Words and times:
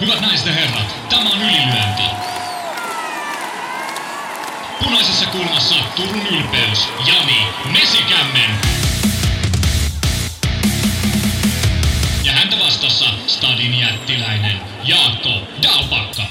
Hyvät 0.00 0.20
naiset 0.20 0.46
ja 0.46 0.52
herrat, 0.52 0.96
tämä 1.08 1.30
on 1.30 1.42
ylilyönti. 1.42 2.02
Punaisessa 4.84 5.26
kulmassa 5.26 5.74
Turun 5.96 6.26
ylpeys, 6.26 6.88
Jani 7.06 7.46
Mesikämmen. 7.72 8.50
Ja 12.24 12.32
häntä 12.32 12.56
vastassa 12.64 13.04
Stadin 13.26 13.78
jättiläinen 13.78 14.56
Jaakko 14.84 15.30
Dalpakka. 15.62 16.22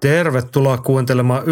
Tervetuloa 0.00 0.78
kuuntelemaan 0.78 1.44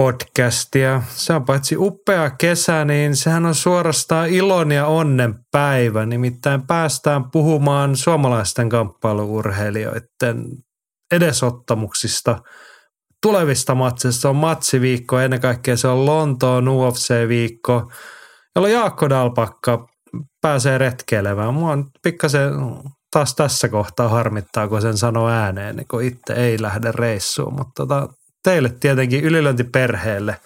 Ylilyönti-podcastia. 0.00 1.02
Se 1.08 1.32
on 1.32 1.44
paitsi 1.44 1.76
upea 1.76 2.30
kesä, 2.30 2.84
niin 2.84 3.16
sehän 3.16 3.46
on 3.46 3.54
suorastaan 3.54 4.28
ilon 4.28 4.72
ja 4.72 4.86
onnen 4.86 5.34
päivä. 5.50 6.06
Nimittäin 6.06 6.66
päästään 6.66 7.30
puhumaan 7.30 7.96
suomalaisten 7.96 8.68
kamppailuurheilijoiden 8.68 10.44
edesottamuksista 11.12 12.38
tulevista 13.22 13.74
matseista. 13.74 14.20
Se 14.20 14.28
on 14.28 14.36
matsiviikko, 14.36 15.18
ennen 15.18 15.40
kaikkea 15.40 15.76
se 15.76 15.88
on 15.88 16.06
Lontoon 16.06 16.68
UFC-viikko, 16.68 17.92
jolloin 18.56 18.74
Jaakko 18.74 19.08
Dalpakka 19.08 19.86
pääsee 20.40 20.78
retkeilemään. 20.78 21.54
Mua 21.54 21.72
on 21.72 21.90
pikkasen 22.02 22.52
taas 23.10 23.34
tässä 23.34 23.68
kohtaa 23.68 24.08
harmittaa, 24.08 24.68
kun 24.68 24.82
sen 24.82 24.96
sanoo 24.96 25.28
ääneen, 25.28 25.76
niin 25.76 25.88
kun 25.88 26.02
itse 26.02 26.32
ei 26.32 26.62
lähde 26.62 26.92
reissuun. 26.92 27.52
Mutta 27.52 27.72
tota, 27.76 28.08
teille 28.46 28.68
tietenkin 28.80 29.24
ylilöintiperheelle 29.24 30.36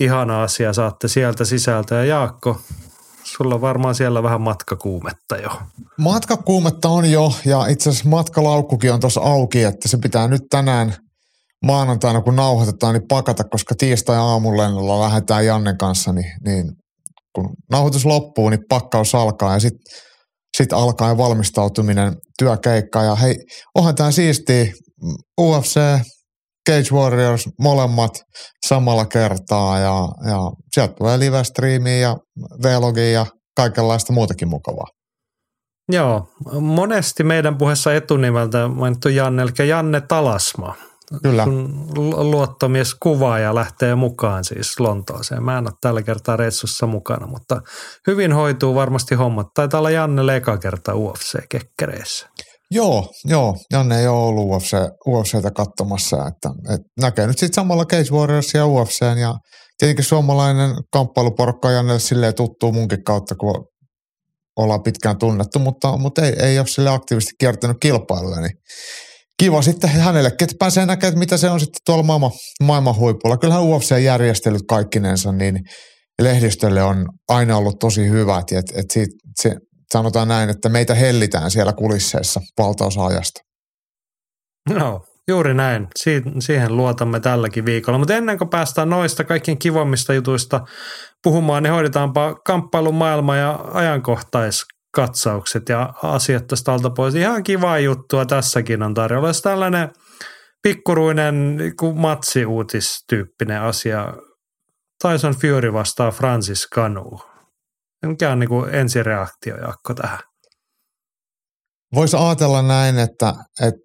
ihana 0.00 0.42
asia 0.42 0.72
saatte 0.72 1.08
sieltä 1.08 1.44
sisältä. 1.44 1.94
Ja 1.94 2.04
Jaakko, 2.04 2.60
sulla 3.24 3.54
on 3.54 3.60
varmaan 3.60 3.94
siellä 3.94 4.22
vähän 4.22 4.40
matkakuumetta 4.40 5.36
jo. 5.36 5.50
Matkakuumetta 5.98 6.88
on 6.88 7.10
jo 7.10 7.32
ja 7.44 7.66
itse 7.66 7.90
asiassa 7.90 8.08
matkalaukkukin 8.08 8.92
on 8.92 9.00
tuossa 9.00 9.20
auki, 9.20 9.62
että 9.62 9.88
se 9.88 9.98
pitää 10.02 10.28
nyt 10.28 10.42
tänään 10.50 10.94
maanantaina 11.66 12.20
kun 12.20 12.36
nauhoitetaan, 12.36 12.94
niin 12.94 13.08
pakata, 13.08 13.44
koska 13.44 13.74
tiistai 13.78 14.16
aamun 14.16 14.56
lennolla 14.56 15.00
lähdetään 15.00 15.46
Jannen 15.46 15.78
kanssa, 15.78 16.12
niin, 16.12 16.32
niin 16.44 16.72
kun 17.34 17.50
nauhoitus 17.70 18.04
loppuu, 18.04 18.48
niin 18.48 18.64
pakkaus 18.68 19.14
alkaa 19.14 19.52
ja 19.52 19.60
sitten 19.60 19.94
sitten 20.56 20.78
alkaa 20.78 21.16
valmistautuminen 21.16 22.16
työkeikka. 22.38 23.02
Ja 23.02 23.14
hei, 23.14 23.36
onhan 23.74 23.94
tämä 23.94 24.10
siisti 24.10 24.72
UFC, 25.40 25.80
Cage 26.70 26.94
Warriors, 26.94 27.48
molemmat 27.60 28.12
samalla 28.66 29.06
kertaa 29.06 29.78
ja, 29.78 30.08
ja 30.26 30.38
sieltä 30.72 30.94
tulee 30.94 31.18
live 31.18 32.00
ja 32.00 32.16
vlogia 32.62 33.10
ja 33.10 33.26
kaikenlaista 33.56 34.12
muutakin 34.12 34.48
mukavaa. 34.48 34.86
Joo, 35.92 36.28
monesti 36.60 37.24
meidän 37.24 37.58
puheessa 37.58 37.94
etunimeltä 37.94 38.68
mainittu 38.68 39.08
Janne, 39.08 39.42
eli 39.42 39.68
Janne 39.68 40.00
Talasma. 40.00 40.74
Kyllä. 41.22 41.44
Sun 41.44 41.88
luottomies 42.30 42.94
kuvaaja 42.94 43.54
lähtee 43.54 43.94
mukaan 43.94 44.44
siis 44.44 44.80
Lontooseen. 44.80 45.44
Mä 45.44 45.58
en 45.58 45.66
ole 45.66 45.72
tällä 45.80 46.02
kertaa 46.02 46.36
reissussa 46.36 46.86
mukana, 46.86 47.26
mutta 47.26 47.60
hyvin 48.06 48.32
hoituu 48.32 48.74
varmasti 48.74 49.14
hommat. 49.14 49.46
Taitaa 49.54 49.78
olla 49.78 49.90
Janne 49.90 50.36
eka 50.36 50.58
kerta 50.58 50.92
UFC-kekkereissä. 50.92 52.28
Joo, 52.70 53.10
joo. 53.24 53.56
Janne 53.72 54.00
ei 54.00 54.06
ole 54.06 54.26
ollut 54.26 54.48
UFC, 54.48 54.76
UFCtä 55.06 55.50
katsomassa. 55.50 56.16
Että, 56.16 56.50
että 56.74 56.88
näkee 57.00 57.26
nyt 57.26 57.38
sitten 57.38 57.54
samalla 57.54 57.84
Cage 57.84 58.10
Warriors 58.10 58.54
ja 58.54 58.66
UFC 58.66 59.00
ja 59.20 59.34
tietenkin 59.78 60.04
suomalainen 60.04 60.70
kamppailuporukka 60.92 61.68
on 61.68 61.74
Jannelle 61.74 62.00
silleen 62.00 62.34
tuttuu 62.34 62.72
munkin 62.72 63.04
kautta, 63.04 63.34
kun 63.34 63.66
ollaan 64.56 64.82
pitkään 64.82 65.18
tunnettu, 65.18 65.58
mutta, 65.58 65.96
mutta 65.96 66.26
ei, 66.26 66.32
ei 66.38 66.58
ole 66.58 66.66
sille 66.66 66.90
aktiivisesti 66.90 67.34
kiertänyt 67.38 67.76
kilpailuja, 67.80 68.40
niin 68.40 68.52
kiva 69.38 69.62
sitten 69.62 69.90
hänelle, 69.90 70.28
että 70.28 70.46
pääsee 70.58 70.86
näkemään, 70.86 71.08
että 71.08 71.18
mitä 71.18 71.36
se 71.36 71.50
on 71.50 71.60
sitten 71.60 71.80
tuolla 71.86 72.02
maailman, 72.02 72.30
maailman 72.62 72.96
huipulla. 72.96 73.36
Kyllähän 73.36 73.64
UFC-järjestelyt 73.64 74.62
kaikkinensa, 74.68 75.32
niin 75.32 75.60
lehdistölle 76.22 76.82
on 76.82 77.08
aina 77.28 77.56
ollut 77.56 77.78
tosi 77.80 78.08
hyvät. 78.08 78.52
Että 78.52 78.80
et 78.80 78.90
siitä, 78.92 79.12
se, 79.40 79.54
sanotaan 79.92 80.28
näin, 80.28 80.50
että 80.50 80.68
meitä 80.68 80.94
hellitään 80.94 81.50
siellä 81.50 81.72
kulisseissa 81.72 82.40
valtaosa 82.58 83.06
ajasta. 83.06 83.40
No, 84.68 85.04
juuri 85.28 85.54
näin. 85.54 85.86
Si- 85.96 86.22
siihen 86.38 86.76
luotamme 86.76 87.20
tälläkin 87.20 87.64
viikolla. 87.64 87.98
Mutta 87.98 88.14
ennen 88.14 88.38
kuin 88.38 88.50
päästään 88.50 88.90
noista 88.90 89.24
kaikkien 89.24 89.58
kivommista 89.58 90.14
jutuista 90.14 90.60
puhumaan, 91.22 91.62
niin 91.62 91.72
hoidetaanpa 91.72 92.34
kamppailun 92.34 92.94
maailma 92.94 93.36
ja 93.36 93.60
ajankohtais 93.72 94.64
katsaukset 94.94 95.68
ja 95.68 95.92
asiat 96.02 96.46
tästä 96.46 96.72
alta 96.72 96.90
pois. 96.90 97.14
Ihan 97.14 97.42
kiva 97.42 97.78
juttua 97.78 98.26
tässäkin 98.26 98.82
on 98.82 98.94
tarjolla. 98.94 99.28
Olisi 99.28 99.42
tällainen 99.42 99.88
pikkuruinen 100.62 101.58
matsiuutistyyppinen 101.94 103.62
asia. 103.62 104.14
Tyson 105.02 105.34
Fury 105.34 105.72
vastaa 105.72 106.10
Francis 106.10 106.68
Ganu. 106.74 107.20
Mikä 108.06 108.32
on 108.32 108.38
niin 108.38 108.74
ensireaktio, 108.74 109.56
Jakko, 109.56 109.94
tähän? 109.94 110.18
Voisi 111.94 112.16
ajatella 112.16 112.62
näin, 112.62 112.98
että, 112.98 113.34
että 113.62 113.80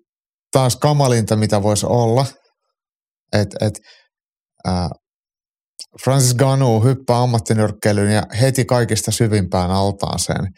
taas 0.51 0.75
kamalinta, 0.75 1.35
mitä 1.35 1.63
voisi 1.63 1.85
olla, 1.85 2.25
että, 3.33 3.57
Francis 6.03 6.35
Ganu 6.35 6.79
hyppää 6.79 7.21
ammattinyrkkeilyyn 7.21 8.13
ja 8.13 8.23
heti 8.41 8.65
kaikista 8.65 9.11
syvimpään 9.11 9.71
altaaseen– 9.71 10.47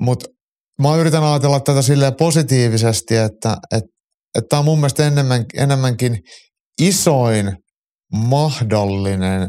mutta 0.00 0.26
mä 0.82 0.96
yritän 0.96 1.24
ajatella 1.24 1.60
tätä 1.60 1.82
silleen 1.82 2.14
positiivisesti, 2.14 3.16
että 3.16 3.56
että 4.34 4.48
tämä 4.48 4.58
on 4.58 4.64
mun 4.64 4.78
mielestä 4.78 5.06
enemmän, 5.06 5.44
enemmänkin 5.54 6.18
isoin 6.80 7.56
mahdollinen 8.12 9.48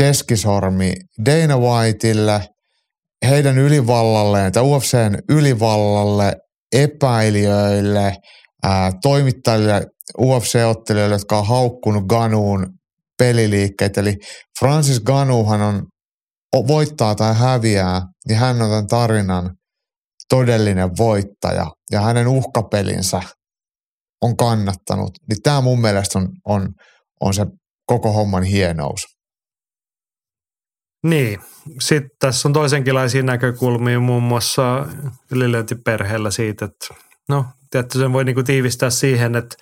keskisormi 0.00 0.92
Dana 1.24 1.58
Whiteille, 1.58 2.48
heidän 3.28 3.58
ylivallalleen 3.58 4.52
tai 4.52 4.62
UFCn 4.62 5.18
ylivallalle, 5.28 6.36
epäilijöille, 6.72 8.16
ää, 8.62 8.92
toimittajille, 9.02 9.86
UFC-ottelijoille, 10.18 11.14
jotka 11.14 11.38
on 11.38 11.46
haukkunut 11.46 12.04
Ganuun 12.06 12.66
peliliikkeet. 13.18 13.98
Eli 13.98 14.16
Francis 14.60 15.00
Ganuhan 15.00 15.60
on 15.62 15.82
voittaa 16.68 17.14
tai 17.14 17.34
häviää, 17.34 18.02
niin 18.28 18.38
hän 18.38 18.62
on 18.62 18.68
tämän 18.68 18.86
tarinan 18.86 19.50
todellinen 20.28 20.90
voittaja 20.98 21.66
ja 21.90 22.00
hänen 22.00 22.28
uhkapelinsä 22.28 23.22
on 24.22 24.36
kannattanut, 24.36 25.10
niin 25.28 25.42
tämä 25.42 25.60
mun 25.60 25.80
mielestä 25.80 26.18
on, 26.18 26.28
on, 26.44 26.68
on 27.20 27.34
se 27.34 27.46
koko 27.86 28.12
homman 28.12 28.42
hienous. 28.42 29.19
Niin, 31.02 31.40
sitten 31.80 32.10
tässä 32.18 32.48
on 32.48 32.52
toisenkinlaisia 32.52 33.22
näkökulmia 33.22 34.00
muun 34.00 34.22
muassa 34.22 34.86
ylilöintiperheellä 35.32 36.30
siitä, 36.30 36.64
että 36.64 36.94
no, 37.28 37.46
tietysti 37.70 37.98
sen 37.98 38.12
voi 38.12 38.24
niinku 38.24 38.42
tiivistää 38.42 38.90
siihen, 38.90 39.36
että 39.36 39.56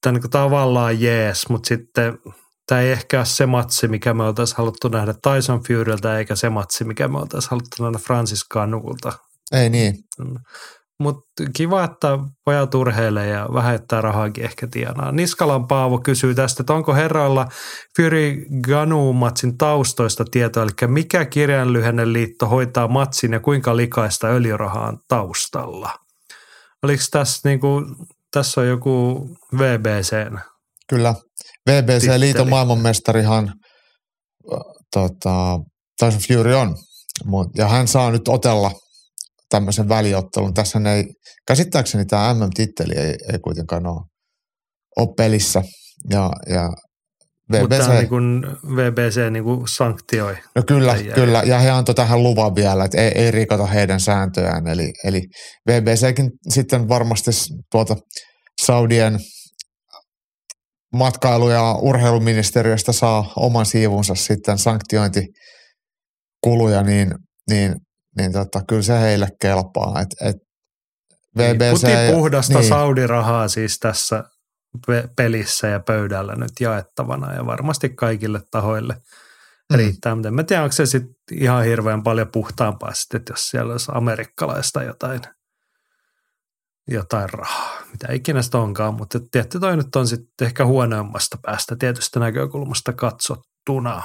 tämä 0.00 0.12
niinku 0.12 0.28
tavallaan 0.28 1.00
jees, 1.00 1.48
mutta 1.48 1.68
sitten 1.68 2.18
tämä 2.66 2.80
ei 2.80 2.92
ehkä 2.92 3.18
ole 3.18 3.26
se 3.26 3.46
matsi, 3.46 3.88
mikä 3.88 4.14
me 4.14 4.22
oltaisiin 4.22 4.56
haluttu 4.56 4.88
nähdä 4.88 5.14
Tyson 5.22 5.62
Furyltä, 5.62 6.18
eikä 6.18 6.36
se 6.36 6.48
matsi, 6.48 6.84
mikä 6.84 7.08
me 7.08 7.18
oltaisiin 7.18 7.50
haluttu 7.50 7.82
nähdä 7.82 7.98
Francis 7.98 8.44
Ganulta. 8.48 9.12
Ei 9.52 9.70
niin. 9.70 9.94
Mutta 11.00 11.42
kiva, 11.56 11.84
että 11.84 12.18
pojat 12.44 12.74
urheilee 12.74 13.28
ja 13.28 13.48
vähentää 13.54 14.00
rahaakin 14.00 14.44
ehkä 14.44 14.66
tienaa. 14.66 15.12
Niskalan 15.12 15.66
Paavo 15.66 15.98
kysyy 15.98 16.34
tästä, 16.34 16.62
että 16.62 16.72
onko 16.72 16.94
herroilla 16.94 17.48
Fury 17.96 18.44
Ganu-matsin 18.66 19.58
taustoista 19.58 20.24
tietoa, 20.30 20.62
eli 20.62 20.88
mikä 20.88 21.24
kirjanlyhenneliitto 21.24 22.46
hoitaa 22.46 22.88
matsin 22.88 23.32
ja 23.32 23.40
kuinka 23.40 23.76
likaista 23.76 24.26
öljyrahaa 24.26 24.98
taustalla? 25.08 25.90
Oliko 26.82 27.02
tässä, 27.10 27.48
niinku, 27.48 27.82
tässä 28.32 28.60
on 28.60 28.68
joku 28.68 29.26
VBC? 29.58 30.32
Kyllä, 30.88 31.14
VBC 31.70 32.18
liiton 32.18 32.48
maailmanmestarihan 32.48 33.52
tota, 34.92 35.60
Tyson 35.98 36.20
Fury 36.28 36.54
on. 36.54 36.76
Ja 37.56 37.68
hän 37.68 37.88
saa 37.88 38.10
nyt 38.10 38.28
otella 38.28 38.70
tämmöisen 39.52 39.88
väliottelun. 39.88 40.54
Tässä 40.54 40.80
ei, 40.94 41.04
käsittääkseni 41.46 42.04
tämä 42.04 42.34
MM-titteli 42.34 42.94
ei, 42.96 43.14
ei 43.32 43.38
kuitenkaan 43.38 43.86
ole, 43.86 44.00
ole 44.98 45.08
pelissä. 45.16 45.62
Ja, 46.10 46.30
ja 46.48 46.70
VBC, 47.52 47.60
Mutta 47.60 47.94
niin 47.94 48.08
kuin 48.08 48.42
VBC 48.76 49.30
niin 49.30 49.44
kuin 49.44 49.68
sanktioi. 49.68 50.36
No 50.56 50.62
kyllä, 50.66 50.96
kyllä. 51.14 51.42
Ja 51.46 51.58
he 51.58 51.70
antoi 51.70 51.94
tähän 51.94 52.22
luvan 52.22 52.54
vielä, 52.54 52.84
että 52.84 53.00
ei, 53.00 53.12
ei 53.14 53.30
rikota 53.30 53.66
heidän 53.66 54.00
sääntöjään. 54.00 54.66
Eli, 54.66 54.92
eli 55.04 55.22
VBCkin 55.68 56.30
sitten 56.48 56.88
varmasti 56.88 57.30
tuota 57.70 57.96
Saudien 58.62 59.18
matkailu- 60.96 61.50
ja 61.50 61.74
urheiluministeriöstä 61.74 62.92
saa 62.92 63.32
oman 63.36 63.66
siivunsa 63.66 64.14
sitten 64.14 64.58
sanktiointikuluja, 64.58 66.82
niin, 66.82 67.14
niin, 67.50 67.76
niin 68.16 68.32
tota, 68.32 68.62
kyllä 68.68 68.82
se 68.82 69.00
heille 69.00 69.28
kelpaa. 69.40 70.00
Et, 70.00 70.08
et 70.20 70.36
VBC, 71.38 71.82
niin, 71.82 72.14
puhdasta 72.14 72.58
niin. 72.58 72.68
Saudi-rahaa 72.68 73.48
siis 73.48 73.78
tässä 73.78 74.24
pelissä 75.16 75.68
ja 75.68 75.80
pöydällä 75.80 76.36
nyt 76.36 76.52
jaettavana 76.60 77.34
ja 77.34 77.46
varmasti 77.46 77.88
kaikille 77.88 78.40
tahoille 78.50 78.94
mm. 79.72 79.76
riittää. 79.76 80.14
Mutta 80.14 80.28
en 80.28 80.34
mä 80.34 80.42
tiedä, 80.42 80.62
onko 80.62 80.72
se 80.72 80.86
sitten 80.86 81.14
ihan 81.32 81.64
hirveän 81.64 82.02
paljon 82.02 82.28
puhtaampaa 82.32 82.94
sitten, 82.94 83.18
että 83.18 83.32
jos 83.32 83.48
siellä 83.48 83.72
olisi 83.72 83.92
amerikkalaista 83.94 84.82
jotain, 84.82 85.20
jotain 86.88 87.30
rahaa, 87.30 87.82
mitä 87.92 88.12
ikinä 88.12 88.42
sitä 88.42 88.58
onkaan. 88.58 88.94
Mutta 88.94 89.20
tietty 89.30 89.60
toi 89.60 89.76
nyt 89.76 89.96
on 89.96 90.08
sitten 90.08 90.46
ehkä 90.46 90.66
huonoimmasta 90.66 91.38
päästä 91.42 91.76
tietystä 91.76 92.20
näkökulmasta 92.20 92.92
katsottuna. 92.92 94.02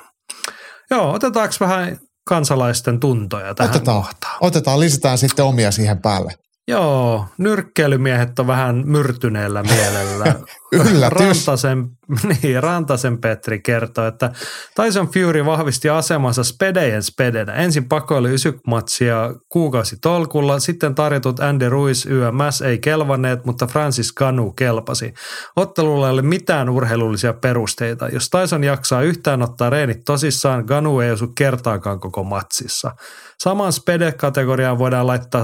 Joo, 0.91 1.13
otetaanko 1.13 1.55
vähän 1.59 1.99
kansalaisten 2.27 2.99
tuntoja 2.99 3.55
tähän 3.55 3.75
otetaan, 3.75 4.03
kohtaan? 4.03 4.37
Otetaan, 4.41 4.79
lisätään 4.79 5.17
sitten 5.17 5.45
omia 5.45 5.71
siihen 5.71 6.01
päälle. 6.01 6.33
Joo, 6.67 7.25
nyrkkeilymiehet 7.37 8.39
on 8.39 8.47
vähän 8.47 8.83
myrtyneellä 8.85 9.63
mielellä. 9.63 10.25
Rantasen, 11.09 11.89
niin, 12.43 12.63
Rantasen 12.63 13.17
Petri 13.17 13.59
kertoo, 13.59 14.07
että 14.07 14.31
Tyson 14.75 15.07
Fury 15.07 15.45
vahvisti 15.45 15.89
asemansa 15.89 16.43
spedejen 16.43 17.03
spedenä. 17.03 17.53
Ensin 17.53 17.89
pakoili 17.89 18.33
ysykmatsia 18.33 19.33
kuukausi 19.49 19.97
tolkulla, 20.01 20.59
sitten 20.59 20.95
tarjotut 20.95 21.39
Andy 21.39 21.69
Ruiz 21.69 22.05
YMS 22.05 22.61
ei 22.61 22.79
kelvanneet, 22.79 23.45
mutta 23.45 23.67
Francis 23.67 24.13
Ganu 24.13 24.51
kelpasi. 24.51 25.13
Ottelulla 25.55 26.07
ei 26.07 26.13
ole 26.13 26.21
mitään 26.21 26.69
urheilullisia 26.69 27.33
perusteita. 27.33 28.07
Jos 28.07 28.29
Tyson 28.29 28.63
jaksaa 28.63 29.01
yhtään 29.01 29.41
ottaa 29.41 29.69
reenit 29.69 30.05
tosissaan, 30.05 30.63
Ganu 30.67 30.99
ei 30.99 31.11
osu 31.11 31.27
kertaakaan 31.27 31.99
koko 31.99 32.23
matsissa. 32.23 32.91
Saman 33.39 33.73
spede-kategoriaan 33.73 34.79
voidaan 34.79 35.07
laittaa 35.07 35.43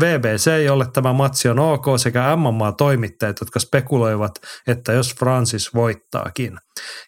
VBC, 0.00 0.64
jolle 0.64 0.86
tämä 0.92 1.12
matsi 1.12 1.48
on 1.48 1.58
ok, 1.58 1.84
sekä 1.96 2.36
MMA-toimittajat, 2.36 3.36
jotka 3.40 3.58
spekuloivat, 3.60 4.32
että 4.66 4.92
jos 4.92 5.14
Francis 5.14 5.74
voittaakin. 5.74 6.58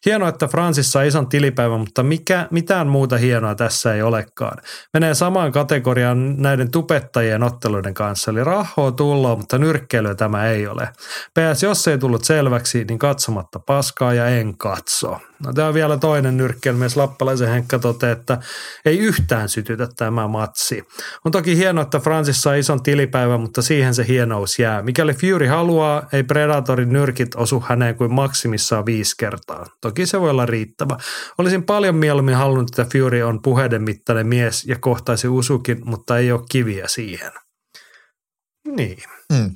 Hienoa, 0.06 0.28
että 0.28 0.46
Francis 0.46 0.92
sai 0.92 1.08
ison 1.08 1.28
tilipäivän, 1.28 1.80
mutta 1.80 2.02
mikä, 2.02 2.48
mitään 2.50 2.86
muuta 2.86 3.16
hienoa 3.16 3.54
tässä 3.54 3.94
ei 3.94 4.02
olekaan. 4.02 4.58
Menee 4.94 5.14
samaan 5.14 5.52
kategoriaan 5.52 6.42
näiden 6.42 6.70
tupettajien 6.70 7.42
otteluiden 7.42 7.94
kanssa, 7.94 8.30
eli 8.30 8.44
rahoa 8.44 8.92
tullaan, 8.92 9.38
mutta 9.38 9.58
nyrkkeilyä 9.58 10.14
tämä 10.14 10.46
ei 10.46 10.66
ole. 10.66 10.88
PS, 11.34 11.62
jos 11.62 11.88
ei 11.88 11.98
tullut 11.98 12.24
selväksi, 12.24 12.84
niin 12.84 12.98
katsomatta 12.98 13.58
paskaa 13.58 14.14
ja 14.14 14.26
en 14.26 14.58
katso. 14.58 15.20
No 15.44 15.52
tämä 15.52 15.68
on 15.68 15.74
vielä 15.74 15.96
toinen 15.96 16.36
nyrkkeilymies. 16.36 16.96
Lappalaisen 16.96 17.48
Henkka 17.48 17.78
toteaa, 17.78 18.12
että 18.12 18.38
ei 18.84 18.98
yhtään 18.98 19.48
sytytä 19.48 19.88
tämä 19.96 20.28
matsi. 20.28 20.84
On 21.24 21.32
toki 21.32 21.56
hienoa, 21.56 21.82
että 21.82 21.98
Francis 21.98 22.42
sai 22.42 22.58
ison 22.58 22.82
tilipäivän, 22.82 23.40
mutta 23.40 23.62
siihen 23.62 23.94
se 23.94 24.06
hienous 24.08 24.58
jää. 24.58 24.82
Mikäli 24.82 25.14
Fury 25.14 25.46
haluaa, 25.46 26.08
ei 26.12 26.22
Predatorin 26.22 26.92
nyrkit 26.92 27.34
osu 27.34 27.64
häneen 27.68 27.94
kuin 27.94 28.12
maksimissaan 28.12 28.86
viisi 28.86 29.14
kertaa. 29.18 29.66
Toki 29.80 30.06
se 30.06 30.20
voi 30.20 30.30
olla 30.30 30.46
riittävä. 30.46 30.96
Olisin 31.38 31.62
paljon 31.62 31.94
mieluummin 31.94 32.34
halunnut, 32.34 32.70
että 32.70 32.86
Fury 32.92 33.22
on 33.22 33.42
puheiden 33.42 33.82
mittainen 33.82 34.26
mies 34.26 34.64
ja 34.64 34.76
kohtaisi 34.78 35.28
Usukin, 35.28 35.80
mutta 35.84 36.18
ei 36.18 36.32
ole 36.32 36.40
kiviä 36.50 36.88
siihen. 36.88 37.32
Niin. 38.76 39.02
Hmm. 39.34 39.54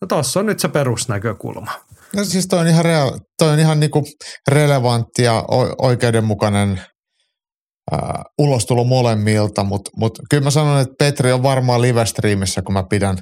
No 0.00 0.06
tossa 0.06 0.40
on 0.40 0.46
nyt 0.46 0.60
se 0.60 0.68
perusnäkökulma. 0.68 1.72
No 2.16 2.24
siis 2.24 2.46
toi 2.46 2.58
on 2.58 2.68
ihan, 2.68 2.84
rea- 2.84 3.18
toi 3.38 3.50
on 3.52 3.58
ihan 3.58 3.80
niinku 3.80 4.04
relevantti 4.48 5.22
ja 5.22 5.44
oikeudenmukainen 5.78 6.82
ää, 7.92 8.22
ulostulo 8.38 8.84
molemmilta, 8.84 9.64
mutta 9.64 9.90
mut 9.96 10.18
kyllä 10.30 10.44
mä 10.44 10.50
sanon, 10.50 10.80
että 10.80 10.94
Petri 10.98 11.32
on 11.32 11.42
varmaan 11.42 11.82
live-streamissä, 11.82 12.62
kun 12.62 12.72
mä 12.72 12.84
pidän 12.90 13.18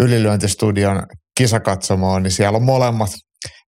ylilyöntistudion 0.00 1.02
kisakatsomoon, 1.38 2.22
niin 2.22 2.32
siellä 2.32 2.56
on 2.56 2.62
molemmat 2.62 3.10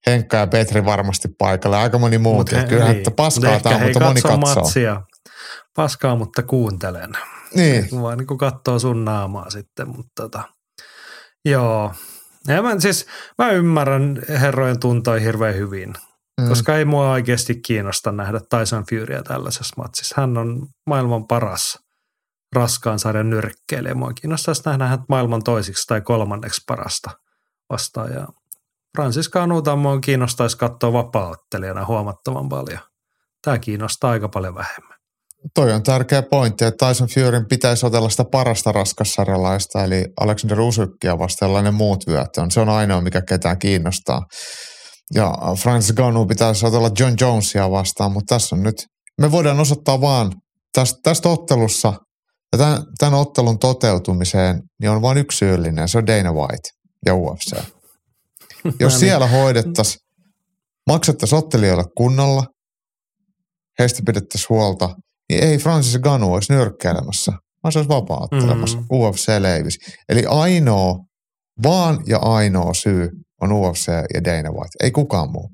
Henkka 0.06 0.36
ja 0.36 0.46
Petri 0.46 0.84
varmasti 0.84 1.28
paikalla. 1.38 1.80
Aika 1.80 1.98
moni 1.98 2.18
muu. 2.18 2.44
He, 2.52 2.64
kyllä, 2.64 2.84
niin. 2.84 2.96
että 2.96 3.10
paskaa 3.10 3.60
tämä, 3.60 3.78
mutta 3.78 4.00
moni 4.00 4.20
katsoo. 4.20 4.62
Matsia. 4.62 5.02
Paskaa, 5.76 6.16
mutta 6.16 6.42
kuuntelen. 6.42 7.12
Niin. 7.54 7.88
Vaan 8.02 8.18
niin 8.18 8.38
katsoo 8.38 8.78
sun 8.78 9.04
naamaa 9.04 9.50
sitten, 9.50 9.88
mutta 9.88 10.22
tota, 10.22 10.42
joo. 11.44 11.94
Ja 12.48 12.62
mä, 12.62 12.80
siis, 12.80 13.06
mä 13.38 13.50
ymmärrän 13.50 14.22
herrojen 14.28 14.80
tuntoja 14.80 15.20
hirveän 15.20 15.54
hyvin, 15.54 15.94
mm. 16.40 16.48
koska 16.48 16.76
ei 16.76 16.84
mua 16.84 17.10
oikeasti 17.10 17.60
kiinnosta 17.60 18.12
nähdä 18.12 18.40
Tyson 18.40 18.84
Furya 18.90 19.22
tällaisessa 19.22 19.74
matsissa. 19.82 20.14
Hän 20.20 20.38
on 20.38 20.66
maailman 20.86 21.26
paras 21.26 21.78
raskaan 22.54 22.98
sarjan 22.98 23.30
nyrkkeilijä. 23.30 23.94
Mua 23.94 24.12
kiinnostaisi 24.12 24.62
nähdä 24.66 24.86
hän 24.86 24.98
maailman 25.08 25.44
toisiksi 25.44 25.86
tai 25.86 26.00
kolmanneksi 26.00 26.62
parasta 26.66 27.10
vastaajaa. 27.70 28.32
Francis 28.96 29.30
Canutamon 29.30 30.00
kiinnostaisi 30.00 30.58
katsoa 30.58 30.92
vapaaottelijana 30.92 31.86
huomattavan 31.86 32.48
paljon. 32.48 32.78
Tämä 33.42 33.58
kiinnostaa 33.58 34.10
aika 34.10 34.28
paljon 34.28 34.54
vähemmän. 34.54 34.95
Toi 35.54 35.72
on 35.72 35.82
tärkeä 35.82 36.22
pointti, 36.22 36.64
että 36.64 36.88
Tyson 36.88 37.08
Furyn 37.08 37.46
pitäisi 37.48 37.86
otella 37.86 38.08
sitä 38.08 38.24
parasta 38.32 38.72
raskassarjalaista, 38.72 39.84
eli 39.84 40.04
Alexander 40.20 40.60
Usykkia 40.60 41.18
vastaan 41.18 41.64
ne 41.64 41.70
muut 41.70 42.06
vyöt 42.06 42.36
on. 42.36 42.50
Se 42.50 42.60
on 42.60 42.68
ainoa, 42.68 43.00
mikä 43.00 43.22
ketään 43.22 43.58
kiinnostaa. 43.58 44.22
Ja 45.14 45.34
Francis 45.62 45.96
Ganu 45.96 46.26
pitäisi 46.26 46.66
otella 46.66 46.90
John 46.98 47.14
Jonesia 47.20 47.70
vastaan, 47.70 48.12
mutta 48.12 48.34
tässä 48.34 48.56
on 48.56 48.62
nyt, 48.62 48.74
me 49.20 49.30
voidaan 49.30 49.60
osoittaa 49.60 50.00
vaan 50.00 50.32
tästä, 50.72 50.98
tästä 51.02 51.28
ottelussa 51.28 51.92
ja 52.52 52.58
tämän, 52.58 52.82
tämän 52.98 53.20
ottelun 53.20 53.58
toteutumiseen, 53.58 54.62
niin 54.80 54.90
on 54.90 55.02
vain 55.02 55.18
yksi 55.18 55.38
syyllinen, 55.38 55.88
se 55.88 55.98
on 55.98 56.06
Dana 56.06 56.32
White 56.32 56.68
ja 57.06 57.14
UFC. 57.14 57.56
Jos 58.80 58.92
niin. 58.92 59.00
siellä 59.00 59.26
hoidettaisiin, 59.26 60.00
maksettaisiin 60.86 61.38
ottelijoille 61.38 61.84
kunnolla, 61.96 62.44
heistä 63.78 64.02
pidettäisiin 64.06 64.48
huolta, 64.48 64.94
niin 65.28 65.44
ei 65.44 65.58
Francis 65.58 65.98
Ganu 65.98 66.34
olisi 66.34 66.52
nyrkkeilemässä, 66.52 67.32
vaan 67.62 67.72
se 67.72 67.78
olisi 67.78 67.88
vapaattelemassa. 67.88 68.78
Mm. 68.78 68.86
UFC 68.90 69.28
leivisi. 69.38 69.78
Eli 70.08 70.22
ainoa, 70.28 70.98
vaan 71.62 71.98
ja 72.06 72.18
ainoa 72.18 72.74
syy 72.74 73.08
on 73.42 73.52
UFC 73.52 73.88
ja 74.14 74.24
Dana 74.24 74.50
White, 74.50 74.76
ei 74.82 74.90
kukaan 74.90 75.32
muu. 75.32 75.50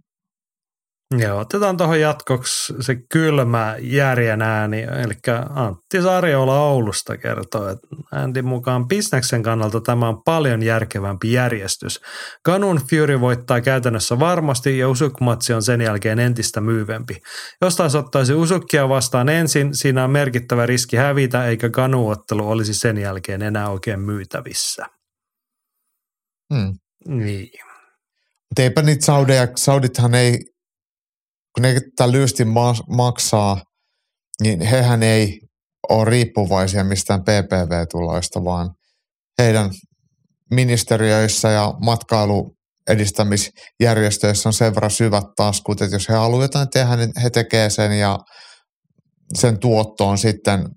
Joo, 1.19 1.39
otetaan 1.39 1.77
tuohon 1.77 2.01
jatkoksi 2.01 2.75
se 2.81 2.97
kylmä 3.13 3.77
järjen 3.81 4.43
ääni, 4.43 4.83
eli 4.83 5.15
Antti 5.55 6.03
Sarjola 6.03 6.61
Oulusta 6.61 7.17
kertoo, 7.17 7.69
että 7.69 7.87
Andy 8.13 8.43
mukaan 8.43 8.89
bisneksen 8.89 9.43
kannalta 9.43 9.81
tämä 9.81 10.09
on 10.09 10.23
paljon 10.25 10.63
järkevämpi 10.63 11.33
järjestys. 11.33 12.01
Ganun 12.45 12.81
Fury 12.91 13.21
voittaa 13.21 13.61
käytännössä 13.61 14.19
varmasti 14.19 14.79
ja 14.79 14.89
Usuk-matsi 14.89 15.53
on 15.55 15.63
sen 15.63 15.81
jälkeen 15.81 16.19
entistä 16.19 16.61
myyvempi. 16.61 17.21
Jos 17.61 17.77
taas 17.77 17.95
ottaisi 17.95 18.35
Usukkia 18.35 18.89
vastaan 18.89 19.29
ensin, 19.29 19.75
siinä 19.75 20.05
on 20.05 20.11
merkittävä 20.11 20.67
riski 20.67 20.97
hävitä, 20.97 21.47
eikä 21.47 21.69
Ganu-ottelu 21.69 22.51
olisi 22.51 22.75
sen 22.75 22.99
jälkeen 22.99 23.43
enää 23.43 23.71
oikein 23.71 24.01
myytävissä. 24.01 24.87
Hmm. 26.55 26.75
Niin. 27.09 27.51
Mutta 28.51 28.63
eipä 28.63 28.83
niitä 28.83 29.05
Saudeja, 29.05 29.49
Saudithan 29.57 30.15
ei 30.15 30.52
kun 31.55 31.63
ne 31.63 31.75
tätä 31.97 32.13
lyystin 32.13 32.49
maksaa, 32.89 33.63
niin 34.43 34.61
hehän 34.61 35.03
ei 35.03 35.41
ole 35.89 36.05
riippuvaisia 36.05 36.85
mistään 36.85 37.23
PPV-tuloista, 37.23 38.45
vaan 38.45 38.71
heidän 39.39 39.71
ministeriöissä 40.51 41.51
ja 41.51 41.75
matkailu 41.85 42.55
edistämisjärjestöissä 42.89 44.49
on 44.49 44.53
sen 44.53 44.75
verran 44.75 44.91
syvät 44.91 45.25
taskut, 45.37 45.83
että 45.83 45.97
jos 45.97 46.09
he 46.09 46.15
haluavat 46.15 46.45
jotain 46.45 46.69
tehdä, 46.71 46.97
niin 46.97 47.11
he 47.23 47.31
tekevät 47.31 47.73
sen 47.73 47.99
ja 47.99 48.19
sen 49.39 49.59
tuotto 49.59 50.09
on 50.09 50.19
sitten 50.19 50.69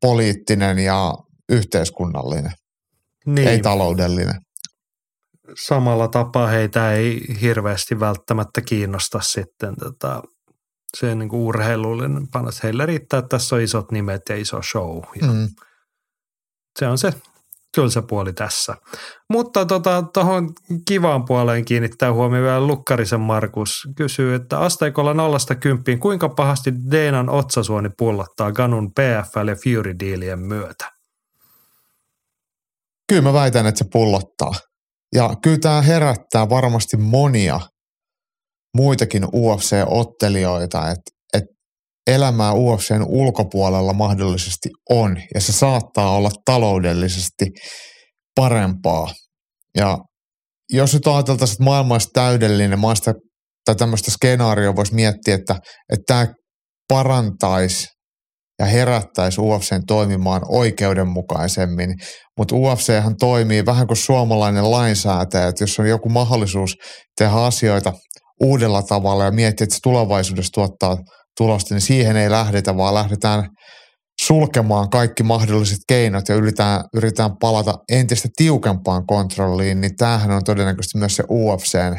poliittinen 0.00 0.78
ja 0.78 1.14
yhteiskunnallinen, 1.48 2.52
niin. 3.26 3.48
ei 3.48 3.60
taloudellinen 3.60 4.43
samalla 5.54 6.08
tapaa 6.08 6.46
heitä 6.46 6.92
ei 6.92 7.20
hirveästi 7.40 8.00
välttämättä 8.00 8.60
kiinnosta 8.60 9.20
sitten 9.20 9.74
tota, 9.76 10.22
se 10.96 11.14
niin 11.14 11.28
kuin 11.28 11.42
urheilullinen 11.42 12.28
panos. 12.32 12.62
Heillä 12.62 12.86
riittää, 12.86 13.18
että 13.18 13.28
tässä 13.28 13.56
on 13.56 13.62
isot 13.62 13.92
nimet 13.92 14.22
ja 14.28 14.36
iso 14.36 14.62
show. 14.62 15.02
Ja 15.20 15.26
mm. 15.26 15.48
Se 16.78 16.86
on 16.86 16.98
se 16.98 17.12
tylsä 17.74 18.02
puoli 18.02 18.32
tässä. 18.32 18.76
Mutta 19.30 19.66
tuohon 19.66 20.12
tota, 20.12 20.32
kivaan 20.88 21.24
puoleen 21.24 21.64
kiinnittää 21.64 22.12
huomioon 22.12 22.44
vielä 22.44 22.66
Lukkarisen 22.66 23.20
Markus. 23.20 23.88
Kysyy, 23.96 24.34
että 24.34 24.58
asteikolla 24.58 25.14
nollasta 25.14 25.54
kymppiin, 25.54 26.00
kuinka 26.00 26.28
pahasti 26.28 26.72
Deenan 26.90 27.28
otsasuoni 27.28 27.88
pullottaa 27.98 28.52
Ganun 28.52 28.90
PFL 28.90 29.48
ja 29.48 29.54
Fury-diilien 29.54 30.38
myötä? 30.38 30.92
Kyllä 33.08 33.22
mä 33.22 33.32
väitän, 33.32 33.66
että 33.66 33.78
se 33.78 33.84
pullottaa. 33.92 34.52
Ja 35.14 35.30
kyllä 35.42 35.58
tämä 35.58 35.82
herättää 35.82 36.48
varmasti 36.48 36.96
monia 36.96 37.60
muitakin 38.76 39.24
UFC-ottelijoita, 39.24 40.90
että, 40.90 41.10
että 41.34 41.54
elämää 42.06 42.52
UFCn 42.52 43.04
ulkopuolella 43.08 43.92
mahdollisesti 43.92 44.68
on 44.90 45.16
ja 45.34 45.40
se 45.40 45.52
saattaa 45.52 46.16
olla 46.16 46.30
taloudellisesti 46.44 47.46
parempaa. 48.34 49.14
Ja 49.76 49.98
jos 50.72 50.94
nyt 50.94 51.06
ajateltaisiin, 51.06 51.54
että 51.54 51.64
maailma 51.64 51.94
olisi 51.94 52.08
täydellinen, 52.12 52.78
maasta 52.78 53.12
tai 53.64 53.76
tämmöistä 53.76 54.10
skenaarioa 54.10 54.76
voisi 54.76 54.94
miettiä, 54.94 55.34
että, 55.34 55.56
että 55.92 56.04
tämä 56.06 56.26
parantaisi 56.88 57.86
ja 58.58 58.66
herättäisi 58.66 59.40
UFCn 59.40 59.82
toimimaan 59.86 60.42
oikeudenmukaisemmin. 60.48 61.94
Mutta 62.38 62.56
UFChän 62.56 63.16
toimii 63.20 63.66
vähän 63.66 63.86
kuin 63.86 63.96
suomalainen 63.96 64.70
lainsäätäjä, 64.70 65.48
että 65.48 65.62
jos 65.62 65.78
on 65.78 65.88
joku 65.88 66.08
mahdollisuus 66.08 66.76
tehdä 67.18 67.32
asioita 67.32 67.92
uudella 68.42 68.82
tavalla 68.82 69.24
ja 69.24 69.30
miettiä, 69.30 69.64
että 69.64 69.74
se 69.74 69.80
tulevaisuudessa 69.82 70.52
tuottaa 70.54 70.96
tulosta, 71.38 71.74
niin 71.74 71.82
siihen 71.82 72.16
ei 72.16 72.30
lähdetä, 72.30 72.76
vaan 72.76 72.94
lähdetään 72.94 73.48
sulkemaan 74.22 74.90
kaikki 74.90 75.22
mahdolliset 75.22 75.78
keinot 75.88 76.28
ja 76.28 76.34
yritetään, 76.34 76.84
yritetään 76.96 77.36
palata 77.40 77.74
entistä 77.92 78.28
tiukempaan 78.36 79.06
kontrolliin, 79.06 79.80
niin 79.80 79.96
tämähän 79.96 80.30
on 80.30 80.44
todennäköisesti 80.44 80.98
myös 80.98 81.16
se 81.16 81.24
UFCn 81.30 81.98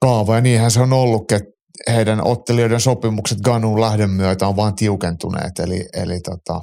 kaava. 0.00 0.34
Ja 0.34 0.40
niinhän 0.40 0.70
se 0.70 0.80
on 0.80 0.92
ollut, 0.92 1.32
että 1.32 1.52
heidän 1.90 2.26
ottelijoiden 2.26 2.80
sopimukset 2.80 3.38
Ganun 3.38 3.80
lähdön 3.80 4.10
myötä 4.10 4.46
on 4.46 4.56
vaan 4.56 4.74
tiukentuneet, 4.74 5.58
eli, 5.58 5.88
eli 5.92 6.20
tota, 6.20 6.60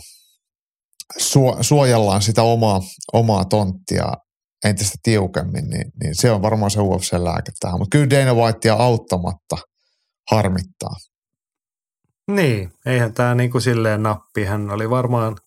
suojellaan 1.61 2.21
sitä 2.21 2.43
omaa, 2.43 2.81
omaa 3.13 3.45
tonttia 3.45 4.13
entistä 4.65 4.97
tiukemmin, 5.03 5.69
niin, 5.69 5.91
niin 6.03 6.15
se 6.15 6.31
on 6.31 6.41
varmaan 6.41 6.71
se 6.71 6.79
UFC-lääke 6.79 7.51
tähän. 7.59 7.79
Mutta 7.79 7.97
kyllä 7.97 8.09
Dana 8.09 8.33
Whitea 8.33 8.73
auttamatta 8.73 9.57
harmittaa. 10.31 10.95
Niin, 12.31 12.71
eihän 12.85 13.13
tämä 13.13 13.35
niin 13.35 13.51
kuin 13.51 13.61
silleen 13.61 14.03
nappi. 14.03 14.45
Hän 14.45 14.71
oli 14.71 14.89
varmaan 14.89 15.37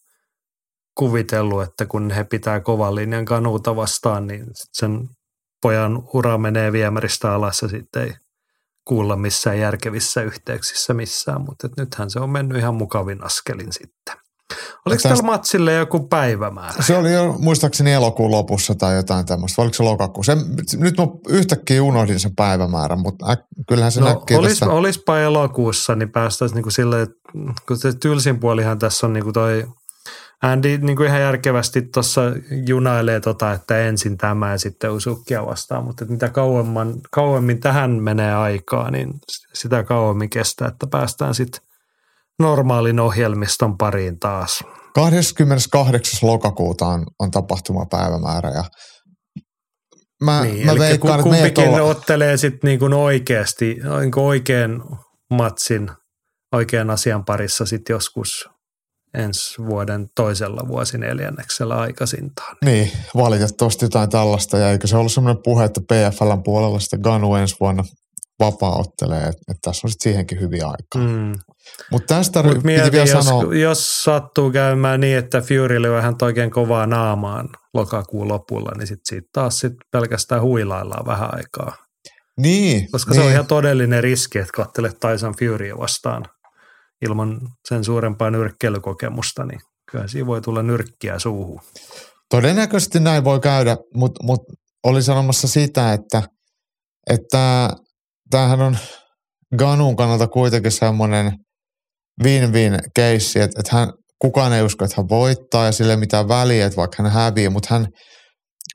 kuvitellut, 0.98 1.62
että 1.62 1.86
kun 1.86 2.10
he 2.10 2.24
pitää 2.24 2.60
kovan 2.60 2.94
linjan 2.94 3.24
kanuuta 3.24 3.76
vastaan, 3.76 4.26
niin 4.26 4.46
sen 4.72 5.08
pojan 5.62 6.02
ura 6.14 6.38
menee 6.38 6.72
viemäristä 6.72 7.34
alas 7.34 7.62
ja 7.62 7.68
sitten 7.68 8.02
ei 8.02 8.12
kuulla 8.84 9.16
missään 9.16 9.58
järkevissä 9.58 10.22
yhteyksissä 10.22 10.94
missään, 10.94 11.40
mutta 11.40 11.68
nythän 11.76 12.10
se 12.10 12.20
on 12.20 12.30
mennyt 12.30 12.58
ihan 12.58 12.74
mukavin 12.74 13.24
askelin 13.24 13.72
sitten. 13.72 14.14
Oliko 14.86 15.02
tällä 15.02 15.22
matsille 15.22 15.72
joku 15.72 16.08
päivämäärä? 16.08 16.82
Se 16.82 16.96
oli 16.96 17.12
jo 17.12 17.36
muistaakseni 17.38 17.92
elokuun 17.92 18.30
lopussa 18.30 18.74
tai 18.74 18.96
jotain 18.96 19.26
tämmöistä. 19.26 19.62
Oliko 19.62 19.74
se 19.74 19.82
lokakuussa? 19.82 20.36
Nyt 20.76 20.98
mä 20.98 21.06
yhtäkkiä 21.28 21.82
unohdin 21.82 22.20
sen 22.20 22.34
päivämäärän, 22.36 22.98
mutta 22.98 23.30
äk, 23.30 23.40
kyllähän 23.68 23.92
se 23.92 24.00
no, 24.00 24.06
näkyy 24.06 24.36
olis, 24.36 24.50
tästä. 24.50 24.66
Olispa 24.66 25.18
elokuussa, 25.18 25.94
niin 25.94 26.12
päästäisiin 26.12 26.56
niinku 26.56 26.70
silleen, 26.70 27.06
kun 27.68 27.76
se 27.78 27.92
tylsin 27.92 28.40
puolihan 28.40 28.78
tässä 28.78 29.06
on 29.06 29.12
niinku 29.12 29.32
toi 29.32 29.66
Andy 30.42 30.78
niin 30.78 30.96
kuin 30.96 31.08
ihan 31.08 31.20
järkevästi 31.20 31.82
tuossa 31.82 32.20
junailee 32.66 33.20
tota, 33.20 33.52
että 33.52 33.78
ensin 33.78 34.18
tämä 34.18 34.50
ja 34.50 34.58
sitten 34.58 34.90
usukkia 34.90 35.46
vastaan, 35.46 35.84
mutta 35.84 36.04
mitä 36.04 36.28
kauemmin, 36.28 37.00
kauemmin 37.10 37.60
tähän 37.60 37.90
menee 37.90 38.34
aikaa, 38.34 38.90
niin 38.90 39.10
sitä 39.54 39.82
kauemmin 39.82 40.30
kestää, 40.30 40.68
että 40.68 40.86
päästään 40.86 41.34
sitten 41.34 41.62
normaalin 42.38 43.00
ohjelmiston 43.00 43.78
pariin 43.78 44.18
taas. 44.18 44.64
28. 44.94 46.28
lokakuuta 46.28 46.86
on, 46.86 47.06
on 47.18 47.30
tapahtumapäivämäärä 47.30 48.50
ja 48.50 48.64
mä, 50.24 50.42
niin, 50.42 50.66
mä 50.66 50.78
veikkaan, 50.78 51.22
kumpikin 51.22 51.68
olla... 51.68 51.82
ottelee 51.82 52.36
sitten 52.36 52.68
niin 52.68 52.94
oikeasti, 52.94 53.76
niin 54.00 54.18
oikean 54.18 54.82
matsin, 55.30 55.90
oikean 56.52 56.90
asian 56.90 57.24
parissa 57.24 57.66
sitten 57.66 57.94
joskus 57.94 58.51
ensi 59.14 59.66
vuoden 59.66 60.06
toisella 60.16 60.68
vuosineljänneksellä 60.68 61.74
aikaisintaan. 61.74 62.56
Niin, 62.64 62.90
valitettavasti 63.16 63.84
jotain 63.84 64.10
tällaista. 64.10 64.58
Ja 64.58 64.70
eikö 64.70 64.86
se 64.86 64.96
ollut 64.96 65.12
sellainen 65.12 65.42
puhe, 65.42 65.64
että 65.64 65.80
PFLn 65.80 66.42
puolella 66.42 66.80
sitten 66.80 67.00
Ganu 67.00 67.34
ensi 67.34 67.56
vuonna 67.60 67.84
vapaa-ottelee, 68.40 69.22
että, 69.22 69.42
että 69.48 69.60
tässä 69.62 69.86
on 69.86 69.90
sitten 69.90 70.10
siihenkin 70.10 70.40
hyviä 70.40 70.66
aikaa. 70.66 71.08
Mm. 71.08 71.32
Mutta 71.90 72.14
tästä 72.14 72.42
Mut 72.42 72.64
mieti, 72.64 72.92
vielä 72.92 73.10
jos, 73.10 73.26
sanoa... 73.26 73.54
jos 73.54 74.02
sattuu 74.04 74.50
käymään 74.50 75.00
niin, 75.00 75.18
että 75.18 75.40
Fury 75.40 75.82
lyö 75.82 75.96
vähän 75.96 76.14
oikein 76.22 76.50
kovaa 76.50 76.86
naamaan 76.86 77.48
lokakuun 77.74 78.28
lopulla, 78.28 78.72
niin 78.78 78.86
sitten 78.86 79.08
siitä 79.08 79.28
taas 79.32 79.58
sit 79.58 79.72
pelkästään 79.90 80.42
huilaillaan 80.42 81.06
vähän 81.06 81.34
aikaa. 81.34 81.76
Niin. 82.40 82.90
Koska 82.90 83.10
niin. 83.10 83.20
se 83.20 83.26
on 83.26 83.32
ihan 83.32 83.46
todellinen 83.46 84.02
riski, 84.02 84.38
että 84.38 84.52
katselet 84.54 84.96
Tyson 85.00 85.34
Fury 85.38 85.78
vastaan 85.78 86.24
ilman 87.02 87.40
sen 87.68 87.84
suurempaa 87.84 88.30
nyrkkeilykokemusta, 88.30 89.44
niin 89.44 89.60
kyllä 89.90 90.08
siinä 90.08 90.26
voi 90.26 90.40
tulla 90.40 90.62
nyrkkiä 90.62 91.18
suuhun. 91.18 91.60
Todennäköisesti 92.30 93.00
näin 93.00 93.24
voi 93.24 93.40
käydä, 93.40 93.76
mutta 93.94 94.24
mut 94.24 94.40
oli 94.84 95.02
sanomassa 95.02 95.48
sitä, 95.48 95.92
että, 95.92 96.22
että 97.10 97.70
tämähän 98.30 98.60
on 98.60 98.76
Ganun 99.58 99.96
kannalta 99.96 100.28
kuitenkin 100.28 100.72
semmoinen 100.72 101.32
win-win 102.24 102.78
keissi, 102.96 103.40
että, 103.40 103.60
että 103.60 103.76
hän, 103.76 103.92
kukaan 104.18 104.52
ei 104.52 104.62
usko, 104.62 104.84
että 104.84 104.94
hän 104.96 105.08
voittaa 105.08 105.66
ja 105.66 105.72
sille 105.72 105.96
mitään 105.96 106.28
väliä, 106.28 106.66
että 106.66 106.76
vaikka 106.76 107.02
hän 107.02 107.12
hävii, 107.12 107.48
mutta 107.48 107.68
hän 107.74 107.86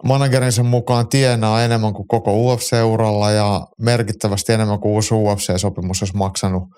managerinsa 0.04 0.64
mukaan 0.64 1.10
tienaa 1.10 1.64
enemmän 1.64 1.94
kuin 1.94 2.08
koko 2.08 2.32
UFC-uralla 2.32 3.32
ja 3.32 3.62
merkittävästi 3.82 4.54
enemmän 4.54 4.80
kuin 4.80 4.92
uusi 4.92 5.14
UFC-sopimus 5.14 6.02
olisi 6.02 6.18
maksanut– 6.18 6.64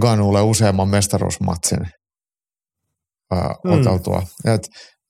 Ganulle 0.00 0.42
useamman 0.42 0.88
mestaruusmatsin 0.88 1.78
ää, 3.30 3.54
mm. 3.64 3.72
oteltua. 3.72 4.22
Et, 4.44 4.62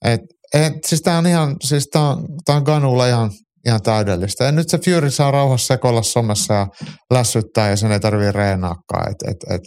et, 0.05 0.21
et, 0.53 0.73
siis 0.85 1.01
tämä 1.01 1.17
on 1.17 1.27
ihan, 1.27 1.55
siis 1.63 1.87
tää 1.91 2.09
on, 2.09 2.25
tää 2.45 2.55
on 2.55 2.63
Ganulle 2.63 3.09
ihan, 3.09 3.31
ihan 3.65 3.81
täydellistä. 3.81 4.43
Ja 4.43 4.51
nyt 4.51 4.69
se 4.69 4.77
Fury 4.77 5.11
saa 5.11 5.31
rauhassa 5.31 5.67
sekoilla 5.67 6.03
somessa 6.03 6.53
ja 6.53 6.67
lässyttää 7.13 7.69
ja 7.69 7.75
sen 7.75 7.91
ei 7.91 7.99
tarvii 7.99 8.31
reenaakaan. 8.31 9.11
Et, 9.11 9.29
et, 9.29 9.55
et, 9.55 9.61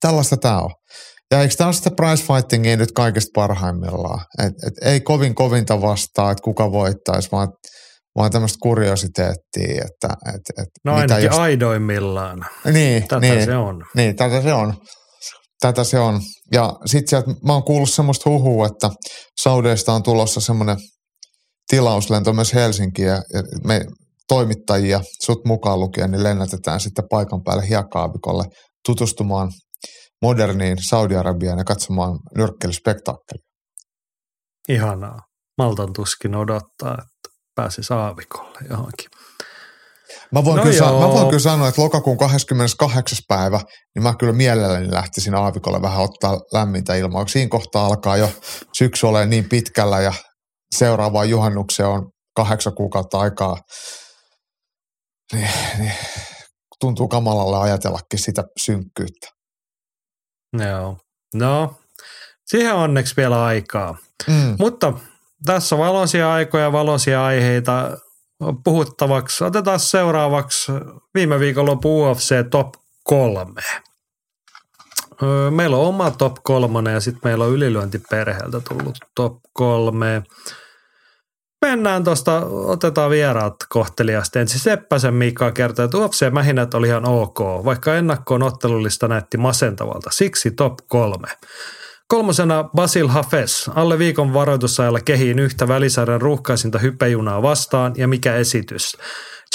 tällaista 0.00 0.36
tämä 0.36 0.60
on. 0.60 0.70
Ja 1.30 1.40
eikö 1.40 1.54
tämä 1.54 1.68
ole 1.68 1.74
sitä 1.74 1.90
prize 1.90 2.24
fightingia 2.24 2.76
nyt 2.76 2.92
kaikista 2.92 3.30
parhaimmillaan? 3.34 4.24
Et, 4.38 4.52
et 4.66 4.92
ei 4.92 5.00
kovin 5.00 5.34
kovinta 5.34 5.80
vastaa, 5.80 6.30
että 6.30 6.42
kuka 6.42 6.72
voittaisi, 6.72 7.28
vaan 7.32 7.48
vaan 8.16 8.30
tämmöistä 8.30 8.58
kuriositeettia, 8.62 9.84
että... 9.84 10.08
Et, 10.34 10.58
et 10.62 10.68
no 10.84 10.94
ainakin 10.94 11.24
jos... 11.24 11.38
aidoimmillaan. 11.38 12.46
Niin, 12.72 13.02
tätä 13.08 13.20
niin, 13.20 13.44
se 13.44 13.56
on. 13.56 13.84
Niin, 13.94 14.16
tätä 14.16 14.42
se 14.42 14.52
on. 14.52 14.74
Tätä 15.60 15.84
se 15.84 15.98
on. 15.98 16.20
Ja 16.52 16.72
sitten 16.86 17.08
sieltä, 17.08 17.40
mä 17.46 17.52
oon 17.52 17.64
kuullut 17.64 17.90
semmoista 17.90 18.30
huhua, 18.30 18.66
että 18.66 18.90
Saudeista 19.42 19.92
on 19.92 20.02
tulossa 20.02 20.40
semmoinen 20.40 20.76
tilauslento 21.70 22.32
myös 22.32 22.54
Helsinkiin 22.54 23.08
ja 23.08 23.22
me 23.64 23.86
toimittajia, 24.28 25.00
sut 25.22 25.44
mukaan 25.44 25.80
lukien, 25.80 26.10
niin 26.10 26.22
lennätetään 26.22 26.80
sitten 26.80 27.04
paikan 27.10 27.42
päälle 27.42 27.68
hiekkaavikolle 27.68 28.44
tutustumaan 28.86 29.50
moderniin 30.22 30.78
Saudi-Arabiaan 30.88 31.58
ja 31.58 31.64
katsomaan 31.64 32.18
nyrkkeilyspektaakkelia. 32.36 33.44
Ihanaa. 34.68 35.18
Maltan 35.58 35.92
tuskin 35.92 36.34
odottaa, 36.34 36.98
pääsi 37.54 37.82
saavikolle 37.82 38.58
johonkin. 38.70 39.06
Mä 40.32 40.44
voin, 40.44 40.56
no 40.56 40.62
kyllä, 40.62 40.76
joo. 40.76 41.00
mä 41.00 41.14
voin 41.14 41.26
kyllä 41.26 41.38
sanoa, 41.38 41.68
että 41.68 41.82
lokakuun 41.82 42.18
28. 42.18 43.18
päivä, 43.28 43.60
niin 43.94 44.02
mä 44.02 44.14
kyllä 44.18 44.32
mielelläni 44.32 44.92
lähtisin 44.92 45.34
aavikolle 45.34 45.82
vähän 45.82 46.02
ottaa 46.02 46.40
lämmintä 46.52 46.94
ilmaa. 46.94 47.26
Siinä 47.26 47.48
kohtaa 47.48 47.86
alkaa 47.86 48.16
jo 48.16 48.30
syksy 48.72 49.06
olemaan 49.06 49.30
niin 49.30 49.48
pitkällä 49.48 50.00
ja 50.00 50.12
seuraavaan 50.76 51.30
juhannukseen 51.30 51.88
on 51.88 52.10
kahdeksan 52.36 52.74
kuukautta 52.74 53.20
aikaa. 53.20 53.56
Niin, 55.32 55.50
niin, 55.78 55.92
tuntuu 56.80 57.08
kamalalle 57.08 57.58
ajatellakin 57.58 58.18
sitä 58.18 58.44
synkkyyttä. 58.60 59.28
Joo. 60.58 60.96
No, 61.34 61.74
siihen 62.46 62.74
onneksi 62.74 63.16
vielä 63.16 63.44
aikaa. 63.44 63.96
Mm. 64.28 64.56
Mutta 64.58 64.92
tässä 65.44 65.78
valoisia 65.78 66.32
aikoja, 66.32 66.72
valoisia 66.72 67.24
aiheita 67.24 67.96
puhuttavaksi. 68.64 69.44
Otetaan 69.44 69.80
seuraavaksi 69.80 70.72
viime 71.14 71.40
viikonloppu 71.40 72.02
UFC 72.02 72.34
Top 72.50 72.74
3. 73.04 73.62
Meillä 75.50 75.76
on 75.76 75.86
oma 75.86 76.10
top 76.10 76.36
kolmonen 76.42 76.94
ja 76.94 77.00
sitten 77.00 77.20
meillä 77.24 77.44
on 77.44 77.50
ylilyöntiperheeltä 77.50 78.60
tullut 78.68 78.98
top 79.14 79.38
kolme. 79.52 80.22
Mennään 81.66 82.04
tuosta, 82.04 82.46
otetaan 82.46 83.10
vieraat 83.10 83.54
kohteliasti. 83.68 84.38
Ensin 84.38 84.60
Seppäsen 84.60 85.14
Mika 85.14 85.52
kertoo, 85.52 85.84
että 85.84 85.98
UFC-mähinät 85.98 86.74
oli 86.74 86.86
ihan 86.86 87.04
ok, 87.04 87.38
vaikka 87.40 87.94
ennakkoon 87.94 88.42
ottelullista 88.42 89.08
näytti 89.08 89.36
masentavalta. 89.36 90.10
Siksi 90.12 90.50
top 90.50 90.74
kolme. 90.88 91.28
Kolmosena 92.08 92.64
Basil 92.64 93.08
Hafes. 93.08 93.70
Alle 93.74 93.98
viikon 93.98 94.34
varoitusajalla 94.34 95.00
kehiin 95.00 95.38
yhtä 95.38 95.68
välisarjan 95.68 96.20
ruuhkaisinta 96.20 96.78
hyppejunaa 96.78 97.42
vastaan 97.42 97.92
ja 97.96 98.08
mikä 98.08 98.34
esitys. 98.34 98.96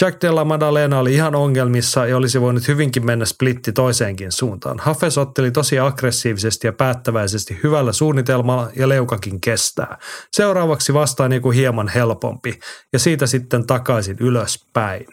Jack 0.02 0.22
Della 0.22 0.46
Maddalena 0.46 1.00
oli 1.00 1.14
ihan 1.14 1.36
ongelmissa 1.36 2.06
ja 2.06 2.18
olisi 2.18 2.42
voinut 2.42 2.68
hyvinkin 2.68 3.06
mennä 3.06 3.26
splitti 3.26 3.72
toiseenkin 3.72 4.32
suuntaan. 4.32 4.80
Hafes 4.80 5.18
otteli 5.18 5.52
tosi 5.52 5.80
aggressiivisesti 5.80 6.68
ja 6.68 6.74
päättäväisesti 6.74 7.60
hyvällä 7.64 7.92
suunnitelmalla 7.92 8.70
ja 8.76 8.90
leukakin 8.90 9.42
kestää. 9.42 9.98
Seuraavaksi 10.32 10.94
vastaan 10.94 11.34
joku 11.34 11.52
hieman 11.52 11.88
helpompi 11.88 12.60
ja 12.94 13.00
siitä 13.00 13.28
sitten 13.28 13.68
takaisin 13.68 14.18
ylöspäin. 14.20 15.08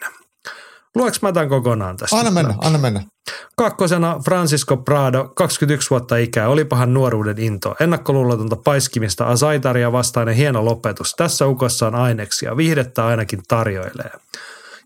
Lueks 0.95 1.21
mä 1.21 1.31
tämän 1.31 1.49
kokonaan 1.49 1.97
tästä? 1.97 2.15
Anna 2.15 2.31
mennä, 2.31 2.53
anna 2.57 2.79
mennä. 2.79 3.03
Kakkosena 3.55 4.19
Francisco 4.25 4.77
Prado, 4.77 5.31
21 5.35 5.89
vuotta 5.89 6.17
ikää, 6.17 6.49
olipahan 6.49 6.93
nuoruuden 6.93 7.39
into. 7.39 7.75
Ennakkoluulotonta 7.79 8.55
paiskimista 8.55 9.25
Asaitaria 9.25 9.91
vastainen 9.91 10.35
hieno 10.35 10.65
lopetus. 10.65 11.13
Tässä 11.17 11.47
ukossa 11.47 11.87
on 11.87 11.95
aineksia, 11.95 12.57
viihdettä 12.57 13.05
ainakin 13.05 13.39
tarjoilee. 13.47 14.11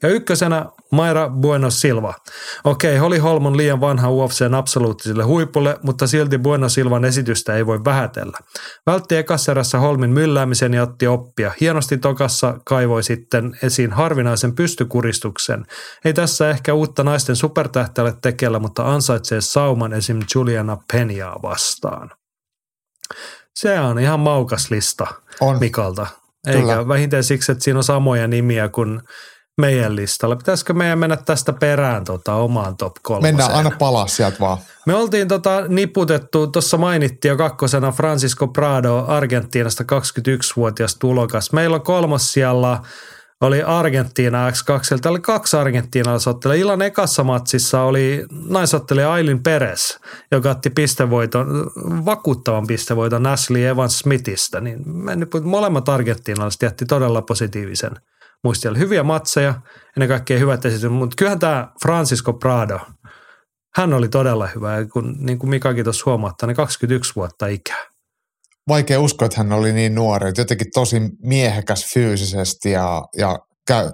Ja 0.04 0.10
ykkösenä 0.10 0.66
Maira 0.92 1.30
Bueno 1.30 1.70
Silva. 1.70 2.14
Okei, 2.64 2.98
Holly 2.98 3.18
Holm 3.18 3.46
on 3.46 3.58
liian 3.58 3.82
vanha 3.82 4.10
UFCn 4.10 4.54
absoluuttiselle 4.54 5.24
huipulle, 5.24 5.78
mutta 5.84 6.08
silti 6.08 6.38
Bueno 6.38 6.70
Silvan 6.70 7.06
esitystä 7.06 7.56
ei 7.56 7.66
voi 7.66 7.84
vähätellä. 7.86 8.38
Vältti 8.86 9.16
ekasserässä 9.16 9.80
Holmin 9.80 10.10
mylläämisen 10.10 10.74
ja 10.74 10.84
otti 10.84 11.08
oppia. 11.08 11.52
Hienosti 11.62 11.98
tokassa 11.98 12.60
kaivoi 12.66 13.04
sitten 13.04 13.58
esiin 13.64 13.92
harvinaisen 13.92 14.56
pystykuristuksen. 14.56 15.66
Ei 16.06 16.14
tässä 16.14 16.50
ehkä 16.50 16.74
uutta 16.74 17.04
naisten 17.04 17.36
supertähtäjälle 17.36 18.18
tekellä, 18.22 18.60
mutta 18.60 18.94
ansaitsee 18.94 19.42
sauman 19.42 19.94
esim. 19.94 20.20
Juliana 20.36 20.78
Peniaa 20.92 21.40
vastaan. 21.42 22.12
Se 23.56 23.80
on 23.80 24.00
ihan 24.00 24.20
maukas 24.20 24.72
lista 24.72 25.08
On. 25.42 25.60
Mikalta. 25.60 26.08
Eikä 26.48 26.60
Kyllä. 26.60 26.88
vähintään 26.88 27.24
siksi, 27.24 27.52
että 27.52 27.64
siinä 27.64 27.80
on 27.80 27.84
samoja 27.84 28.28
nimiä 28.28 28.70
kuin 28.70 29.02
meidän 29.60 29.96
listalla. 29.96 30.36
Pitäisikö 30.36 30.74
meidän 30.74 31.00
mennä 31.00 31.18
tästä 31.18 31.54
perään 31.54 32.04
tota, 32.04 32.34
omaan 32.34 32.78
top 32.78 32.94
kolmoseen? 33.02 33.36
Mennään, 33.36 33.58
anna 33.58 33.72
palaa 33.80 34.08
sieltä 34.08 34.38
vaan. 34.40 34.58
Me 34.86 34.96
oltiin 34.96 35.28
tota 35.28 35.64
niputettu, 35.68 36.48
tuossa 36.48 36.78
mainittiin 36.78 37.30
jo 37.30 37.38
kakkosena 37.38 37.92
Francisco 37.92 38.48
Prado 38.48 39.06
Argentiinasta 39.08 39.84
21-vuotias 39.84 40.96
tulokas. 40.96 41.52
Meillä 41.52 41.76
on 41.76 41.82
kolmas 41.82 42.34
siellä 42.34 42.80
oli 43.42 43.64
Argentiina 43.64 44.50
X2. 44.50 44.54
Täällä 44.90 45.16
oli 45.16 45.20
kaksi 45.20 45.58
argentiinalaisottelijaa. 45.58 46.62
Illan 46.62 46.82
ekassa 46.82 47.24
matsissa 47.24 47.82
oli 47.82 48.26
naisottelija 48.50 49.12
Ailin 49.14 49.44
Perez, 49.44 49.98
joka 50.32 50.50
otti 50.50 50.70
pistevoiton, 50.70 51.72
vakuuttavan 52.06 52.68
pistevoiton 52.68 53.28
Ashley 53.28 53.66
Evans 53.66 54.00
Smithistä. 54.00 54.62
Niin 54.62 54.84
molemmat 55.44 55.90
argentiinalaiset 55.90 56.62
jätti 56.62 56.86
todella 56.86 57.22
positiivisen 57.22 57.92
muistia. 58.44 58.72
Oli 58.72 58.80
hyviä 58.80 59.04
matseja, 59.04 59.62
ennen 59.98 60.10
kaikkea 60.10 60.40
hyvät 60.40 60.66
esitykset, 60.66 60.92
mutta 60.92 61.16
kyllähän 61.18 61.40
tämä 61.40 61.68
Francisco 61.82 62.34
Prado, 62.34 62.80
hän 63.76 63.94
oli 63.94 64.10
todella 64.10 64.48
hyvä, 64.48 64.78
ja 64.78 64.88
kun, 64.88 65.16
niin 65.20 65.40
kuin 65.40 65.50
Mikakin 65.50 65.84
tuossa 65.84 66.04
huomauttaa, 66.06 66.48
niin 66.48 66.56
21 66.56 67.16
vuotta 67.16 67.48
ikää. 67.48 67.86
Vaikea 68.68 69.00
uskoa, 69.00 69.26
että 69.26 69.38
hän 69.38 69.54
oli 69.54 69.74
niin 69.74 69.96
nuori. 69.96 70.32
Jotenkin 70.38 70.68
tosi 70.74 71.02
miehekäs 71.24 71.94
fyysisesti 71.94 72.72
ja, 72.72 73.02
ja 73.18 73.40
käy 73.68 73.92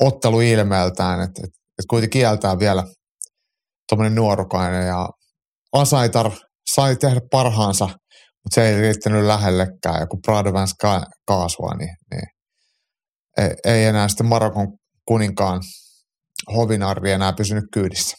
ottelu 0.00 0.40
ilmeeltään, 0.40 1.20
että, 1.20 1.42
että, 1.44 1.58
että 1.78 1.88
kuitenkin 1.90 2.20
kieltää 2.20 2.58
vielä 2.58 2.84
tuommoinen 3.88 4.14
nuorukainen. 4.14 4.86
Ja 4.86 5.08
Asaitar 5.72 6.30
sai 6.70 6.96
tehdä 6.96 7.20
parhaansa, 7.30 7.84
mutta 7.84 8.54
se 8.54 8.68
ei 8.68 8.80
riittänyt 8.80 9.24
lähellekään. 9.24 10.00
Ja 10.00 10.06
kun 10.06 10.20
Prado 10.26 10.50
kaasua, 11.26 11.74
niin, 11.78 11.94
niin 12.10 12.35
ei, 13.36 13.50
ei 13.64 13.84
enää 13.84 14.08
sitten 14.08 14.26
Marokon 14.26 14.68
kuninkaan 15.04 15.60
hovinarvi 16.56 17.10
enää 17.10 17.32
pysynyt 17.32 17.64
kyydissä. 17.72 18.16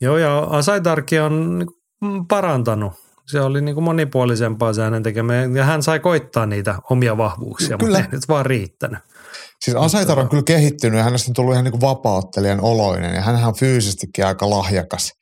Joo, 0.00 0.18
ja 0.18 0.38
Asaitarki 0.38 1.18
on 1.18 1.58
niin 1.58 1.68
kuin 1.98 2.26
parantanut. 2.26 2.92
Se 3.26 3.40
oli 3.40 3.60
niin 3.60 3.74
kuin 3.74 3.84
monipuolisempaa 3.84 4.72
se 4.72 4.82
hänen 4.82 5.02
tekemään, 5.02 5.56
ja 5.56 5.64
hän 5.64 5.82
sai 5.82 6.00
koittaa 6.00 6.46
niitä 6.46 6.74
omia 6.90 7.16
vahvuuksia, 7.16 7.78
Kyllä. 7.78 7.98
mutta 7.98 8.08
ei 8.08 8.12
nyt 8.12 8.28
vaan 8.28 8.46
riittänyt. 8.46 8.98
Siis 9.64 9.76
Asaitar 9.76 10.20
on 10.20 10.28
kyllä 10.28 10.42
kehittynyt 10.46 10.98
ja 10.98 11.04
hänestä 11.04 11.30
on 11.30 11.34
tullut 11.34 11.52
ihan 11.52 11.64
niin 11.64 11.72
kuin 11.72 11.80
vapauttelijan 11.80 12.60
oloinen 12.60 13.14
ja 13.14 13.20
hänhän 13.20 13.48
on 13.48 13.56
fyysisestikin 13.56 14.26
aika 14.26 14.50
lahjakas. 14.50 15.12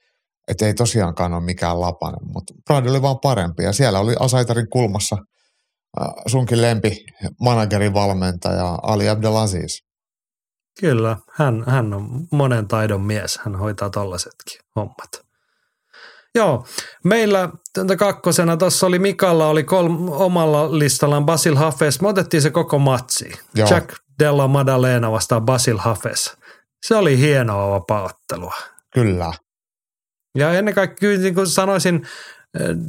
Että 0.48 0.66
ei 0.66 0.74
tosiaankaan 0.74 1.32
ole 1.32 1.44
mikään 1.44 1.80
lapanen, 1.80 2.20
mutta 2.34 2.54
Pride 2.66 2.90
oli 2.90 3.02
vaan 3.02 3.20
parempi 3.22 3.62
ja 3.62 3.72
siellä 3.72 3.98
oli 3.98 4.14
Asaitarin 4.20 4.70
kulmassa 4.70 5.16
sunkin 6.26 6.62
lempi 6.62 7.04
managerin 7.40 7.94
valmentaja 7.94 8.78
Ali 8.82 9.08
Abdelaziz. 9.08 9.80
Kyllä, 10.80 11.16
hän, 11.32 11.64
hän 11.66 11.94
on 11.94 12.26
monen 12.32 12.68
taidon 12.68 13.00
mies. 13.00 13.38
Hän 13.44 13.56
hoitaa 13.56 13.90
tollasetkin 13.90 14.60
hommat. 14.76 15.24
Joo, 16.34 16.66
meillä 17.04 17.48
kakkosena 17.98 18.56
tuossa 18.56 18.86
oli 18.86 18.98
Mikalla 18.98 19.46
oli 19.46 19.64
kolm, 19.64 20.08
omalla 20.08 20.78
listallaan 20.78 21.26
Basil 21.26 21.56
Hafes. 21.56 22.00
Me 22.00 22.08
otettiin 22.08 22.42
se 22.42 22.50
koko 22.50 22.78
matsi. 22.78 23.32
Joo. 23.54 23.68
Jack 23.70 23.94
Della 24.18 24.48
Maddalena 24.48 25.12
vastaan 25.12 25.44
Basil 25.44 25.78
Hafes. 25.78 26.36
Se 26.86 26.96
oli 26.96 27.18
hienoa 27.18 27.70
vapauttelua. 27.70 28.54
Kyllä. 28.94 29.32
Ja 30.38 30.52
ennen 30.52 30.74
kaikkea 30.74 31.18
niin 31.18 31.34
kuin 31.34 31.46
sanoisin, 31.46 32.06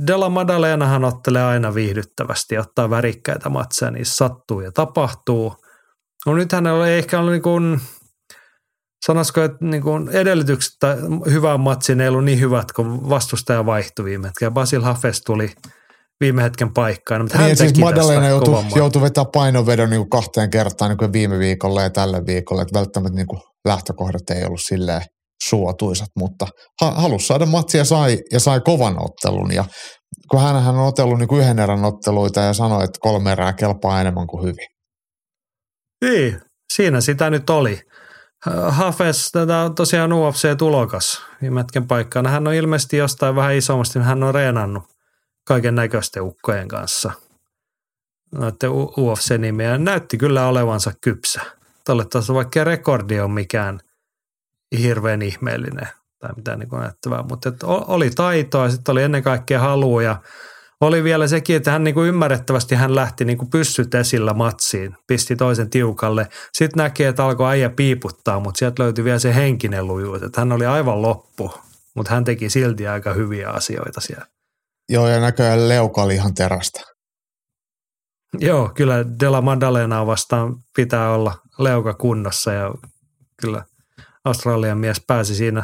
Della 0.08 0.30
Maddalenahan 0.30 1.04
ottelee 1.04 1.43
aina 1.43 1.75
viihdyttävästi 1.75 2.56
ja 2.56 2.62
ottaa 2.62 2.89
värikkäitä 2.89 3.49
matseja, 3.49 3.91
niin 3.91 4.06
sattuu 4.06 4.62
ja 4.62 4.71
tapahtuu. 4.71 5.56
No 6.25 6.34
nyt 6.36 6.51
hänellä 6.51 6.88
ei 6.88 6.97
ehkä 6.97 7.19
ollut 7.19 7.32
niin 7.32 7.41
kuin, 7.41 7.82
sanoisiko, 9.06 9.41
että 9.41 9.65
niin 9.65 9.84
kuin 9.84 10.10
edellytykset 10.10 10.73
tai 10.80 10.97
hyvään 11.32 11.60
matsiin 11.60 12.01
ei 12.01 12.08
ollut 12.08 12.23
niin 12.23 12.39
hyvät, 12.39 12.71
kun 12.71 13.10
vastustaja 13.10 13.65
vaihtui 13.65 14.06
viime 14.06 14.28
hetkellä. 14.28 14.51
Basil 14.51 14.82
Hafes 14.82 15.21
tuli 15.21 15.51
viime 16.19 16.43
hetken 16.43 16.73
paikkaan, 16.73 17.21
mutta 17.21 17.38
hän 17.38 17.47
Niin, 17.47 17.58
teki 17.58 17.69
siis 17.69 17.80
Madalena 17.80 18.28
joutui, 18.28 18.63
joutui 18.75 19.01
vetämään 19.01 19.32
painovedon 19.34 19.89
niin 19.89 19.99
kuin 19.99 20.10
kahteen 20.10 20.49
kertaan 20.49 20.89
niin 20.89 20.97
kuin 20.97 21.13
viime 21.13 21.39
viikolla 21.39 21.82
ja 21.82 21.89
tällä 21.89 22.25
viikolla. 22.25 22.62
Että 22.62 22.80
välttämättä 22.80 23.15
niin 23.15 23.28
kuin 23.28 23.41
lähtökohdat 23.65 24.30
ei 24.30 24.45
ollut 24.45 24.62
silleen 24.62 25.01
suotuisat, 25.49 26.10
mutta 26.19 26.47
ha- 26.81 26.91
halusi 26.91 27.27
saada 27.27 27.45
matsia 27.45 27.86
sai, 27.86 28.17
ja 28.31 28.39
sai 28.39 28.62
kovan 28.62 28.95
ottelun. 28.99 29.53
Ja 29.53 29.65
kun 30.31 30.41
hän 30.41 30.55
on 30.55 30.88
otellut 30.88 31.19
niin 31.19 31.39
yhden 31.39 31.60
erän 31.60 31.86
otteluita 31.86 32.39
ja 32.39 32.53
sanoi, 32.53 32.84
että 32.84 32.99
kolme 33.01 33.31
erää 33.31 33.53
kelpaa 33.53 34.01
enemmän 34.01 34.27
kuin 34.27 34.43
hyvin. 34.43 34.67
Niin, 36.05 36.41
siinä 36.73 37.01
sitä 37.01 37.29
nyt 37.29 37.49
oli. 37.49 37.79
Hafes, 38.69 39.29
tätä 39.31 39.58
on 39.58 39.75
tosiaan 39.75 40.12
UFC-tulokas 40.12 41.21
hetken 41.58 41.88
paikkaan. 41.88 42.27
Hän 42.27 42.47
on 42.47 42.53
ilmeisesti 42.53 42.97
jostain 42.97 43.36
vähän 43.36 43.55
isommasti, 43.55 43.99
hän 43.99 44.23
on 44.23 44.34
reenannut 44.34 44.84
kaiken 45.47 45.75
näköisten 45.75 46.23
ukkojen 46.23 46.67
kanssa. 46.67 47.12
Noiden 48.31 48.71
UFC-nimiä. 48.71 49.77
Näytti 49.77 50.17
kyllä 50.17 50.47
olevansa 50.47 50.91
kypsä. 51.01 51.41
Tolle 51.86 52.05
taas 52.05 52.29
vaikka 52.29 52.63
rekordi 52.63 53.19
on 53.19 53.31
mikään 53.31 53.79
hirveän 54.82 55.22
ihmeellinen 55.22 55.88
tai 56.20 56.30
mitään 56.36 56.60
niin 56.60 56.70
näyttävää, 56.80 57.24
mutta 57.30 57.50
et 57.50 57.64
o- 57.64 57.86
oli 57.88 58.10
taitoa 58.10 58.64
ja 58.64 58.70
sitten 58.70 58.92
oli 58.92 59.04
ennen 59.04 59.24
kaikkea 59.24 59.60
halua 59.60 60.04
ja 60.04 60.22
oli 60.82 61.04
vielä 61.04 61.28
sekin, 61.28 61.56
että 61.56 61.72
hän 61.72 61.84
niin 61.84 61.94
kuin 61.94 62.08
ymmärrettävästi 62.08 62.76
hän 62.76 62.96
lähti 62.96 63.26
niin 63.26 63.38
kuin 63.38 63.50
pyssyt 63.50 63.96
esillä 63.96 64.34
matsiin, 64.34 64.98
pisti 65.08 65.36
toisen 65.36 65.70
tiukalle. 65.70 66.28
Sitten 66.54 66.84
näki, 66.84 67.04
että 67.04 67.26
alkoi 67.26 67.50
äijä 67.50 67.70
piiputtaa, 67.70 68.40
mutta 68.40 68.60
sieltä 68.60 68.84
löytyi 68.84 69.04
vielä 69.04 69.20
se 69.20 69.36
henkinen 69.36 69.88
lujuus, 69.88 70.24
että 70.24 70.42
hän 70.42 70.52
oli 70.52 70.66
aivan 70.66 71.02
loppu, 71.02 71.54
mutta 71.96 72.14
hän 72.14 72.24
teki 72.24 72.50
silti 72.50 72.88
aika 72.88 73.14
hyviä 73.14 73.50
asioita 73.50 74.02
siellä. 74.02 74.26
Joo, 74.90 75.08
ja 75.08 75.20
näköjään 75.20 75.70
leuka 75.70 76.04
oli 76.04 76.16
ihan 76.16 76.34
terästä. 76.34 76.82
Joo, 78.40 78.72
kyllä 78.76 79.06
Della 79.20 79.42
Maddalena 79.42 80.06
vastaan 80.06 80.56
pitää 80.76 81.12
olla 81.12 81.38
leuka 81.60 81.94
kunnossa 81.94 82.54
ja 82.54 82.72
kyllä 83.42 83.64
Australian 84.26 84.78
mies 84.78 85.02
pääsi 85.08 85.36
siinä 85.36 85.64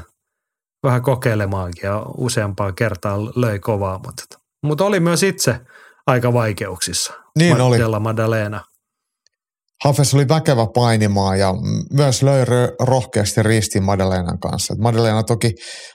vähän 0.84 1.02
kokeilemaankin 1.02 1.84
ja 1.88 2.06
useampaan 2.18 2.76
kertaan 2.76 3.32
löi 3.36 3.60
kovaa, 3.60 4.00
mutta, 4.06 4.24
mutta 4.64 4.86
oli 4.86 5.00
myös 5.00 5.24
itse 5.24 5.60
aika 6.08 6.34
vaikeuksissa. 6.34 7.14
Niin 7.38 7.62
oli. 7.62 7.78
Della 7.78 8.00
Maddalena. 8.00 8.62
Hafes 9.84 10.14
oli 10.14 10.28
väkevä 10.28 10.68
painimaan 10.74 11.40
ja 11.40 11.54
myös 11.94 12.24
löi 12.24 12.46
rohkeasti 12.80 13.44
ristiin 13.44 13.84
Madalenan 13.84 14.40
kanssa. 14.40 14.76
Madalena 14.80 15.24
toki 15.24 15.54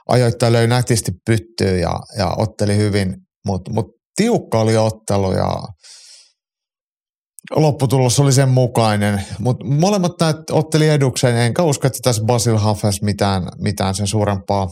ajoittain 0.08 0.52
löi 0.52 0.66
nätisti 0.66 1.12
pyttyyn 1.26 1.80
ja, 1.80 2.00
ja 2.18 2.34
otteli 2.36 2.76
hyvin, 2.76 3.14
mutta 3.46 3.72
mut 3.72 3.86
tiukka 4.16 4.60
oli 4.60 4.76
ottelu 4.76 5.32
ja 5.32 5.62
lopputulos 7.50 8.20
oli 8.20 8.32
sen 8.32 8.48
mukainen. 8.48 9.22
Mutta 9.38 9.64
molemmat 9.64 10.12
näet 10.20 10.36
otteli 10.50 10.88
edukseen, 10.88 11.36
enkä 11.36 11.62
usko, 11.62 11.86
että 11.86 11.98
tässä 12.02 12.24
Basil 12.24 12.56
Hafes 12.56 13.02
mitään, 13.02 13.42
mitään 13.58 13.94
sen 13.94 14.06
suurempaa 14.06 14.68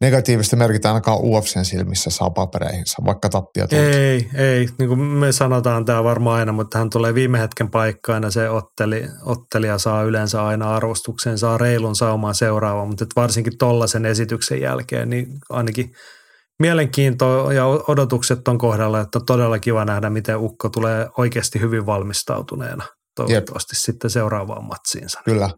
negatiivista 0.00 0.56
merkitä 0.56 0.88
ainakaan 0.88 1.18
UFCn 1.22 1.64
silmissä 1.64 2.10
saa 2.10 2.30
papereihinsa, 2.30 3.02
vaikka 3.06 3.28
tappio 3.28 3.66
tuli. 3.66 3.80
Ei, 3.80 4.28
ei. 4.34 4.68
Niin 4.78 4.88
kuin 4.88 5.00
me 5.00 5.32
sanotaan 5.32 5.84
tämä 5.84 6.04
varmaan 6.04 6.38
aina, 6.38 6.52
mutta 6.52 6.78
hän 6.78 6.90
tulee 6.90 7.14
viime 7.14 7.40
hetken 7.40 7.70
paikkaan 7.70 8.22
ja 8.22 8.30
se 8.30 8.50
otteli, 8.50 9.06
ottelija 9.24 9.78
saa 9.78 10.02
yleensä 10.02 10.44
aina 10.44 10.76
arvostuksen, 10.76 11.38
saa 11.38 11.58
reilun 11.58 11.96
saumaan 11.96 12.34
seuraava, 12.34 12.84
mutta 12.84 13.04
varsinkin 13.16 13.58
tollaisen 13.58 14.06
esityksen 14.06 14.60
jälkeen, 14.60 15.10
niin 15.10 15.26
ainakin 15.50 15.90
mielenkiinto 16.58 17.50
ja 17.50 17.66
odotukset 17.66 18.48
on 18.48 18.58
kohdalla, 18.58 19.00
että 19.00 19.20
todella 19.26 19.58
kiva 19.58 19.84
nähdä, 19.84 20.10
miten 20.10 20.38
Ukko 20.38 20.68
tulee 20.68 21.08
oikeasti 21.18 21.60
hyvin 21.60 21.86
valmistautuneena 21.86 22.84
toivottavasti 23.16 23.74
Jep. 23.74 23.80
sitten 23.80 24.10
seuraavaan 24.10 24.64
matsiinsa. 24.64 25.20
Kyllä. 25.24 25.50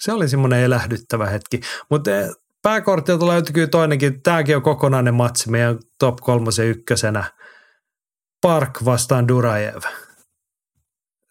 Se 0.00 0.12
oli 0.12 0.28
semmoinen 0.28 0.60
elähdyttävä 0.60 1.26
hetki, 1.26 1.60
mutta 1.90 2.10
eh, 2.10 2.30
pääkortilta 2.62 3.26
löytyy 3.26 3.66
toinenkin, 3.66 4.22
tämäkin 4.22 4.56
on 4.56 4.62
kokonainen 4.62 5.14
matsi 5.14 5.50
meidän 5.50 5.78
top 5.98 6.16
kolmosen 6.16 6.66
ykkösenä. 6.66 7.32
Park 8.40 8.84
vastaan 8.84 9.28
Durajev. 9.28 9.82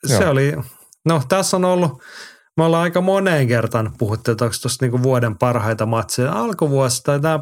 Se 0.05 0.13
Joo. 0.13 0.31
oli, 0.31 0.53
no 1.05 1.21
tässä 1.29 1.57
on 1.57 1.65
ollut, 1.65 2.03
me 2.57 2.63
ollaan 2.63 2.83
aika 2.83 3.01
moneen 3.01 3.47
kertaan 3.47 3.93
puhuttu, 3.97 4.31
että 4.31 4.45
onko 4.45 4.55
tuossa 4.61 4.85
niinku 4.85 5.03
vuoden 5.03 5.37
parhaita 5.37 5.85
matseja. 5.85 6.33
Alkuvuosi 6.33 7.03
tai 7.03 7.19
tämä 7.19 7.39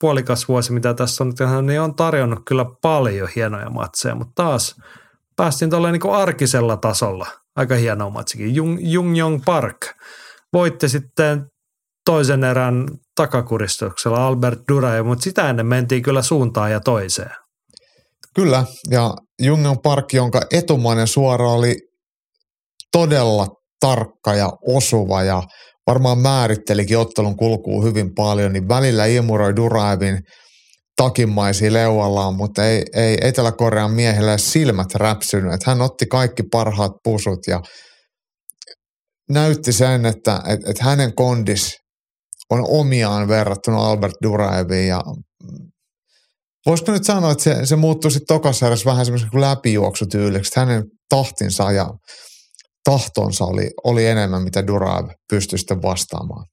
puolikas 0.00 0.48
vuosi, 0.48 0.72
mitä 0.72 0.94
tässä 0.94 1.24
on, 1.24 1.66
niin 1.66 1.80
on 1.80 1.94
tarjonnut 1.94 2.40
kyllä 2.46 2.66
paljon 2.82 3.28
hienoja 3.36 3.70
matseja, 3.70 4.14
mutta 4.14 4.42
taas 4.42 4.76
päästiin 5.36 5.70
tuolla 5.70 5.92
niinku 5.92 6.10
arkisella 6.10 6.76
tasolla. 6.76 7.26
Aika 7.56 7.74
hieno 7.74 8.10
matsikin. 8.10 8.54
Jung, 8.54 8.78
Jung 8.80 9.18
Jong 9.18 9.42
Park 9.44 9.86
voitti 10.52 10.88
sitten 10.88 11.46
toisen 12.04 12.44
erän 12.44 12.88
takakuristuksella 13.16 14.26
Albert 14.26 14.60
Duraja, 14.68 15.04
mutta 15.04 15.22
sitä 15.22 15.50
ennen 15.50 15.66
mentiin 15.66 16.02
kyllä 16.02 16.22
suuntaan 16.22 16.72
ja 16.72 16.80
toiseen. 16.80 17.30
Kyllä, 18.34 18.64
ja 18.90 19.14
Jungen 19.42 19.78
Park, 19.78 20.12
jonka 20.12 20.40
etumainen 20.52 21.06
suora 21.06 21.48
oli 21.48 21.76
todella 22.92 23.46
tarkka 23.84 24.34
ja 24.34 24.52
osuva 24.66 25.22
ja 25.22 25.42
varmaan 25.86 26.18
määrittelikin 26.18 26.98
ottelun 26.98 27.36
kulkuun 27.36 27.84
hyvin 27.84 28.14
paljon, 28.14 28.52
niin 28.52 28.68
välillä 28.68 29.06
imuroi 29.06 29.56
Duraevin 29.56 30.18
takimaisia 30.96 31.72
leuallaan, 31.72 32.34
mutta 32.34 32.66
ei, 32.66 32.84
ei 32.94 33.18
Etelä-Korean 33.20 33.90
miehellä 33.90 34.38
silmät 34.38 34.94
räpsynyt. 34.94 35.66
Hän 35.66 35.82
otti 35.82 36.06
kaikki 36.06 36.42
parhaat 36.42 36.92
pusut 37.04 37.38
ja 37.46 37.62
näytti 39.30 39.72
sen, 39.72 40.06
että 40.06 40.40
et, 40.48 40.60
et 40.68 40.78
hänen 40.78 41.14
kondis 41.14 41.76
on 42.50 42.64
omiaan 42.68 43.28
verrattuna 43.28 43.78
Albert 43.78 44.14
Duraeviin 44.22 44.88
ja 44.88 45.02
voisiko 46.66 46.92
nyt 46.92 47.04
sanoa, 47.04 47.32
että 47.32 47.44
se, 47.44 47.66
se 47.66 47.76
muuttui 47.76 48.10
sitten 48.10 48.36
tokassa 48.36 48.66
vähän 48.84 49.04
semmoisen 49.04 49.28
läpijuoksutyyliksi, 49.34 50.48
että 50.48 50.60
hänen 50.60 50.84
tahtinsa 51.08 51.72
ja 51.72 51.90
tahtonsa 52.84 53.44
oli, 53.44 53.70
oli 53.84 54.06
enemmän, 54.06 54.42
mitä 54.42 54.66
Duraev 54.66 55.08
pystyi 55.30 55.58
sitten 55.58 55.82
vastaamaan. 55.82 56.46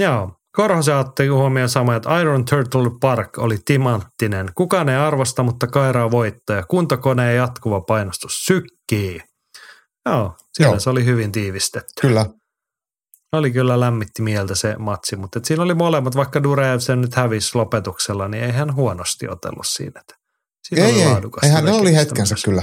Joo, 0.00 0.32
Korhosen 0.56 0.96
otti 0.96 1.26
huomioon 1.26 1.68
sama, 1.68 1.96
että 1.96 2.20
Iron 2.20 2.44
Turtle 2.44 2.90
Park 3.00 3.38
oli 3.38 3.58
timanttinen. 3.64 4.48
Kukaan 4.54 4.88
ei 4.88 4.96
arvosta, 4.96 5.42
mutta 5.42 5.66
kairaa 5.66 6.10
voittaja. 6.10 6.62
Kuntokoneen 6.62 7.36
jatkuva 7.36 7.80
painostus 7.80 8.32
sykkii. 8.46 9.20
Joo, 10.06 10.34
siellä 10.52 10.74
Joo. 10.74 10.80
se 10.80 10.90
oli 10.90 11.04
hyvin 11.04 11.32
tiivistetty. 11.32 12.00
Kyllä 12.00 12.26
oli 13.32 13.50
kyllä 13.50 13.80
lämmitti 13.80 14.22
mieltä 14.22 14.54
se 14.54 14.74
matsi, 14.78 15.16
mutta 15.16 15.38
et 15.38 15.44
siinä 15.44 15.62
oli 15.62 15.74
molemmat, 15.74 16.16
vaikka 16.16 16.42
Durev 16.42 16.78
sen 16.78 17.00
nyt 17.00 17.14
hävisi 17.14 17.50
lopetuksella, 17.54 18.28
niin 18.28 18.44
ei 18.44 18.52
hän 18.52 18.74
huonosti 18.74 19.28
otellut 19.28 19.66
siinä. 19.66 20.00
Että 20.00 20.14
siinä 20.68 20.86
ei, 20.86 21.02
ei, 21.02 21.08
eihän 21.42 21.64
ne 21.64 21.72
oli 21.72 21.94
hetkensä 21.94 22.34
myös. 22.34 22.44
kyllä. 22.44 22.62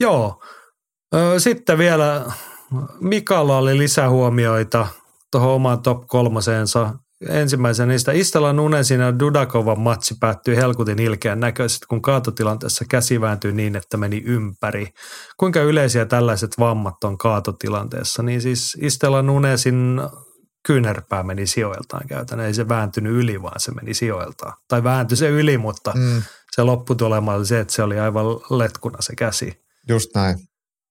Joo. 0.00 0.42
Sitten 1.38 1.78
vielä 1.78 2.24
Mikalla 3.00 3.58
oli 3.58 3.78
lisähuomioita 3.78 4.86
tuohon 5.32 5.50
omaan 5.50 5.82
top 5.82 6.06
kolmoseensa 6.06 6.94
ensimmäisenä 7.28 7.86
niistä 7.86 8.12
Istella 8.12 8.52
Nunesin 8.52 9.00
ja 9.00 9.18
Dudakovan 9.18 9.80
matsi 9.80 10.14
päättyi 10.20 10.56
helkutin 10.56 10.98
ilkeän 10.98 11.40
näköisesti, 11.40 11.86
kun 11.86 12.02
kaatotilanteessa 12.02 12.84
käsi 12.90 13.20
vääntyi 13.20 13.52
niin, 13.52 13.76
että 13.76 13.96
meni 13.96 14.22
ympäri. 14.26 14.86
Kuinka 15.36 15.60
yleisiä 15.60 16.06
tällaiset 16.06 16.50
vammat 16.58 17.04
on 17.04 17.18
kaatotilanteessa? 17.18 18.22
Niin 18.22 18.40
siis 18.40 18.76
Istella 18.80 19.22
Nunesin 19.22 20.00
kyynärpää 20.66 21.22
meni 21.22 21.46
sijoiltaan 21.46 22.08
käytännössä. 22.08 22.46
Ei 22.46 22.54
se 22.54 22.68
vääntynyt 22.68 23.12
yli, 23.12 23.42
vaan 23.42 23.60
se 23.60 23.72
meni 23.72 23.94
sijoiltaan. 23.94 24.52
Tai 24.68 24.84
vääntyi 24.84 25.16
se 25.16 25.28
yli, 25.28 25.58
mutta 25.58 25.92
mm. 25.96 26.22
se 26.56 26.62
lopputulema 26.62 27.34
oli 27.34 27.46
se, 27.46 27.60
että 27.60 27.74
se 27.74 27.82
oli 27.82 27.98
aivan 27.98 28.26
letkuna 28.50 28.98
se 29.00 29.14
käsi. 29.16 29.65
Just 29.88 30.10
näin. 30.14 30.36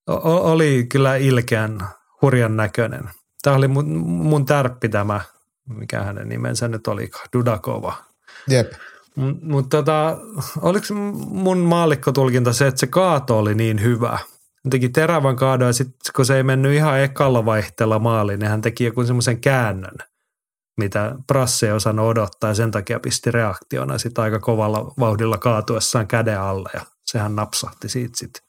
O- 0.10 0.52
oli 0.52 0.86
kyllä 0.90 1.16
ilkeän 1.16 1.88
hurjan 2.22 2.58
näköinen. 2.58 3.10
Tämä 3.42 3.56
oli 3.56 3.68
mun, 3.68 3.98
mun 4.08 4.46
tärppi 4.46 4.90
tämä 4.90 5.22
mikä 5.70 6.04
hänen 6.04 6.30
nimensä 6.30 6.68
nyt 6.68 6.88
oli, 6.88 7.10
Dudakova. 7.34 7.94
Jep. 8.50 8.72
Mutta 9.42 9.78
tota, 9.78 10.18
oliko 10.62 10.86
mun 11.30 11.58
maallikkotulkinta 11.58 12.54
se, 12.54 12.68
että 12.68 12.80
se 12.80 12.88
kaato 12.88 13.40
oli 13.40 13.56
niin 13.56 13.82
hyvä? 13.82 14.10
Hän 14.64 14.72
teki 14.72 14.90
terävän 14.90 15.36
kaadon 15.36 15.68
ja 15.68 15.74
sitten 15.74 16.14
kun 16.16 16.26
se 16.26 16.38
ei 16.38 16.44
mennyt 16.44 16.74
ihan 16.74 17.00
ekalla 17.00 17.46
vaihteella 17.46 18.00
maaliin, 18.00 18.40
niin 18.40 18.50
hän 18.50 18.62
teki 18.62 18.84
joku 18.84 19.04
semmoisen 19.04 19.42
käännön, 19.42 19.96
mitä 20.78 21.16
Prasse 21.28 21.68
ei 21.68 21.72
osannut 21.72 22.06
odottaa 22.06 22.50
ja 22.50 22.54
sen 22.54 22.72
takia 22.72 23.00
pisti 23.00 23.32
reaktiona 23.32 23.98
sitten 23.98 24.24
aika 24.24 24.40
kovalla 24.40 24.94
vauhdilla 25.00 25.38
kaatuessaan 25.38 26.08
käden 26.08 26.42
alle 26.42 26.70
ja 26.74 26.82
sehän 27.06 27.36
napsahti 27.36 27.90
siitä 27.90 28.18
sitten 28.18 28.45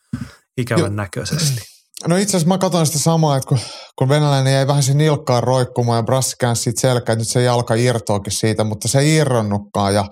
ikävän 0.56 0.84
jo. 0.84 0.88
näköisesti. 0.88 1.60
No 2.08 2.16
itse 2.16 2.36
asiassa 2.36 2.48
mä 2.48 2.58
katsoin 2.58 2.86
sitä 2.86 2.98
samaa, 2.98 3.36
että 3.36 3.48
kun, 3.48 3.58
kun 3.98 4.08
venäläinen 4.08 4.52
jäi 4.52 4.66
vähän 4.66 4.82
sen 4.82 4.98
nilkkaan 4.98 5.42
roikkumaan 5.42 5.98
ja 5.98 6.02
Brassi 6.02 6.36
käänsi 6.40 6.62
siitä 6.62 6.80
selkää, 6.80 7.12
että 7.12 7.20
nyt 7.20 7.28
se 7.28 7.42
jalka 7.42 7.74
irtoakin 7.74 8.32
siitä, 8.32 8.64
mutta 8.64 8.88
se 8.88 8.98
ei 8.98 9.16
irronnutkaan 9.16 9.94
ja, 9.94 10.04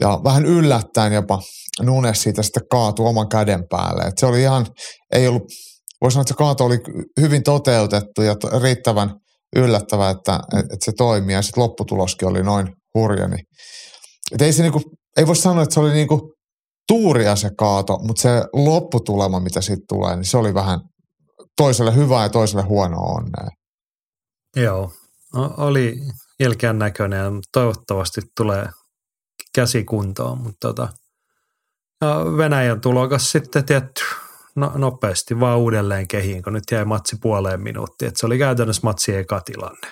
ja 0.00 0.20
vähän 0.24 0.46
yllättäen 0.46 1.12
jopa 1.12 1.42
Nunes 1.82 2.22
siitä 2.22 2.42
sitten 2.42 2.62
kaatui 2.70 3.06
oman 3.06 3.28
käden 3.28 3.64
päälle. 3.70 4.02
Et 4.02 4.18
se 4.18 4.26
oli 4.26 4.40
ihan, 4.40 4.66
ei 5.14 5.28
ollut, 5.28 5.42
voisi 6.00 6.14
sanoa, 6.14 6.22
että 6.22 6.34
se 6.34 6.38
kaato 6.38 6.64
oli 6.64 6.78
hyvin 7.20 7.42
toteutettu 7.42 8.22
ja 8.22 8.36
riittävän 8.62 9.10
yllättävä, 9.56 10.10
että, 10.10 10.40
että 10.56 10.84
se 10.84 10.92
toimii 10.96 11.34
ja 11.34 11.42
sitten 11.42 11.62
lopputuloskin 11.62 12.28
oli 12.28 12.42
noin 12.42 12.68
hurja. 12.94 13.28
Niin, 13.28 13.44
et 14.32 14.42
ei, 14.42 14.52
se 14.52 14.62
niinku, 14.62 14.80
ei 15.16 15.26
voi 15.26 15.36
sanoa, 15.36 15.62
että 15.62 15.74
se 15.74 15.80
oli 15.80 15.92
niinku 15.92 16.34
tuuria 16.90 17.36
se 17.36 17.50
kaato, 17.58 17.98
mutta 18.02 18.22
se 18.22 18.44
lopputulema, 18.52 19.40
mitä 19.40 19.60
siitä 19.60 19.82
tulee, 19.88 20.16
niin 20.16 20.24
se 20.24 20.36
oli 20.36 20.54
vähän 20.54 20.80
toiselle 21.56 21.94
hyvää 21.94 22.22
ja 22.22 22.28
toiselle 22.28 22.62
huonoa 22.62 23.14
onnea. 23.16 23.48
Joo, 24.56 24.92
oli 25.56 25.96
ilkeän 26.40 26.78
näköinen 26.78 27.18
ja 27.18 27.30
toivottavasti 27.52 28.20
tulee 28.36 28.68
käsikuntoon, 29.54 30.38
mutta 30.38 30.68
tota, 30.68 30.88
ja 32.00 32.24
Venäjän 32.36 32.80
tulokas 32.80 33.32
sitten 33.32 33.64
tietty 33.64 34.02
no, 34.54 34.72
nopeasti 34.74 35.40
vaan 35.40 35.58
uudelleen 35.58 36.08
kehiin, 36.08 36.42
kun 36.42 36.52
nyt 36.52 36.64
jäi 36.70 36.84
matsi 36.84 37.16
puoleen 37.22 37.60
minuuttiin. 37.60 38.08
että 38.08 38.20
se 38.20 38.26
oli 38.26 38.38
käytännössä 38.38 38.82
matsi 38.84 39.14
eka 39.14 39.40
tilanne. 39.40 39.88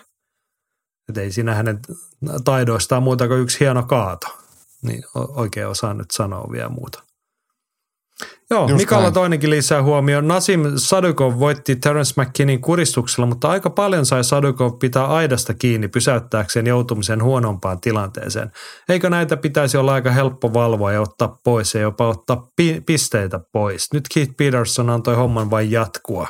Et 1.08 1.18
ei 1.18 1.32
siinä 1.32 1.54
hänen 1.54 1.80
taidoistaan 2.44 3.02
muuta 3.02 3.28
kuin 3.28 3.40
yksi 3.40 3.60
hieno 3.60 3.82
kaato. 3.82 4.38
Niin 4.82 5.02
oikein 5.36 5.66
osaa 5.66 5.94
nyt 5.94 6.10
sanoa 6.10 6.48
vielä 6.52 6.68
muuta. 6.68 7.02
Joo, 8.50 8.68
Just 8.68 8.76
Mikalla 8.80 9.02
näin. 9.02 9.14
toinenkin 9.14 9.50
lisää 9.50 9.82
huomioon. 9.82 10.28
Nasim 10.28 10.60
Sadukov 10.76 11.38
voitti 11.38 11.76
Terence 11.76 12.22
McKinnin 12.22 12.60
kuristuksella, 12.60 13.26
mutta 13.26 13.48
aika 13.48 13.70
paljon 13.70 14.06
sai 14.06 14.24
Sadukov 14.24 14.72
pitää 14.80 15.06
aidasta 15.06 15.54
kiinni 15.54 15.88
pysäyttääkseen 15.88 16.66
joutumisen 16.66 17.22
huonompaan 17.22 17.80
tilanteeseen. 17.80 18.50
Eikö 18.88 19.10
näitä 19.10 19.36
pitäisi 19.36 19.76
olla 19.76 19.94
aika 19.94 20.10
helppo 20.10 20.52
valvoa 20.52 20.92
ja 20.92 21.00
ottaa 21.00 21.36
pois 21.44 21.74
ja 21.74 21.80
jopa 21.80 22.08
ottaa 22.08 22.48
pi- 22.56 22.80
pisteitä 22.86 23.40
pois? 23.52 23.92
Nyt 23.92 24.04
Keith 24.14 24.32
Peterson 24.36 24.90
antoi 24.90 25.14
homman 25.14 25.50
vain 25.50 25.70
jatkua. 25.70 26.28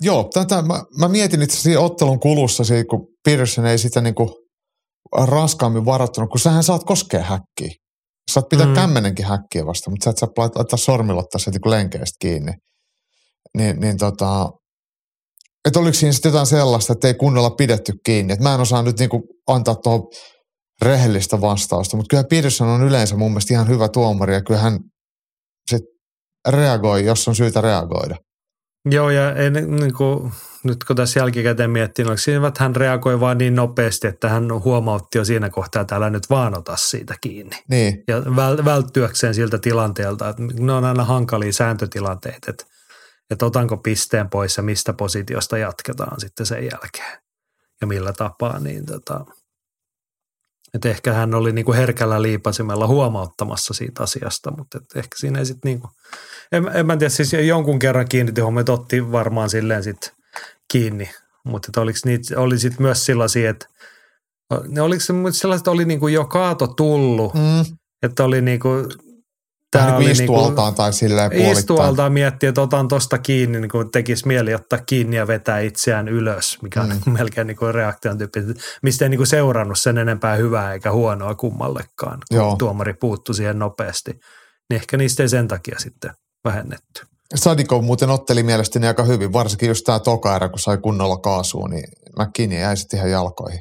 Joo, 0.00 0.30
tätä, 0.34 0.62
mä, 0.62 0.82
mä 0.98 1.08
mietin 1.08 1.42
itse 1.42 1.58
asiassa 1.58 1.80
ottelun 1.80 2.20
kulussa, 2.20 2.62
kun 2.90 3.06
Peterson 3.24 3.66
ei 3.66 3.78
sitä 3.78 4.00
niinku 4.00 4.45
raskaammin 5.24 5.84
varoittanut, 5.84 6.30
kun 6.30 6.40
sähän 6.40 6.62
saat 6.62 6.84
koskea 6.84 7.22
häkkiä. 7.22 7.70
Saat 8.30 8.48
pitää 8.48 8.66
mm. 8.66 8.74
kämmenenkin 8.74 9.26
häkkiä 9.26 9.66
vasta, 9.66 9.90
mutta 9.90 10.04
sä 10.04 10.10
et 10.10 10.18
saa 10.18 10.28
laittaa 10.36 10.76
sormilla 10.76 11.20
ottaa 11.20 11.38
sieltä 11.38 11.58
niin 11.64 11.70
lenkeistä 11.70 12.16
kiinni. 12.18 12.52
Niin, 13.56 13.80
niin 13.80 13.98
tota, 13.98 14.50
että 15.68 15.80
oliko 15.80 15.94
siinä 15.94 16.12
sitten 16.12 16.28
jotain 16.28 16.46
sellaista, 16.46 16.92
että 16.92 17.08
ei 17.08 17.14
kunnolla 17.14 17.50
pidetty 17.50 17.92
kiinni. 18.04 18.32
Et 18.32 18.40
mä 18.40 18.54
en 18.54 18.60
osaa 18.60 18.82
nyt 18.82 18.98
niinku 18.98 19.22
antaa 19.46 19.74
tuohon 19.74 20.02
rehellistä 20.82 21.40
vastausta, 21.40 21.96
mutta 21.96 22.08
kyllä 22.10 22.24
Peterson 22.30 22.68
on 22.68 22.82
yleensä 22.82 23.16
mun 23.16 23.30
mielestä 23.30 23.54
ihan 23.54 23.68
hyvä 23.68 23.88
tuomari 23.88 24.34
ja 24.34 24.42
kyllä 24.42 24.60
hän 24.60 24.78
sit 25.70 25.82
reagoi, 26.48 27.04
jos 27.04 27.28
on 27.28 27.34
syytä 27.34 27.60
reagoida. 27.60 28.16
Joo, 28.90 29.10
ja 29.10 29.32
ei, 29.32 29.50
niin 29.50 29.94
kuin, 29.94 30.32
nyt 30.64 30.84
kun 30.84 30.96
tässä 30.96 31.20
jälkikäteen 31.20 31.70
miettii, 31.70 32.04
niin 32.04 32.18
siinä, 32.18 32.48
että 32.48 32.62
hän 32.62 32.76
reagoi 32.76 33.20
vaan 33.20 33.38
niin 33.38 33.54
nopeasti, 33.54 34.06
että 34.06 34.28
hän 34.28 34.62
huomautti 34.64 35.18
jo 35.18 35.24
siinä 35.24 35.50
kohtaa, 35.50 35.82
että 35.82 35.96
älä 35.96 36.10
nyt 36.10 36.30
vaan 36.30 36.58
ota 36.58 36.76
siitä 36.76 37.14
kiinni. 37.20 37.56
Niin. 37.68 38.04
Ja 38.08 38.22
väl, 38.36 38.64
välttyäkseen 38.64 39.34
siltä 39.34 39.58
tilanteelta, 39.58 40.28
että 40.28 40.42
ne 40.42 40.72
on 40.72 40.84
aina 40.84 41.04
hankalia 41.04 41.52
sääntötilanteita, 41.52 42.50
että, 42.50 42.64
että 43.30 43.46
otanko 43.46 43.76
pisteen 43.76 44.30
pois 44.30 44.56
ja 44.56 44.62
mistä 44.62 44.92
positiosta 44.92 45.58
jatketaan 45.58 46.20
sitten 46.20 46.46
sen 46.46 46.64
jälkeen 46.64 47.18
ja 47.80 47.86
millä 47.86 48.12
tapaa, 48.12 48.58
niin 48.58 48.86
tota, 48.86 49.24
että 50.74 50.88
ehkä 50.88 51.12
hän 51.12 51.34
oli 51.34 51.52
niin 51.52 51.64
kuin 51.64 51.78
herkällä 51.78 52.22
liipasimella 52.22 52.86
huomauttamassa 52.86 53.74
siitä 53.74 54.02
asiasta, 54.02 54.50
mutta 54.56 54.78
et 54.78 54.96
ehkä 54.96 55.18
siinä 55.18 55.38
ei 55.38 55.46
sitten 55.46 55.68
niin 55.68 55.80
kuin, 55.80 55.90
en, 56.52 56.70
en 56.74 56.86
mä 56.86 56.96
tiedä, 56.96 57.08
siis 57.10 57.32
jonkun 57.32 57.78
kerran 57.78 58.08
kiinnitti 58.08 58.40
huomioon, 58.40 58.70
otti 58.70 59.12
varmaan 59.12 59.50
silleen 59.50 59.82
sitten 59.82 60.10
kiinni, 60.72 61.10
mutta 61.44 61.80
oliko 61.80 61.98
niitä, 62.04 62.40
oli 62.40 62.58
sitten 62.58 62.82
myös 62.82 63.06
sellaisia, 63.06 63.50
että 63.50 63.66
ne 64.68 64.80
oliko 64.80 65.02
sellaiset, 65.32 65.68
oli 65.68 65.84
niin 65.84 66.00
kuin 66.00 66.14
jo 66.14 66.24
kaato 66.24 66.66
tullut, 66.66 67.34
Mm. 67.34 67.76
että 68.02 68.24
oli 68.24 68.40
niin 68.42 68.60
kuin, 68.60 68.86
Tää 69.70 69.86
Tää 69.86 69.98
niin 69.98 70.06
oli 70.06 70.10
istualtaan 70.12 70.74
tai 70.74 70.92
silleen 70.92 71.30
puolittain. 71.30 71.58
istualtaan 71.58 72.12
miettiä, 72.12 72.48
että 72.48 72.62
otan 72.62 72.88
tosta 72.88 73.18
kiinni, 73.18 73.60
niin 73.60 73.68
kuin 73.70 73.90
tekisi 73.90 74.26
mieli 74.26 74.54
ottaa 74.54 74.78
kiinni 74.86 75.16
ja 75.16 75.26
vetää 75.26 75.60
itseään 75.60 76.08
ylös, 76.08 76.58
mikä 76.62 76.80
on 76.82 76.88
Mm. 77.06 77.12
melkein 77.12 77.46
niin 77.46 77.56
kuin 77.56 77.74
reaktion 77.74 78.18
tyyppi, 78.18 78.40
mistä 78.82 79.04
ei 79.04 79.08
niin 79.08 79.18
kuin 79.18 79.26
seurannut 79.26 79.78
sen 79.78 79.98
enempää 79.98 80.36
hyvää 80.36 80.72
eikä 80.72 80.92
huonoa 80.92 81.34
kummallekaan, 81.34 82.18
kun 82.28 82.36
Joo. 82.36 82.56
tuomari 82.58 82.94
puuttu 82.94 83.34
siihen 83.34 83.58
nopeasti. 83.58 84.10
Niin 84.70 84.76
ehkä 84.80 84.96
niistä 84.96 85.22
ei 85.22 85.28
sen 85.28 85.48
takia 85.48 85.78
sitten 85.78 86.10
vähennetty. 86.46 87.06
Sadikov 87.34 87.84
muuten 87.84 88.10
otteli 88.10 88.42
mielestäni 88.42 88.86
aika 88.86 89.02
hyvin, 89.02 89.32
varsinkin 89.32 89.68
just 89.68 89.84
tämä 89.84 89.98
toka 90.00 90.36
erä, 90.36 90.48
kun 90.48 90.58
sai 90.58 90.78
kunnolla 90.78 91.16
kaasua, 91.16 91.68
niin 91.68 91.84
McKinney 92.18 92.58
jäi 92.58 92.76
sitten 92.76 92.98
ihan 92.98 93.10
jalkoihin. 93.10 93.60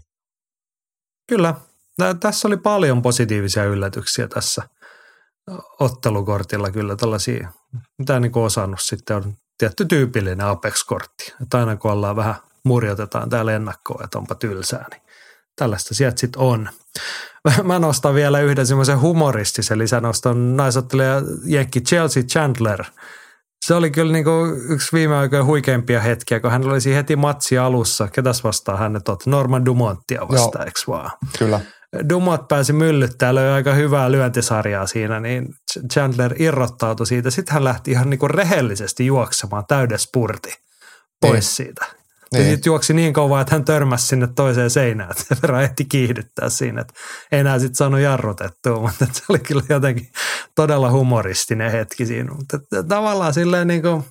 Kyllä, 1.28 1.56
tässä 2.20 2.48
oli 2.48 2.58
paljon 2.58 3.02
positiivisia 3.02 3.64
yllätyksiä 3.64 4.28
tässä 4.28 4.62
ottelukortilla 5.80 6.72
kyllä 6.72 6.96
tällaisia, 6.96 7.52
mitä 7.98 8.20
niin 8.20 8.38
osannut 8.38 8.82
sitten 8.82 9.16
on 9.18 9.34
tietty 9.58 9.86
tyypillinen 9.86 10.48
Apex-kortti. 10.48 11.34
Että 11.42 11.58
aina 11.60 11.76
kun 11.76 11.92
ollaan 11.92 12.16
vähän 12.16 12.36
murjotetaan 12.64 13.30
täällä 13.30 13.56
ennakkoon, 13.56 14.04
että 14.04 14.18
onpa 14.18 14.36
tylsää, 14.36 14.86
niin 14.92 15.02
tällaista 15.56 15.94
sieltä 15.94 16.20
sitten 16.20 16.42
on. 16.42 16.70
Mä 17.64 17.80
nostan 17.80 18.16
vielä 18.16 18.40
yhden 18.40 18.68
semmoisen 18.68 19.00
humoristisen 19.02 19.78
lisänoston 19.78 20.58
naisottelija 20.58 21.22
Jenkki 21.46 21.82
Chelsea 21.82 22.24
Chandler. 22.24 22.84
Se 23.66 23.74
oli 23.74 23.92
kyllä 23.92 24.12
niinku 24.12 24.32
yksi 24.70 24.94
viime 24.94 25.16
aikojen 25.16 25.46
huikeimpia 25.46 26.02
hetkiä, 26.02 26.40
kun 26.40 26.52
hän 26.52 26.66
oli 26.66 26.96
heti 26.96 27.16
matsi 27.16 27.58
alussa. 27.58 28.08
Ketäs 28.08 28.44
vastaan 28.44 28.80
hänet 28.80 29.10
otti? 29.10 29.30
Norman 29.30 29.66
Dumonttia 29.66 30.22
vastaan, 30.28 30.66
eikö 30.66 30.80
vaan? 30.88 31.12
Kyllä. 31.40 31.60
Dumont 32.10 32.48
pääsi 32.48 32.74
myllyttää, 32.74 33.36
löi 33.36 33.50
aika 33.52 33.74
hyvää 33.74 34.12
lyöntisarjaa 34.12 34.88
siinä, 34.88 35.20
niin 35.20 35.48
Chandler 35.94 36.34
irrottautui 36.42 37.08
siitä. 37.08 37.30
Sitten 37.32 37.54
hän 37.54 37.64
lähti 37.64 37.92
ihan 37.92 38.10
niinku 38.10 38.28
rehellisesti 38.28 39.06
juoksemaan 39.06 39.64
täyden 39.68 40.00
spurti 40.00 40.54
pois 41.22 41.34
Niin. 41.34 41.42
siitä. 41.42 41.86
Niin. 42.40 42.52
Sitten 42.52 42.70
juoksi 42.70 42.94
niin 42.94 43.14
kovaa, 43.14 43.42
että 43.42 43.56
hän 43.56 43.66
törmäsi 43.66 44.08
sinne 44.08 44.28
toiseen 44.36 44.70
seinään, 44.70 45.12
että 45.12 45.24
sen 45.28 45.38
verran 45.42 45.64
ehti 45.64 45.86
kiihdyttää 45.86 46.50
siinä, 46.50 46.82
että 46.82 46.94
enää 47.32 47.60
sitten 47.60 47.76
saanut 47.76 48.00
jarrutettua, 48.00 48.80
mutta 48.82 49.06
että 49.06 49.18
se 49.18 49.24
oli 49.30 49.40
kyllä 49.40 49.64
jotenkin 49.70 50.08
todella 50.56 50.92
humoristinen 50.92 51.72
hetki 51.72 52.06
siinä. 52.06 52.34
Mutta 52.34 52.58
että 52.58 52.84
tavallaan 52.84 53.34
silleen 53.34 53.68
niin 53.68 53.82
kuin, 53.82 54.04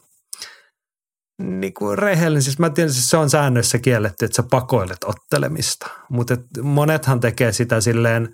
niin 1.43 1.75
kuin 1.75 1.99
rehellinen, 1.99 2.43
siis 2.43 2.59
mä 2.59 2.71
tiedän, 2.71 2.93
siis 2.93 3.11
se 3.11 3.17
on 3.17 3.31
säännöissä 3.31 3.79
kielletty, 3.79 4.25
että 4.25 4.37
sä 4.37 4.43
pakoilet 4.51 5.05
ottelemista, 5.05 5.87
mutta 6.11 6.35
että 6.35 6.63
monethan 6.63 7.21
tekee 7.21 7.53
sitä 7.53 7.81
silleen 7.81 8.29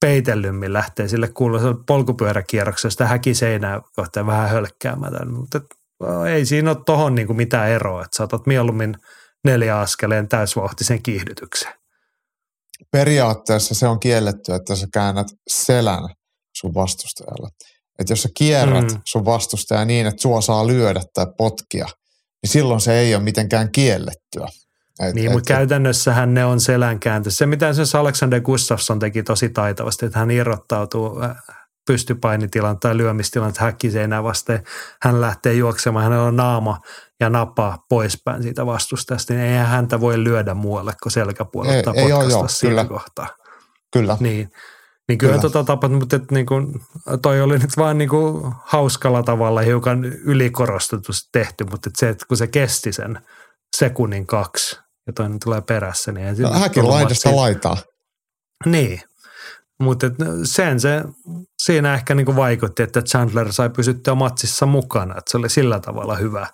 peitellymmin 0.00 0.72
lähtee 0.72 1.08
sille 1.08 1.28
kuuluiselle 1.28 1.76
polkupyöräkierrokselle 1.86 2.90
sitä 2.90 3.06
häkiseinää 3.06 3.80
kohtaan 3.96 4.26
vähän 4.26 4.50
hölkkäämätön, 4.50 5.32
mutta 5.32 5.60
ei 6.34 6.46
siinä 6.46 6.70
ole 6.70 6.78
tohon 6.86 7.14
niinku 7.14 7.34
mitään 7.34 7.68
eroa, 7.70 8.00
että 8.04 8.16
saatat 8.16 8.46
mieluummin 8.46 8.94
neljä 9.44 9.78
askeleen 9.80 10.28
täysvauhtisen 10.28 11.02
kiihdytyksen. 11.02 11.72
Periaatteessa 12.90 13.74
se 13.74 13.86
on 13.88 14.00
kielletty, 14.00 14.52
että 14.54 14.76
sä 14.76 14.86
käännät 14.92 15.26
selän 15.50 16.08
sun 16.56 16.74
vastustajalle. 16.74 17.48
Että 17.98 18.12
jos 18.12 18.22
sä 18.22 18.28
kierrät 18.36 18.92
Mm. 18.92 19.00
sun 19.04 19.24
vastustajaa 19.24 19.84
niin, 19.84 20.06
että 20.06 20.22
sua 20.22 20.40
saa 20.40 20.66
lyödä 20.66 21.00
tai 21.14 21.26
potkia, 21.38 21.86
niin 22.42 22.50
silloin 22.50 22.80
se 22.80 22.98
ei 22.98 23.14
ole 23.14 23.22
mitenkään 23.22 23.72
kiellettyä. 23.72 24.48
Et, 25.00 25.14
Niin, 25.14 25.26
et- 25.26 25.32
mutta 25.32 25.48
käytännössähän 25.54 26.34
ne 26.34 26.44
on 26.44 26.60
selänkääntö. 26.60 27.30
Se, 27.30 27.46
mitä 27.46 27.72
se 27.72 27.98
Alexander 27.98 28.40
Gustafsson 28.40 28.98
teki 28.98 29.22
tosi 29.22 29.48
taitavasti, 29.48 30.06
että 30.06 30.18
hän 30.18 30.30
irrottautuu 30.30 31.22
äh, 31.22 31.36
pystypainitilan 31.86 32.80
tai 32.80 32.96
lyömistilan 32.96 33.52
häkkiseinää 33.58 34.22
vasten. 34.22 34.62
Hän 35.02 35.20
lähtee 35.20 35.54
juoksemaan, 35.54 36.04
hänellä 36.04 36.24
on 36.24 36.36
naama 36.36 36.80
ja 37.20 37.30
napa 37.30 37.78
poispäin 37.88 38.42
siitä 38.42 38.66
vastustajasta, 38.66 39.32
niin 39.32 39.44
eihän 39.44 39.66
häntä 39.66 40.00
voi 40.00 40.24
lyödä 40.24 40.54
muualle 40.54 40.92
kuin 41.02 41.12
selkäpuolelta 41.12 41.76
Ei- 41.76 41.82
tai 41.82 41.98
ei 41.98 42.08
joo, 42.08 42.46
kyllä. 42.60 42.84
kohtaa. 42.84 43.26
Kyllä. 43.92 44.16
Niin. 44.20 44.50
Niin 45.08 45.18
kyllä, 45.18 45.32
Kyllä. 45.32 45.42
tota 45.42 45.64
tapat, 45.64 45.92
mutta 45.92 46.16
et 46.16 46.30
niin 46.30 46.46
kuin, 46.46 46.80
toi 47.22 47.40
oli 47.40 47.58
nyt 47.58 47.76
vaan 47.76 47.98
niin 47.98 48.08
kuin 48.08 48.54
hauskalla 48.64 49.22
tavalla 49.22 49.60
hiukan 49.60 50.04
ylikorostetusti 50.04 51.28
tehty, 51.32 51.64
mutta 51.70 51.90
et 51.90 51.96
se, 51.96 52.08
että 52.08 52.26
kun 52.28 52.36
se 52.36 52.46
kesti 52.46 52.92
sen 52.92 53.18
sekunnin 53.76 54.26
kaksi 54.26 54.80
ja 55.06 55.12
toinen 55.12 55.38
tulee 55.44 55.60
perässä, 55.60 56.12
niin 56.12 56.26
ei 56.26 56.34
No, 56.34 56.52
häkin 56.52 56.88
laidasta 56.88 57.36
laitaa. 57.36 57.76
Niin, 58.66 59.00
mutta 59.82 60.06
et 60.06 60.14
sen 60.44 60.80
se 60.80 61.02
siinä 61.62 61.94
ehkä 61.94 62.14
niin 62.14 62.26
kuin 62.26 62.36
vaikutti, 62.36 62.82
että 62.82 63.02
Chandler 63.02 63.52
sai 63.52 63.70
pysyttyä 63.70 64.14
matsissa 64.14 64.66
mukana, 64.66 65.18
että 65.18 65.30
se 65.30 65.36
oli 65.36 65.50
sillä 65.50 65.80
tavalla 65.80 66.16
hyvä, 66.16 66.46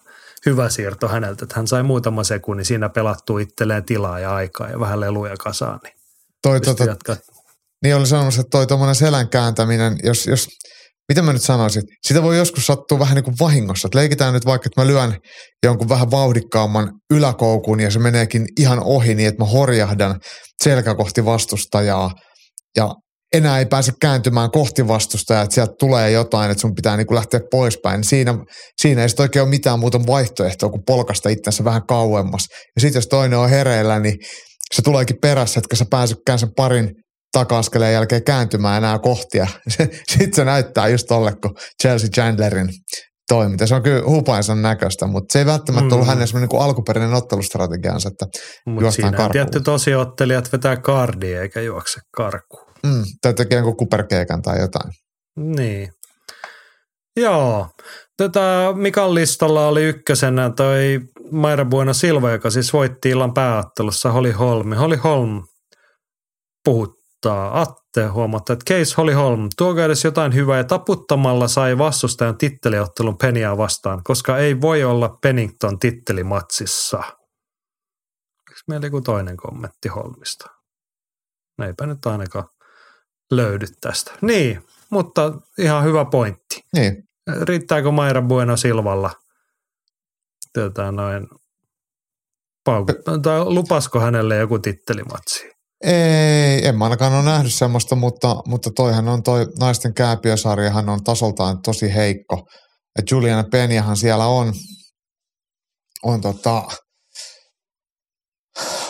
hyvä 0.46 0.68
siirto 0.68 1.09
häneltä, 1.09 1.44
että 1.44 1.56
hän 1.56 1.66
sai 1.66 1.83
muutama 1.83 2.24
sekunnin 2.24 2.66
siinä 2.66 2.88
pelattua 2.88 3.40
itselleen 3.40 3.85
tilaa 3.85 4.20
ja 4.20 4.35
aikaa 4.35 4.70
ja 4.70 4.80
vähän 4.80 5.00
leluja 5.00 5.37
kasaan, 5.37 5.80
niin 5.83 5.94
Toi, 6.42 6.61
tota, 6.61 6.85
jatkaa. 6.85 7.16
niin 7.83 7.96
oli 7.96 8.06
sanomassa, 8.06 8.40
että 8.40 8.50
toi 8.50 8.66
tuommoinen 8.66 8.94
selän 8.94 9.28
kääntäminen, 9.28 9.98
jos, 10.04 10.26
jos, 10.26 10.48
mitä 11.09 11.22
mä 11.22 11.33
nyt 11.33 11.42
sanoisin, 11.42 11.83
sitä 12.06 12.22
voi 12.22 12.38
joskus 12.38 12.66
sattua 12.66 12.98
vähän 12.98 13.14
niin 13.14 13.24
kuin 13.24 13.37
vahingossa. 13.40 13.88
Että 13.88 13.98
leikitään 13.98 14.35
nyt 14.35 14.46
vaikka, 14.46 14.66
että 14.66 14.80
mä 14.80 14.87
lyön 14.87 15.16
jonkun 15.64 15.88
vähän 15.88 16.11
vauhdikkaamman 16.11 16.92
yläkoukun 17.11 17.80
ja 17.80 17.90
se 17.90 17.98
meneekin 17.98 18.46
ihan 18.59 18.80
ohi 18.85 19.14
niin, 19.14 19.28
että 19.28 19.42
mä 19.42 19.50
horjahdan 19.50 20.20
selkä 20.62 20.94
kohti 20.94 21.24
vastustajaa 21.24 22.11
ja 22.76 22.94
enää 23.33 23.59
ei 23.59 23.66
pääse 23.66 23.93
kääntymään 24.01 24.51
kohti 24.51 24.88
vastustajaa, 24.88 25.43
että 25.43 25.55
sieltä 25.55 25.73
tulee 25.79 26.11
jotain, 26.11 26.51
että 26.51 26.61
sun 26.61 26.75
pitää 26.75 26.97
niin 26.97 27.07
kuin 27.07 27.16
lähteä 27.16 27.40
poispäin. 27.51 27.97
Niin 27.97 28.05
Siinä, 28.09 28.35
siinä 28.81 29.03
ei 29.03 29.09
sitten 29.09 29.25
oikein 29.25 29.43
ole 29.43 29.51
mitään 29.51 29.79
muuta 29.79 30.07
vaihtoehtoa 30.07 30.69
kuin 30.71 30.83
polkasta 30.87 31.29
itsensä 31.29 31.64
vähän 31.64 31.87
kauemmas. 31.88 32.47
Ja 32.77 32.81
sitten 32.81 32.99
jos 32.99 33.07
toinen 33.07 33.38
on 33.38 33.51
hereillä, 33.51 34.01
niin 34.01 34.16
se 34.75 34.83
tuleekin 34.83 35.16
perässä, 35.23 35.61
että 35.61 35.77
sä 35.77 35.85
pääsykään 35.90 36.38
sen 36.38 36.49
parin 36.57 36.90
taka-askeleen 37.33 37.93
jälkeen 37.93 38.25
kääntymään 38.25 38.79
enää 38.85 38.99
kohtia. 38.99 39.47
Sitten 40.11 40.35
se 40.35 40.45
näyttää 40.45 40.88
just 40.88 41.07
tolle, 41.09 41.33
kun 41.43 41.55
Chelsea 41.83 42.11
Chandlerin 42.14 42.69
toiminta. 43.29 43.66
Se 43.66 43.75
on 43.75 43.83
kyllä 43.83 44.03
hupaisen 44.07 44.62
näköistä, 44.62 45.07
mutta 45.07 45.33
se 45.33 45.38
ei 45.38 45.47
välttämättä 45.47 45.95
ollut 45.95 46.07
Mm. 46.07 46.11
hänen 46.11 46.29
semmoinen 46.29 46.49
niin 46.53 46.62
alkuperäinen 46.62 47.14
ottelustrategiansa, 47.14 48.09
että 48.09 48.27
Mutta 48.66 48.83
juostaan 48.85 48.93
siinä 48.93 49.09
on 49.09 49.14
karkuun. 49.14 49.33
tietty 49.33 49.61
tosi 49.61 49.95
ottelijat 49.95 50.53
vetää 50.53 50.77
kardia 50.77 51.43
eikä 51.43 51.61
juokse 51.61 52.01
karkuun. 52.16 52.69
Mm, 52.87 53.03
tai 53.23 53.35
tekee 53.35 53.57
jonkun 53.57 53.77
kuperkeikan 53.77 54.43
tai 54.43 54.61
jotain. 54.61 54.93
Niin. 55.37 55.93
Joo. 57.16 57.69
Tätä 58.16 58.73
Mikan 58.77 59.14
listalla 59.14 59.69
oli 59.69 59.85
ykkösenä 59.85 60.51
toi 60.51 61.01
Maira 61.31 61.64
Bueno 61.64 61.95
Silva, 61.95 62.31
joka 62.31 62.51
siis 62.51 62.73
voitti 62.73 63.11
illan 63.11 63.35
pääottelussa 63.35 64.12
Holly 64.12 64.33
Holm. 64.33 64.73
Holly 64.73 64.97
Holm 64.97 65.43
puhuttaa. 66.64 67.61
Atte 67.61 68.07
huomauttaa, 68.07 68.55
että 68.55 68.75
Case 68.75 68.95
Holly 68.97 69.12
Holm, 69.12 69.49
tuokaa 69.57 69.85
edes 69.85 70.05
jotain 70.05 70.35
hyvää 70.35 70.57
ja 70.57 70.64
taputtamalla 70.64 71.49
sai 71.49 71.79
vastustajan 71.79 72.38
titteliottelun 72.38 73.19
Peniaa 73.19 73.57
vastaan, 73.59 74.01
koska 74.05 74.38
ei 74.38 74.61
voi 74.61 74.85
olla 74.85 75.19
Pennington 75.23 75.79
tittelimatsissa. 75.79 76.99
Eikö 76.99 78.61
meillä 78.69 78.87
joku 78.87 79.01
toinen 79.01 79.37
kommentti 79.37 79.88
Holmista? 79.88 80.51
Eipä 81.66 81.87
nyt 81.87 82.07
ainakaan 82.07 82.49
löydy 83.31 83.66
tästä. 83.81 84.12
Niin, 84.21 84.64
mutta 84.90 85.33
ihan 85.59 85.85
hyvä 85.85 86.05
pointti. 86.05 86.61
Niin, 86.77 87.05
Riittääkö 87.43 87.90
Maira 87.90 88.23
Bueno 88.23 88.57
Silvalla 88.57 89.11
tota 90.55 90.93
noin, 90.93 91.27
paukut, 92.64 92.97
tai 93.23 93.45
lupasko 93.45 94.01
hänelle 94.01 94.37
joku 94.37 94.59
tittelimatsi? 94.59 95.51
ei, 95.85 96.66
en 96.66 96.79
mä 96.79 96.85
ainakaan 96.85 97.14
ole 97.14 97.23
nähnyt 97.23 97.55
semmoista, 97.55 97.97
mutta, 97.97 98.37
mutta 98.47 98.71
toihan 98.77 99.09
on 99.09 99.23
toi 99.23 99.47
naisten 99.61 99.95
kääpiösarjahan 99.95 100.88
on 100.88 101.05
tasoltaan 101.05 101.62
tosi 101.62 101.95
heikko. 101.95 102.47
Et 102.99 103.11
Juliana 103.11 103.45
Penjahan 103.51 103.97
siellä 103.97 104.27
on 104.27 104.53
on 106.03 106.21
tota, 106.21 106.62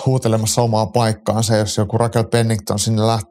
huutelemassa 0.07 0.62
omaa 0.62 0.87
paikkaansa, 0.87 1.57
jos 1.57 1.76
joku 1.76 1.98
Raquel 1.98 2.24
Pennington 2.24 2.79
sinne 2.79 3.07
lähtee, 3.07 3.29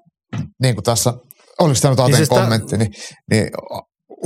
niin 0.62 0.76
kuin 0.76 0.84
tässä 0.84 1.14
olisi 1.60 1.82
tämä 1.82 1.92
nyt 1.92 2.00
Aten 2.00 2.16
siis 2.16 2.30
kommentti, 2.30 2.78
niin, 2.78 2.92
niin 3.32 3.50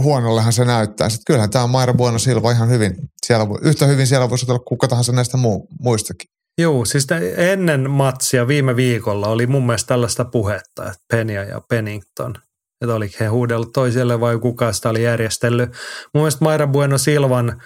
huonollehan 0.04 0.54
se 0.54 0.66
näyttää. 0.66 1.10
Sitten 1.10 1.24
kyllähän 1.28 1.50
tämä 1.50 1.68
Maira 1.68 1.94
Bueno 1.94 2.20
Silva 2.20 2.52
ihan 2.52 2.70
hyvin, 2.70 2.96
siellä, 3.26 3.48
yhtä 3.62 3.86
hyvin 3.86 4.08
siellä 4.08 4.30
voisi 4.30 4.46
olla 4.50 4.64
kuka 4.68 4.88
tahansa 4.88 5.12
näistä 5.12 5.38
muu, 5.38 5.68
muistakin. 5.80 6.30
Joo, 6.58 6.86
siis 6.86 7.08
ennen 7.38 7.90
matsia 7.90 8.48
viime 8.48 8.76
viikolla 8.76 9.28
oli 9.28 9.48
mun 9.48 9.66
mielestä 9.66 9.88
tällaista 9.88 10.26
puhetta, 10.26 10.84
että 10.84 11.04
Penia 11.12 11.44
ja 11.44 11.62
Pennington, 11.70 12.36
että 12.82 12.96
oliko 12.96 13.16
he 13.20 13.26
huudellut 13.26 13.74
toiselle 13.74 14.20
vai 14.20 14.40
kuka 14.40 14.74
sitä 14.74 14.90
oli 14.90 15.04
järjestellyt. 15.04 15.70
Mun 16.14 16.22
mielestä 16.22 16.44
Maira 16.44 16.68
Bueno 16.68 16.98
Silvan 16.98 17.62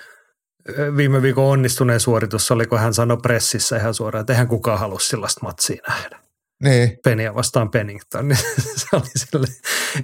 viime 0.98 1.22
viikon 1.22 1.46
onnistuneen 1.46 2.00
suoritus 2.00 2.52
oli, 2.52 2.66
kun 2.66 2.80
hän 2.80 2.94
sanoi 2.94 3.18
pressissä 3.18 3.78
ihan 3.78 3.94
suoraan, 3.94 4.22
että 4.22 4.34
eihän 4.34 4.48
kukaan 4.48 4.80
halua 4.80 5.00
sellaista 5.00 5.40
matsia 5.44 5.82
nähdä. 5.88 6.27
Niin. 6.64 6.98
Peniä 7.04 7.36
vastaan 7.36 7.72
Pennington. 7.72 8.28
Niin 8.28 8.38
se 8.82 8.88
oli 8.94 9.08
sille, 9.16 9.48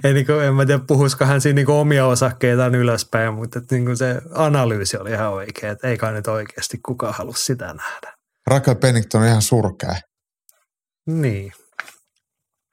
ei 0.04 0.14
niin 0.14 0.26
kuin, 0.26 0.44
en 0.44 0.54
mä 0.54 0.66
tiedä 0.66 0.84
puhuisiko 0.86 1.24
hän 1.24 1.40
siinä 1.40 1.54
niin 1.54 1.70
omia 1.70 2.06
osakkeitaan 2.06 2.74
ylöspäin, 2.74 3.34
mutta 3.34 3.58
että 3.58 3.74
niin 3.74 3.84
kuin 3.84 3.96
se 3.96 4.20
analyysi 4.34 4.96
oli 4.96 5.10
ihan 5.10 5.32
oikea, 5.32 5.72
että 5.72 5.88
ei 5.88 5.98
kai 5.98 6.12
nyt 6.12 6.26
oikeasti 6.26 6.78
kukaan 6.86 7.14
halua 7.14 7.34
sitä 7.36 7.66
nähdä. 7.66 8.14
Raquel 8.46 8.74
Pennington 8.74 9.20
on 9.20 9.28
ihan 9.28 9.42
surkea. 9.42 9.94
Niin. 11.06 11.52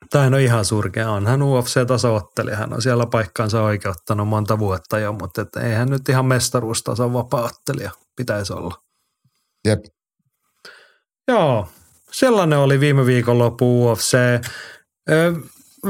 Tai 0.10 0.30
no 0.30 0.38
ihan 0.38 0.66
surkea. 0.66 1.12
On 1.12 1.28
hän 1.28 1.42
UFC-tasoottelija. 1.42 2.56
Hän 2.56 2.74
on 2.74 2.82
siellä 2.82 3.06
paikkaansa 3.06 3.62
oikeuttanut 3.62 4.28
monta 4.28 4.60
vuotta 4.60 5.00
jo, 5.00 5.14
mutta 5.14 5.42
että 5.42 5.62
eihän 5.62 5.90
nyt 5.90 6.10
ihan 6.10 6.26
mestaruustason 6.26 7.14
vapaattelija 7.14 7.92
pitäisi 8.16 8.54
olla. 8.54 8.76
Jep. 9.68 9.80
Joo, 11.28 11.68
sellainen 12.12 12.60
oli 12.60 12.80
viime 12.80 13.06
viikonloppu 13.06 13.86
UFC. 13.86 14.18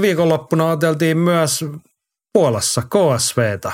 Viikonloppuna 0.02 0.72
oteltiin 0.72 1.18
myös 1.18 1.66
Puolassa 2.34 2.82
KSVtä. 2.82 3.72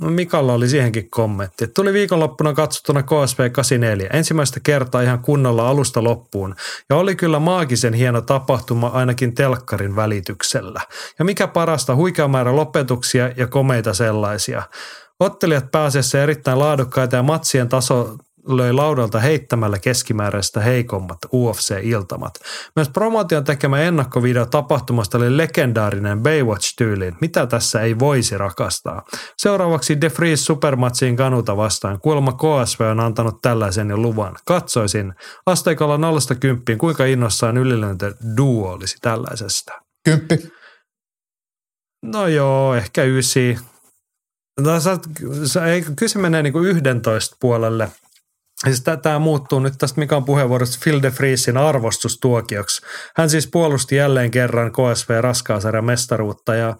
Mikalla 0.00 0.52
oli 0.52 0.68
siihenkin 0.68 1.10
kommentti. 1.10 1.66
Tuli 1.66 1.92
viikonloppuna 1.92 2.52
katsottuna 2.52 3.02
KSV 3.02 3.50
84. 3.52 4.10
Ensimmäistä 4.12 4.60
kertaa 4.60 5.02
ihan 5.02 5.18
kunnolla 5.18 5.68
alusta 5.68 6.04
loppuun. 6.04 6.54
Ja 6.90 6.96
oli 6.96 7.16
kyllä 7.16 7.38
maagisen 7.38 7.94
hieno 7.94 8.20
tapahtuma 8.20 8.86
ainakin 8.86 9.34
telkkarin 9.34 9.96
välityksellä. 9.96 10.80
Ja 11.18 11.24
mikä 11.24 11.46
parasta, 11.46 11.94
huikea 11.94 12.28
määrä 12.28 12.56
lopetuksia 12.56 13.30
ja 13.36 13.46
komeita 13.46 13.94
sellaisia. 13.94 14.62
Ottelijat 15.20 15.70
pääasiassa 15.72 16.22
erittäin 16.22 16.58
laadukkaita 16.58 17.16
ja 17.16 17.22
matsien 17.22 17.68
taso 17.68 18.16
löi 18.48 18.72
laudalta 18.72 19.20
heittämällä 19.20 19.78
keskimääräistä 19.78 20.60
heikommat 20.60 21.18
UFC-iltamat. 21.32 22.34
Myös 22.76 22.88
promotion 22.88 23.44
tekemä 23.44 23.80
ennakkovideo 23.80 24.46
tapahtumasta 24.46 25.18
oli 25.18 25.36
legendaarinen 25.36 26.22
Baywatch-tyyliin. 26.22 27.16
Mitä 27.20 27.46
tässä 27.46 27.80
ei 27.80 27.98
voisi 27.98 28.38
rakastaa? 28.38 29.02
Seuraavaksi 29.38 29.96
The 29.96 30.08
Freeze 30.08 30.42
Supermatsiin 30.42 31.16
kanuta 31.16 31.56
vastaan. 31.56 32.00
Kuulemma 32.00 32.32
KSV 32.32 32.80
on 32.80 33.00
antanut 33.00 33.42
tällaisen 33.42 33.90
jo 33.90 33.96
luvan. 33.96 34.36
Katsoisin 34.46 35.12
asteikolla 35.46 35.98
0 35.98 36.20
kymppiin, 36.40 36.78
kuinka 36.78 37.04
innossaan 37.04 37.56
ylilöntö 37.56 38.14
duo 38.36 38.72
olisi 38.72 38.96
tällaisesta. 39.00 39.72
Kymppi. 40.04 40.38
No 42.04 42.26
joo, 42.26 42.74
ehkä 42.74 43.02
ysi. 43.02 43.58
No, 44.60 44.80
sä, 44.80 44.98
sä, 45.44 45.60
kyllä 45.96 46.08
se 46.08 46.18
menee 46.18 46.42
niin 46.42 46.52
kuin 46.52 46.68
11 46.68 47.36
puolelle– 47.40 47.88
Siis 48.64 48.82
tämä 49.02 49.18
muuttuu 49.18 49.60
nyt 49.60 49.74
tästä 49.78 50.00
Mikan 50.00 50.24
puheenvuorosta 50.24 50.78
Phil 50.84 51.02
de 51.02 51.10
Friesin 51.10 51.56
arvostustuokioksi. 51.56 52.82
Hän 53.16 53.30
siis 53.30 53.46
puolusti 53.46 53.96
jälleen 53.96 54.30
kerran 54.30 54.72
KSV 54.72 55.20
raskaasarjan 55.20 55.84
mestaruutta 55.84 56.54
ja 56.54 56.76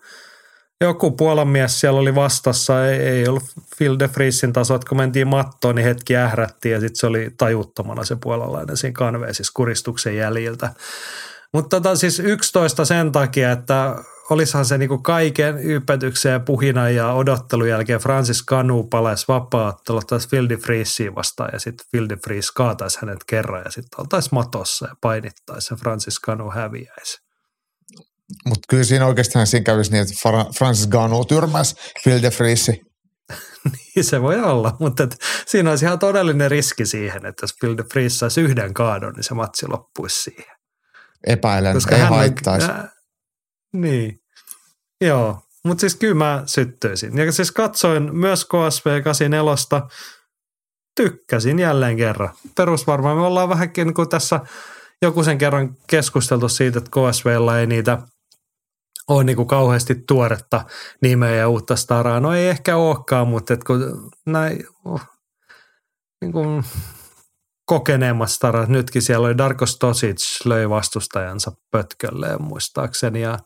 joku 0.80 1.10
Puolan 1.10 1.48
mies 1.48 1.80
siellä 1.80 2.00
oli 2.00 2.14
vastassa, 2.14 2.86
ei, 2.86 2.98
ei 2.98 3.28
ollut 3.28 3.44
Phil 3.78 3.98
de 3.98 4.08
Friesin 4.08 4.52
taso, 4.52 4.74
että 4.74 4.88
kun 4.88 4.98
mentiin 4.98 5.28
mattoon, 5.28 5.74
niin 5.74 5.86
hetki 5.86 6.16
ährättiin 6.16 6.72
ja 6.72 6.80
sitten 6.80 6.96
se 6.96 7.06
oli 7.06 7.30
tajuttomana 7.38 8.04
se 8.04 8.16
puolalainen 8.22 8.76
siinä 8.76 8.94
kanveesissa 8.94 9.52
kuristuksen 9.56 10.16
jäljiltä. 10.16 10.70
Mutta 11.52 11.80
tota, 11.80 11.96
siis 11.96 12.20
11 12.20 12.84
sen 12.84 13.12
takia, 13.12 13.52
että 13.52 13.94
olisihan 14.30 14.64
se 14.64 14.78
niinku 14.78 14.98
kaiken 14.98 15.58
ypetyksen 15.58 16.32
ja 16.32 16.40
puhinan 16.40 16.94
ja 16.94 17.12
odottelun 17.12 17.68
jälkeen 17.68 18.00
Francis 18.00 18.44
Canu 18.46 18.84
palaisi 18.84 19.24
vapaattelu 19.28 20.00
taas 20.02 20.26
Phil 20.26 20.48
de 20.48 20.56
vastaan 21.14 21.50
ja 21.52 21.58
sitten 21.58 22.08
de 22.08 22.16
Fries 22.24 22.50
kaataisi 22.50 22.98
hänet 23.00 23.24
kerran 23.26 23.62
ja 23.64 23.70
sitten 23.70 24.00
oltaisiin 24.00 24.34
matossa 24.34 24.86
ja 24.86 24.94
painittaisi 25.00 25.74
ja 25.74 25.76
Francis 25.76 26.20
Canu 26.26 26.50
häviäisi. 26.50 27.18
Mutta 28.48 28.66
kyllä 28.68 28.84
siinä 28.84 29.06
oikeastaan 29.06 29.46
siinä 29.46 29.64
kävisi 29.64 29.90
niin, 29.90 30.02
että 30.02 30.14
Francis 30.58 30.88
Canu 30.88 31.24
tyrmäsi 31.24 31.76
Phil 32.04 32.22
de 32.22 32.30
niin 33.94 34.04
se 34.04 34.22
voi 34.22 34.40
olla, 34.40 34.76
mutta 34.80 35.02
et 35.02 35.16
siinä 35.46 35.70
olisi 35.70 35.84
ihan 35.84 35.98
todellinen 35.98 36.50
riski 36.50 36.86
siihen, 36.86 37.26
että 37.26 37.42
jos 37.44 37.76
de 37.76 37.84
Fries 37.92 38.18
saisi 38.18 38.40
yhden 38.40 38.74
kaadon, 38.74 39.12
niin 39.12 39.24
se 39.24 39.34
matsi 39.34 39.66
loppuisi 39.68 40.22
siihen. 40.22 40.56
Epäilen, 41.26 41.74
Koska 41.74 41.96
ei 41.96 42.02
haittaisi. 42.02 42.70
On, 42.70 42.88
niin, 43.80 44.20
joo. 45.00 45.42
Mutta 45.64 45.80
siis 45.80 45.96
kyllä 45.96 46.14
mä 46.14 46.42
syttyisin. 46.46 47.18
Ja 47.18 47.32
siis 47.32 47.52
katsoin 47.52 48.16
myös 48.16 48.44
KSV 48.44 49.02
84. 49.02 49.54
Tykkäsin 50.96 51.58
jälleen 51.58 51.96
kerran. 51.96 52.34
Perusvarmaan 52.56 53.16
me 53.16 53.22
ollaan 53.22 53.48
vähänkin 53.48 53.86
niin 53.86 53.94
kuin 53.94 54.08
tässä 54.08 54.40
joku 55.02 55.24
sen 55.24 55.38
kerran 55.38 55.76
keskusteltu 55.86 56.48
siitä, 56.48 56.78
että 56.78 56.90
KSVlla 56.90 57.58
ei 57.58 57.66
niitä 57.66 57.98
ole 59.08 59.24
niin 59.24 59.36
kuin 59.36 59.48
kauheasti 59.48 59.94
tuoretta 60.08 60.64
nimeä 61.02 61.34
ja 61.34 61.48
uutta 61.48 61.76
staraa. 61.76 62.20
No 62.20 62.34
ei 62.34 62.48
ehkä 62.48 62.76
olekaan, 62.76 63.28
mutta 63.28 63.54
et 63.54 63.64
kun 63.64 64.10
näin, 64.26 64.66
oh, 64.84 65.02
niin 66.20 66.32
kuin 66.32 66.64
kokeneemmat 67.66 68.30
starat, 68.30 68.68
nytkin 68.68 69.02
siellä 69.02 69.26
oli 69.26 69.38
Darko 69.38 69.66
Stosic 69.66 70.46
löi 70.46 70.70
vastustajansa 70.70 71.52
pötkölleen 71.70 72.42
muistaakseni 72.42 73.20
ja 73.20 73.38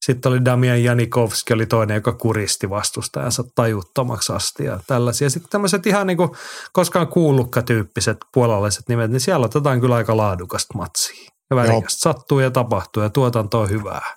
sitten 0.00 0.32
oli 0.32 0.44
Damian 0.44 0.84
Janikovski 0.84 1.52
oli 1.52 1.66
toinen, 1.66 1.94
joka 1.94 2.12
kuristi 2.12 2.70
vastustajansa 2.70 3.44
tajuttomaksi 3.54 4.32
asti 4.32 4.64
ja 4.64 4.80
tällaisia. 4.86 5.30
Sitten 5.30 5.50
tämmöiset 5.50 5.86
ihan 5.86 6.06
niin 6.06 6.16
kuin 6.16 6.30
koskaan 6.72 7.08
kuullukka-tyyppiset 7.08 8.16
puolalaiset 8.32 8.88
nimet, 8.88 9.10
niin 9.10 9.20
siellä 9.20 9.46
otetaan 9.46 9.80
kyllä 9.80 9.94
aika 9.94 10.16
laadukasta 10.16 10.78
matsia. 10.78 11.30
Ja 11.50 11.56
värikästä 11.56 12.00
sattuu 12.00 12.40
ja 12.40 12.50
tapahtuu 12.50 13.02
ja 13.02 13.10
tuotanto 13.10 13.60
on 13.60 13.70
hyvää. 13.70 14.16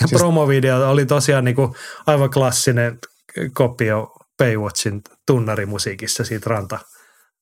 Ja 0.00 0.06
siis... 0.06 0.20
promovideo 0.20 0.90
oli 0.90 1.06
tosiaan 1.06 1.44
niin 1.44 1.56
kuin 1.56 1.74
aivan 2.06 2.30
klassinen 2.30 2.98
kopio 3.54 4.16
Baywatchin 4.38 5.02
tunnarimusiikissa 5.26 6.24
siitä 6.24 6.50
ranta 6.50 6.78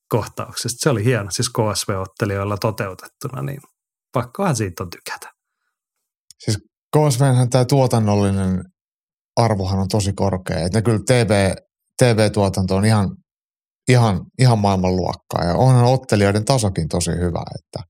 kohtauksesta. 0.09 0.77
Se 0.79 0.89
oli 0.89 1.03
hieno, 1.03 1.31
siis 1.31 1.49
KSV-ottelijoilla 1.49 2.57
toteutettuna, 2.57 3.41
niin 3.41 3.61
pakkohan 4.13 4.55
siitä 4.55 4.83
on 4.83 4.89
tykätä. 4.89 5.33
Siis 6.39 6.68
KSVnhän 6.97 7.49
tämä 7.49 7.65
tuotannollinen 7.65 8.63
arvohan 9.35 9.79
on 9.79 9.87
tosi 9.87 10.13
korkea. 10.13 10.59
Että 10.59 10.81
kyllä 10.81 10.99
TV, 11.07 11.53
TV-tuotanto 11.99 12.75
on 12.75 12.85
ihan, 12.85 13.09
ihan, 13.89 14.21
ihan 14.39 14.59
maailmanluokkaa 14.59 15.45
ja 15.45 15.55
onhan 15.55 15.85
ottelijoiden 15.85 16.45
tasokin 16.45 16.87
tosi 16.87 17.11
hyvä. 17.11 17.43
Että, 17.55 17.83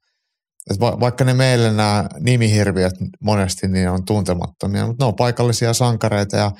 että 0.72 1.00
vaikka 1.00 1.24
ne 1.24 1.34
meille 1.34 1.74
nämä 1.74 2.08
nimihirviöt 2.20 2.94
monesti 3.24 3.68
niin 3.68 3.90
on 3.90 4.06
tuntemattomia, 4.06 4.88
mutta 4.88 5.06
ne 5.06 5.08
on 5.08 5.16
paikallisia 5.16 5.74
sankareita 5.74 6.38
ja 6.38 6.52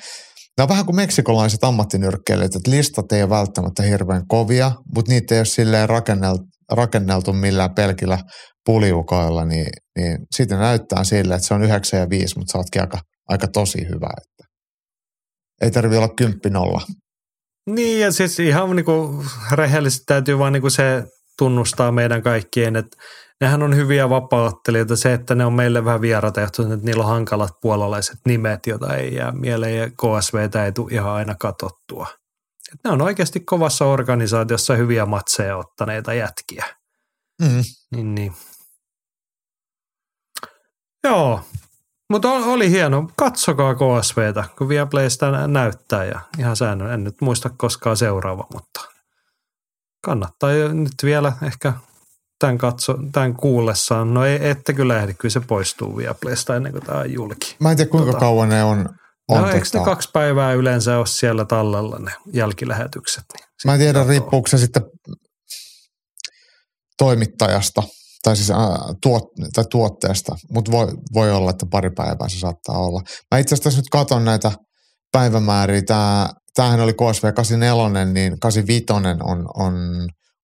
Nämä 0.58 0.64
on 0.64 0.68
vähän 0.68 0.86
kuin 0.86 0.96
meksikolaiset 0.96 1.64
ammattinyrkkeilijät, 1.64 2.54
että 2.54 2.70
listat 2.70 3.12
ei 3.12 3.22
ole 3.22 3.30
välttämättä 3.30 3.82
hirveän 3.82 4.26
kovia, 4.28 4.72
mutta 4.94 5.12
niitä 5.12 5.34
ei 5.34 5.38
ole 5.38 5.44
silleen 5.44 5.88
rakenneltu, 5.88 6.44
rakenneltu 6.70 7.32
millään 7.32 7.74
pelkillä 7.74 8.18
puliukoilla, 8.66 9.44
niin, 9.44 9.66
niin 9.98 10.18
siitä 10.34 10.56
näyttää 10.56 11.04
sille, 11.04 11.34
että 11.34 11.46
se 11.46 11.54
on 11.54 11.62
9 11.62 12.00
ja 12.00 12.10
5, 12.10 12.38
mutta 12.38 12.52
sä 12.52 12.58
ootkin 12.58 12.82
aika, 12.82 12.98
aika 13.28 13.48
tosi 13.48 13.88
hyvä. 13.88 14.10
Että 14.16 14.44
ei 15.60 15.70
tarvi 15.70 15.96
olla 15.96 16.14
kymppi 16.16 16.50
nolla. 16.50 16.80
Niin 17.70 18.00
ja 18.00 18.12
siis 18.12 18.40
ihan 18.40 18.76
niin 18.76 18.84
kuin 18.84 19.26
rehellisesti 19.52 20.04
täytyy 20.06 20.38
vaan 20.38 20.52
niin 20.52 20.60
kuin 20.60 20.70
se 20.70 21.04
tunnustaa 21.38 21.92
meidän 21.92 22.22
kaikkien, 22.22 22.76
että 22.76 22.96
nehän 23.40 23.62
on 23.62 23.76
hyviä 23.76 24.10
vapaattelijoita. 24.10 24.96
Se, 24.96 25.12
että 25.12 25.34
ne 25.34 25.44
on 25.44 25.52
meille 25.52 25.84
vähän 25.84 26.00
vieraita 26.00 26.42
että 26.42 26.62
niillä 26.82 27.02
on 27.02 27.08
hankalat 27.08 27.52
puolalaiset 27.62 28.16
nimet, 28.26 28.66
joita 28.66 28.96
ei 28.96 29.14
jää 29.14 29.32
mieleen 29.32 29.78
ja 29.78 29.90
KSVtä 29.90 30.64
ei 30.64 30.72
tule 30.72 30.92
ihan 30.92 31.10
aina 31.10 31.34
katsottua. 31.40 32.06
Et 32.72 32.80
ne 32.84 32.90
on 32.90 33.02
oikeasti 33.02 33.40
kovassa 33.40 33.84
organisaatiossa 33.84 34.76
hyviä 34.76 35.06
matseja 35.06 35.56
ottaneita 35.56 36.14
jätkiä. 36.14 36.64
Mm. 37.42 37.62
Niin, 37.94 38.14
niin. 38.14 38.32
Joo, 41.04 41.40
mutta 42.10 42.28
oli 42.28 42.70
hieno. 42.70 43.10
Katsokaa 43.16 43.74
KSVtä, 43.74 44.44
kun 44.58 44.68
Viaplaysta 44.68 45.46
näyttää 45.46 46.04
ja 46.04 46.20
ihan 46.38 46.56
säännön. 46.56 46.92
En 46.92 47.04
nyt 47.04 47.20
muista 47.20 47.50
koskaan 47.56 47.96
seuraava, 47.96 48.46
mutta 48.52 48.80
kannattaa 50.04 50.52
jo 50.52 50.72
nyt 50.72 50.92
vielä 51.04 51.32
ehkä 51.42 51.72
tämän, 52.38 52.58
katso, 52.58 52.98
tämän 53.12 53.34
kuullessaan. 53.34 54.14
No 54.14 54.24
ei, 54.24 54.48
ette 54.48 54.72
kyllä 54.72 55.00
ehdi, 55.00 55.14
kyllä 55.14 55.32
se 55.32 55.40
poistuu 55.40 55.96
Viaplaysta 55.96 56.56
ennen 56.56 56.72
kuin 56.72 56.84
tämä 56.84 56.98
on 56.98 57.12
julki. 57.12 57.56
Mä 57.60 57.70
en 57.70 57.76
tiedä 57.76 57.90
kuinka 57.90 58.12
tota, 58.12 58.20
kauan 58.20 58.48
ne 58.48 58.64
on. 58.64 58.88
On 59.30 59.42
no 59.42 59.50
eikö 59.50 59.66
ne 59.74 59.84
kaksi 59.84 60.08
päivää 60.12 60.52
yleensä 60.52 60.98
ole 60.98 61.06
siellä 61.06 61.44
tallella 61.44 61.98
ne 61.98 62.12
jälkilähetykset? 62.32 63.24
Niin 63.32 63.46
Mä 63.64 63.74
en 63.74 63.80
tiedä, 63.80 64.04
riippuuko 64.04 64.48
se 64.48 64.58
sitten 64.58 64.82
toimittajasta 66.98 67.82
tai 68.22 68.36
siis 68.36 68.50
äh, 68.50 68.58
tuot, 69.02 69.22
tai 69.54 69.64
tuotteesta, 69.70 70.36
mutta 70.50 70.72
voi, 70.72 70.86
voi 71.14 71.30
olla, 71.30 71.50
että 71.50 71.66
pari 71.70 71.90
päivää 71.90 72.28
se 72.28 72.38
saattaa 72.38 72.78
olla. 72.78 73.00
Mä 73.30 73.38
itse 73.38 73.54
asiassa 73.54 73.78
nyt 73.78 73.88
katon 73.90 74.24
näitä 74.24 74.52
päivämääriä. 75.12 75.82
Tää, 75.86 76.28
tämähän 76.54 76.80
oli 76.80 76.92
KSV 76.92 77.32
84, 77.34 78.04
niin 78.04 78.40
85 78.40 78.86
on, 79.22 79.48
on 79.54 79.74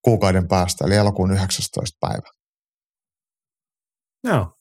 kuukauden 0.03 0.49
päästä, 0.49 0.85
eli 0.85 0.95
elokuun 0.95 1.33
19. 1.33 1.97
päivä. 2.01 2.29
Joo. 4.25 4.53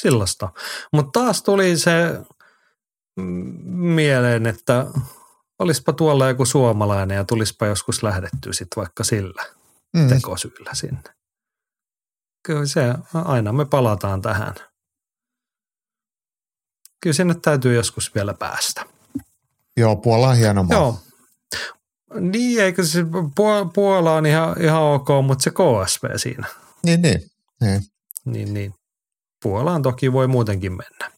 Sillasta. 0.00 0.48
Mutta 0.92 1.20
taas 1.20 1.42
tuli 1.42 1.76
se 1.76 1.92
mieleen, 3.64 4.46
että 4.46 4.86
olispa 5.58 5.92
tuolla 5.92 6.28
joku 6.28 6.44
suomalainen 6.44 7.16
ja 7.16 7.24
tulispa 7.24 7.66
joskus 7.66 8.02
lähdetty 8.02 8.52
sitten 8.52 8.76
vaikka 8.76 9.04
sillä 9.04 9.44
mm. 9.96 10.08
tekosyllä 10.08 10.70
sinne. 10.74 11.02
Kyllä 12.42 12.66
se, 12.66 12.94
aina 13.14 13.52
me 13.52 13.64
palataan 13.64 14.22
tähän. 14.22 14.54
Kyllä 17.00 17.14
sinne 17.14 17.34
täytyy 17.34 17.74
joskus 17.74 18.14
vielä 18.14 18.34
päästä. 18.34 18.84
Joo, 19.76 19.96
Puola 19.96 20.28
on 20.28 20.36
hieno 20.36 20.62
maa. 20.62 20.78
Joo. 20.78 20.98
Niin, 22.20 22.60
eikö 22.60 22.84
se 22.84 23.04
Puola 23.74 24.14
on 24.14 24.26
ihan, 24.26 24.62
ihan 24.62 24.82
ok, 24.82 25.08
mutta 25.26 25.42
se 25.42 25.50
KSV 25.50 26.04
siinä. 26.16 26.46
Niin, 26.84 27.02
niin. 27.02 27.30
Niin, 27.60 27.82
niin. 28.24 28.54
niin. 28.54 28.74
Puolaan 29.42 29.82
toki 29.82 30.12
voi 30.12 30.26
muutenkin 30.26 30.72
mennä. 30.72 31.17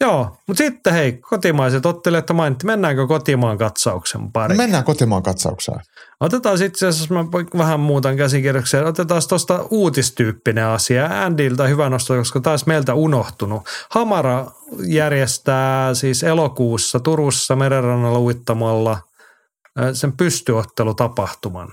Joo, 0.00 0.36
mutta 0.46 0.58
sitten 0.58 0.92
hei, 0.92 1.12
kotimaiset 1.12 1.86
ottelijat 1.86 2.30
mainitti. 2.32 2.66
Mennäänkö 2.66 3.06
kotimaan 3.06 3.58
katsauksen 3.58 4.32
pariin? 4.32 4.56
No 4.56 4.62
mennään 4.62 4.84
kotimaan 4.84 5.22
katsaukseen. 5.22 5.80
Otetaan 6.20 6.58
sitten, 6.58 6.86
jos 6.86 7.10
mä 7.10 7.24
vähän 7.58 7.80
muutan 7.80 8.16
käsikirjoituksia, 8.16 8.86
otetaan 8.86 9.22
tuosta 9.28 9.66
uutistyyppinen 9.70 10.64
asia. 10.64 11.24
Andilta 11.24 11.66
hyvä 11.66 11.88
nosto, 11.88 12.14
koska 12.14 12.40
taas 12.40 12.66
meiltä 12.66 12.94
unohtunut. 12.94 13.62
Hamara 13.90 14.46
järjestää 14.86 15.94
siis 15.94 16.22
elokuussa 16.22 17.00
Turussa 17.00 17.56
merenrannalla 17.56 18.18
uittamalla 18.18 18.98
sen 19.92 20.12
pystyottelutapahtuman 20.12 21.68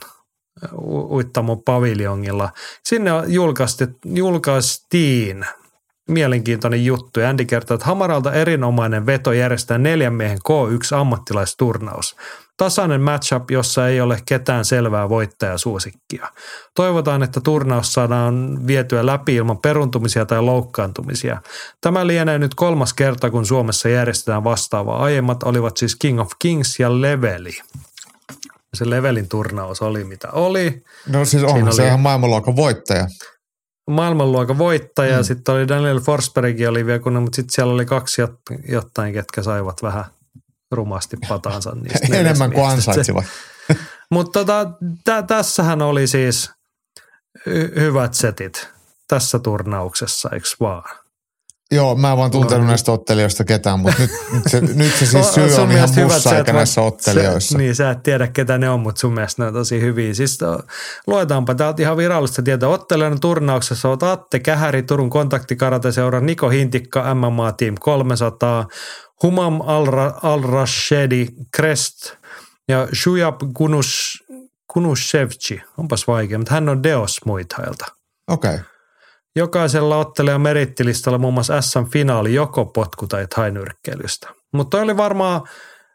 uittamon 1.09 1.63
paviljongilla. 1.63 2.49
Sinne 2.83 3.11
julkaistiin 4.05 5.45
mielenkiintoinen 6.07 6.85
juttu. 6.85 7.19
Ja 7.19 7.29
Andy 7.29 7.45
kertoo, 7.45 7.75
että 7.75 7.87
Hamaralta 7.87 8.33
erinomainen 8.33 9.05
veto 9.05 9.31
järjestää 9.31 9.77
neljän 9.77 10.13
miehen 10.13 10.37
K1 10.37 10.95
ammattilaisturnaus. 10.95 12.15
Tasainen 12.57 13.01
matchup, 13.01 13.51
jossa 13.51 13.87
ei 13.87 14.01
ole 14.01 14.21
ketään 14.25 14.65
selvää 14.65 15.09
voittajasuosikkia. 15.09 16.27
Toivotaan, 16.75 17.23
että 17.23 17.41
turnaus 17.41 17.93
saadaan 17.93 18.67
vietyä 18.67 19.05
läpi 19.05 19.35
ilman 19.35 19.57
peruntumisia 19.57 20.25
tai 20.25 20.41
loukkaantumisia. 20.41 21.41
Tämä 21.81 22.07
lienee 22.07 22.39
nyt 22.39 22.55
kolmas 22.55 22.93
kerta, 22.93 23.29
kun 23.29 23.45
Suomessa 23.45 23.89
järjestetään 23.89 24.43
vastaavaa. 24.43 25.03
Aiemmat 25.03 25.43
olivat 25.43 25.77
siis 25.77 25.95
King 25.95 26.19
of 26.19 26.31
Kings 26.39 26.79
ja 26.79 27.01
Leveli. 27.01 27.57
Se 28.73 28.89
Levelin 28.89 29.29
turnaus 29.29 29.81
oli 29.81 30.03
mitä 30.03 30.31
oli. 30.31 30.83
No 31.07 31.25
siis 31.25 31.43
on, 31.43 31.73
se 31.73 31.87
ihan 31.87 31.99
maailmanluokan 31.99 32.55
voittaja 32.55 33.07
maailmanluokan 33.87 34.57
voittaja. 34.57 35.17
Mm. 35.17 35.23
Sitten 35.23 35.55
oli 35.55 35.67
Daniel 35.67 35.99
Forsbergkin 35.99 36.69
oli 36.69 36.85
vielä, 36.85 36.99
kun, 36.99 37.21
mutta 37.21 37.35
sitten 37.35 37.53
siellä 37.53 37.73
oli 37.73 37.85
kaksi 37.85 38.21
jotain, 38.69 39.13
ketkä 39.13 39.43
saivat 39.43 39.83
vähän 39.83 40.05
rumasti 40.71 41.17
pataansa 41.27 41.75
niistä. 41.75 42.17
Enemmän 42.17 42.51
kuin 42.51 42.67
ansaitsivat. 42.67 43.25
mutta 44.11 44.39
tota, 44.39 44.71
tä, 45.03 45.21
tässähän 45.21 45.81
oli 45.81 46.07
siis 46.07 46.51
hy- 47.49 47.79
hyvät 47.79 48.13
setit 48.13 48.69
tässä 49.07 49.39
turnauksessa, 49.39 50.29
eikö 50.33 50.47
vaan? 50.59 51.04
Joo, 51.71 51.95
mä 51.95 52.11
en 52.11 52.17
vaan 52.17 52.31
tuntenut 52.31 52.63
no, 52.63 52.67
näistä 52.67 52.91
ottelijoista 52.91 53.43
ketään, 53.43 53.79
mutta 53.79 54.01
nyt, 54.01 54.11
nyt, 54.33 54.43
se, 54.51 54.61
nyt 54.61 54.95
se 54.95 55.05
siis 55.05 55.33
syy 55.33 55.55
on 55.55 55.71
ihan 55.71 55.89
mussa 56.03 56.37
eikä 56.37 56.53
näissä 56.53 56.81
ottelijoissa. 56.81 57.51
Se, 57.51 57.57
niin, 57.57 57.75
sä 57.75 57.91
et 57.91 58.03
tiedä 58.03 58.27
ketä 58.27 58.57
ne 58.57 58.69
on, 58.69 58.79
mutta 58.79 58.99
sun 58.99 59.13
mielestä 59.13 59.41
ne 59.43 59.47
on 59.47 59.53
tosi 59.53 59.81
hyviä. 59.81 60.13
Siis 60.13 60.37
to, 60.37 60.59
luetaanpa 61.07 61.55
täältä 61.55 61.81
ihan 61.81 61.97
virallista 61.97 62.41
tietoa. 62.41 62.73
Ottelijoiden 62.73 63.19
turnauksessa 63.19 63.89
on 63.89 63.97
Atte 64.01 64.39
Kähäri, 64.39 64.83
Turun 64.83 65.09
kontaktikarateseura, 65.09 66.19
Niko 66.19 66.49
Hintikka, 66.49 67.15
MMA 67.15 67.51
Team 67.51 67.75
300, 67.79 68.67
Humam 69.23 69.61
Al-Rashedi, 70.23 71.27
Crest 71.55 72.13
ja 72.67 72.87
Shuyab 72.93 73.35
Kunus, 73.53 74.23
Kunushevci. 74.73 75.61
Onpas 75.77 76.07
vaikea, 76.07 76.37
mutta 76.37 76.53
hän 76.53 76.69
on 76.69 76.83
Deos 76.83 77.25
muitailta. 77.25 77.85
Okei. 78.27 78.53
Okay. 78.53 78.74
Jokaisella 79.35 79.97
ottelijan 79.97 80.41
merittilistalla 80.41 81.17
muun 81.17 81.33
muassa 81.33 81.61
SM-finaali 81.61 82.33
joko 82.33 82.65
potku- 82.65 83.07
tai 83.07 83.27
tainyrkkeilystä. 83.35 84.29
Mutta 84.53 84.81
oli 84.81 84.97
varmaan 84.97 85.41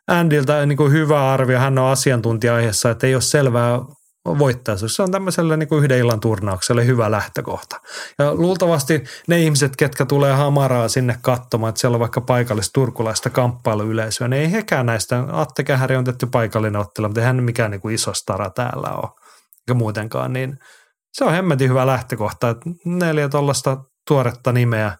Andiltä 0.08 0.66
niin 0.66 0.76
kuin 0.76 0.92
hyvä 0.92 1.32
arvio, 1.32 1.58
hän 1.58 1.78
on 1.78 1.90
asiantuntija 1.90 2.54
aiheessa, 2.54 2.90
että 2.90 3.06
ei 3.06 3.14
ole 3.14 3.22
selvää 3.22 3.80
voittaisuus. 4.24 4.96
Se 4.96 5.02
on 5.02 5.10
tämmöiselle 5.10 5.56
niin 5.56 5.68
kuin 5.68 5.78
yhden 5.78 5.98
illan 5.98 6.20
turnaukselle 6.20 6.86
hyvä 6.86 7.10
lähtökohta. 7.10 7.80
Ja 8.18 8.34
luultavasti 8.34 9.04
ne 9.28 9.40
ihmiset, 9.40 9.76
ketkä 9.76 10.06
tulee 10.06 10.32
hamaraa 10.32 10.88
sinne 10.88 11.18
katsomaan, 11.22 11.68
että 11.68 11.80
siellä 11.80 11.94
on 11.94 12.00
vaikka 12.00 12.20
paikallista 12.20 12.72
turkulaista 12.72 13.30
kamppailuyleisöä, 13.30 14.28
niin 14.28 14.42
ei 14.42 14.52
hekään 14.52 14.86
näistä. 14.86 15.24
Atte 15.32 15.64
Kähäri 15.64 15.96
on 15.96 16.04
tehty 16.04 16.26
paikallinen 16.26 16.80
ottelu, 16.80 17.08
mutta 17.08 17.20
ei 17.20 17.26
hän 17.26 17.42
mikään 17.42 17.70
niin 17.70 17.80
kuin 17.80 17.94
iso 17.94 18.14
stara 18.14 18.50
täällä 18.50 18.88
ole, 18.88 19.10
eikä 19.58 19.74
muutenkaan. 19.74 20.32
Niin 20.32 20.58
se 21.12 21.24
on 21.24 21.32
hemmetin 21.32 21.70
hyvä 21.70 21.86
lähtökohta, 21.86 22.48
että 22.48 22.70
neljä 22.84 23.28
tuollaista 23.28 23.84
tuoretta 24.08 24.52
nimeä 24.52 24.96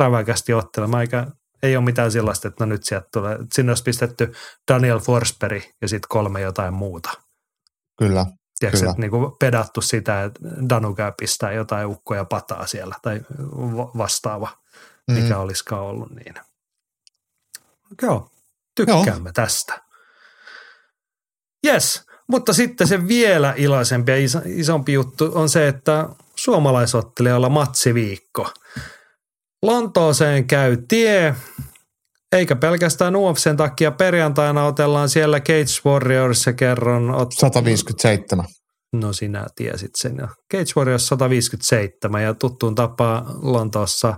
räväkästi 0.00 0.54
ottelemaan, 0.54 1.00
eikä 1.00 1.26
ei 1.62 1.76
ole 1.76 1.84
mitään 1.84 2.12
sellaista, 2.12 2.48
että 2.48 2.66
no 2.66 2.68
nyt 2.68 2.84
sieltä 2.84 3.08
tulee, 3.12 3.38
sinne 3.54 3.70
olisi 3.70 3.82
pistetty 3.82 4.32
Daniel 4.72 4.98
Forsberg 4.98 5.62
ja 5.82 5.88
sitten 5.88 6.08
kolme 6.08 6.40
jotain 6.40 6.74
muuta. 6.74 7.10
Kyllä. 7.98 8.26
Tiedätkö, 8.58 8.78
kyllä. 8.78 8.90
että 8.90 9.00
niin 9.00 9.10
kuin 9.10 9.32
pedattu 9.40 9.80
sitä, 9.80 10.24
että 10.24 10.40
Danu 10.68 10.94
käy 10.94 11.12
pistää 11.18 11.52
jotain 11.52 11.86
ukkoja 11.86 12.24
pataa 12.24 12.66
siellä 12.66 12.94
tai 13.02 13.20
vastaava, 13.98 14.48
mikä 15.10 15.34
mm. 15.34 15.40
olisikaan 15.40 15.82
ollut 15.82 16.10
niin. 16.10 16.34
Joo, 18.02 18.30
tykkäämme 18.76 19.28
Joo. 19.28 19.32
tästä. 19.34 19.82
Yes, 21.66 22.06
mutta 22.30 22.52
sitten 22.52 22.88
se 22.88 23.08
vielä 23.08 23.54
iloisempi 23.56 24.12
ja 24.12 24.16
isompi 24.46 24.92
juttu 24.92 25.30
on 25.34 25.48
se, 25.48 25.68
että 25.68 26.08
suomalaisottelijalla 26.36 27.48
matsiviikko. 27.48 28.50
Lontooseen 29.62 30.46
käy 30.46 30.76
tie, 30.88 31.34
eikä 32.32 32.56
pelkästään 32.56 33.16
UFCn 33.16 33.56
takia. 33.56 33.90
Perjantaina 33.90 34.64
otellaan 34.64 35.08
siellä 35.08 35.40
Cage 35.40 35.88
Warriors 35.90 36.46
ja 36.46 36.52
kerron. 36.52 37.10
Ot... 37.10 37.32
157. 37.32 38.44
No 38.92 39.12
sinä 39.12 39.46
tiesit 39.56 39.90
sen 39.96 40.16
jo. 40.18 40.26
Cage 40.52 40.72
Warriors 40.76 41.06
157 41.06 42.22
ja 42.22 42.34
tuttuun 42.34 42.74
tapaa 42.74 43.34
Lontoossa, 43.42 44.14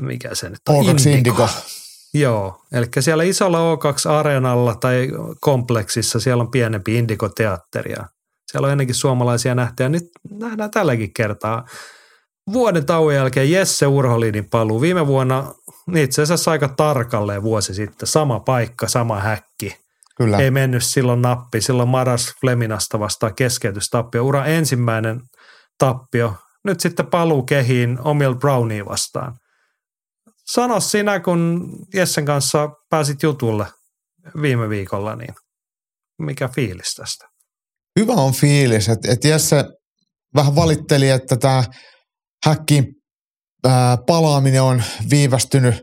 mikä 0.00 0.34
se 0.34 0.48
nyt 0.48 0.60
on? 0.68 0.84
Indigo. 0.84 1.10
Indigo. 1.10 1.48
Joo, 2.20 2.60
eli 2.72 2.86
siellä 3.00 3.24
isolla 3.24 3.58
O2-areenalla 3.74 4.74
tai 4.74 5.08
kompleksissa 5.40 6.20
siellä 6.20 6.40
on 6.40 6.50
pienempi 6.50 6.94
Indigo-teatteria. 6.94 8.04
Siellä 8.50 8.66
on 8.66 8.72
ennenkin 8.72 8.94
suomalaisia 8.94 9.54
nähty 9.54 9.82
ja 9.82 9.88
nyt 9.88 10.04
nähdään 10.30 10.70
tälläkin 10.70 11.12
kertaa. 11.12 11.66
Vuoden 12.52 12.86
tauon 12.86 13.14
jälkeen 13.14 13.50
Jesse 13.50 13.86
Urholinin 13.86 14.50
paluu. 14.50 14.80
Viime 14.80 15.06
vuonna 15.06 15.54
itse 15.96 16.22
asiassa 16.22 16.50
aika 16.50 16.68
tarkalleen 16.68 17.42
vuosi 17.42 17.74
sitten. 17.74 18.06
Sama 18.06 18.40
paikka, 18.40 18.88
sama 18.88 19.20
häkki. 19.20 19.76
Kyllä. 20.16 20.38
Ei 20.38 20.50
mennyt 20.50 20.84
silloin 20.84 21.22
nappi. 21.22 21.60
Silloin 21.60 21.88
Maras 21.88 22.34
Fleminasta 22.40 22.98
vastaan 22.98 23.34
keskeytystappio. 23.34 24.24
Ura 24.24 24.44
ensimmäinen 24.44 25.20
tappio. 25.78 26.34
Nyt 26.64 26.80
sitten 26.80 27.06
paluu 27.06 27.42
kehiin 27.42 27.98
Omil 28.04 28.34
Brownie 28.34 28.86
vastaan– 28.86 29.34
Sano 30.52 30.80
sinä, 30.80 31.20
kun 31.20 31.70
Jessen 31.94 32.24
kanssa 32.24 32.68
pääsit 32.90 33.22
jutulle 33.22 33.66
viime 34.42 34.68
viikolla, 34.68 35.16
niin 35.16 35.34
mikä 36.18 36.48
fiilis 36.48 36.94
tästä? 36.96 37.28
Hyvä 38.00 38.12
on 38.12 38.32
fiilis, 38.32 38.88
että 38.88 39.12
et 39.12 39.24
Jesse 39.24 39.64
vähän 40.34 40.56
valitteli, 40.56 41.10
että 41.10 41.36
tämä 41.36 41.64
häkkiin 42.46 42.84
palaaminen 44.06 44.62
on 44.62 44.82
viivästynyt 45.10 45.74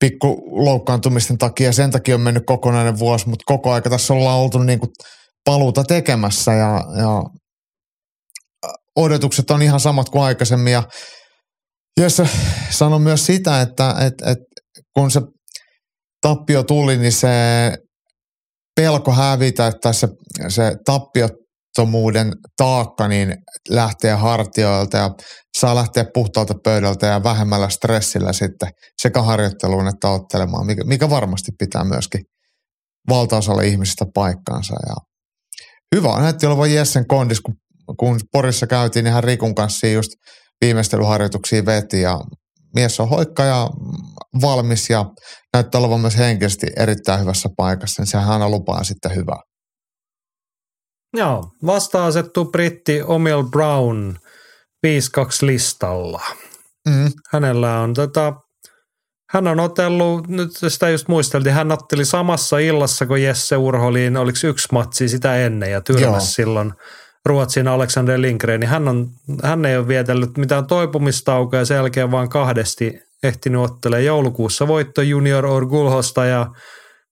pikku 0.00 0.42
loukkaantumisten 0.64 1.38
takia. 1.38 1.72
Sen 1.72 1.90
takia 1.90 2.14
on 2.14 2.20
mennyt 2.20 2.42
kokonainen 2.46 2.98
vuosi, 2.98 3.28
mutta 3.28 3.44
koko 3.46 3.72
aika 3.72 3.90
tässä 3.90 4.14
ollaan 4.14 4.38
oltu 4.38 4.58
niin 4.58 4.78
kuin 4.78 4.90
paluuta 5.44 5.84
tekemässä 5.84 6.52
ja, 6.52 6.84
ja 6.98 7.22
odotukset 8.96 9.50
on 9.50 9.62
ihan 9.62 9.80
samat 9.80 10.08
kuin 10.08 10.22
aikaisemmin 10.22 10.72
ja 10.72 10.82
Jesse 12.00 12.28
sanoi 12.70 13.00
myös 13.00 13.26
sitä, 13.26 13.60
että, 13.60 13.90
että, 14.00 14.30
että 14.30 14.44
kun 14.96 15.10
se 15.10 15.20
tappio 16.20 16.62
tuli, 16.62 16.96
niin 16.96 17.12
se 17.12 17.28
pelko 18.76 19.12
hävitä, 19.12 19.66
että 19.66 19.92
se, 19.92 20.08
se 20.48 20.76
tappiottomuuden 20.84 22.32
taakka 22.56 23.08
niin 23.08 23.34
lähtee 23.68 24.12
hartioilta 24.12 24.96
ja 24.96 25.10
saa 25.58 25.74
lähteä 25.74 26.04
puhtaalta 26.14 26.54
pöydältä 26.64 27.06
ja 27.06 27.22
vähemmällä 27.22 27.68
stressillä 27.68 28.32
sitten 28.32 28.68
sekä 29.02 29.22
harjoitteluun 29.22 29.88
että 29.88 30.08
ottelemaan, 30.08 30.66
mikä, 30.66 30.84
mikä 30.84 31.10
varmasti 31.10 31.52
pitää 31.58 31.84
myöskin 31.84 32.20
valtaosalle 33.08 33.66
ihmisistä 33.66 34.04
paikkaansa. 34.14 34.74
Ja 34.88 34.94
hyvä 35.96 36.20
näytti 36.20 36.46
olevan 36.46 36.74
Jessen 36.74 37.06
kondis, 37.06 37.40
kun, 37.40 37.54
kun 37.98 38.20
Porissa 38.32 38.66
käytiin, 38.66 39.04
niin 39.04 39.12
hän 39.14 39.24
Rikun 39.24 39.54
kanssa 39.54 39.86
just 39.86 40.10
viimeistelyharjoituksia 40.64 41.66
veti 41.66 42.00
ja 42.00 42.20
mies 42.74 43.00
on 43.00 43.08
hoikka 43.08 43.42
ja 43.44 43.70
valmis 44.40 44.90
ja 44.90 45.04
näyttää 45.52 45.78
olevan 45.78 46.00
myös 46.00 46.18
henkisesti 46.18 46.66
erittäin 46.76 47.20
hyvässä 47.20 47.48
paikassa, 47.56 48.02
niin 48.02 48.10
sehän 48.10 48.28
aina 48.28 48.48
lupaa 48.48 48.84
sitten 48.84 49.14
hyvää. 49.14 49.40
Joo, 51.16 51.50
vasta 51.66 52.06
asettu 52.06 52.44
britti 52.44 53.02
Omil 53.02 53.42
Brown 53.42 54.16
5-2 54.86 54.88
listalla. 55.40 56.22
Mm. 56.88 57.12
Hänellä 57.32 57.80
on 57.80 57.94
tota, 57.94 58.32
hän 59.30 59.46
on 59.46 59.60
otellut, 59.60 60.28
nyt 60.28 60.50
sitä 60.68 60.88
just 60.88 61.08
muisteltiin, 61.08 61.54
hän 61.54 61.72
otteli 61.72 62.04
samassa 62.04 62.58
illassa 62.58 63.06
kuin 63.06 63.22
Jesse 63.22 63.56
Urholiin, 63.56 64.16
oliko 64.16 64.38
yksi 64.44 64.68
matsi 64.72 65.08
sitä 65.08 65.36
ennen 65.36 65.70
ja 65.70 65.80
tyrmäsi 65.80 66.32
silloin 66.32 66.72
Ruotsin 67.26 67.68
Alexander 67.68 68.20
Lindgren, 68.20 68.60
niin 68.60 68.70
hän, 68.70 68.88
on, 68.88 69.10
hän 69.42 69.64
ei 69.64 69.76
ole 69.76 69.88
vietellyt 69.88 70.38
mitään 70.38 70.66
toipumistaukoa 70.66 71.58
ja 71.58 71.64
sen 71.64 71.74
jälkeen 71.74 72.10
vaan 72.10 72.28
kahdesti 72.28 73.00
ehtinyt 73.22 73.60
ottelemaan 73.60 74.04
joulukuussa 74.04 74.68
voitto 74.68 75.02
Junior 75.02 75.46
Orgulhosta 75.46 76.24
ja 76.24 76.46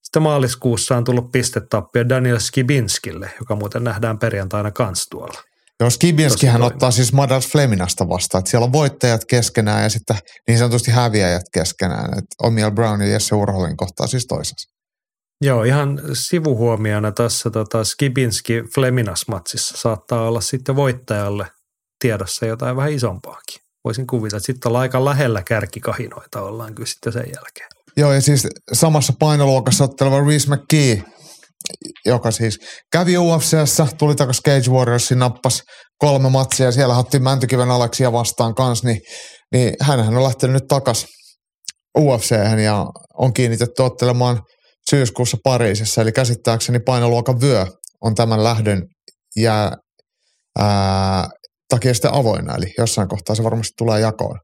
sitten 0.03 0.23
maaliskuussa 0.23 0.97
on 0.97 1.05
tullut 1.05 1.33
pistetappio 1.33 2.09
Daniel 2.09 2.39
Skibinskille, 2.39 3.31
joka 3.41 3.57
muuten 3.57 3.85
nähdään 3.85 4.19
perjantaina 4.19 4.71
kans 4.71 5.07
tuolla. 5.11 5.43
Joo, 5.81 5.91
Skibinskihän 5.91 6.63
ottaa 6.63 6.91
siis 6.91 7.13
Madars 7.13 7.49
Fleminasta 7.49 8.09
vastaan, 8.09 8.41
että 8.41 8.51
siellä 8.51 8.65
on 8.65 8.73
voittajat 8.73 9.25
keskenään 9.25 9.83
ja 9.83 9.89
sitten 9.89 10.17
niin 10.49 10.59
sanotusti 10.59 10.91
häviäjät 10.91 11.43
keskenään. 11.53 12.19
Että 12.19 12.37
Omiel 12.43 12.71
Brown 12.71 13.01
ja 13.01 13.09
Jesse 13.09 13.35
Urholin 13.35 13.77
kohtaa 13.77 14.07
siis 14.07 14.27
toisensa. 14.27 14.72
Joo, 15.45 15.65
ihan 15.65 16.01
sivuhuomiona 16.13 17.13
tässä 17.13 17.51
tota 17.51 17.85
Skibinski 17.85 18.63
Fleminas-matsissa 18.75 19.77
saattaa 19.77 20.29
olla 20.29 20.41
sitten 20.41 20.77
voittajalle 20.77 21.47
tiedossa 21.99 22.47
jotain 22.47 22.77
vähän 22.77 22.93
isompaakin. 22.93 23.63
Voisin 23.85 24.07
kuvitella, 24.07 24.37
että 24.37 24.47
sitten 24.47 24.69
ollaan 24.69 24.83
aika 24.83 25.05
lähellä 25.05 25.43
kärkikahinoita 25.43 26.43
ollaan 26.43 26.75
kyllä 26.75 26.87
sitten 26.87 27.13
sen 27.13 27.25
jälkeen. 27.35 27.69
Joo, 27.97 28.13
ja 28.13 28.21
siis 28.21 28.47
samassa 28.73 29.13
painoluokassa 29.19 29.85
otteleva 29.85 30.21
Reese 30.21 30.55
McKee, 30.55 31.03
joka 32.07 32.31
siis 32.31 32.59
kävi 32.93 33.19
UFCssä, 33.19 33.87
tuli 33.99 34.15
takaisin 34.15 34.43
Cage 34.43 34.71
Warriorsin, 34.71 35.19
nappas 35.19 35.63
kolme 35.99 36.31
matsia 36.31 36.67
ja 36.67 36.73
siellä 36.73 36.99
otti 36.99 37.19
Mäntykiven 37.19 37.71
Aleksia 37.71 38.13
vastaan 38.13 38.55
kanssa, 38.55 38.89
niin, 38.89 39.01
niin 39.53 39.75
hänhän 39.81 40.17
on 40.17 40.23
lähtenyt 40.23 40.55
nyt 40.55 40.69
takaisin 40.69 41.09
ufc 41.99 42.31
ja 42.65 42.87
on 43.15 43.33
kiinnitetty 43.33 43.83
ottelemaan 43.83 44.43
syyskuussa 44.93 45.37
Pariisissa, 45.45 46.03
eli 46.03 46.13
käsittääkseni 46.13 46.81
painoluokan 46.81 47.41
vyö 47.41 47.67
on 48.01 48.15
tämän 48.15 48.45
lähdön 48.45 48.89
ja 49.37 49.73
ää, 50.59 51.29
takia 51.69 51.95
sitten 51.95 52.15
avoinna, 52.15 52.55
eli 52.55 52.75
jossain 52.79 53.09
kohtaa 53.09 53.37
se 53.37 53.45
varmasti 53.45 53.73
tulee 53.79 54.01
jakoon. 54.01 54.39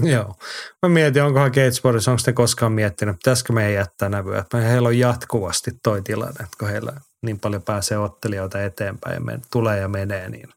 Joo. 0.14 0.34
Mä 0.82 0.88
mietin, 0.88 1.22
onkohan 1.22 1.50
Gatesportissa, 1.50 2.10
onko 2.10 2.22
te 2.24 2.32
koskaan 2.32 2.72
miettinyt, 2.72 3.16
pitäisikö 3.16 3.52
meidän 3.52 3.74
jättää 3.74 4.08
nävyä, 4.08 4.44
heillä 4.54 4.88
on 4.88 4.98
jatkuvasti 4.98 5.70
toi 5.82 6.02
tilanne, 6.02 6.44
että 6.44 6.56
kun 6.58 6.68
heillä 6.68 6.92
niin 7.22 7.40
paljon 7.40 7.62
pääsee 7.62 7.98
ottelijoita 7.98 8.62
eteenpäin 8.62 9.14
ja 9.14 9.20
men, 9.20 9.42
tulee 9.52 9.80
ja 9.80 9.88
menee, 9.88 10.28
niin 10.28 10.48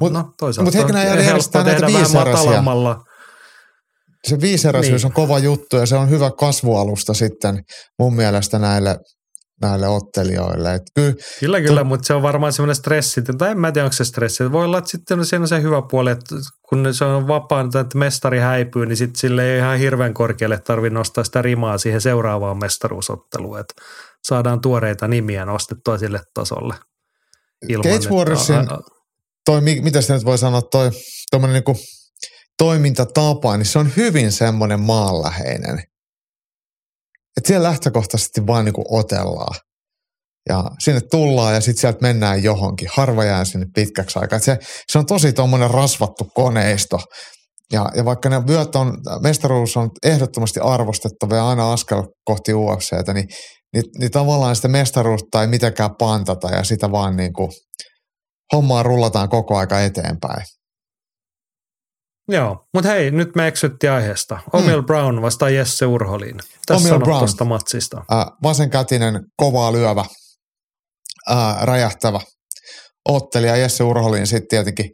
mutta 0.00 0.18
no, 0.18 0.34
toisaalta 0.38 0.78
mut 0.78 0.90
on 0.90 0.96
helppo 1.24 1.62
tehdä 1.64 1.86
vähän 1.86 2.12
matalammalla 2.12 3.04
se 4.28 4.40
viiseräisyys 4.40 5.02
niin. 5.02 5.06
on 5.06 5.12
kova 5.12 5.38
juttu 5.38 5.76
ja 5.76 5.86
se 5.86 5.96
on 5.96 6.10
hyvä 6.10 6.30
kasvualusta 6.30 7.14
sitten 7.14 7.64
mun 7.98 8.16
mielestä 8.16 8.58
näille, 8.58 8.98
näille 9.62 9.88
ottelijoille. 9.88 10.74
Et 10.74 10.82
kyllä, 10.94 11.14
kyllä, 11.40 11.60
kyllä 11.60 11.80
to... 11.80 11.84
mutta 11.84 12.06
se 12.06 12.14
on 12.14 12.22
varmaan 12.22 12.52
semmoinen 12.52 12.76
stressi, 12.76 13.22
tai 13.38 13.50
en 13.50 13.58
mä 13.58 13.72
tiedä, 13.72 13.84
onko 13.84 13.92
se 13.92 14.04
stressi. 14.04 14.52
Voi 14.52 14.64
olla, 14.64 14.78
että 14.78 14.90
sitten 14.90 15.26
siinä 15.26 15.42
on 15.42 15.48
se 15.48 15.62
hyvä 15.62 15.82
puoli, 15.90 16.10
että 16.10 16.34
kun 16.68 16.94
se 16.94 17.04
on 17.04 17.28
vapaa, 17.28 17.60
että 17.80 17.98
mestari 17.98 18.38
häipyy, 18.38 18.86
niin 18.86 18.96
sitten 18.96 19.20
sille 19.20 19.52
ei 19.52 19.58
ihan 19.58 19.78
hirveän 19.78 20.14
korkealle 20.14 20.58
tarvitse 20.58 20.94
nostaa 20.94 21.24
sitä 21.24 21.42
rimaa 21.42 21.78
siihen 21.78 22.00
seuraavaan 22.00 22.58
mestaruusotteluun, 22.58 23.58
että 23.60 23.74
saadaan 24.24 24.60
tuoreita 24.60 25.08
nimiä 25.08 25.44
nostettua 25.44 25.98
sille 25.98 26.20
tasolle. 26.34 26.74
Ilman, 27.68 27.92
Cage 27.92 28.08
Warriorsin, 28.08 28.56
toi, 29.46 29.60
mitä 29.60 30.00
sitä 30.00 30.14
nyt 30.14 30.24
voi 30.24 30.38
sanoa, 30.38 30.62
toi 30.62 30.90
tuommoinen 31.30 31.62
niin 31.66 31.76
toimintatapa, 32.58 33.56
niin 33.56 33.66
se 33.66 33.78
on 33.78 33.90
hyvin 33.96 34.32
semmoinen 34.32 34.80
maanläheinen. 34.80 35.78
Että 37.36 37.46
siellä 37.46 37.68
lähtökohtaisesti 37.68 38.46
vaan 38.46 38.64
niin 38.64 38.72
kuin 38.72 38.86
otellaan. 38.88 39.56
Ja 40.48 40.64
sinne 40.78 41.00
tullaan 41.10 41.54
ja 41.54 41.60
sitten 41.60 41.80
sieltä 41.80 41.98
mennään 42.00 42.42
johonkin. 42.42 42.88
Harva 42.92 43.24
jää 43.24 43.44
sinne 43.44 43.66
pitkäksi 43.74 44.18
aikaa. 44.18 44.38
Se, 44.38 44.58
se 44.92 44.98
on 44.98 45.06
tosi 45.06 45.32
tuommoinen 45.32 45.70
rasvattu 45.70 46.24
koneisto. 46.34 47.00
Ja, 47.72 47.90
ja 47.96 48.04
vaikka 48.04 48.28
ne 48.28 48.46
vyöt 48.46 48.76
on, 48.76 48.98
mestaruus 49.22 49.76
on 49.76 49.90
ehdottomasti 50.02 50.60
arvostettava 50.60 51.36
ja 51.36 51.48
aina 51.48 51.72
askel 51.72 52.02
kohti 52.24 52.54
UFCtä, 52.54 53.12
niin, 53.14 53.28
niin, 53.74 53.84
niin 53.98 54.10
tavallaan 54.10 54.56
sitä 54.56 54.68
mestaruutta 54.68 55.40
ei 55.40 55.46
mitenkään 55.46 55.96
pantata 55.98 56.48
ja 56.48 56.64
sitä 56.64 56.90
vaan 56.90 57.16
niin 57.16 57.32
kuin 57.32 57.50
hommaa 58.52 58.82
rullataan 58.82 59.28
koko 59.28 59.56
aika 59.56 59.80
eteenpäin. 59.80 60.44
Joo, 62.28 62.66
mutta 62.74 62.90
hei, 62.90 63.10
nyt 63.10 63.36
me 63.36 63.46
eksyttiin 63.46 63.90
aiheesta. 63.90 64.38
Omil 64.52 64.76
hmm. 64.76 64.86
Brown 64.86 65.22
vastaan 65.22 65.54
Jesse 65.54 65.86
Urholin. 65.86 66.40
Tässä 66.66 66.88
Omil 66.88 67.04
Brown. 67.04 67.18
tuosta 67.18 67.44
matsista. 67.44 68.04
Äh, 68.12 68.26
vasenkätinen, 68.42 69.20
kovaa 69.36 69.72
lyövä, 69.72 70.04
äh, 71.30 71.62
räjähtävä 71.62 72.20
ottelija 73.08 73.56
Jesse 73.56 73.84
Urholin 73.84 74.26
sitten 74.26 74.48
tietenkin 74.48 74.90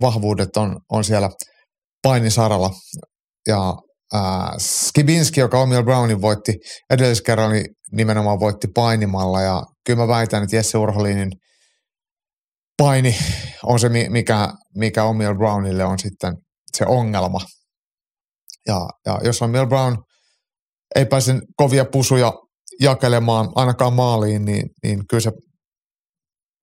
vahvuudet 0.00 0.56
on, 0.56 0.76
on 0.92 1.04
siellä 1.04 1.30
painisaralla. 2.02 2.70
Ja 3.48 3.74
äh, 4.14 4.50
Skibinski, 4.58 5.40
joka 5.40 5.60
Omil 5.60 5.82
Brownin 5.82 6.22
voitti 6.22 6.54
edelliskerran, 6.90 7.52
niin 7.52 7.66
nimenomaan 7.92 8.40
voitti 8.40 8.68
painimalla. 8.74 9.42
Ja 9.42 9.62
kyllä 9.86 10.02
mä 10.02 10.08
väitän, 10.08 10.42
että 10.42 10.56
Jesse 10.56 10.78
Urholinin– 10.78 11.30
paini 12.78 13.16
on 13.62 13.78
se, 13.78 13.88
mikä, 13.88 14.48
mikä 14.76 15.02
O'Meal 15.02 15.38
Brownille 15.38 15.84
on 15.84 15.98
sitten 15.98 16.36
se 16.76 16.84
ongelma. 16.86 17.38
Ja, 18.66 18.88
ja 19.06 19.18
jos 19.24 19.42
O'Meal 19.42 19.66
Brown 19.68 19.96
ei 20.94 21.06
pääse 21.06 21.34
kovia 21.56 21.84
pusuja 21.84 22.32
jakelemaan 22.80 23.48
ainakaan 23.54 23.92
maaliin, 23.92 24.44
niin, 24.44 24.70
niin 24.82 25.06
kyllä 25.10 25.20
se 25.20 25.32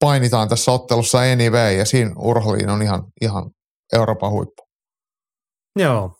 painitaan 0.00 0.48
tässä 0.48 0.72
ottelussa 0.72 1.18
anyway, 1.18 1.72
ja 1.72 1.84
siinä 1.84 2.10
urholiin 2.18 2.68
on 2.68 2.82
ihan, 2.82 3.02
ihan 3.20 3.50
Euroopan 3.92 4.30
huippu. 4.30 4.62
Joo, 5.78 6.10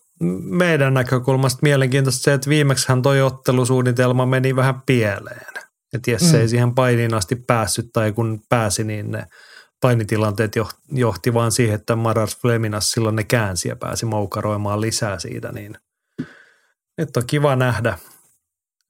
meidän 0.51 0.94
näkökulmasta 0.94 1.59
mielenkiintoista 1.62 2.22
se, 2.22 2.32
että 2.32 2.51
viimeksi 2.51 2.88
hän 2.88 3.03
toi 3.03 3.22
ottelusuunnitelma 3.22 4.26
meni 4.26 4.57
vähän 4.57 4.82
pieleen. 4.86 5.53
Että 5.92 6.11
jos 6.11 6.22
mm. 6.22 6.34
ei 6.34 6.49
siihen 6.49 6.74
painiin 6.74 7.14
asti 7.14 7.36
päässyt 7.36 7.86
tai 7.92 8.12
kun 8.12 8.40
pääsi, 8.49 8.84
niin 8.84 9.11
ne 9.11 9.24
painitilanteet 9.81 10.53
johti 10.93 11.35
vaan 11.35 11.53
siihen, 11.53 11.74
että 11.74 11.97
Maras 11.97 12.37
Fleminas 12.37 12.91
silloin 12.91 13.16
ne 13.16 13.24
käänsi 13.24 13.68
ja 13.68 13.77
pääsi 13.77 14.07
moukaroimaan 14.07 14.81
lisää 14.81 15.18
siitä, 15.18 15.53
niin 15.53 15.74
nyt 16.99 17.16
on 17.16 17.27
kiva 17.27 17.57
nähdä, 17.57 17.99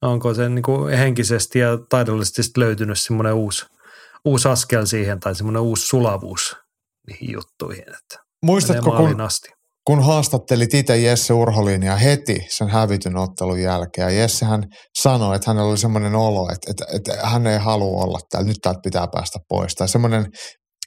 onko 0.01 0.33
se 0.33 0.49
niin 0.49 0.63
kuin 0.63 0.97
henkisesti 0.97 1.59
ja 1.59 1.77
taidollisesti 1.89 2.41
löytynyt 2.57 2.99
semmoinen 2.99 3.33
uusi, 3.33 3.65
uusi 4.25 4.47
askel 4.47 4.85
siihen 4.85 5.19
tai 5.19 5.35
semmoinen 5.35 5.61
uusi 5.61 5.87
sulavuus 5.87 6.55
niihin 7.07 7.33
juttuihin. 7.33 7.89
Että 7.89 8.27
Muistatko, 8.45 8.91
kun, 8.91 9.21
asti. 9.21 9.49
kun 9.87 10.03
haastattelit 10.03 10.73
itse 10.73 10.97
Jesse 10.97 11.33
Urholinia 11.33 11.95
heti 11.95 12.45
sen 12.49 12.67
hävityn 12.69 13.17
ottelun 13.17 13.61
jälkeen, 13.61 14.05
ja 14.05 14.19
Jessehän 14.21 14.63
sanoi, 15.01 15.35
että 15.35 15.51
hänellä 15.51 15.69
oli 15.69 15.77
semmoinen 15.77 16.15
olo, 16.15 16.49
että, 16.51 16.71
että, 16.71 16.85
että 16.95 17.27
hän 17.27 17.47
ei 17.47 17.57
halua 17.57 18.03
olla 18.03 18.19
täällä, 18.31 18.47
nyt 18.47 18.57
täältä 18.61 18.79
pitää 18.83 19.07
päästä 19.13 19.39
pois. 19.49 19.75
Tai 19.75 19.87
semmoinen 19.87 20.31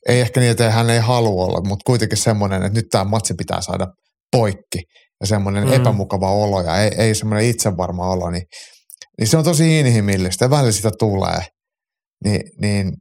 ei 0.09 0.21
ehkä 0.21 0.41
niin, 0.41 0.51
että 0.51 0.71
hän 0.71 0.91
ei 0.91 0.99
halua 0.99 1.45
olla, 1.45 1.61
mutta 1.69 1.83
kuitenkin 1.87 2.19
semmoinen, 2.19 2.63
että 2.63 2.79
nyt 2.79 2.89
tämä 2.91 3.05
matsi 3.05 3.35
pitää 3.35 3.61
saada 3.61 3.87
poikki 4.33 4.83
ja 5.21 5.27
semmoinen 5.27 5.67
mm. 5.67 5.73
epämukava 5.73 6.31
olo 6.31 6.63
ja 6.63 6.79
ei, 6.79 6.91
ei 6.99 7.15
semmoinen 7.15 7.51
itsevarma 7.51 8.11
olo, 8.11 8.31
niin, 8.31 8.43
niin 9.19 9.29
se 9.29 9.37
on 9.37 9.45
tosi 9.45 9.81
inhimillistä 9.81 10.45
ja 10.45 10.51
välillä 10.51 10.73
sitä 10.73 10.91
tulee. 10.99 11.41
Ni, 12.25 12.41
niin, 12.61 12.93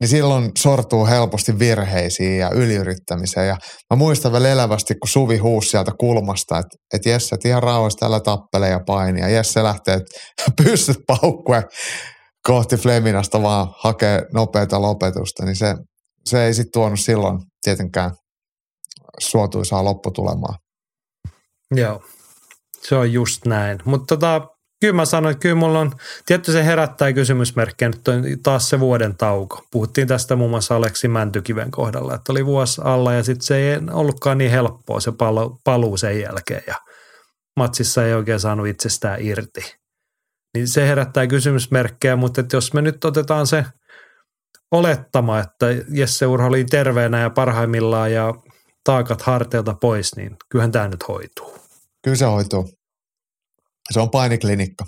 niin 0.00 0.08
silloin 0.08 0.50
sortuu 0.58 1.06
helposti 1.06 1.58
virheisiin 1.58 2.38
ja 2.38 2.50
yliyrittämiseen. 2.50 3.48
Ja 3.48 3.56
mä 3.90 3.96
muistan 3.96 4.32
vielä 4.32 4.48
elävästi, 4.48 4.94
kun 4.94 5.08
Suvi 5.08 5.38
huusi 5.38 5.68
sieltä 5.68 5.92
kulmasta, 6.00 6.58
että, 6.58 6.76
että 6.94 7.08
Jesse, 7.08 7.34
että 7.34 7.48
ihan 7.48 7.62
rauhassa 7.62 7.98
täällä 7.98 8.20
tappelee 8.20 8.70
ja 8.70 8.80
painia. 8.86 9.28
Ja 9.28 9.34
Jesse 9.34 9.62
lähtee, 9.62 9.94
että 9.94 10.12
pyssyt 10.64 10.98
paukkuen 11.06 11.62
kohti 12.46 12.76
Fleminasta 12.76 13.42
vaan 13.42 13.68
hakee 13.82 14.22
nopeata 14.34 14.82
lopetusta, 14.82 15.44
niin 15.44 15.56
se, 15.56 15.74
se 16.26 16.44
ei 16.44 16.54
sitten 16.54 16.72
tuonut 16.72 17.00
silloin 17.00 17.38
tietenkään 17.62 18.10
suotuisaa 19.18 19.84
lopputulemaa. 19.84 20.58
Joo, 21.74 22.02
se 22.82 22.96
on 22.96 23.12
just 23.12 23.46
näin. 23.46 23.78
Mutta 23.84 24.16
tota, 24.16 24.48
kyllä 24.80 24.94
mä 24.94 25.04
sanoin, 25.04 25.32
että 25.32 25.42
kyllä 25.42 25.54
mulla 25.54 25.80
on, 25.80 25.92
tietty 26.26 26.52
se 26.52 26.64
herättää 26.64 27.12
kysymysmerkkejä, 27.12 27.88
nyt 27.88 28.08
on 28.08 28.24
taas 28.42 28.68
se 28.68 28.80
vuoden 28.80 29.16
tauko. 29.16 29.62
Puhuttiin 29.70 30.08
tästä 30.08 30.36
muun 30.36 30.50
muassa 30.50 30.76
Aleksi 30.76 31.08
Mäntykiven 31.08 31.70
kohdalla, 31.70 32.14
että 32.14 32.32
oli 32.32 32.46
vuosi 32.46 32.80
alla 32.84 33.12
ja 33.12 33.22
sitten 33.22 33.46
se 33.46 33.56
ei 33.56 33.80
ollutkaan 33.92 34.38
niin 34.38 34.50
helppoa 34.50 35.00
se 35.00 35.12
paluu, 35.12 35.60
paluu 35.64 35.96
sen 35.96 36.20
jälkeen 36.20 36.62
ja 36.66 36.74
matsissa 37.56 38.06
ei 38.06 38.14
oikein 38.14 38.40
saanut 38.40 38.66
itsestään 38.66 39.22
irti. 39.22 39.76
Niin 40.54 40.68
se 40.68 40.88
herättää 40.88 41.26
kysymysmerkkejä, 41.26 42.16
mutta 42.16 42.40
että 42.40 42.56
jos 42.56 42.72
me 42.72 42.82
nyt 42.82 43.04
otetaan 43.04 43.46
se 43.46 43.64
olettama, 44.72 45.38
että 45.38 45.66
Jesse 45.90 46.26
Urho 46.26 46.48
oli 46.48 46.64
terveenä 46.64 47.20
ja 47.20 47.30
parhaimmillaan 47.30 48.12
ja 48.12 48.34
taakat 48.84 49.22
harteilta 49.22 49.74
pois, 49.80 50.16
niin 50.16 50.36
kyllähän 50.48 50.72
tämä 50.72 50.88
nyt 50.88 51.08
hoituu. 51.08 51.58
Kyllä 52.04 52.16
se 52.16 52.24
hoituu. 52.24 52.70
Se 53.92 54.00
on 54.00 54.10
painiklinikka. 54.10 54.84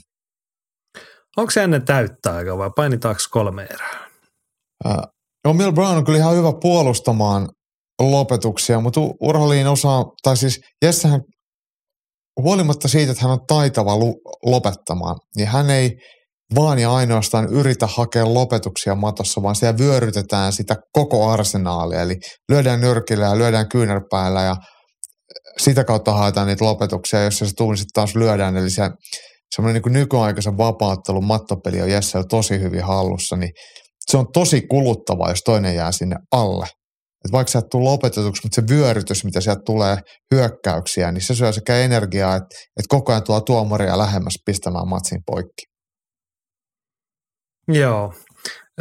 Onko 1.36 1.50
se 1.50 1.62
ennen 1.62 1.84
täyttää 1.84 2.34
aika 2.34 2.58
vai 2.58 2.70
painitaanko 2.76 3.20
kolme 3.30 3.62
erää? 3.70 4.08
No 5.44 5.52
Mill 5.52 5.72
Brown 5.72 5.96
on 5.96 6.04
kyllä 6.04 6.18
ihan 6.18 6.36
hyvä 6.36 6.52
puolustamaan 6.60 7.48
lopetuksia, 8.00 8.80
mutta 8.80 9.00
Urholiin 9.20 9.66
osaa, 9.66 10.04
tai 10.22 10.36
siis 10.36 10.60
Jessehän 10.84 11.20
huolimatta 12.42 12.88
siitä, 12.88 13.12
että 13.12 13.24
hän 13.24 13.32
on 13.32 13.46
taitava 13.46 13.92
lopettamaan, 14.44 15.16
niin 15.36 15.48
hän 15.48 15.70
ei 15.70 15.98
vaan 16.54 16.78
ja 16.78 16.94
ainoastaan 16.94 17.52
yritä 17.52 17.86
hakea 17.86 18.34
lopetuksia 18.34 18.94
matossa, 18.94 19.42
vaan 19.42 19.56
siellä 19.56 19.78
vyörytetään 19.78 20.52
sitä 20.52 20.76
koko 20.92 21.28
arsenaalia. 21.28 22.02
Eli 22.02 22.16
lyödään 22.48 22.80
nyrkillä 22.80 23.24
ja 23.24 23.38
lyödään 23.38 23.68
kyynärpäällä 23.68 24.42
ja 24.42 24.56
sitä 25.58 25.84
kautta 25.84 26.12
haetaan 26.12 26.46
niitä 26.46 26.64
lopetuksia, 26.64 27.24
jos 27.24 27.38
se 27.38 27.46
tuun 27.56 27.76
sitten 27.76 27.92
taas 27.94 28.14
lyödään. 28.14 28.56
Eli 28.56 28.70
se 28.70 28.90
semmoinen 29.54 29.82
niin 29.82 29.92
nykyaikaisen 29.92 30.58
vapauttelun 30.58 31.24
mattopeli 31.24 31.82
on 31.82 31.90
Jessel 31.90 32.22
tosi 32.22 32.60
hyvin 32.60 32.84
hallussa, 32.84 33.36
niin 33.36 33.50
se 34.06 34.16
on 34.16 34.26
tosi 34.32 34.62
kuluttavaa, 34.70 35.30
jos 35.30 35.40
toinen 35.44 35.74
jää 35.74 35.92
sinne 35.92 36.16
alle. 36.32 36.66
Et 37.24 37.32
vaikka 37.32 37.50
sä 37.50 37.58
et 37.58 37.64
tule 37.70 37.84
lopetetuksi, 37.84 38.42
mutta 38.42 38.54
se 38.54 38.68
vyörytys, 38.74 39.24
mitä 39.24 39.40
sieltä 39.40 39.60
tulee 39.66 39.98
hyökkäyksiä, 40.34 41.12
niin 41.12 41.22
se 41.22 41.34
syö 41.34 41.52
sekä 41.52 41.76
energiaa, 41.76 42.36
että, 42.36 42.46
että 42.76 42.88
koko 42.88 43.12
ajan 43.12 43.24
tuo 43.24 43.40
tuomaria 43.40 43.98
lähemmäs 43.98 44.34
pistämään 44.46 44.88
matsin 44.88 45.20
poikki. 45.26 45.67
Joo. 47.68 48.14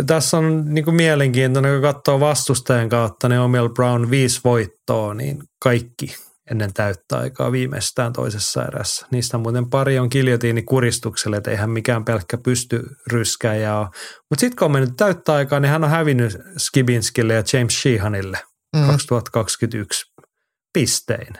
Tässä 0.07 0.37
on 0.37 0.63
niin 0.65 0.85
kuin 0.85 0.95
mielenkiintoinen, 0.95 1.73
kun 1.73 1.81
katsoo 1.81 2.19
vastustajan 2.19 2.89
kautta, 2.89 3.29
niin 3.29 3.39
Omil 3.39 3.69
Brown 3.69 4.09
viisi 4.09 4.41
voittoa, 4.43 5.13
niin 5.13 5.43
kaikki 5.63 6.15
ennen 6.51 6.73
täyttä 6.73 7.17
aikaa 7.17 7.51
viimeistään 7.51 8.13
toisessa 8.13 8.65
erässä. 8.65 9.07
Niistä 9.11 9.37
muuten 9.37 9.69
pari 9.69 9.99
on 9.99 10.09
kiljotiini 10.09 10.61
kuristukselle, 10.61 11.37
että 11.37 11.51
eihän 11.51 11.69
mikään 11.69 12.05
pelkkä 12.05 12.37
pysty 12.37 12.83
ryskäjää. 13.11 13.89
Mutta 14.29 14.39
sitten 14.39 14.57
kun 14.57 14.65
on 14.65 14.71
mennyt 14.71 14.93
täyttä 14.97 15.33
aikaa, 15.33 15.59
niin 15.59 15.69
hän 15.69 15.83
on 15.83 15.89
hävinnyt 15.89 16.37
Skibinskille 16.57 17.33
ja 17.33 17.43
James 17.53 17.81
Sheehanille 17.81 18.39
mm. 18.75 18.87
2021 18.87 20.13
pistein. 20.73 21.33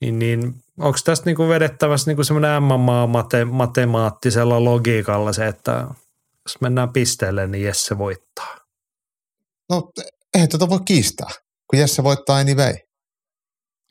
Niin, 0.00 0.18
niin 0.18 0.54
onko 0.78 0.98
tästä 1.04 1.26
niinku 1.26 1.48
vedettävässä 1.48 2.10
niinku 2.10 2.24
semmoinen 2.24 2.62
MMA-matemaattisella 2.62 4.64
logiikalla 4.64 5.32
se, 5.32 5.46
että 5.46 5.86
jos 6.46 6.60
mennään 6.60 6.92
pisteelle, 6.92 7.46
niin 7.46 7.64
Jesse 7.64 7.98
voittaa? 7.98 8.58
No 9.70 9.92
ei 10.34 10.48
tätä 10.48 10.68
voi 10.68 10.80
kiistää, 10.84 11.30
kun 11.70 11.78
Jesse 11.78 12.02
voittaa 12.02 12.36
anyway. 12.36 12.74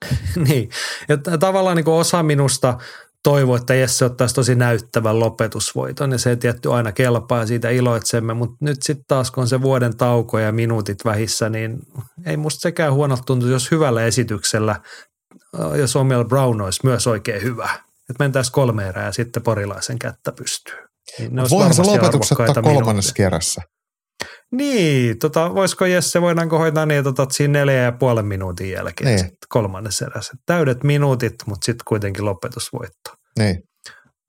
niin, 0.47 0.69
ja 1.09 1.37
tavallaan 1.37 1.77
niin 1.77 1.89
osa 1.89 2.23
minusta 2.23 2.77
toivoo, 3.23 3.55
että 3.55 3.73
Jesse 3.73 4.05
ottaisi 4.05 4.35
tosi 4.35 4.55
näyttävän 4.55 5.19
lopetusvoiton 5.19 6.11
ja 6.11 6.17
se 6.17 6.35
tietty 6.35 6.73
aina 6.73 6.91
kelpaa 6.91 7.39
ja 7.39 7.45
siitä 7.45 7.69
iloitsemme, 7.69 8.33
mutta 8.33 8.57
nyt 8.59 8.83
sitten 8.83 9.05
taas 9.07 9.31
kun 9.31 9.41
on 9.41 9.47
se 9.47 9.61
vuoden 9.61 9.97
tauko 9.97 10.39
ja 10.39 10.51
minuutit 10.51 11.05
vähissä, 11.05 11.49
niin 11.49 11.79
ei 12.25 12.37
musta 12.37 12.61
sekään 12.61 12.93
huonolta 12.93 13.23
tuntu, 13.23 13.47
jos 13.47 13.71
hyvällä 13.71 14.05
esityksellä, 14.05 14.81
jos 15.77 15.95
Omel 15.95 16.25
Brown 16.25 16.61
olisi 16.61 16.79
myös 16.83 17.07
oikein 17.07 17.43
hyvä. 17.43 17.69
Että 18.09 18.23
mentäisiin 18.23 18.53
kolme 18.53 18.87
erää 18.87 19.05
ja 19.05 19.11
sitten 19.11 19.43
porilaisen 19.43 19.99
kättä 19.99 20.31
pystyy. 20.31 20.90
Niin 21.19 21.49
Voihan 21.49 21.73
se 21.73 21.81
lopetukset 21.81 22.39
ottaa 22.39 22.63
kolmannessa 22.63 23.13
kerrassa. 23.13 23.61
Niin, 24.51 25.19
tota, 25.19 25.55
voisiko 25.55 25.85
Jesse, 25.85 26.21
voidaanko 26.21 26.57
hoitaa 26.57 26.85
niin, 26.85 26.97
että 26.97 27.09
otat 27.09 27.31
siinä 27.31 27.59
neljä 27.59 27.83
ja 27.83 27.91
puolen 27.91 28.25
minuutin 28.25 28.71
jälkeen 28.71 29.07
niin. 29.07 29.19
sit 29.19 29.37
kolmannessa 29.49 30.05
erässä. 30.05 30.33
Täydet 30.45 30.83
minuutit, 30.83 31.33
mutta 31.45 31.65
sitten 31.65 31.83
kuitenkin 31.87 32.25
lopetusvoitto. 32.25 33.11
Niin. 33.39 33.63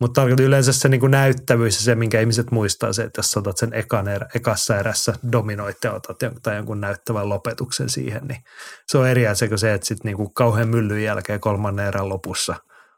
Mutta 0.01 0.21
tarkoitan 0.21 0.47
yleensä 0.47 0.73
se 0.73 0.89
niin 0.89 1.11
näyttävyys 1.11 1.77
ja 1.77 1.83
se, 1.83 1.95
minkä 1.95 2.21
ihmiset 2.21 2.51
muistaa 2.51 2.93
se, 2.93 3.03
että 3.03 3.19
jos 3.19 3.37
otat 3.37 3.57
sen 3.57 3.75
ekan 3.75 4.09
erä, 4.09 4.27
ekassa 4.35 4.79
erässä 4.79 5.15
dominoit 5.33 5.77
ja 5.85 5.93
otat 5.93 6.17
tai 6.43 6.57
jonkun 6.57 6.81
näyttävän 6.81 7.29
lopetuksen 7.29 7.89
siihen, 7.89 8.23
niin 8.29 8.41
se 8.87 8.99
on 8.99 9.09
eri 9.09 9.27
asia 9.27 9.49
kuin 9.49 9.59
se, 9.59 9.75
että 9.75 9.87
sitten 9.87 10.15
niin 10.15 10.35
kauhean 10.35 10.69
myllyn 10.69 11.05
jälkeen 11.05 11.41
kolmannen 11.41 11.87
erän 11.87 12.09
lopussa 12.09 12.55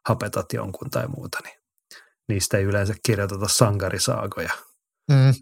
hapetat 0.09 0.53
jonkun 0.53 0.91
tai 0.91 1.09
muuta, 1.09 1.39
niin 1.45 1.64
niistä 2.29 2.57
ei 2.57 2.65
yleensä 2.65 2.95
kirjoiteta 3.07 3.49
sankarisaagoja. 3.49 4.53
Mm. 5.11 5.35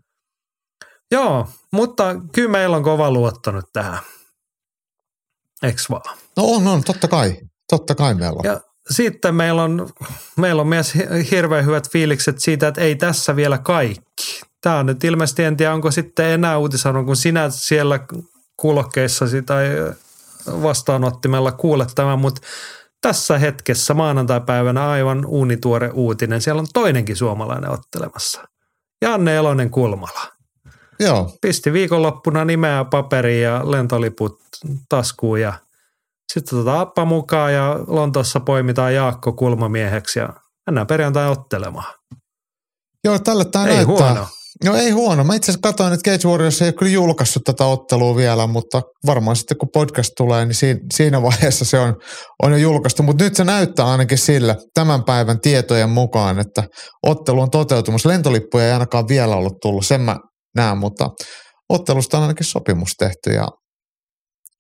Joo, 1.11 1.49
mutta 1.73 2.17
kyllä 2.33 2.51
meillä 2.51 2.77
on 2.77 2.83
kova 2.83 3.11
luottanut 3.11 3.65
tähän. 3.73 3.99
Eks 5.63 5.91
vaan? 5.91 6.19
No 6.37 6.45
on, 6.45 6.67
on, 6.67 6.85
totta 6.85 7.09
kai. 7.09 7.37
Totta 7.71 7.95
kai 7.95 8.15
meillä 8.15 8.37
on. 8.39 8.45
Ja 8.45 8.61
sitten 8.91 9.35
meillä 9.35 9.63
on, 9.63 9.91
meillä 10.37 10.63
on 10.63 10.69
myös 10.69 10.93
hirveän 11.31 11.67
hyvät 11.67 11.91
fiilikset 11.91 12.41
siitä, 12.41 12.69
että 12.69 12.81
ei 12.81 12.97
tässä 12.97 13.37
vielä 13.37 13.59
kaikki. 13.59 14.41
Tämä 14.61 14.79
on 14.79 14.87
nyt 14.87 15.05
ilmeisesti, 15.05 15.45
en 15.45 15.57
tiedä 15.57 15.75
onko 15.75 15.91
sitten 15.91 16.27
enää 16.27 16.59
uutisarvo, 16.59 17.05
kun 17.05 17.17
sinä 17.17 17.51
siellä 17.51 18.01
kuulokkeissasi 18.57 19.43
tai 19.43 19.65
vastaanottimella 20.47 21.53
kuulet 21.53 21.89
tämän, 21.95 22.19
mutta 22.19 22.41
tässä 23.03 23.39
hetkessä 23.39 23.95
maanantai-päivänä 23.95 24.89
aivan 24.89 25.27
uunituore 25.27 25.91
uutinen. 25.95 26.41
Siellä 26.41 26.61
on 26.61 26.67
toinenkin 26.73 27.17
suomalainen 27.17 27.71
ottelemassa. 27.71 28.49
Janne 29.03 29.37
Elonen 29.37 29.71
Kulmala. 29.71 30.33
Joo. 31.01 31.33
Pisti 31.41 31.73
viikonloppuna 31.73 32.45
nimeä 32.45 32.85
paperiin 32.85 33.43
ja 33.43 33.71
lentoliput 33.71 34.41
taskuun 34.89 35.41
ja 35.41 35.53
sitten 36.33 36.59
tota 36.59 36.81
appa 36.81 37.05
mukaan 37.05 37.55
ja 37.55 37.79
Lontossa 37.87 38.41
poimitaan 38.41 38.95
Jaakko 38.95 39.33
kulmamieheksi 39.33 40.19
ja 40.19 40.29
mennään 40.67 40.87
perjantai 40.87 41.31
ottelemaan. 41.31 41.95
Joo, 43.05 43.19
tälle 43.19 43.45
tämä 43.45 43.67
ei 43.67 43.75
näyttää. 43.75 44.13
Huono. 44.13 44.27
No 44.65 44.77
ei 44.77 44.91
huono. 44.91 45.25
Mä 45.25 45.35
itse 45.35 45.51
asiassa 45.51 45.69
katsoin, 45.69 45.93
että 45.93 46.11
Cage 46.11 46.29
Warriors 46.29 46.63
ei 46.63 46.67
ole 46.67 46.73
kyllä 46.73 46.93
julkaissut 46.93 47.43
tätä 47.45 47.65
ottelua 47.65 48.17
vielä, 48.17 48.47
mutta 48.47 48.83
varmaan 49.07 49.37
sitten 49.37 49.57
kun 49.59 49.69
podcast 49.73 50.11
tulee, 50.17 50.47
niin 50.47 50.81
siinä, 50.95 51.23
vaiheessa 51.23 51.65
se 51.65 51.79
on, 51.79 51.97
on 52.43 52.53
jo 52.53 52.59
julkaistu. 52.59 53.03
Mutta 53.03 53.25
nyt 53.25 53.37
se 53.37 53.45
näyttää 53.45 53.87
ainakin 53.87 54.19
sille 54.19 54.57
tämän 54.75 55.05
päivän 55.05 55.41
tietojen 55.41 55.91
mukaan, 55.91 56.39
että 56.39 56.65
ottelu 57.07 57.41
on 57.41 57.51
toteutumassa. 57.51 58.09
Lentolippuja 58.09 58.67
ei 58.67 58.73
ainakaan 58.73 59.09
vielä 59.09 59.37
ollut 59.37 59.61
tullut, 59.63 59.87
sen 59.87 60.01
mä 60.01 60.17
näen, 60.57 60.79
mutta 60.79 61.09
ottelusta 61.69 62.17
on 62.17 62.23
ainakin 62.23 62.47
sopimus 62.47 62.93
tehty 62.99 63.31
ja 63.31 63.49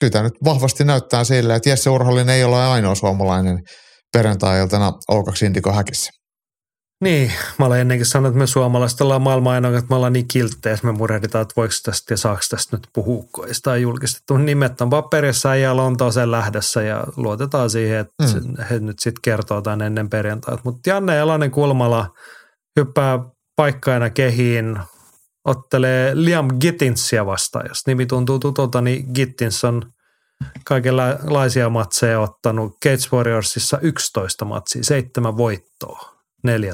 kyllä 0.00 0.11
tämä 0.11 0.24
nyt 0.24 0.44
vahvasti 0.44 0.84
näyttää 0.84 1.24
sille, 1.24 1.55
että 1.55 1.68
Jesse 1.68 1.90
Urholin 1.90 2.28
ei 2.28 2.44
ole 2.44 2.66
ainoa 2.66 2.94
suomalainen 2.94 3.59
perjantai-iltana 4.12 4.92
O2 5.12 5.46
Indigo 5.46 5.72
häkissä. 5.72 6.21
Niin, 7.03 7.32
mä 7.59 7.66
olen 7.66 7.80
ennenkin 7.80 8.07
sanonut, 8.07 8.28
että 8.28 8.38
me 8.38 8.46
suomalaiset 8.46 9.00
ollaan 9.00 9.22
maailman 9.22 9.53
ainoa, 9.55 9.78
että 9.78 9.90
me 9.90 9.96
ollaan 9.96 10.12
niin 10.12 10.28
kilttejä, 10.28 10.74
että 10.74 10.86
me 10.86 10.92
murehditaan, 10.92 11.42
että 11.42 11.53
voiko 11.57 11.74
tästä 11.84 12.12
ja 12.12 12.16
saako 12.16 12.40
tästä 12.50 12.76
nyt 12.76 12.88
puhua, 12.92 13.24
kun 13.32 13.48
ei 13.48 13.55
sitä 13.55 13.76
julkistettu. 13.76 14.36
Nimet 14.36 14.80
on 14.80 14.90
paperissa 14.90 15.57
ja 15.57 15.76
Lontooseen 15.76 16.30
lähdössä 16.30 16.82
ja 16.82 17.05
luotetaan 17.16 17.70
siihen, 17.70 17.98
että 17.98 18.24
mm. 18.24 18.64
he 18.70 18.78
nyt 18.78 18.98
sitten 18.98 19.22
kertoo 19.22 19.62
tämän 19.62 19.82
ennen 19.82 20.11
perjantaita. 20.11 20.62
Mutta 20.64 20.90
Janne 20.90 21.18
Elonen 21.18 21.50
Kulmala 21.50 22.14
hyppää 22.80 23.18
paikkaina 23.57 24.11
kehiin, 24.11 24.78
ottelee 25.44 26.11
Liam 26.14 26.48
Gittinsia 26.61 27.26
vastaan. 27.26 27.66
Jos 27.68 27.86
nimi 27.86 28.07
tuntuu 28.07 28.38
tutulta, 28.38 28.80
niin 28.80 29.07
Gittins 29.14 29.64
on 29.64 29.92
kaikenlaisia 30.64 31.68
matseja 31.68 32.20
ottanut. 32.20 32.76
Cage 32.84 33.09
Warriorsissa 33.12 33.78
11 33.78 34.44
matsia, 34.44 34.84
seitsemän 34.84 35.36
voittoa, 35.36 36.11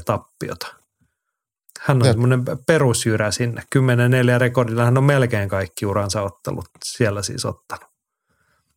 tappiota. 0.05 0.67
Hän 1.81 2.03
on 2.03 2.05
semmoinen 2.05 2.45
perusjyrä 2.67 3.31
sinne. 3.31 3.63
10-4 4.37 4.39
rekordilla 4.39 4.85
hän 4.85 4.99
on 4.99 5.05
melkein 5.05 5.49
kaikki 5.49 5.87
uransa 5.87 6.23
ottelut 6.23 6.69
siellä 6.85 7.23
siis 7.23 7.45
ottanut. 7.45 7.89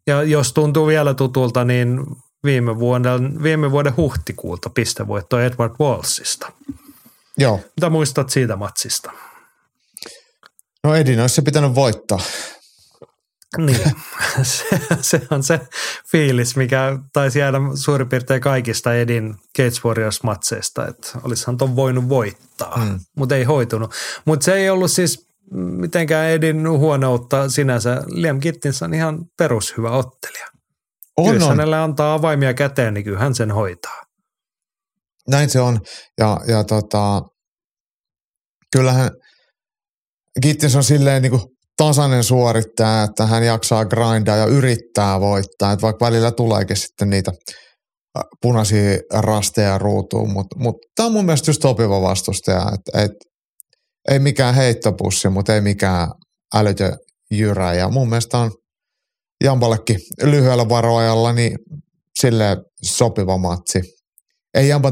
Ja 0.07 0.23
jos 0.23 0.53
tuntuu 0.53 0.87
vielä 0.87 1.13
tutulta, 1.13 1.65
niin 1.65 2.05
viime 2.43 2.79
vuoden, 2.79 3.43
viime 3.43 3.71
vuoden 3.71 3.97
huhtikuulta 3.97 4.69
pistevoitto 4.69 5.39
Edward 5.39 5.75
Walsista. 5.79 6.51
Joo. 7.37 7.59
Mitä 7.75 7.89
muistat 7.89 8.29
siitä 8.29 8.55
matsista? 8.55 9.11
No 10.83 10.95
Edin 10.95 11.19
olisi 11.19 11.35
se 11.35 11.41
pitänyt 11.41 11.75
voittaa. 11.75 12.19
Niin, 13.57 13.79
se, 14.43 14.65
se 15.01 15.21
on 15.29 15.43
se 15.43 15.59
fiilis, 16.11 16.55
mikä 16.55 16.97
taisi 17.13 17.39
jäädä 17.39 17.57
suurin 17.75 18.09
piirtein 18.09 18.41
kaikista 18.41 18.93
Edin 18.95 19.35
Gates 19.57 19.83
Warriors-matseista, 19.85 20.87
että 20.87 21.09
olisihan 21.23 21.57
ton 21.57 21.75
voinut 21.75 22.09
voittaa, 22.09 22.77
Mm. 22.85 22.99
mutta 23.17 23.35
ei 23.35 23.43
hoitunut. 23.43 23.93
Mutta 24.25 24.43
se 24.43 24.53
ei 24.53 24.69
ollut 24.69 24.91
siis 24.91 25.27
mitenkään 25.53 26.29
Edin 26.29 26.69
huonoutta 26.69 27.49
sinänsä. 27.49 28.03
Liam 28.07 28.39
Gittins 28.39 28.81
on 28.83 28.93
ihan 28.93 29.25
perushyvä 29.37 29.91
ottelija. 29.91 30.47
On, 31.17 31.25
Kyllä 31.25 31.35
jos 31.35 31.43
on. 31.43 31.49
hänelle 31.49 31.77
antaa 31.77 32.13
avaimia 32.13 32.53
käteen, 32.53 32.93
niin 32.93 33.03
kyllä 33.03 33.19
hän 33.19 33.35
sen 33.35 33.51
hoitaa. 33.51 34.01
Näin 35.29 35.49
se 35.49 35.59
on. 35.59 35.79
Ja, 36.17 36.39
ja 36.47 36.63
tota, 36.63 37.21
kyllähän 38.77 39.11
Gittins 40.41 40.75
on 40.75 40.83
silleen 40.83 41.21
niin 41.21 41.29
kuin 41.31 41.41
tasainen 41.77 42.23
suorittaja, 42.23 43.03
että 43.03 43.25
hän 43.25 43.45
jaksaa 43.45 43.85
grindaa 43.85 44.37
ja 44.37 44.45
yrittää 44.45 45.19
voittaa. 45.19 45.71
Että 45.71 45.81
vaikka 45.81 46.05
välillä 46.05 46.31
tuleekin 46.31 46.77
sitten 46.77 47.09
niitä 47.09 47.31
äh, 48.17 48.23
punaisia 48.41 48.97
rasteja 49.13 49.77
ruutuun, 49.77 50.33
mutta 50.33 50.55
mut, 50.59 50.75
tämä 50.95 51.07
on 51.07 51.13
mun 51.13 51.25
mielestä 51.25 51.49
just 51.49 51.61
sopiva 51.61 52.01
vastustaja. 52.01 52.71
Et, 52.73 53.03
et, 53.03 53.11
ei 54.09 54.19
mikään 54.19 54.55
heittopussi, 54.55 55.29
mutta 55.29 55.55
ei 55.55 55.61
mikään 55.61 56.07
älytön 56.55 56.97
jyrä. 57.31 57.73
Ja 57.73 57.89
mun 57.89 58.09
mielestä 58.09 58.37
on 58.37 58.51
Jamballekin 59.43 59.99
lyhyellä 60.23 60.69
varoajalla 60.69 61.33
niin 61.33 61.57
sille 62.19 62.57
sopiva 62.83 63.37
matsi. 63.37 63.81
Ei 64.53 64.67
Jampa 64.67 64.91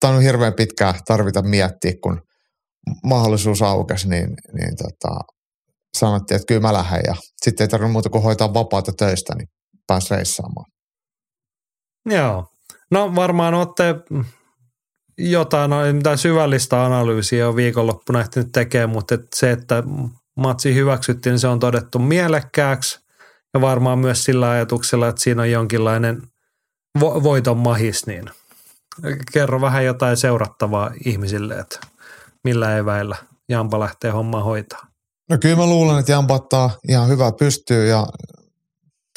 tainnut 0.00 0.22
hirveän 0.22 0.54
pitkään 0.54 0.94
tarvita 1.06 1.42
miettiä, 1.42 1.92
kun 2.02 2.20
mahdollisuus 3.04 3.62
aukesi, 3.62 4.08
niin, 4.08 4.28
niin 4.58 4.76
tota, 4.76 5.20
sanottiin, 5.98 6.36
että 6.36 6.46
kyllä 6.46 6.60
mä 6.60 6.72
lähden. 6.72 7.02
Ja 7.06 7.14
sitten 7.36 7.64
ei 7.64 7.68
tarvinnut 7.68 7.92
muuta 7.92 8.10
kuin 8.10 8.22
hoitaa 8.22 8.54
vapaata 8.54 8.92
töistä, 8.92 9.34
niin 9.34 9.48
pääsi 9.86 10.14
reissaamaan. 10.14 10.66
Joo. 12.06 12.46
No 12.90 13.14
varmaan 13.14 13.54
olette 13.54 13.94
jotain 15.18 15.70
no, 15.70 15.76
mitä 15.92 16.16
syvällistä 16.16 16.84
analyysiä 16.84 17.48
on 17.48 17.56
viikonloppuna 17.56 18.20
ehtinyt 18.20 18.52
tekemään, 18.52 18.90
mutta 18.90 19.14
et 19.14 19.26
se, 19.34 19.50
että 19.50 19.82
matsi 20.36 20.74
hyväksyttiin, 20.74 21.30
niin 21.30 21.40
se 21.40 21.48
on 21.48 21.58
todettu 21.58 21.98
mielekkääksi 21.98 23.00
ja 23.54 23.60
varmaan 23.60 23.98
myös 23.98 24.24
sillä 24.24 24.50
ajatuksella, 24.50 25.08
että 25.08 25.22
siinä 25.22 25.42
on 25.42 25.50
jonkinlainen 25.50 26.22
vo- 26.98 27.22
voiton 27.22 27.56
mahis, 27.56 28.06
niin 28.06 28.24
kerro 29.32 29.60
vähän 29.60 29.84
jotain 29.84 30.16
seurattavaa 30.16 30.90
ihmisille, 31.04 31.54
että 31.54 31.80
millä 32.44 32.76
eväillä 32.76 33.16
Jampa 33.48 33.80
lähtee 33.80 34.10
homma 34.10 34.42
hoitaa. 34.42 34.86
No 35.30 35.38
kyllä 35.40 35.56
mä 35.56 35.66
luulen, 35.66 35.98
että 35.98 36.24
ottaa 36.28 36.76
ihan 36.88 37.08
hyvää 37.08 37.32
pystyy 37.38 37.88
ja 37.88 38.06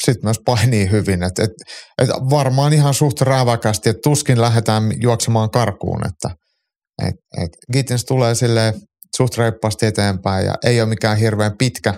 sitten 0.02 0.26
myös 0.26 0.40
painii 0.44 0.90
hyvin. 0.90 1.22
Et, 1.22 1.38
et, 1.38 1.50
et 1.98 2.08
varmaan 2.30 2.72
ihan 2.72 2.94
suht 2.94 3.20
räväkästi, 3.20 3.88
että 3.88 4.00
tuskin 4.04 4.40
lähdetään 4.40 5.02
juoksemaan 5.02 5.50
karkuun. 5.50 6.06
Että 6.06 6.30
et, 7.08 7.14
et 7.44 7.50
Gittins 7.72 8.04
tulee 8.04 8.34
sille 8.34 8.74
suht 9.16 9.38
reippaasti 9.38 9.86
eteenpäin 9.86 10.46
ja 10.46 10.54
ei 10.64 10.80
ole 10.80 10.88
mikään 10.88 11.18
hirveän 11.18 11.52
pitkä 11.58 11.94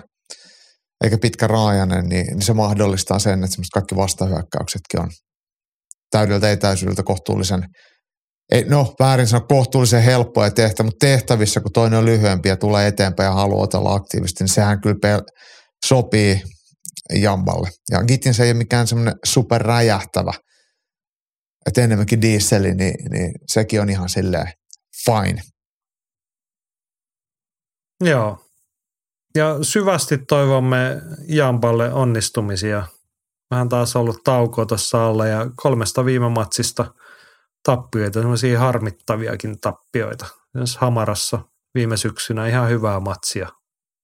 eikä 1.03 1.17
pitkä 1.17 1.47
raajanen, 1.47 2.05
niin, 2.05 2.25
niin 2.27 2.41
se 2.41 2.53
mahdollistaa 2.53 3.19
sen, 3.19 3.43
että 3.43 3.57
kaikki 3.73 3.95
vastahyökkäyksetkin 3.95 4.99
on 4.99 5.09
täydeltä 6.11 6.51
etäisyydeltä 6.51 7.03
kohtuullisen, 7.03 7.65
ei, 8.53 8.63
no 8.69 8.95
väärin 8.99 9.27
sanoa 9.27 9.47
kohtuullisen 9.47 10.03
helppoja 10.03 10.51
tehtä, 10.51 10.83
mutta 10.83 11.05
tehtävissä, 11.05 11.59
kun 11.59 11.71
toinen 11.71 11.99
on 11.99 12.05
lyhyempi 12.05 12.49
ja 12.49 12.57
tulee 12.57 12.87
eteenpäin 12.87 13.27
ja 13.27 13.33
haluaa 13.33 13.63
otella 13.63 13.93
aktiivisesti, 13.93 14.43
niin 14.43 14.53
sehän 14.53 14.81
kyllä 14.81 14.95
pel- 14.95 15.39
sopii 15.85 16.41
Jamballe. 17.13 17.69
Ja 17.91 18.03
Gittins 18.03 18.39
ei 18.39 18.51
ole 18.51 18.57
mikään 18.57 18.87
semmoinen 18.87 19.15
superräjähtävä, 19.25 20.33
että 21.67 21.81
enemmänkin 21.81 22.21
dieseli, 22.21 22.73
niin, 22.73 23.11
niin 23.11 23.31
sekin 23.47 23.81
on 23.81 23.89
ihan 23.89 24.09
silleen 24.09 24.51
fine. 25.05 25.41
Joo. 28.03 28.37
Ja 29.35 29.57
syvästi 29.61 30.17
toivomme 30.17 31.01
Jampalle 31.27 31.93
onnistumisia. 31.93 32.87
Vähän 33.51 33.69
taas 33.69 33.95
ollut 33.95 34.23
tauko 34.23 34.65
tuossa 34.65 35.07
alla 35.07 35.27
ja 35.27 35.49
kolmesta 35.55 36.05
viime 36.05 36.29
matsista 36.29 36.93
tappioita, 37.63 38.19
semmoisia 38.19 38.59
harmittaviakin 38.59 39.59
tappioita. 39.59 40.25
Jos 40.55 40.77
Hamarassa 40.77 41.39
viime 41.75 41.97
syksynä 41.97 42.47
ihan 42.47 42.69
hyvää 42.69 42.99
matsia, 42.99 43.49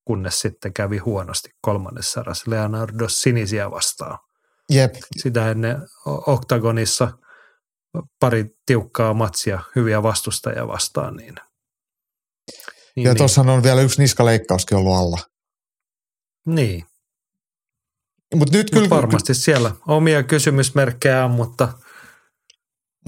kunnes 0.05 0.39
sitten 0.39 0.74
kävi 0.74 0.97
huonosti 0.97 1.49
kolmannessa 1.62 2.22
erässä 2.22 2.51
Leonardo 2.51 3.10
Sinisiä 3.10 3.72
vastaan. 3.72 4.20
Jep, 4.72 4.95
Sitä 5.18 5.51
ennen 5.51 5.78
O- 6.05 6.34
Octagonissa 6.34 7.12
pari 8.20 8.45
tiukkaa 8.66 9.14
matsia 9.14 9.60
hyviä 9.76 10.03
vastustajia 10.03 10.68
vastaan. 10.68 11.16
Niin, 11.16 11.36
niin, 12.95 13.03
ja 13.05 13.10
niin. 13.12 13.18
tuossahan 13.18 13.49
on 13.49 13.64
vielä 13.64 13.82
yksi 13.82 14.01
niskaleikkauskin 14.01 14.78
ollut 14.78 14.95
alla. 14.95 15.18
niin. 16.45 16.86
Mutta 18.36 18.57
nyt 18.57 18.70
Kyllä, 18.70 18.88
kyllä, 18.88 18.95
varmasti 19.01 19.34
siellä 19.34 19.72
omia 19.88 20.24
kysymysmerkkejä 20.24 21.26
on, 21.26 21.32
mutta 21.32 21.74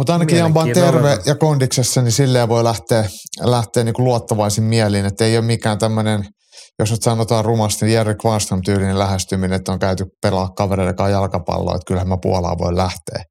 Mutta 0.02 0.14
ainakin 0.14 0.44
on 0.44 0.52
Mielenkiinnolla. 0.54 0.92
terve 0.92 1.18
ja 1.26 1.36
kondiksessa, 1.36 2.02
niin 2.02 2.12
silleen 2.12 2.50
voi 2.50 2.64
lähteä, 2.64 3.10
lähteä 3.42 3.84
niin 3.84 3.94
kuin 3.94 4.04
luottavaisin 4.06 4.64
mieliin, 4.64 5.06
että 5.06 5.26
ei 5.26 5.38
ole 5.38 5.46
mikään 5.46 5.78
tämmöinen, 5.80 6.26
jos 6.80 6.92
nyt 6.92 7.04
sanotaan 7.04 7.46
rumasti, 7.46 7.86
niin 7.86 7.96
Jerry 7.96 8.16
Kvarnström 8.16 8.62
tyylinen 8.66 9.00
lähestyminen, 9.00 9.54
että 9.56 9.72
on 9.72 9.80
käyty 9.80 10.06
pelaa 10.22 10.50
kavereiden 10.50 10.96
kanssa 10.96 11.12
jalkapalloa, 11.12 11.76
että 11.76 11.86
kyllähän 11.88 12.08
mä 12.08 12.18
Puolaan 12.22 12.58
voi 12.58 12.76
lähteä. 12.76 13.24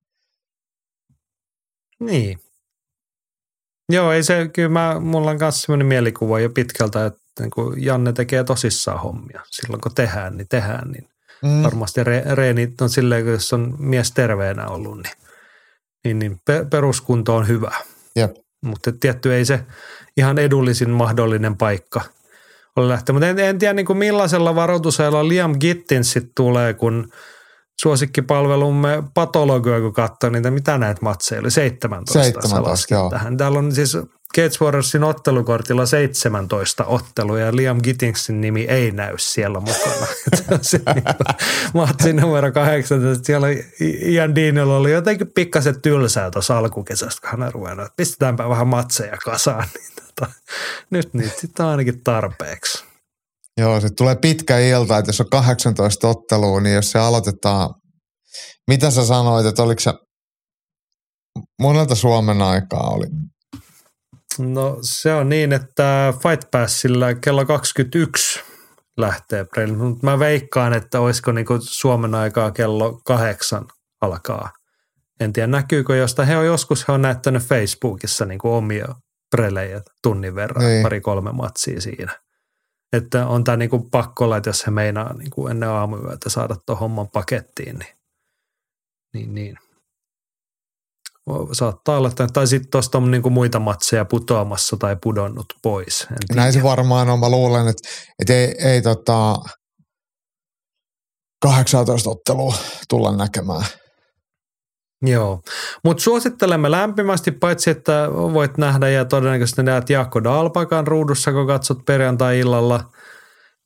niin. 2.00 2.38
Joo, 3.92 4.12
ei 4.12 4.22
se, 4.22 4.48
kyllä 4.54 4.68
mä, 4.68 5.00
mulla 5.00 5.30
on 5.30 5.36
myös 5.40 5.62
sellainen 5.62 5.86
mielikuva 5.86 6.40
jo 6.40 6.50
pitkältä, 6.50 7.06
että 7.06 7.20
niin 7.40 7.50
kuin 7.50 7.84
Janne 7.84 8.12
tekee 8.12 8.44
tosissaan 8.44 9.00
hommia. 9.00 9.40
Silloin 9.50 9.80
kun 9.80 9.94
tehdään, 9.94 10.36
niin 10.36 10.48
tehdään, 10.48 10.90
niin 10.90 11.08
Mm. 11.42 11.62
varmasti 11.62 12.04
re, 12.04 12.24
reenit 12.34 12.80
on 12.80 12.90
silleen, 12.90 13.24
kun 13.24 13.32
jos 13.32 13.52
on 13.52 13.74
mies 13.78 14.12
terveenä 14.12 14.68
ollut, 14.68 14.96
niin, 14.96 15.12
niin, 16.04 16.18
niin 16.18 16.40
pe, 16.44 16.66
peruskunto 16.70 17.36
on 17.36 17.48
hyvä. 17.48 17.70
Jep. 18.16 18.36
Mutta 18.64 18.92
tietty 19.00 19.34
ei 19.34 19.44
se 19.44 19.60
ihan 20.16 20.38
edullisin 20.38 20.90
mahdollinen 20.90 21.56
paikka 21.56 22.00
ole 22.76 22.88
lähteä. 22.88 23.12
Mutta 23.12 23.28
en, 23.28 23.38
en 23.38 23.58
tiedä 23.58 23.74
niin 23.74 23.86
kuin 23.86 23.98
millaisella 23.98 24.54
varoitusajalla 24.54 25.28
Liam 25.28 25.54
Gittins 25.60 26.12
sit 26.12 26.32
tulee, 26.36 26.74
kun 26.74 27.08
suosikkipalvelumme 27.80 29.02
patologoi, 29.14 29.80
kun 29.80 29.92
katsoo 29.92 30.30
niitä, 30.30 30.50
mitä 30.50 30.78
näitä 30.78 31.00
matseja 31.02 31.40
oli, 31.40 31.50
17. 31.50 32.12
17, 32.12 32.56
sä 32.56 32.62
laskit 32.62 32.90
joo. 32.90 33.10
Tähän. 33.10 33.36
Täällä 33.36 33.58
on 33.58 33.72
siis 33.72 33.96
Gates 34.34 34.60
Warriorsin 34.60 35.04
ottelukortilla 35.04 35.86
17 35.86 36.84
ottelua 36.84 37.40
ja 37.40 37.56
Liam 37.56 37.80
Gittinsin 37.82 38.40
nimi 38.40 38.64
ei 38.64 38.90
näy 38.90 39.14
siellä 39.18 39.60
mukana. 39.60 40.06
Se 40.36 40.44
on 40.50 40.58
se 40.62 40.80
niin 40.94 41.04
kuin 41.04 41.36
matsi 41.74 42.12
numero 42.12 42.52
18. 42.52 43.26
Siellä 43.26 43.46
Ian 44.02 44.34
Deanilla 44.34 44.76
oli 44.76 44.92
jotenkin 44.92 45.32
pikkasen 45.34 45.82
tylsää 45.82 46.30
tuossa 46.30 46.58
alkukesästä, 46.58 47.30
kun 47.30 47.40
hän 47.40 47.52
ruvennut, 47.52 47.86
että 47.86 47.96
pistetäänpä 47.96 48.48
vähän 48.48 48.68
matseja 48.68 49.16
kasaan. 49.24 49.68
Niin 49.74 50.14
tota, 50.16 50.32
nyt 50.90 51.14
niitä 51.14 51.40
sitten 51.40 51.66
on 51.66 51.70
ainakin 51.70 52.04
tarpeeksi. 52.04 52.84
Joo, 53.56 53.80
se 53.80 53.88
tulee 53.96 54.16
pitkä 54.16 54.58
ilta, 54.58 54.98
että 54.98 55.08
jos 55.08 55.20
on 55.20 55.30
18 55.30 56.08
ottelua, 56.08 56.60
niin 56.60 56.74
jos 56.74 56.90
se 56.90 56.98
aloitetaan, 56.98 57.74
mitä 58.68 58.90
sä 58.90 59.06
sanoit, 59.06 59.46
että 59.46 59.62
oliko 59.62 59.80
se 59.80 59.92
monelta 61.62 61.94
Suomen 61.94 62.42
aikaa 62.42 62.90
oli? 62.90 63.06
No 64.38 64.78
se 64.82 65.14
on 65.14 65.28
niin, 65.28 65.52
että 65.52 66.14
Fight 66.22 66.50
Passilla 66.50 67.14
kello 67.14 67.46
21 67.46 68.40
lähtee 68.96 69.44
preili. 69.44 69.72
Mutta 69.72 70.06
mä 70.06 70.18
veikkaan, 70.18 70.72
että 70.72 71.00
olisiko 71.00 71.32
niinku 71.32 71.58
Suomen 71.60 72.14
aikaa 72.14 72.50
kello 72.50 73.00
kahdeksan 73.04 73.66
alkaa. 74.00 74.50
En 75.20 75.32
tiedä 75.32 75.46
näkyykö 75.46 75.96
josta. 75.96 76.24
He 76.24 76.36
on 76.36 76.46
joskus 76.46 76.88
he 76.88 76.92
on 76.92 77.02
näyttänyt 77.02 77.42
Facebookissa 77.42 78.24
niinku 78.24 78.54
omia 78.54 78.86
prelejä 79.30 79.80
tunnin 80.02 80.34
verran, 80.34 80.64
Niin. 80.64 80.82
pari-kolme 80.82 81.32
matsia 81.32 81.80
siinä. 81.80 82.20
Että 82.92 83.26
on 83.26 83.44
tämä 83.44 83.56
niinku 83.56 83.78
pakko 83.78 84.24
olla, 84.24 84.36
että 84.36 84.48
jos 84.50 84.66
he 84.66 84.70
meinaa 84.70 85.14
niinku 85.14 85.48
ennen 85.48 85.68
aamuyötä 85.68 86.30
saada 86.30 86.56
tuon 86.66 86.78
homman 86.78 87.08
pakettiin, 87.08 87.78
niin, 87.78 87.94
niin, 89.14 89.34
niin. 89.34 89.58
Saattaa 91.52 91.96
olla, 91.96 92.10
tai 92.32 92.46
sitten 92.46 92.70
tuosta 92.70 92.98
on 92.98 93.10
niin 93.10 93.32
muita 93.32 93.58
matseja 93.60 94.04
putoamassa 94.04 94.76
tai 94.76 94.96
pudonnut 95.02 95.46
pois. 95.62 96.06
En 96.10 96.16
tiedä. 96.28 96.40
Näin 96.40 96.52
se 96.52 96.62
varmaan 96.62 97.08
on. 97.08 97.20
Mä 97.20 97.30
luulen, 97.30 97.68
että, 97.68 97.88
että 98.18 98.32
ei, 98.34 98.54
ei 98.58 98.82
tota 98.82 99.36
18 101.42 102.10
ottelua 102.10 102.54
tulla 102.88 103.16
näkemään. 103.16 103.64
Joo, 105.02 105.40
mutta 105.84 106.02
suosittelemme 106.02 106.70
lämpimästi, 106.70 107.30
paitsi 107.30 107.70
että 107.70 108.08
voit 108.12 108.58
nähdä 108.58 108.88
ja 108.88 109.04
todennäköisesti 109.04 109.62
näet 109.62 109.90
Jaakko 109.90 110.24
Dalpakan 110.24 110.86
ruudussa, 110.86 111.32
kun 111.32 111.46
katsot 111.46 111.78
perjantai-illalla 111.86 112.84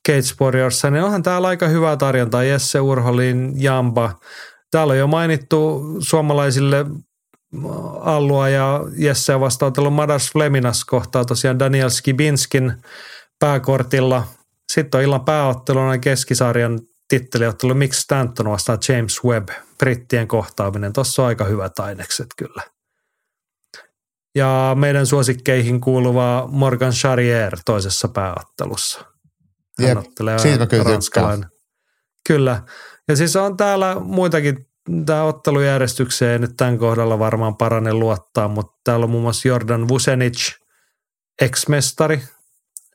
Cage 0.08 0.34
Warriorsa, 0.40 0.90
niin 0.90 1.04
onhan 1.04 1.22
täällä 1.22 1.48
aika 1.48 1.68
hyvää 1.68 1.96
tarjontaa. 1.96 2.42
Jesse 2.42 2.80
Urholin, 2.80 3.52
Jamba. 3.62 4.12
Täällä 4.70 4.92
on 4.92 4.98
jo 4.98 5.06
mainittu 5.06 5.82
suomalaisille 5.98 6.86
Allua 8.00 8.48
ja 8.48 8.80
Jesse 8.96 9.40
vastautellut 9.40 9.94
Madas 9.94 10.32
Fleminas 10.32 10.84
kohtaa 10.84 11.24
tosiaan 11.24 11.58
Daniel 11.58 11.88
Skibinskin 11.88 12.72
pääkortilla. 13.38 14.26
Sitten 14.72 14.98
on 14.98 15.04
illan 15.04 15.24
pääotteluna 15.24 15.98
keskisarjan 15.98 16.80
titteliottelu 17.08 17.74
Mix 17.74 17.96
Stanton 17.96 18.50
vastaan 18.50 18.78
James 18.88 19.24
Webb, 19.24 19.48
brittien 19.78 20.28
kohtaaminen. 20.28 20.92
Tuossa 20.92 21.22
on 21.22 21.28
aika 21.28 21.44
hyvät 21.44 21.78
ainekset 21.78 22.26
kyllä. 22.36 22.62
Ja 24.34 24.76
meidän 24.78 25.06
suosikkeihin 25.06 25.80
kuuluva 25.80 26.48
Morgan 26.50 26.92
Charrier 26.92 27.56
toisessa 27.64 28.08
pääottelussa. 28.08 29.00
Hän 29.80 29.88
Jep, 29.88 29.98
siitä 30.38 30.58
mä 30.58 30.66
kyllä. 30.66 31.48
Kyllä. 32.28 32.62
Ja 33.08 33.16
siis 33.16 33.36
on 33.36 33.56
täällä 33.56 33.96
muitakin, 34.00 34.66
tämä 35.06 35.22
ottelujärjestykseen 35.22 36.40
nyt 36.40 36.56
tämän 36.56 36.78
kohdalla 36.78 37.18
varmaan 37.18 37.56
parane 37.56 37.92
luottaa, 37.92 38.48
mutta 38.48 38.76
täällä 38.84 39.04
on 39.04 39.10
muun 39.10 39.22
muassa 39.22 39.48
Jordan 39.48 39.88
Vusenic, 39.88 40.52
ex-mestari. 41.40 42.22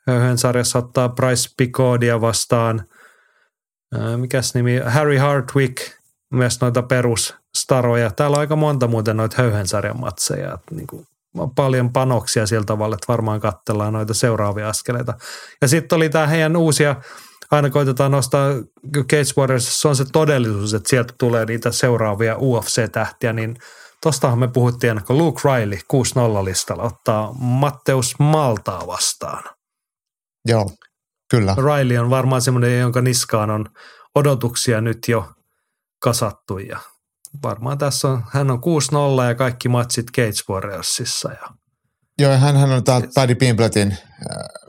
Höyhen 0.07 0.37
sarjassa 0.37 0.79
ottaa 0.79 1.09
Price 1.09 1.49
Picodia 1.57 2.21
vastaan. 2.21 2.85
Mikäs 4.17 4.53
nimi? 4.53 4.79
Harry 4.85 5.17
Hartwick, 5.17 5.77
myös 6.33 6.61
noita 6.61 6.81
perusstaroja. 6.81 8.11
Täällä 8.11 8.35
on 8.35 8.39
aika 8.39 8.55
monta 8.55 8.87
muuten 8.87 9.17
noita 9.17 9.35
höyhen 9.37 9.67
sarjan 9.67 9.99
matseja. 9.99 10.57
Niin 10.71 10.87
kuin 10.87 11.07
on 11.37 11.55
paljon 11.55 11.93
panoksia 11.93 12.47
sillä 12.47 12.65
tavalla, 12.65 12.95
että 12.95 13.05
varmaan 13.07 13.39
katsellaan 13.39 13.93
noita 13.93 14.13
seuraavia 14.13 14.69
askeleita. 14.69 15.13
Ja 15.61 15.67
sitten 15.67 15.95
oli 15.95 16.09
tämä 16.09 16.27
heidän 16.27 16.55
uusia, 16.55 16.95
aina 17.51 17.69
koitetaan 17.69 18.11
nostaa 18.11 18.49
Cage 18.97 19.33
Warriors, 19.37 19.81
se 19.81 19.87
on 19.87 19.95
se 19.95 20.05
todellisuus, 20.11 20.73
että 20.73 20.89
sieltä 20.89 21.13
tulee 21.17 21.45
niitä 21.45 21.71
seuraavia 21.71 22.37
UFC-tähtiä, 22.37 23.33
niin 23.33 23.55
tostahan 24.01 24.39
me 24.39 24.47
puhuttiin 24.47 24.89
ennen 24.89 25.05
kuin 25.05 25.17
Luke 25.17 25.41
Riley 25.43 25.77
6-0 26.41 26.45
listalla 26.45 26.83
ottaa 26.83 27.33
Matteus 27.33 28.15
Maltaa 28.19 28.87
vastaan. 28.87 29.43
Joo, 30.45 30.71
kyllä. 31.31 31.55
Riley 31.57 31.97
on 31.97 32.09
varmaan 32.09 32.41
semmoinen, 32.41 32.79
jonka 32.79 33.01
niskaan 33.01 33.49
on 33.49 33.65
odotuksia 34.15 34.81
nyt 34.81 35.07
jo 35.07 35.25
kasattu 35.99 36.57
ja 36.57 36.79
varmaan 37.43 37.77
tässä 37.77 38.07
on, 38.07 38.23
hän 38.31 38.51
on 38.51 38.59
6-0 39.23 39.27
ja 39.27 39.35
kaikki 39.35 39.69
matsit 39.69 40.05
Cage 40.15 40.53
Warriorsissa 40.53 41.31
ja 41.31 41.49
Joo, 42.19 42.37
hän, 42.37 42.57
hän 42.57 42.71
on 42.71 42.83
täältä 42.83 43.07
Paddy 43.15 43.35
Pimbletin 43.35 43.91
äh, 43.91 43.97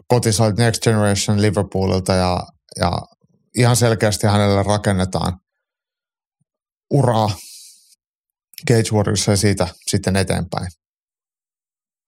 kotisoit 0.09 0.57
Next 0.57 0.83
Generation 0.83 1.43
Liverpoolilta 1.43 2.13
ja, 2.13 2.47
ja 2.77 2.93
ihan 3.57 3.77
selkeästi 3.77 4.27
hänelle 4.27 4.63
rakennetaan 4.63 5.41
uraa 6.91 7.31
Cage 8.69 8.91
Warriorissa 8.93 9.31
ja 9.31 9.37
siitä 9.37 9.69
sitten 9.87 10.17
eteenpäin. 10.17 10.69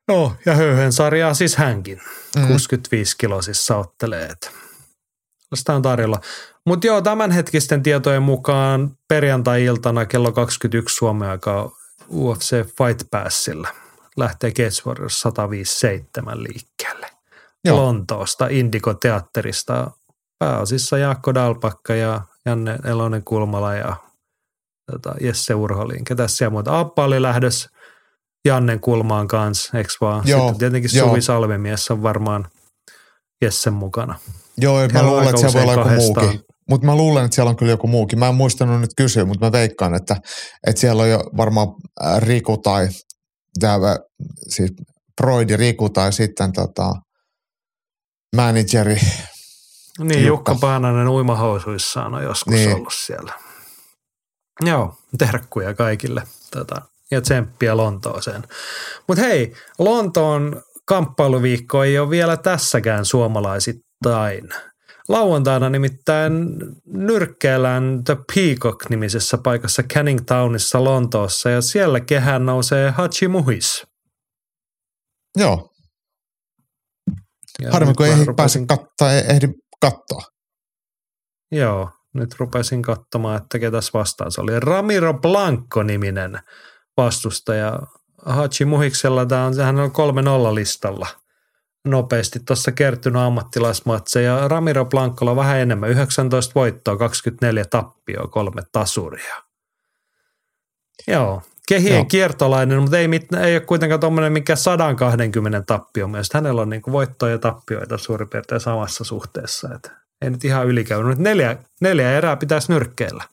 No, 0.09 0.37
ja 0.47 0.55
höyhen 0.55 0.93
sarjaa 0.93 1.35
siis 1.35 1.57
hänkin. 1.57 2.01
Mm. 2.37 2.47
65 2.47 3.17
kilosissa 3.19 3.77
ottelee. 3.77 4.33
Sitä 5.55 5.75
on 5.75 5.83
tarjolla. 5.83 6.21
Mutta 6.67 6.87
joo, 6.87 7.03
tämänhetkisten 7.03 7.83
tietojen 7.83 8.23
mukaan 8.23 8.97
perjantai-iltana 9.09 10.07
kello 10.07 10.33
21 10.33 10.97
Suomen 10.97 11.29
aikaa 11.29 11.71
UFC 12.11 12.51
Fight 12.51 13.11
Passilla 13.11 13.69
lähtee 14.17 14.51
Cage 14.51 14.83
Warriors 14.87 15.21
157 15.21 16.43
liikkeelle. 16.43 17.11
Joo. 17.65 17.77
Lontoosta, 17.77 18.47
Indigo-teatterista. 18.51 19.91
Pääosissa 20.43 20.99
Jaakko 20.99 21.35
Dalpakka 21.35 21.95
ja 21.95 22.21
Janne 22.47 22.79
Elonen 22.85 23.25
Kulmala 23.25 23.75
ja 23.75 23.97
tota, 24.91 25.15
Jesse 25.21 25.55
Urholin. 25.55 26.05
Ketäs 26.05 26.37
siellä 26.37 26.51
muuta? 26.51 26.79
Appa 26.79 27.05
oli 27.05 27.23
lähdössä 27.23 27.71
Jannen 28.45 28.81
Kulmaan 28.81 29.29
kanssa, 29.29 29.79
eikö 29.79 29.91
vaan? 30.01 30.23
Joo, 30.27 30.41
Sitten 30.41 30.59
tietenkin 30.59 30.91
joo. 30.95 31.09
Suvi 31.09 31.23
Salmimies 31.23 31.91
on 31.91 32.03
varmaan 32.03 32.49
Jessen 33.43 33.73
mukana. 33.73 34.19
Joo, 34.59 34.89
mä 34.93 35.03
luulen, 35.03 35.29
että 35.29 35.41
siellä 35.41 35.55
voi 35.55 35.63
olla 35.63 35.73
joku 35.73 35.85
kahdestaan. 35.85 36.27
muukin. 36.27 36.41
Mutta 36.71 36.87
mä 36.87 36.97
luulen, 36.97 37.25
että 37.25 37.35
siellä 37.35 37.51
on 37.51 37.57
kyllä 37.57 37.73
joku 37.73 37.87
muukin. 37.87 38.19
Mä 38.19 38.29
en 38.29 38.35
muistanut 38.35 38.81
nyt 38.81 38.95
kysyä, 38.97 39.25
mutta 39.25 39.47
mä 39.47 39.53
veikkaan, 39.53 39.95
että, 39.95 40.17
että 40.67 40.81
siellä 40.81 41.03
on 41.03 41.11
jo 41.11 41.19
varmaan 41.37 41.69
äh, 42.05 42.21
Riku 42.21 42.57
tai 42.59 42.89
tämä, 43.61 43.97
siis 44.49 44.73
Broidi 45.23 45.57
Riku 45.57 45.91
tai 45.91 46.13
sitten 46.13 46.53
tota, 46.53 46.93
manageri. 48.37 48.97
Niin, 49.99 50.27
Jukka, 50.27 50.53
Jukka. 50.53 50.67
Paananen 50.67 51.09
uimahousuissaan 51.09 52.15
on 52.15 52.23
joskus 52.23 52.55
Niin. 52.55 52.75
ollut 52.75 52.95
siellä. 52.95 53.33
Joo, 54.61 54.95
terkkuja 55.19 55.75
kaikille 55.75 56.23
tota, 56.51 56.83
ja 57.11 57.21
tsemppiä 57.21 57.77
Lontooseen. 57.77 58.43
Mutta 59.09 59.23
hei, 59.23 59.55
Lontoon 59.79 60.63
kamppailuviikko 60.85 61.85
ei 61.85 61.99
ole 61.99 62.11
vielä 62.11 62.37
tässäkään 62.37 63.05
suomalaisittain. 63.05 64.49
Lauantaina 65.09 65.71
nimittäin 65.71 66.33
nyrkkeellään 66.87 68.05
The 68.05 68.17
Peacock-nimisessä 68.35 69.39
paikassa 69.39 69.83
Canning 69.83 70.21
Townissa 70.27 70.85
Lontoossa 70.85 71.51
ja 71.51 71.61
siellä 71.61 72.01
kehään 72.01 72.47
nousee 72.47 72.91
Hachi 72.91 73.29
Muhis. 73.29 73.87
Joo, 75.37 75.71
harmi 77.71 77.95
kun 77.95 78.07
ei 78.07 78.13
pääse 78.37 78.67
katsoa, 78.67 79.13
ehdi 79.13 79.49
katsoa. 79.83 80.23
Joo, 81.53 81.91
nyt 82.15 82.35
rupesin 82.39 82.83
katsomaan, 82.83 83.37
että 83.43 83.59
ketäs 83.59 83.95
vastaan. 83.95 84.33
Se 84.33 84.41
oli 84.41 84.61
Ramiro 84.61 85.15
Blanco-niminen 85.15 86.39
vastustaja. 86.97 87.81
Hachi 88.27 88.65
Muhiksella 88.65 89.27
tämä 89.27 89.47
on, 89.47 89.57
hän 89.57 89.81
on 89.81 89.91
3-0 90.51 90.55
listalla 90.55 91.07
nopeasti 91.85 92.41
tuossa 92.41 92.73
kertynyt 92.73 93.23
ammattilaismatseja. 93.23 94.49
Ramiro 94.49 94.85
Blancolla 94.85 95.37
vähän 95.37 95.59
enemmän, 95.59 95.91
19 95.91 96.53
voittoa, 96.55 96.97
24 96.97 97.65
tappioa, 97.65 98.29
kolme 98.29 98.63
tasuria. 98.73 99.43
Joo, 101.09 101.43
kehien 101.69 101.95
Joo. 101.95 102.05
Kiertolainen, 102.05 102.81
mutta 102.81 102.99
ei, 102.99 103.09
mit, 103.09 103.35
ei 103.35 103.55
ole 103.57 103.61
kuitenkaan 103.61 104.01
tuommoinen 104.01 104.33
mikä 104.33 104.57
120 104.57 105.63
tappio 105.67 106.09
myös. 106.09 106.29
Hänellä 106.35 106.63
on 106.63 106.71
niinku 106.71 106.93
voittoja 106.93 107.33
ja 107.33 107.39
tappioita 107.39 107.99
suurin 107.99 108.29
piirtein 108.29 108.61
samassa 108.61 109.05
suhteessa. 109.05 109.75
Et 109.75 109.93
ei 110.23 110.31
nyt 110.31 110.45
ihan 110.45 110.67
ylikäynyt. 110.67 111.09
Nyt 111.09 111.19
neljä, 111.19 111.57
neljä 111.81 112.13
erää 112.13 112.37
pitäisi 112.37 112.73
nyrkkeellä. 112.73 113.25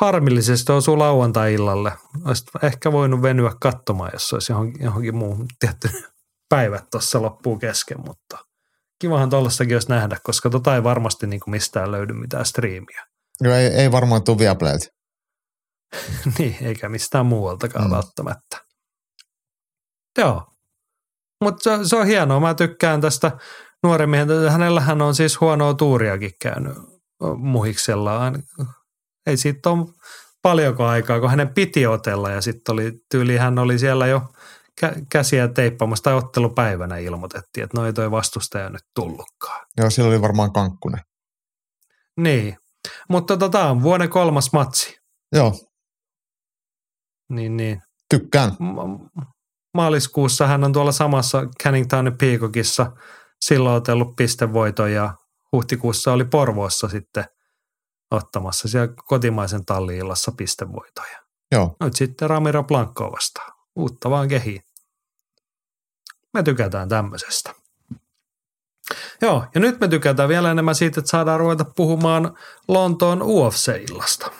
Harmillisesti 0.00 0.72
osuu 0.72 0.98
lauantai-illalle. 0.98 1.92
Olisit 2.24 2.48
ehkä 2.62 2.92
voinut 2.92 3.22
venyä 3.22 3.52
katsomaan, 3.60 4.10
jos 4.12 4.32
olisi 4.32 4.52
johonkin, 4.52 4.84
johonkin 4.84 5.16
muuhun 5.16 5.46
tietty 5.60 5.90
päivät 6.48 6.84
tuossa 6.90 7.22
loppuu 7.22 7.58
kesken, 7.58 8.00
mutta 8.06 8.38
kivahan 8.98 9.30
tuollaistakin 9.30 9.76
olisi 9.76 9.88
nähdä, 9.88 10.16
koska 10.22 10.50
tota 10.50 10.74
ei 10.74 10.84
varmasti 10.84 11.26
niin 11.26 11.40
kuin 11.40 11.52
mistään 11.52 11.92
löydy 11.92 12.12
mitään 12.12 12.46
striimiä. 12.46 13.06
Joo, 13.40 13.54
ei, 13.54 13.66
ei 13.66 13.92
varmaan 13.92 14.24
tule 14.24 14.38
Viaplayt. 14.38 14.99
niin, 16.38 16.56
eikä 16.60 16.88
mistään 16.88 17.26
muualtakaan 17.26 17.84
Mm. 17.84 17.90
välttämättä. 17.90 18.64
Joo. 20.18 20.46
Mutta 21.44 21.62
se, 21.78 21.88
se 21.88 21.96
on 21.96 22.06
hienoa. 22.06 22.40
Mä 22.40 22.54
tykkään 22.54 23.00
tästä 23.00 23.38
nuoren 23.82 24.10
miehen. 24.10 24.28
Hänellähän 24.50 25.02
on 25.02 25.14
siis 25.14 25.40
huonoa 25.40 25.74
tuuriakin 25.74 26.32
käynyt 26.42 26.72
muhiksella. 27.36 28.20
Ei 29.26 29.36
siitä 29.36 29.70
ole 29.70 29.86
paljonko 30.42 30.84
aikaa, 30.86 31.20
kun 31.20 31.30
hänen 31.30 31.54
piti 31.54 31.86
otella 31.86 32.30
ja 32.30 32.40
sitten 32.40 32.72
oli 32.72 32.92
tyyli, 33.10 33.36
hän 33.36 33.58
oli 33.58 33.78
siellä 33.78 34.06
jo 34.06 34.22
kä- 34.84 35.06
käsiä 35.12 35.48
teippaamassa 35.48 36.02
tai 36.02 36.14
ottelupäivänä 36.14 36.96
ilmoitettiin, 36.98 37.64
että 37.64 37.80
no 37.80 37.86
ei 37.86 37.92
toi 37.92 38.10
vastustaja 38.10 38.70
nyt 38.70 38.84
tullutkaan. 38.94 39.66
Joo, 39.76 39.90
sillä 39.90 40.08
oli 40.08 40.22
varmaan 40.22 40.52
kankkunen. 40.52 41.00
Niin, 42.16 42.56
mutta 43.08 43.36
tota 43.36 43.64
on 43.70 43.82
vuoden 43.82 44.08
kolmas 44.08 44.52
matsi. 44.52 44.98
Joo, 45.32 45.54
Niin, 47.30 47.56
niin. 47.56 47.82
tykkään. 48.10 48.52
ma- 48.58 49.10
maaliskuussa 49.74 50.46
hän 50.46 50.64
on 50.64 50.72
tuolla 50.72 50.92
samassa 50.92 51.42
Canning 51.62 51.86
Townin 51.88 52.18
Peacockissa 52.18 52.92
silloin 53.44 53.76
otellut 53.76 54.16
pistevoiton 54.16 54.92
ja 54.92 55.14
huhtikuussa 55.52 56.12
oli 56.12 56.24
Porvoossa 56.24 56.88
sitten 56.88 57.24
ottamassa 58.10 58.68
siellä 58.68 58.94
kotimaisen 59.04 59.64
talliillassa 59.64 60.32
pistevoitoja. 60.36 61.18
Joo. 61.52 61.76
Nyt 61.80 61.96
sitten 61.96 62.30
Ramiro 62.30 62.62
Blanco 62.62 63.12
vastaan. 63.12 63.52
Uutta 63.76 64.10
vaan 64.10 64.28
kehiin. 64.28 64.62
Me 66.34 66.42
tykätään 66.42 66.88
tämmöisestä. 66.88 67.54
Joo, 69.22 69.44
ja 69.54 69.60
nyt 69.60 69.80
me 69.80 69.88
tykätään 69.88 70.28
vielä 70.28 70.50
enemmän 70.50 70.74
siitä, 70.74 71.00
että 71.00 71.10
saadaan 71.10 71.40
ruveta 71.40 71.64
puhumaan 71.76 72.36
Lontoon 72.68 73.22
UFC-illasta. 73.22 74.30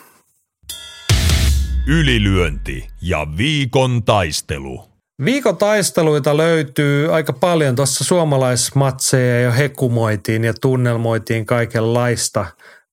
Ylilyönti 1.87 2.87
ja 3.01 3.27
viikon 3.37 4.03
taistelu. 4.03 4.83
Viikon 5.25 5.57
taisteluita 5.57 6.37
löytyy 6.37 7.15
aika 7.15 7.33
paljon. 7.33 7.75
Tuossa 7.75 8.03
suomalaismatseja 8.03 9.41
jo 9.41 9.51
hekumoitiin 9.51 10.43
ja 10.43 10.53
tunnelmoitiin 10.61 11.45
kaikenlaista 11.45 12.45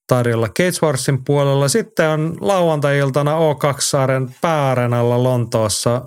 tarjolla 0.06 0.48
Cage 0.48 0.86
Warsin 0.86 1.24
puolella. 1.24 1.68
Sitten 1.68 2.08
on 2.08 2.36
lauantai-iltana 2.40 3.32
O2-saaren 3.32 4.34
pääarenalla 4.40 5.22
Lontoossa 5.22 6.02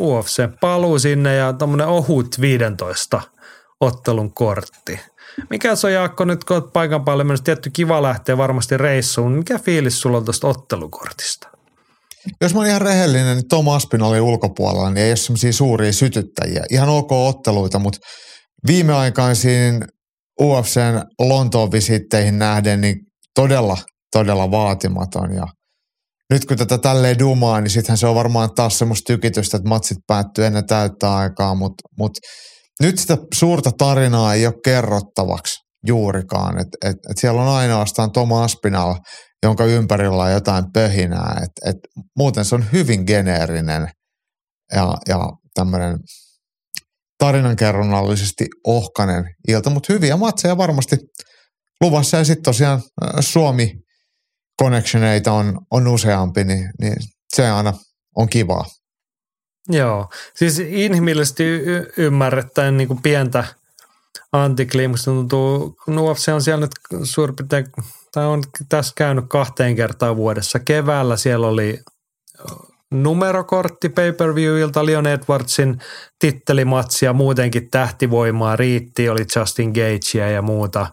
UFC 0.00 0.42
paluu 0.60 0.98
sinne 0.98 1.36
ja 1.36 1.52
tämmöinen 1.52 1.86
ohut 1.86 2.40
15 2.40 3.20
ottelun 3.80 4.34
kortti. 4.34 5.00
Mikä 5.50 5.74
se 5.74 5.86
on 5.86 5.92
Jaakko 5.92 6.24
nyt, 6.24 6.44
kun 6.44 6.56
olet 6.56 6.72
paikan 6.72 7.04
päälle 7.04 7.24
mennyt, 7.24 7.44
tietty 7.44 7.70
kiva 7.70 8.02
lähteä 8.02 8.38
varmasti 8.38 8.76
reissuun. 8.76 9.32
Mikä 9.32 9.58
fiilis 9.58 10.00
sulla 10.00 10.18
on 10.18 10.24
tuosta 10.24 10.48
ottelukortista? 10.48 11.51
Jos 12.40 12.54
mä 12.54 12.60
olen 12.60 12.70
ihan 12.70 12.80
rehellinen, 12.80 13.36
niin 13.36 13.48
Tom 13.48 13.68
Aspinallin 13.68 14.20
ulkopuolella 14.20 14.90
niin 14.90 15.04
ei 15.04 15.10
ole 15.10 15.16
semmoisia 15.16 15.52
suuria 15.52 15.92
sytyttäjiä. 15.92 16.64
Ihan 16.70 16.88
ok 16.88 17.12
otteluita, 17.12 17.78
mutta 17.78 17.98
viimeaikaisiin 18.66 19.84
UFCn 20.40 21.02
Lontoon 21.18 21.72
visitteihin 21.72 22.38
nähden 22.38 22.80
niin 22.80 22.96
todella, 23.34 23.78
todella 24.12 24.50
vaatimaton. 24.50 25.34
Ja 25.34 25.46
nyt 26.32 26.44
kun 26.44 26.56
tätä 26.56 26.78
tälleen 26.78 27.18
dumaa, 27.18 27.60
niin 27.60 27.70
sittenhän 27.70 27.98
se 27.98 28.06
on 28.06 28.14
varmaan 28.14 28.50
taas 28.54 28.78
semmoista 28.78 29.12
tykitystä, 29.12 29.56
että 29.56 29.68
matsit 29.68 29.98
päättyy 30.06 30.46
ennen 30.46 30.66
täyttä 30.66 31.14
aikaa, 31.14 31.54
mutta 31.54 31.88
mut 31.98 32.12
nyt 32.82 32.98
sitä 32.98 33.18
suurta 33.34 33.70
tarinaa 33.78 34.34
ei 34.34 34.46
ole 34.46 34.54
kerrottavaksi 34.64 35.54
juurikaan. 35.86 36.58
Et, 36.60 36.68
et, 36.84 36.96
et 37.10 37.18
siellä 37.18 37.42
on 37.42 37.48
ainoastaan 37.48 38.12
Tom 38.12 38.32
Aspinall, 38.32 38.94
jonka 39.42 39.64
ympärillä 39.64 40.22
on 40.22 40.32
jotain 40.32 40.72
pöhinää. 40.72 41.40
Et, 41.42 41.74
et 41.74 41.76
muuten 42.16 42.44
se 42.44 42.54
on 42.54 42.64
hyvin 42.72 43.04
geneerinen 43.06 43.88
ja, 44.72 44.94
ja 45.08 45.18
tämmöinen 45.54 45.98
tarinankerronnallisesti 47.18 48.46
ohkanen 48.66 49.24
ilta, 49.48 49.70
mutta 49.70 49.92
hyviä 49.92 50.16
matseja 50.16 50.56
varmasti 50.56 50.96
luvassa. 51.80 52.16
Ja 52.16 52.24
sitten 52.24 52.42
tosiaan 52.42 52.82
Suomi 53.20 53.74
connectioneita 54.62 55.32
on, 55.32 55.60
on 55.70 55.86
useampi, 55.86 56.44
niin, 56.44 56.70
niin 56.80 56.96
se 57.34 57.50
aina 57.50 57.72
on 58.16 58.28
kivaa. 58.28 58.64
Joo, 59.68 60.08
siis 60.36 60.58
inhimillisesti 60.58 61.44
y- 61.44 61.92
ymmärrettäen 61.96 62.76
niin 62.76 62.88
kuin 62.88 63.02
pientä 63.02 63.44
antikliimasta 64.32 65.10
tuntuu, 65.10 65.76
UFC 65.88 66.28
on 66.28 66.42
siellä 66.42 66.60
nyt 66.60 67.04
suurin 67.04 67.36
piirtein, 67.36 67.66
tai 68.12 68.26
on 68.26 68.42
tässä 68.68 68.92
käynyt 68.96 69.24
kahteen 69.28 69.76
kertaan 69.76 70.16
vuodessa. 70.16 70.58
Keväällä 70.58 71.16
siellä 71.16 71.46
oli 71.46 71.78
numerokortti 72.90 73.88
pay-per-viewilta 73.88 74.86
Leon 74.86 75.06
Edwardsin 75.06 75.78
tittelimatsi 76.18 77.04
ja 77.04 77.12
muutenkin 77.12 77.70
tähtivoimaa 77.70 78.56
riitti, 78.56 79.08
oli 79.08 79.24
Justin 79.36 79.70
Gagea 79.70 80.30
ja 80.30 80.42
muuta. 80.42 80.86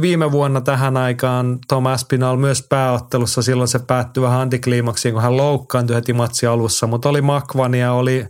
Viime 0.00 0.32
vuonna 0.32 0.60
tähän 0.60 0.96
aikaan 0.96 1.58
Tom 1.68 1.86
Aspinall 1.86 2.36
myös 2.36 2.66
pääottelussa, 2.68 3.42
silloin 3.42 3.68
se 3.68 3.78
päättyi 3.78 4.22
vähän 4.22 4.40
antikliimaksiin, 4.40 5.14
kun 5.14 5.22
hän 5.22 5.36
loukkaantui 5.36 5.96
heti 5.96 6.12
matsi 6.12 6.46
alussa, 6.46 6.86
mutta 6.86 7.08
oli 7.08 7.22
Makvania, 7.22 7.92
oli 7.92 8.26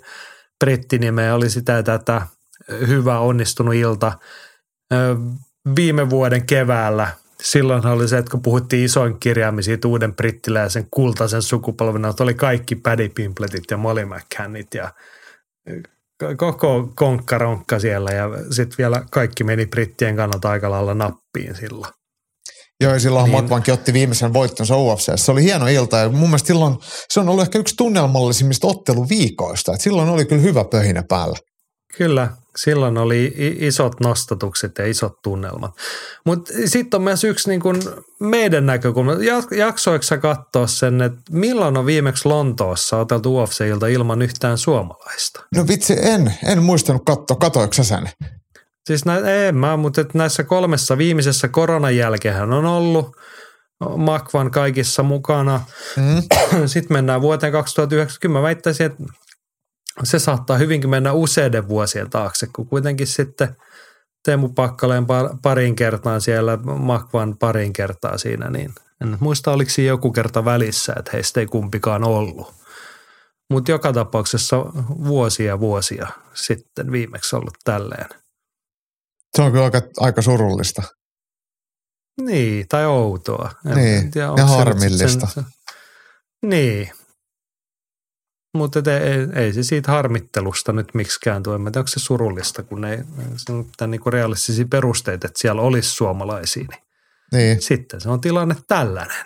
brittinimeä, 0.64 1.34
oli 1.34 1.50
sitä 1.50 1.82
tätä 1.82 2.22
hyvä 2.70 3.18
onnistunut 3.18 3.74
ilta. 3.74 4.12
Viime 5.76 6.10
vuoden 6.10 6.46
keväällä 6.46 7.08
silloin 7.42 7.86
oli 7.86 8.08
se, 8.08 8.18
että 8.18 8.30
kun 8.30 8.42
puhuttiin 8.42 8.84
isoin 8.84 9.20
kirjaimin 9.20 9.64
siitä 9.64 9.88
uuden 9.88 10.16
brittiläisen 10.16 10.86
kultaisen 10.90 11.42
sukupolven, 11.42 12.04
että 12.04 12.22
oli 12.22 12.34
kaikki 12.34 12.76
Paddy 12.76 13.08
Pimpletit 13.08 13.64
ja 13.70 13.76
Molly 13.76 14.04
McCannit 14.04 14.74
ja 14.74 14.92
koko 16.36 16.92
konkkaronkka 16.94 17.78
siellä 17.78 18.10
ja 18.10 18.28
sitten 18.50 18.78
vielä 18.78 19.02
kaikki 19.10 19.44
meni 19.44 19.66
brittien 19.66 20.16
kannalta 20.16 20.50
aika 20.50 20.70
lailla 20.70 20.94
nappiin 20.94 21.54
silloin. 21.54 21.92
Joo, 22.80 22.92
ja 22.92 23.00
silloin 23.00 23.24
niin. 23.24 23.42
Makvankin 23.42 23.74
otti 23.74 23.92
viimeisen 23.92 24.32
voittonsa 24.32 24.76
UFC. 24.76 25.12
Se 25.16 25.32
oli 25.32 25.42
hieno 25.42 25.66
ilta 25.66 25.96
ja 25.96 26.08
mun 26.08 26.28
mielestä 26.28 26.46
silloin 26.46 26.76
se 27.08 27.20
on 27.20 27.28
ollut 27.28 27.42
ehkä 27.42 27.58
yksi 27.58 27.74
tunnelmallisimmista 27.76 28.66
otteluviikoista. 28.66 29.72
Et 29.74 29.80
silloin 29.80 30.08
oli 30.08 30.24
kyllä 30.24 30.42
hyvä 30.42 30.64
pöhinä 30.64 31.02
päällä. 31.08 31.38
Kyllä, 31.96 32.28
silloin 32.56 32.98
oli 32.98 33.34
isot 33.58 34.00
nostatukset 34.00 34.78
ja 34.78 34.86
isot 34.86 35.22
tunnelmat. 35.22 35.70
Mutta 36.26 36.52
sitten 36.64 36.98
on 36.98 37.04
myös 37.04 37.24
yksi 37.24 37.48
niin 37.48 37.60
kun 37.60 38.04
meidän 38.20 38.66
näkökulma. 38.66 39.12
Jaksoiko 39.56 40.02
sä 40.02 40.18
katsoa 40.18 40.66
sen, 40.66 41.02
että 41.02 41.20
milloin 41.30 41.76
on 41.76 41.86
viimeksi 41.86 42.28
Lontoossa 42.28 42.98
oteltu 42.98 43.38
UFC-ilta 43.38 43.86
ilman 43.86 44.22
yhtään 44.22 44.58
suomalaista? 44.58 45.44
No 45.56 45.66
vitsi, 45.68 45.96
en. 46.02 46.34
En 46.46 46.62
muistanut 46.62 47.02
katsoa. 47.06 47.36
Katoiko 47.36 47.74
sen? 47.82 48.10
Siis 48.86 49.04
nä, 49.04 49.18
en 49.18 49.56
mä, 49.56 49.76
mutta 49.76 50.04
näissä 50.14 50.44
kolmessa 50.44 50.98
viimeisessä 50.98 51.48
koronan 51.48 51.96
jälkeen 51.96 52.52
on 52.52 52.64
ollut 52.64 53.16
Makvan 53.96 54.50
kaikissa 54.50 55.02
mukana. 55.02 55.60
Mm. 55.96 56.22
Sitten 56.66 56.92
mennään 56.92 57.20
vuoteen 57.20 57.52
2090. 57.52 58.38
Mä 58.38 58.42
väittäisin, 58.42 58.86
että 58.86 59.04
se 60.02 60.18
saattaa 60.18 60.58
hyvinkin 60.58 60.90
mennä 60.90 61.12
useiden 61.12 61.68
vuosien 61.68 62.10
taakse, 62.10 62.46
kun 62.46 62.66
kuitenkin 62.66 63.06
sitten 63.06 63.56
Teemu 64.24 64.48
Pakkaleen 64.48 65.06
parin 65.42 65.76
kertaan 65.76 66.20
siellä, 66.20 66.56
Makvan 66.56 67.36
parin 67.38 67.72
kertaa 67.72 68.18
siinä, 68.18 68.50
niin 68.50 68.74
en 69.02 69.16
muista 69.20 69.52
oliko 69.52 69.70
siinä 69.70 69.88
joku 69.88 70.12
kerta 70.12 70.44
välissä, 70.44 70.94
että 70.98 71.10
heistä 71.12 71.40
ei 71.40 71.46
kumpikaan 71.46 72.04
ollut. 72.04 72.54
Mutta 73.50 73.70
joka 73.70 73.92
tapauksessa 73.92 74.56
vuosia 75.04 75.60
vuosia 75.60 76.08
sitten 76.34 76.92
viimeksi 76.92 77.36
ollut 77.36 77.54
tälleen. 77.64 78.08
Se 79.36 79.42
on 79.42 79.52
kyllä 79.52 79.64
aika, 79.64 79.82
aika 80.00 80.22
surullista. 80.22 80.82
Niin, 82.20 82.68
tai 82.68 82.86
outoa. 82.86 83.50
En 83.66 83.76
niin, 83.76 84.10
tiedä, 84.10 84.28
ja 84.36 84.46
harmillista. 84.46 85.26
Sen, 85.26 85.44
niin, 86.44 86.90
mutta 88.54 88.80
ei, 88.92 89.42
ei, 89.44 89.52
se 89.52 89.62
siitä 89.62 89.92
harmittelusta 89.92 90.72
nyt 90.72 90.94
miksikään 90.94 91.42
tule. 91.42 91.58
Mä 91.58 91.70
onko 91.76 91.86
se 91.86 92.00
surullista, 92.00 92.62
kun 92.62 92.84
ei 92.84 92.98
on 93.80 93.90
niinku 93.90 94.10
realistisia 94.10 94.66
perusteita, 94.70 95.26
että 95.26 95.40
siellä 95.40 95.62
olisi 95.62 95.90
suomalaisia. 95.90 96.66
Niin, 96.70 96.80
niin. 97.32 97.62
Sitten 97.62 98.00
se 98.00 98.08
on 98.08 98.20
tilanne 98.20 98.56
tällainen. 98.68 99.24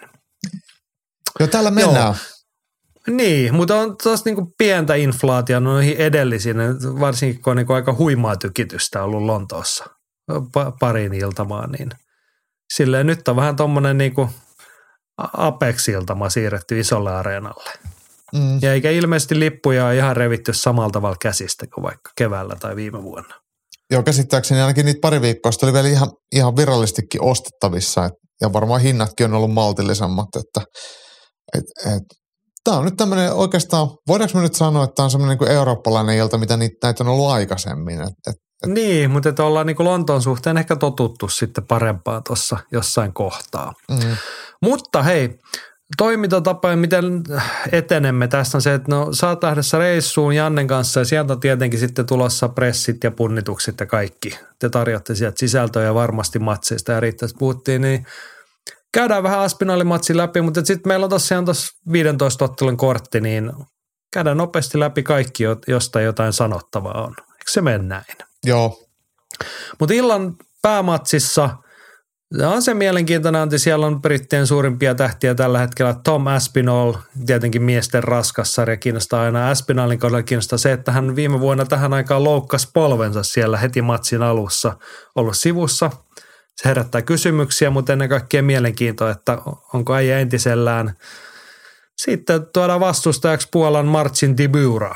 Joo, 1.41 1.47
täällä 1.47 1.71
mennään. 1.71 2.05
Joo. 2.05 2.15
Niin, 3.17 3.55
mutta 3.55 3.77
on 3.77 3.97
taas 3.97 4.25
niinku 4.25 4.55
pientä 4.59 4.95
inflaatio 4.95 5.61
noihin 5.61 5.97
edellisiin, 5.97 6.57
varsinkin 7.01 7.43
kun 7.43 7.51
on 7.51 7.57
niinku 7.57 7.73
aika 7.73 7.95
huimaa 7.95 8.37
tykitystä 8.37 9.03
ollut 9.03 9.23
Lontoossa 9.23 9.85
pa- 10.33 10.77
pariin 10.81 11.15
iltamaan, 11.15 11.71
niin 11.71 11.91
silleen 12.75 13.07
nyt 13.07 13.29
on 13.29 13.37
vähän 13.37 13.57
tuommoinen 13.57 13.99
niinku 13.99 14.31
Apex-iltama 15.19 16.31
siirretty 16.31 16.81
isolle 16.81 17.15
areenalle. 17.15 17.71
Mm. 18.35 18.59
Ja 18.63 18.73
eikä 18.73 18.91
ilmeisesti 18.91 19.41
lippuja 19.41 19.93
ihan 19.93 20.17
revitty 20.17 20.53
samalla 20.53 20.91
tavalla 20.91 21.17
käsistä 21.23 21.67
kuin 21.75 21.83
vaikka 21.83 22.11
keväällä 22.19 22.57
tai 22.61 22.77
viime 22.77 23.03
vuonna. 23.03 23.35
Joo, 23.91 24.03
käsittääkseni 24.03 24.61
ainakin 24.61 24.87
niitä 24.87 25.01
pari 25.03 25.21
viikkoa 25.21 25.53
oli 25.63 25.73
vielä 25.73 25.89
ihan, 25.89 26.11
ihan 26.33 26.57
virallistikin 26.57 27.23
ostettavissa. 27.23 28.05
Et, 28.05 28.13
ja 28.41 28.53
varmaan 28.53 28.81
hinnatkin 28.81 29.27
on 29.27 29.35
ollut 29.35 29.53
maltillisemmat. 29.53 30.29
Että, 30.37 30.61
et, 31.57 31.95
et, 31.95 32.03
tämä 32.65 32.77
on 32.77 32.85
nyt 32.85 32.97
tämmöinen 32.97 33.33
oikeastaan, 33.33 33.89
voidaanko 34.09 34.39
me 34.39 34.43
nyt 34.43 34.55
sanoa, 34.55 34.85
että 34.85 34.95
tämä 34.95 35.05
on 35.05 35.11
semmoinen 35.11 35.39
niin 35.39 35.51
eurooppalainen 35.51 36.17
ilta, 36.17 36.39
mitä 36.39 36.57
niitä, 36.57 36.75
näitä 36.83 37.05
on 37.05 37.09
ollut 37.09 37.31
aikaisemmin. 37.31 38.01
Et, 38.01 38.09
et, 38.09 38.35
et. 38.65 38.71
Niin, 38.75 39.11
mutta 39.11 39.29
että 39.29 39.45
ollaan 39.45 39.67
niin 39.67 39.77
kuin 39.77 39.87
Lontoon 39.87 40.23
suhteen 40.23 40.59
ehkä 40.59 40.77
totuttu 40.77 41.29
sitten 41.29 41.67
parempaan 41.67 42.23
tuossa 42.27 42.59
jossain 42.73 43.15
kohtaa. 43.15 43.73
Mm. 43.91 44.17
Mutta 44.63 45.03
hei, 45.03 45.31
toimintatapa 45.97 46.71
ja 46.71 46.77
miten 46.77 47.23
etenemme 47.73 48.29
tässä 48.29 48.59
on 48.59 48.63
se, 48.63 48.75
että 48.75 48.91
no 48.91 49.09
saat 49.13 49.43
lähdessä 49.43 49.79
reissuun 49.79 50.35
Jannen 50.35 50.67
kanssa 50.67 51.01
ja 51.01 51.05
sieltä 51.05 51.33
on 51.33 51.41
tietenkin 51.41 51.81
sitten 51.81 52.07
tulossa 52.07 52.49
pressit 52.49 53.05
ja 53.05 53.11
punnitukset 53.11 53.81
ja 53.81 53.87
kaikki. 53.87 54.39
Te 54.59 54.69
tarjotte 54.69 55.15
sieltä 55.15 55.39
sisältöä 55.39 55.83
ja 55.83 55.95
varmasti 55.95 56.39
matseista 56.39 56.93
ja 56.93 57.01
riittäisi 57.01 57.35
puhuttiin, 57.39 57.83
niin 57.83 58.07
käydään 58.93 59.23
vähän 59.23 59.39
Aspinaalimatsi 59.39 60.17
läpi, 60.17 60.41
mutta 60.41 60.65
sitten 60.65 60.91
meillä 60.91 61.05
on 61.05 61.11
tosiaan 61.11 61.45
tuossa 61.45 61.79
15 61.93 62.45
ottelun 62.45 62.77
kortti, 62.77 63.21
niin 63.21 63.53
käydään 64.13 64.37
nopeasti 64.37 64.81
läpi 64.81 65.03
kaikki, 65.03 65.45
josta 65.69 66.01
jotain 66.01 66.33
sanottavaa 66.33 67.05
on. 67.05 67.15
Eikö 67.19 67.51
se 67.51 67.61
mene 67.61 67.79
näin? 67.79 68.17
Joo. 68.45 68.89
Mutta 69.81 69.95
illan 69.95 70.37
päämatsissa 70.63 71.51
on 72.47 72.63
se 72.63 72.75
mielenkiintoinen, 72.75 73.43
Antti. 73.43 73.59
Siellä 73.59 73.87
on 73.87 74.03
brittien 74.03 74.47
suurimpia 74.47 74.95
tähtiä 74.95 75.35
tällä 75.35 75.59
hetkellä. 75.59 75.95
Tom 76.05 76.27
Aspinall, 76.27 76.95
tietenkin 77.27 77.63
miesten 77.63 78.05
raskassarja 78.05 78.77
kiinnostaa 78.77 79.23
aina. 79.23 79.51
Aspinallin 79.51 79.99
kohdalla 79.99 80.23
kiinnostaa 80.23 80.59
se, 80.59 80.73
että 80.73 80.93
hän 80.93 81.17
viime 81.17 81.41
vuonna 81.41 81.65
tähän 81.65 81.93
aikaan 81.95 82.25
loukkasi 82.25 82.69
polvensa 82.75 83.23
siellä 83.23 83.59
heti 83.59 83.83
matsin 83.83 84.23
alussa 84.23 84.77
ollut 85.15 85.37
sivussa. 85.37 85.91
Se 86.57 86.69
herättää 86.69 87.03
kysymyksiä, 87.03 87.71
mutta 87.71 87.93
ennen 87.93 88.09
kaikkea 88.09 88.43
mielenkiintoa, 88.43 89.11
että 89.11 89.39
onko 89.75 89.95
äijä 89.95 90.19
entisellään. 90.19 90.95
Sitten 91.97 92.47
tuodaan 92.53 92.81
vastustajaksi 92.81 93.49
Puolan 93.53 93.87
Marcin 93.87 94.37
Dibura. 94.37 94.95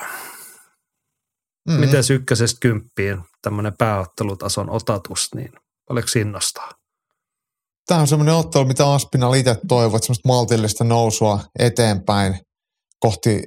Mm-hmm. 1.68 1.80
Miten 1.80 2.03
ykkösestä 2.11 2.59
kymppiin 2.61 3.20
tämmöinen 3.43 3.72
pääottelutason 3.78 4.70
otatus, 4.70 5.28
niin 5.35 5.53
paljonko 5.89 6.11
innostaa? 6.18 6.82
Tämä 7.87 8.01
on 8.01 8.09
semmoinen 8.09 8.35
ottelu, 8.35 8.64
mitä 8.64 8.93
Aspinall 8.93 9.35
itse 9.35 9.57
toivoo, 9.68 9.97
että 9.97 10.07
semmoista 10.07 10.28
maltillista 10.28 10.85
nousua 10.85 11.41
eteenpäin 11.59 12.41
kohti 13.01 13.43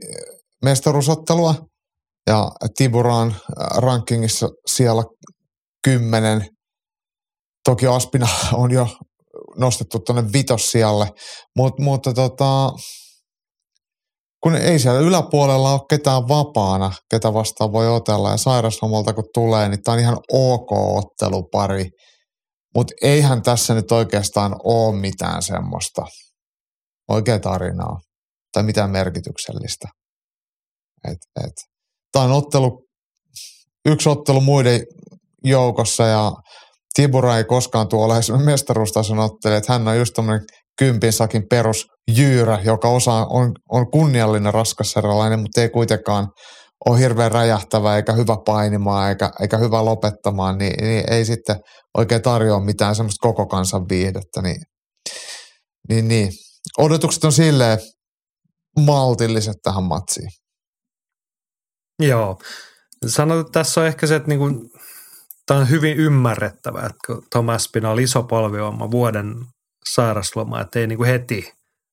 mestaruusottelua. 0.63 1.55
Ja 2.27 2.51
Tiburan 2.77 3.29
äh, 3.29 3.67
rankingissa 3.77 4.49
siellä 4.67 5.03
kymmenen. 5.83 6.47
Toki 7.63 7.87
Aspina 7.87 8.27
on 8.53 8.71
jo 8.71 8.87
nostettu 9.57 9.99
tuonne 9.99 10.33
vitossijalle, 10.33 11.07
Mut, 11.57 11.79
mutta 11.79 12.13
tota, 12.13 12.71
kun 14.43 14.55
ei 14.55 14.79
siellä 14.79 14.99
yläpuolella 14.99 15.71
ole 15.71 15.81
ketään 15.89 16.27
vapaana, 16.27 16.91
ketä 17.11 17.33
vastaan 17.33 17.71
voi 17.73 17.89
otella 17.95 18.31
ja 18.31 18.37
sairaslomalta 18.37 19.13
kun 19.13 19.23
tulee, 19.33 19.69
niin 19.69 19.83
tämä 19.83 19.93
on 19.93 19.99
ihan 19.99 20.17
ok 20.31 20.71
ottelupari. 20.71 21.89
Mutta 22.75 22.93
eihän 23.01 23.41
tässä 23.41 23.73
nyt 23.73 23.91
oikeastaan 23.91 24.55
ole 24.63 24.95
mitään 24.95 25.41
semmoista 25.41 26.05
oikea 27.09 27.39
tarinaa 27.39 27.99
tai 28.51 28.63
mitään 28.63 28.91
merkityksellistä. 28.91 29.87
Et, 31.11 31.45
et. 31.45 31.53
Tämä 32.11 32.25
on 32.25 32.31
ottelu, 32.31 32.85
yksi 33.85 34.09
ottelu 34.09 34.41
muiden 34.41 34.81
joukossa 35.43 36.03
ja 36.03 36.31
Tibura 36.93 37.37
ei 37.37 37.43
koskaan 37.43 37.87
tuo 37.87 38.05
ole 38.05 38.43
mestaruustason 38.43 39.19
ottelija, 39.19 39.57
että 39.57 39.73
hän 39.73 39.87
on 39.87 39.97
just 39.97 40.13
tämmöinen 40.13 40.45
kympin 40.79 41.13
sakin 41.13 41.43
perus 41.49 41.85
joka 42.63 42.89
osa 42.89 43.13
on, 43.13 43.51
on 43.71 43.91
kunniallinen 43.91 44.53
raskasserralainen, 44.53 45.39
mutta 45.39 45.61
ei 45.61 45.69
kuitenkaan 45.69 46.27
ole 46.89 46.99
hirveän 46.99 47.31
räjähtävä 47.31 47.95
eikä 47.95 48.13
hyvä 48.13 48.37
painimaan 48.45 49.09
eikä, 49.09 49.31
eikä 49.41 49.57
hyvä 49.57 49.85
lopettamaan, 49.85 50.57
niin, 50.57 50.83
niin 50.83 51.13
ei 51.13 51.25
sitten 51.25 51.55
oikein 51.97 52.21
tarjoa 52.21 52.59
mitään 52.59 52.95
semmoista 52.95 53.27
koko 53.27 53.45
kansan 53.45 53.89
viihdettä. 53.89 54.41
Niin, 54.41 54.61
niin, 55.89 56.07
niin. 56.07 56.31
Odotukset 56.77 57.23
on 57.23 57.31
silleen 57.31 57.79
maltilliset 58.79 59.57
tähän 59.63 59.83
matsiin. 59.83 60.29
Joo. 61.99 62.37
Sanoit, 63.07 63.47
että 63.47 63.59
tässä 63.59 63.81
on 63.81 63.87
ehkä 63.87 64.07
se, 64.07 64.15
että 64.15 64.29
niinku, 64.29 64.45
tämä 65.45 65.59
on 65.59 65.69
hyvin 65.69 65.97
ymmärrettävää, 65.97 66.85
että 66.85 66.97
kun 67.07 67.23
Thomas 67.31 67.69
Pina 67.73 67.91
oli 67.91 68.03
iso 68.03 68.23
polvioma 68.23 68.91
vuoden 68.91 69.35
sairasloma, 69.93 70.61
että 70.61 70.79
ei 70.79 70.87
niinku 70.87 71.03
heti 71.03 71.51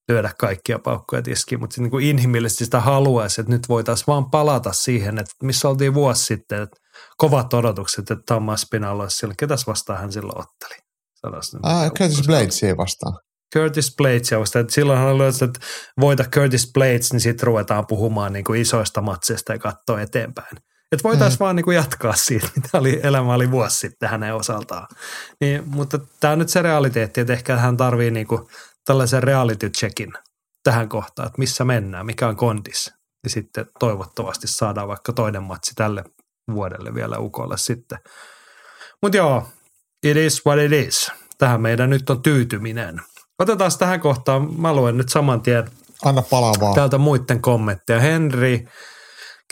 lyödä 0.09 0.33
kaikkia 0.39 0.79
paukkoja 0.79 1.23
tiskiin, 1.23 1.61
mutta 1.61 1.81
niin 1.81 1.91
kuin 1.91 2.07
inhimillisesti 2.07 2.65
sitä 2.65 2.81
haluaisi, 2.81 3.41
että 3.41 3.53
nyt 3.53 3.69
voitaisiin 3.69 4.07
vaan 4.07 4.31
palata 4.31 4.73
siihen, 4.73 5.19
että 5.19 5.33
missä 5.43 5.69
oltiin 5.69 5.95
vuosi 5.95 6.25
sitten, 6.25 6.63
että 6.63 6.77
kovat 7.17 7.55
odotukset, 7.55 8.11
että 8.11 8.25
Thomas 8.27 8.67
Pinal 8.71 9.01
olisi 9.01 9.17
silloin. 9.17 9.37
Ketäs 9.37 9.67
vastaan 9.67 9.99
hän 9.99 10.13
silloin 10.13 10.39
otteli? 10.39 10.75
Ah, 11.63 11.93
Curtis 11.93 12.27
Bladesia 12.27 12.77
vastaan. 12.77 13.19
Curtis 13.55 13.97
Bladesia 13.97 14.41
vastaan. 14.41 14.61
Että 14.61 14.75
silloin 14.75 14.99
hän 14.99 15.09
oli, 15.09 15.25
että 15.27 15.61
voita 16.01 16.25
Curtis 16.25 16.73
Blades, 16.73 17.13
niin 17.13 17.21
sitten 17.21 17.47
ruvetaan 17.47 17.87
puhumaan 17.87 18.33
niin 18.33 18.45
kuin 18.45 18.61
isoista 18.61 19.01
matseista 19.01 19.53
ja 19.53 19.59
katsoa 19.59 20.01
eteenpäin. 20.01 20.57
Että 20.93 21.03
voitaisiin 21.05 21.39
mm. 21.39 21.45
vaan 21.45 21.57
niin 21.57 21.65
kuin 21.65 21.75
jatkaa 21.75 22.15
siitä, 22.17 22.49
mitä 22.57 22.79
oli, 22.79 23.01
elämä 23.03 23.35
oli 23.35 23.51
vuosi 23.51 23.79
sitten 23.79 24.09
hänen 24.09 24.35
osaltaan. 24.35 24.87
Niin, 25.41 25.63
mutta 25.67 25.99
tämä 26.21 26.33
on 26.33 26.39
nyt 26.39 26.49
se 26.49 26.63
realiteetti, 26.63 27.21
että 27.21 27.33
ehkä 27.33 27.57
hän 27.57 27.77
tarvii 27.77 28.11
niin 28.11 28.27
kuin 28.27 28.47
tällaisen 28.85 29.23
reality 29.23 29.71
checkin 29.71 30.13
tähän 30.65 30.89
kohtaan, 30.89 31.27
että 31.27 31.39
missä 31.39 31.65
mennään, 31.65 32.07
mikä 32.07 32.29
on 32.29 32.37
kondis. 32.37 32.93
Ja 33.25 33.31
sitten 33.31 33.67
toivottavasti 33.79 34.47
saadaan 34.47 34.89
vaikka 34.89 35.13
toinen 35.13 35.43
matsi 35.43 35.75
tälle 35.75 36.05
vuodelle 36.55 36.95
vielä 36.95 37.19
ukolle 37.19 37.59
sitten. 37.59 37.99
Mutta 39.03 39.17
joo, 39.17 39.49
it 40.03 40.17
is 40.17 40.47
what 40.47 40.59
it 40.59 40.73
is. 40.73 41.13
Tähän 41.39 41.61
meidän 41.61 41.91
nyt 41.91 42.11
on 42.11 42.23
tyytyminen. 42.23 43.01
Otetaan 43.39 43.71
tähän 43.79 44.01
kohtaan, 44.01 44.61
mä 44.61 44.75
luen 44.75 44.97
nyt 44.97 45.09
saman 45.09 45.41
tien 45.43 45.71
Anna 46.05 46.23
palaa 46.23 46.55
vaan. 46.61 46.75
täältä 46.75 46.99
muiden 46.99 47.43
kommentteja. 47.43 48.01
Henri 48.01 48.69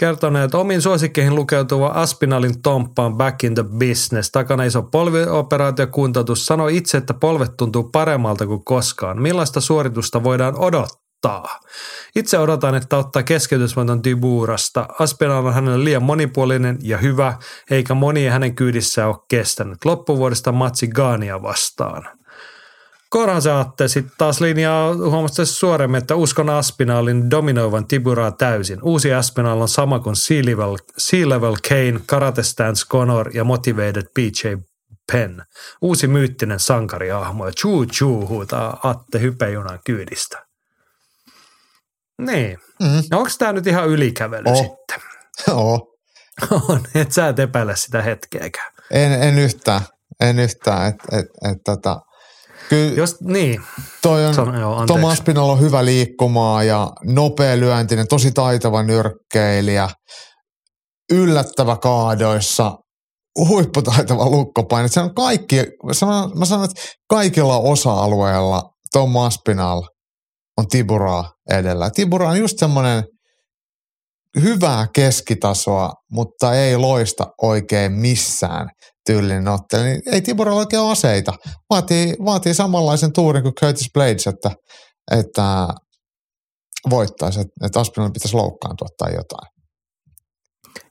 kertoneet, 0.01 0.55
omiin 0.55 0.83
suosikkeihin 0.83 1.35
lukeutuva 1.35 1.87
Aspinalin 1.87 2.63
Tomppa 2.63 3.05
on 3.05 3.17
back 3.17 3.45
in 3.45 3.55
the 3.55 3.65
business. 3.65 4.31
Takana 4.31 4.65
iso 4.65 4.83
polvioperaatio 4.83 5.87
kuntoutus. 5.87 6.47
Sano 6.47 6.69
itse, 6.69 6.99
että 6.99 7.15
polvet 7.15 7.57
tuntuu 7.57 7.83
paremmalta 7.83 8.47
kuin 8.47 8.65
koskaan. 8.65 9.23
Millaista 9.23 9.61
suoritusta 9.61 10.25
voidaan 10.25 10.59
odottaa? 10.59 11.61
Itse 12.17 12.39
odotan, 12.39 12.75
että 12.75 12.97
ottaa 12.97 13.23
keskeytysmaton 13.23 14.03
Tiburasta. 14.03 14.87
Aspinal 14.99 15.47
on 15.47 15.55
hänelle 15.55 15.85
liian 15.85 16.03
monipuolinen 16.03 16.79
ja 16.83 16.99
hyvä, 16.99 17.35
eikä 17.71 17.95
moni 17.95 18.27
hänen 18.27 18.55
kyydissään 18.55 19.09
ole 19.09 19.17
kestänyt. 19.29 19.85
Loppuvuodesta 19.85 20.53
matsi 20.53 20.89
Gaania 20.89 21.43
vastaan. 21.43 22.20
Korhan 23.11 23.43
se 23.43 23.51
Atte 23.51 23.89
sitten 23.89 24.13
taas 24.19 24.41
linjaa 24.41 24.95
huomasta 24.95 25.47
suoremmin, 25.47 25.99
että 25.99 26.15
uskon 26.15 26.51
Aspinalin 26.51 27.31
dominoivan 27.31 27.87
Tiburaa 27.87 28.31
täysin. 28.31 28.83
Uusi 28.83 29.13
Aspinal 29.13 29.61
on 29.61 29.69
sama 29.69 29.99
kuin 29.99 30.17
Sea-Level, 30.17 30.77
sea-level 30.99 31.57
Kane, 31.69 32.01
Karate 32.07 32.43
Stance 32.43 32.87
Connor 32.87 33.37
ja 33.37 33.45
Motivated 33.45 34.07
BJ 34.15 34.49
Penn. 35.13 35.43
Uusi 35.83 36.07
myyttinen 36.07 36.61
sankariahmo 36.61 37.47
ja 37.47 37.53
chuu 37.53 37.87
chuu 37.87 38.29
huutaa 38.29 38.81
Atte 38.83 39.21
hypejunan 39.21 39.79
kyydistä. 39.85 40.47
Niin. 42.19 42.59
Mm. 42.83 43.03
No 43.11 43.19
onko 43.19 43.31
tämä 43.39 43.53
nyt 43.53 43.67
ihan 43.67 43.89
ylikävely 43.89 44.45
oh. 44.47 44.57
sitten? 44.57 45.11
Joo. 45.49 45.97
On, 46.69 46.81
et 46.95 47.13
sä 47.13 47.29
et 47.29 47.39
epäile 47.39 47.77
sitä 47.77 48.03
hetkeäkään. 48.03 48.73
En, 48.91 49.13
en 49.13 49.39
yhtään. 49.39 49.81
En 50.21 50.39
yhtään. 50.39 50.89
Et, 50.89 50.95
et, 51.13 51.27
et, 51.53 51.59
tota, 51.65 52.01
Kyllä 52.71 52.93
Jos, 52.97 53.21
niin. 53.21 53.63
Toi 54.03 54.27
on, 54.27 54.35
Sano, 54.35 54.61
joo, 54.61 54.87
Tomas 54.87 55.21
Pinalla 55.21 55.53
on 55.53 55.61
hyvä 55.61 55.85
liikkumaa 55.85 56.63
ja 56.63 56.91
nopea 57.05 57.57
lyöntinen, 57.57 58.09
tosi 58.09 58.33
taitava 58.33 58.83
nyrkkeilijä, 58.83 59.89
yllättävä 61.13 61.77
kaadoissa, 61.77 62.73
huipputaitava 63.39 64.31
lukkopaine. 64.31 64.89
Se 64.89 65.01
on 65.01 65.15
kaikki, 65.15 65.57
mä 65.87 65.95
sanon, 65.95 66.39
mä 66.39 66.45
sanon, 66.45 66.65
että 66.65 66.83
kaikilla 67.09 67.59
osa-alueilla 67.59 68.63
Tomas 68.93 69.39
Pinal 69.45 69.83
on 70.59 70.69
Tiburaa 70.69 71.33
edellä. 71.51 71.91
Tibura 71.91 72.29
on 72.29 72.39
just 72.39 72.59
semmoinen 72.59 73.05
hyvää 74.41 74.87
keskitasoa, 74.95 75.93
mutta 76.11 76.55
ei 76.55 76.77
loista 76.77 77.27
oikein 77.43 77.93
missään 77.93 78.69
tyylinen 79.11 79.49
ottelu, 79.49 79.83
niin 79.83 80.03
ei 80.07 80.21
Tiburalla 80.21 80.61
oikein 80.61 80.83
ole 80.83 80.93
aseita. 80.93 81.33
Vaatii, 81.71 82.17
vaatii 82.25 82.55
samanlaisen 82.55 83.13
tuurin 83.13 83.43
kuin 83.43 83.55
Curtis 83.55 83.91
Blades, 83.95 84.27
että, 84.27 84.51
että 85.19 85.69
voittaisi, 86.91 87.41
että, 87.41 87.53
että 87.67 87.81
Aspinall 87.81 88.11
pitäisi 88.11 88.37
loukkaantua 88.37 88.89
tai 88.99 89.15
jotain. 89.15 89.51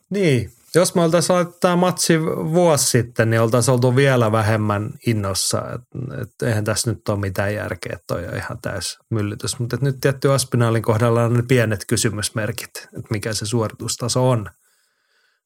Niin, 0.09 0.51
jos 0.75 0.95
me 0.95 1.01
oltaisiin 1.01 1.37
oltu 1.37 1.57
tämä 1.59 1.75
matsi 1.75 2.21
vuosi 2.53 2.85
sitten, 2.85 3.29
niin 3.29 3.41
oltaisiin 3.41 3.73
oltu 3.73 3.95
vielä 3.95 4.31
vähemmän 4.31 4.89
innossa. 5.07 5.61
Et, 5.75 5.81
et 6.21 6.47
eihän 6.47 6.63
tässä 6.63 6.91
nyt 6.91 7.09
ole 7.09 7.19
mitään 7.19 7.53
järkeä, 7.53 7.93
että 7.93 8.05
toi 8.07 8.27
on 8.27 8.35
ihan 8.35 8.57
täys 8.61 8.97
myllytys. 9.11 9.59
Mutta 9.59 9.77
nyt 9.81 9.95
tietty 10.01 10.31
Aspinaalin 10.31 10.83
kohdalla 10.83 11.23
on 11.23 11.33
ne 11.33 11.43
pienet 11.47 11.85
kysymysmerkit, 11.87 12.77
että 12.77 13.07
mikä 13.09 13.33
se 13.33 13.45
suoritustaso 13.45 14.29
on 14.29 14.49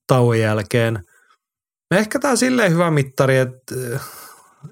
tauon 0.08 0.40
jälkeen– 0.40 1.00
No 1.94 2.00
ehkä 2.00 2.20
tämä 2.20 2.32
on 2.32 2.38
silleen 2.38 2.72
hyvä 2.72 2.92
mittari, 2.92 3.38
että 3.38 3.76
eh, 3.94 4.02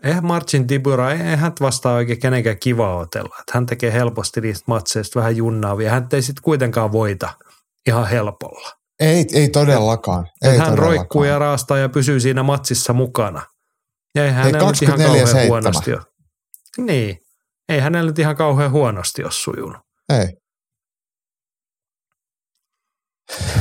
eihän 0.04 0.26
Marcin 0.26 0.68
Tibura, 0.68 1.12
eihän 1.12 1.54
vastaa 1.62 1.94
oikein 1.94 2.20
kenenkään 2.20 2.60
kiva 2.60 2.98
otella. 2.98 3.36
Että 3.40 3.52
hän 3.54 3.66
tekee 3.66 3.94
helposti 3.94 4.42
niistä 4.42 4.64
matseista 4.68 5.20
vähän 5.20 5.36
junnaavia. 5.36 5.92
Hän 5.92 6.08
ei 6.14 6.22
sitten 6.22 6.44
kuitenkaan 6.44 6.92
voita 6.92 7.34
ihan 7.88 8.08
helpolla. 8.08 8.72
Ei, 9.00 9.26
ei 9.34 9.50
todellakaan. 9.50 10.28
Ei 10.42 10.50
hän 10.50 10.60
todellakaan. 10.60 10.78
roikkuu 10.78 11.24
ja 11.24 11.40
raastaa 11.40 11.78
ja 11.78 11.90
pysyy 11.90 12.20
siinä 12.20 12.44
matsissa 12.44 12.94
mukana. 12.94 13.42
Ja 14.16 14.26
ei 14.26 14.32
hänellä 14.32 14.72
nyt 14.72 14.82
ihan 14.82 15.00
kauhean 15.00 15.48
huonosti 15.48 15.94
ole. 15.94 16.02
Niin. 16.78 17.18
Ei 17.70 17.80
hänellä 17.80 18.10
nyt 18.10 18.20
ihan 18.20 18.36
kauhean 18.36 18.72
huonosti 18.72 19.24
ole 19.24 19.32
sujunut. 19.32 19.82
Ei. 20.20 20.28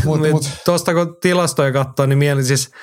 Mut, 0.04 0.20
mut. 0.30 0.50
Tuosta 0.64 0.94
kun 0.94 1.16
tilastoja 1.22 1.72
katsoo, 1.72 2.06
niin 2.06 2.18
mieli 2.18 2.44
siis– 2.44 2.70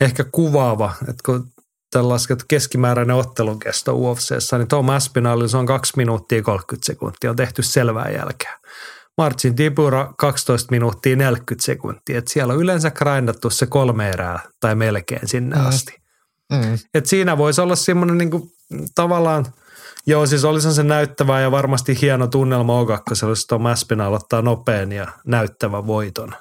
ehkä 0.00 0.24
kuvaava, 0.24 0.92
että 1.00 1.22
kun 1.26 1.48
lasket 1.94 2.44
keskimääräinen 2.48 3.16
ottelun 3.16 3.58
kesto 3.58 3.94
UFCssä, 3.94 4.58
niin 4.58 4.68
Tom 4.68 4.88
Aspinall 4.88 5.46
se 5.46 5.56
on 5.56 5.66
2 5.66 5.92
minuuttia 5.96 6.42
30 6.42 6.86
sekuntia, 6.86 7.30
on 7.30 7.36
tehty 7.36 7.62
selvää 7.62 8.10
jälkeä. 8.10 8.58
Marcin 9.18 9.54
Tibura 9.56 10.14
12 10.18 10.70
minuuttia 10.70 11.16
40 11.16 11.64
sekuntia, 11.64 12.18
että 12.18 12.32
siellä 12.32 12.54
on 12.54 12.60
yleensä 12.60 12.90
grindattu 12.90 13.50
se 13.50 13.66
kolme 13.66 14.10
erää 14.10 14.38
tai 14.60 14.74
melkein 14.74 15.28
sinne 15.28 15.56
Mm. 15.56 15.66
asti. 15.66 16.02
Mm. 16.52 16.78
Et 16.94 17.06
siinä 17.06 17.38
voisi 17.38 17.60
olla 17.60 17.76
semmoinen 17.76 18.18
niin 18.18 18.30
tavallaan, 18.94 19.46
joo 20.06 20.26
siis 20.26 20.44
olisi 20.44 20.72
se 20.74 20.82
näyttävä 20.82 21.40
ja 21.40 21.50
varmasti 21.50 21.98
hieno 22.00 22.26
tunnelma 22.26 22.82
O2, 22.84 23.28
jos 23.28 23.46
Tom 23.46 23.66
Aspinall 23.66 24.14
ottaa 24.14 24.42
nopean 24.42 24.92
ja 24.92 25.06
näyttävän 25.26 25.86
voiton. 25.86 26.34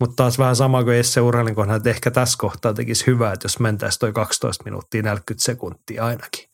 Mutta 0.00 0.16
taas 0.16 0.38
vähän 0.38 0.56
sama 0.56 0.84
kuin 0.84 0.96
Esse 0.96 1.20
Urhalin 1.20 1.54
kohdalla, 1.54 1.76
että 1.76 1.90
ehkä 1.90 2.10
tässä 2.10 2.38
kohtaa 2.38 2.74
tekisi 2.74 3.06
hyvää, 3.06 3.32
että 3.32 3.44
jos 3.44 3.60
mentäisiin 3.60 3.98
toi 3.98 4.12
12 4.12 4.64
minuuttia 4.64 5.02
40 5.02 5.44
sekuntia 5.44 6.04
ainakin. 6.04 6.44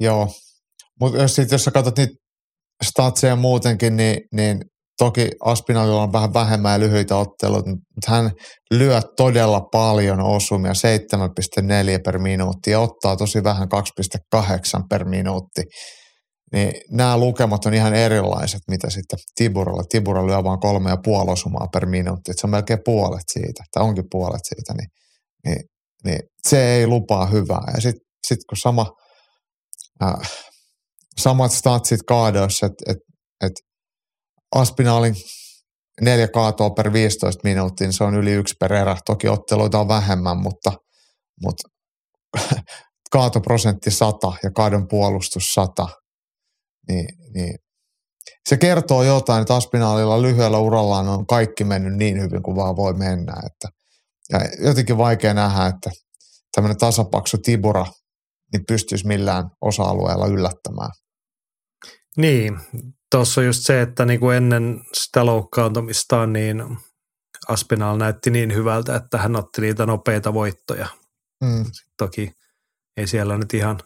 Joo, 0.00 0.28
mutta 1.00 1.22
jos, 1.22 1.38
jos 1.50 1.64
sä 1.64 1.70
katsot 1.70 1.98
niitä 1.98 2.14
statseja 2.84 3.36
muutenkin, 3.36 3.96
niin, 3.96 4.20
niin 4.32 4.60
toki 4.98 5.28
Aspinallilla 5.44 6.02
on 6.02 6.12
vähän 6.12 6.34
vähemmän 6.34 6.72
ja 6.72 6.80
lyhyitä 6.80 7.16
otteluita, 7.16 7.70
mutta 7.70 8.10
hän 8.10 8.30
lyö 8.70 9.00
todella 9.16 9.60
paljon 9.60 10.20
osumia, 10.20 10.72
7,4 10.72 12.00
per 12.04 12.18
minuutti 12.18 12.70
ja 12.70 12.80
ottaa 12.80 13.16
tosi 13.16 13.44
vähän 13.44 13.68
2,8 14.38 14.82
per 14.90 15.04
minuutti. 15.04 15.62
Niin 16.52 16.72
nämä 16.90 17.18
lukemat 17.18 17.66
on 17.66 17.74
ihan 17.74 17.94
erilaiset, 17.94 18.60
mitä 18.70 18.90
sitten 18.90 19.18
Tiburalla. 19.34 19.82
Tibura 19.88 20.26
lyö 20.26 20.44
vain 20.44 20.60
kolme 20.60 20.90
ja 20.90 20.96
puoli 21.04 21.32
osumaa 21.32 21.68
per 21.72 21.86
minuutti, 21.86 22.30
että 22.30 22.40
se 22.40 22.46
on 22.46 22.50
melkein 22.50 22.78
puolet 22.84 23.24
siitä, 23.32 23.64
tai 23.72 23.82
onkin 23.82 24.04
puolet 24.10 24.40
siitä, 24.42 24.74
niin, 24.74 24.88
niin, 25.46 25.64
niin 26.04 26.20
se 26.48 26.74
ei 26.76 26.86
lupaa 26.86 27.26
hyvää. 27.26 27.72
Ja 27.74 27.80
sitten 27.80 28.06
sit 28.26 28.38
kun 28.48 28.58
sama, 28.58 28.92
äh, 30.02 30.30
samat 31.20 31.52
statsit 31.52 32.00
kaadoissa, 32.06 32.66
että 32.66 32.84
et, 32.92 32.98
et 33.40 33.52
Aspinaalin 34.54 35.14
neljä 36.00 36.28
kaatoa 36.28 36.70
per 36.70 36.92
15 36.92 37.40
minuuttia, 37.44 37.86
niin 37.86 37.92
se 37.92 38.04
on 38.04 38.14
yli 38.14 38.32
yksi 38.32 38.54
per 38.60 38.72
erä. 38.72 38.96
Toki 39.06 39.28
otteluita 39.28 39.80
on 39.80 39.88
vähemmän, 39.88 40.38
mutta, 40.38 40.72
mutta 41.42 41.68
kaatoprosentti 43.12 43.90
100 43.90 44.32
ja 44.42 44.50
kaadon 44.50 44.88
puolustus 44.88 45.54
100, 45.54 45.88
niin, 46.88 47.08
niin 47.34 47.58
se 48.48 48.56
kertoo 48.56 49.02
jotain, 49.02 49.42
että 49.42 49.54
Aspinaalilla 49.54 50.22
lyhyellä 50.22 50.58
urallaan 50.58 51.08
on 51.08 51.26
kaikki 51.26 51.64
mennyt 51.64 51.94
niin 51.94 52.20
hyvin 52.22 52.42
kuin 52.42 52.56
vaan 52.56 52.76
voi 52.76 52.94
mennä. 52.94 53.34
Että, 53.46 53.68
ja 54.32 54.66
jotenkin 54.68 54.98
vaikea 54.98 55.34
nähdä, 55.34 55.66
että 55.66 55.90
tämmöinen 56.54 56.78
tasapaksu 56.78 57.38
Tibura 57.38 57.86
niin 58.52 58.64
pystyisi 58.68 59.06
millään 59.06 59.44
osa-alueella 59.60 60.26
yllättämään. 60.26 60.90
Niin, 62.16 62.58
tuossa 63.10 63.40
on 63.40 63.46
just 63.46 63.60
se, 63.62 63.82
että 63.82 64.04
niinku 64.04 64.30
ennen 64.30 64.80
sitä 64.94 65.26
loukkaantumistaan 65.26 66.32
niin 66.32 66.62
Aspinall 67.48 67.98
näytti 67.98 68.30
niin 68.30 68.54
hyvältä, 68.54 68.96
että 68.96 69.18
hän 69.18 69.36
otti 69.36 69.60
niitä 69.60 69.86
nopeita 69.86 70.34
voittoja. 70.34 70.88
Mm. 71.44 71.64
Toki 71.98 72.32
ei 72.96 73.06
siellä 73.06 73.38
nyt 73.38 73.54
ihan 73.54 73.80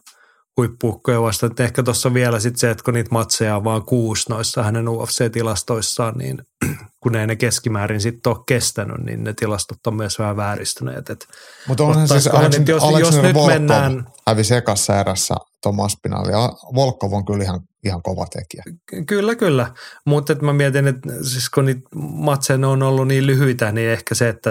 huippuukkoja 0.59 1.23
vasta. 1.23 1.47
Että 1.47 1.65
ehkä 1.65 1.83
tuossa 1.83 2.15
vielä 2.15 2.41
sitten 2.41 2.59
se, 2.61 2.71
että 2.71 2.85
kun 2.85 2.95
niitä 2.95 3.09
matseja 3.13 3.57
on 3.57 3.65
vaan 3.65 3.83
kuusi 3.83 4.31
noissa 4.31 4.63
hänen 4.63 4.89
UFC-tilastoissaan, 4.89 6.19
niin 6.19 6.39
kun 7.03 7.17
ei 7.17 7.27
ne 7.27 7.37
keskimäärin 7.37 8.01
sitten 8.01 8.31
ole 8.31 8.45
kestänyt, 8.47 8.99
niin 9.05 9.25
ne 9.25 9.33
tilastot 9.33 9.87
on 9.87 9.95
myös 9.97 10.19
vähän 10.19 10.37
vääristyneet. 10.37 11.11
Et 11.11 11.27
Mutta 11.69 11.85
onhan 11.85 12.09
siis 12.09 12.25
nyt, 12.59 12.69
jos- 12.69 12.83
jos 12.83 12.93
Aleksander 12.93 13.23
nyt 13.27 13.35
Volkov 13.35 13.53
mennään- 13.53 14.07
hävisi 14.29 14.55
ekassa 14.55 15.01
erässä 15.01 15.35
Tomas 15.63 15.93
Spinalli. 15.93 16.33
Ja 16.33 16.53
Volkov 16.75 17.13
on 17.13 17.25
kyllä 17.25 17.45
ihan, 17.45 17.61
ihan 17.85 18.03
kova 18.03 18.27
tekijä. 18.27 18.63
Kyllä, 19.07 19.35
kyllä. 19.35 19.73
Mutta 20.07 20.35
mä 20.43 20.53
mietin, 20.53 20.87
että 20.89 21.09
siis 21.23 21.51
kun 21.51 21.65
niitä 21.65 21.89
matseja 21.95 22.69
on 22.69 22.83
ollut 22.83 23.09
niin 23.09 23.27
lyhyitä, 23.27 23.73
niin 23.73 23.91
ehkä 23.91 24.15
se, 24.15 24.29
että 24.29 24.51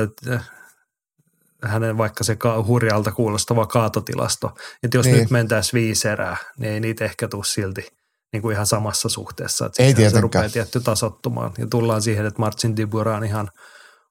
hänen 1.64 1.98
vaikka 1.98 2.24
se 2.24 2.36
ka- 2.36 2.64
hurjalta 2.64 3.12
kuulostava 3.12 3.66
kaatotilasto, 3.66 4.52
että 4.84 4.98
jos 4.98 5.06
Niin. 5.06 5.18
nyt 5.18 5.30
mentäisiin 5.30 5.82
viisi 5.82 6.08
erää, 6.08 6.38
niin 6.60 6.74
ei 6.74 6.80
niitä 6.80 7.06
ehkä 7.06 7.28
tule 7.28 7.46
silti 7.46 7.88
niin 8.34 8.42
kuin 8.42 8.54
ihan 8.54 8.66
samassa 8.66 9.10
suhteessa. 9.10 9.66
Että 9.66 9.84
Ei 9.84 10.10
se 10.10 10.22
rupeaa 10.22 10.50
tietty 10.50 10.80
tasottumaan. 10.80 11.52
Ja 11.58 11.68
tullaan 11.68 12.02
siihen, 12.02 12.26
että 12.26 12.40
Marcin 12.40 12.76
Tibura 12.76 13.16
on 13.18 13.24
ihan 13.24 13.50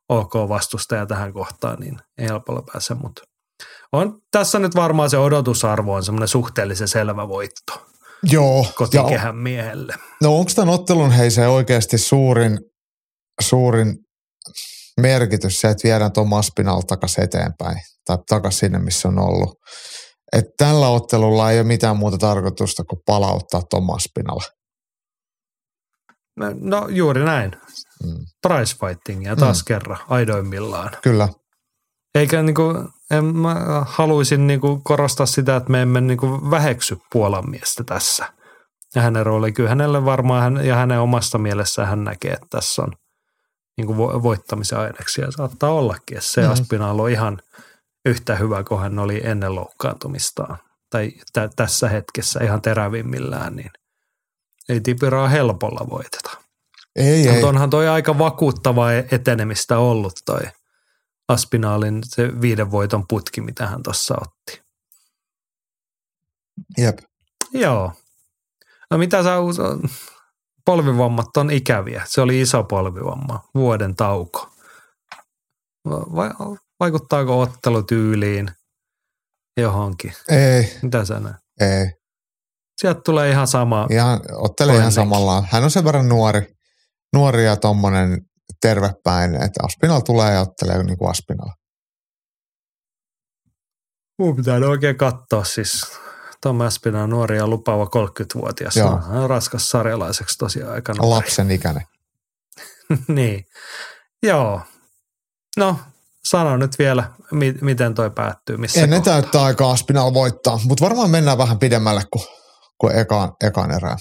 ok 0.08 0.34
vastustaja 0.34 1.06
tähän 1.06 1.32
kohtaan, 1.32 1.80
niin 1.80 1.98
ei 2.18 2.26
helpolla 2.28 2.62
pääse, 2.72 2.94
mutta 2.94 3.22
on 3.92 4.18
tässä 4.30 4.58
nyt 4.58 4.74
varmaan 4.74 5.10
se 5.10 5.18
odotusarvo 5.18 5.94
on 5.94 6.04
semmoinen 6.04 6.28
suhteellisen 6.28 6.88
selvä 6.88 7.28
voitto 7.28 7.86
Joo. 8.22 8.62
Ja, 8.66 8.72
kotikehän 8.74 9.36
miehelle. 9.36 9.94
no 10.22 10.38
onko 10.38 10.50
tämän 10.54 10.74
ottelun 10.74 11.10
hei 11.10 11.30
se 11.30 11.46
oikeasti 11.46 11.98
suurin, 11.98 12.58
suurin 13.40 13.98
merkitys 15.00 15.60
se, 15.60 15.68
että 15.68 15.88
viedään 15.88 16.12
Tomas 16.12 16.46
Spinal 16.46 16.80
takaisin 16.80 17.24
eteenpäin 17.24 17.76
tai 18.04 18.18
takaisin 18.28 18.58
sinne, 18.60 18.78
missä 18.78 19.08
on 19.08 19.18
ollut. 19.18 19.58
Että 20.32 20.50
tällä 20.58 20.88
ottelulla 20.88 21.50
ei 21.50 21.58
ole 21.58 21.66
mitään 21.66 21.96
muuta 21.96 22.18
tarkoitusta 22.18 22.84
kuin 22.84 23.00
palauttaa 23.06 23.62
Tomas 23.70 24.02
Spinal. 24.02 24.40
No 26.60 26.88
juuri 26.88 27.24
näin. 27.24 27.52
Mm. 28.04 28.16
Price 28.42 28.76
fightingia 28.76 29.36
taas 29.36 29.58
Mm. 29.58 29.64
kerran 29.66 29.98
aidoimmillaan. 30.08 30.90
Kyllä. 31.02 31.28
Eikä 32.14 32.42
niinku, 32.42 32.62
en 33.10 33.24
mä 33.24 33.54
haluaisin 33.86 34.46
niinku 34.46 34.80
korostaa 34.84 35.26
sitä, 35.26 35.56
että 35.56 35.70
me 35.70 35.82
emme 35.82 36.00
niinku 36.00 36.50
väheksy 36.50 36.96
Puolan 37.12 37.50
miestä 37.50 37.84
tässä. 37.84 38.32
Ja 38.94 39.02
hänen 39.02 39.26
rooli, 39.26 39.52
kyllä 39.52 39.68
hänelle 39.68 40.04
varmaan 40.04 40.42
hän, 40.42 40.66
ja 40.66 40.74
hänen 40.76 41.00
omasta 41.00 41.38
mielessään 41.38 41.88
hän 41.88 42.04
näkee, 42.04 42.32
että 42.32 42.46
tässä 42.50 42.82
on 42.82 42.92
niinku 43.76 43.94
vo- 43.94 44.22
voittamisen 44.22 44.78
aineksia. 44.78 45.30
Saattaa 45.30 45.70
ollakin, 45.70 46.18
että 46.18 46.30
se 46.30 46.42
mm. 46.42 46.50
Aspinall 46.50 46.98
on 46.98 47.10
ihan 47.10 47.42
yhtä 48.04 48.36
hyvä 48.36 48.64
kuin 48.64 48.80
hän 48.80 48.98
oli 48.98 49.20
ennen 49.24 49.54
loukkaantumistaan. 49.54 50.58
Tai 50.90 51.12
tä- 51.32 51.50
tässä 51.56 51.88
hetkessä 51.88 52.44
ihan 52.44 52.62
terävimmillään, 52.62 53.56
niin 53.56 53.70
ei 54.68 54.80
Tipiraa 54.80 55.28
helpolla 55.28 55.86
voiteta. 55.90 56.30
Ei, 56.96 57.28
ei. 57.28 57.32
Mutta 57.32 57.46
onhan 57.48 57.70
toi 57.70 57.88
aika 57.88 58.18
vakuuttava 58.18 58.92
etenemistä 58.92 59.78
ollut 59.78 60.14
toi 60.26 60.40
Aspinaalin 61.28 62.00
se 62.04 62.40
viiden 62.40 62.70
voiton 62.70 63.04
putki, 63.08 63.40
mitä 63.40 63.66
hän 63.66 63.82
tuossa 63.82 64.14
otti. 64.20 64.62
Jep. 66.78 66.98
Joo. 67.52 67.92
No 68.90 68.98
mitä 68.98 69.22
sä 69.22 69.36
Polvivammat 70.66 71.36
on 71.36 71.50
ikäviä. 71.50 72.02
Se 72.06 72.20
oli 72.20 72.40
iso 72.40 72.64
polvivamma. 72.64 73.48
Vuoden 73.54 73.96
tauko. 73.96 74.48
Vai, 75.88 76.30
vaikuttaako 76.80 77.40
ottelutyyliin 77.40 78.50
johonkin? 79.60 80.12
Ei, 80.28 80.78
Mitä 80.82 81.04
sä 81.04 81.20
näet? 81.20 81.36
ei. 81.60 81.86
Sieltä 82.80 83.00
tulee 83.04 83.30
ihan 83.30 83.46
sama. 83.46 83.86
Ihan, 83.90 84.20
ottelee 84.32 84.76
ihan 84.76 84.92
samallaan. 84.92 85.48
Hän 85.50 85.64
on 85.64 85.70
sen 85.70 85.84
verran 85.84 86.08
nuori, 86.08 86.54
nuori 87.12 87.44
ja 87.44 87.56
tommonen 87.56 88.20
tervepäinen, 88.60 89.42
että 89.42 89.60
Aspinal 89.62 90.00
tulee 90.00 90.32
ja 90.32 90.40
ottelee 90.40 90.82
niin 90.82 90.98
kuin 90.98 91.10
Aspinal. 91.10 91.48
Mun 94.18 94.36
pitää 94.36 94.56
oikein 94.68 94.96
katsoa 94.96 95.44
siis. 95.44 95.98
Tom 96.46 96.58
nuori 97.08 97.36
ja 97.36 97.46
lupaava 97.46 97.84
30-vuotias. 97.84 98.76
Joo. 98.76 99.00
Hän 99.08 99.18
on 99.22 99.30
raskas 99.30 99.70
sarjalaiseksi 99.70 100.38
tosiaan 100.38 100.72
aika 100.72 100.94
nuori. 100.94 101.10
Lapsen 101.16 101.50
ikäinen. 101.50 101.82
niin. 103.08 103.44
Joo. 104.22 104.60
No, 105.56 105.78
sano 106.24 106.56
nyt 106.56 106.78
vielä, 106.78 107.10
mi- 107.32 107.58
miten 107.60 107.94
toi 107.94 108.10
päättyy, 108.10 108.56
missä 108.56 108.80
Ennen 108.80 108.98
kohtaa. 109.00 109.20
täyttää 109.22 109.42
aikaa 109.42 109.70
Aspinal 109.70 110.14
voittaa, 110.14 110.60
mutta 110.64 110.84
varmaan 110.84 111.10
mennään 111.10 111.38
vähän 111.38 111.58
pidemmälle 111.58 112.02
kuin, 112.12 112.24
kuin 112.78 112.96
ekaan, 112.98 113.32
ekaan 113.44 113.70
erään. 113.70 113.98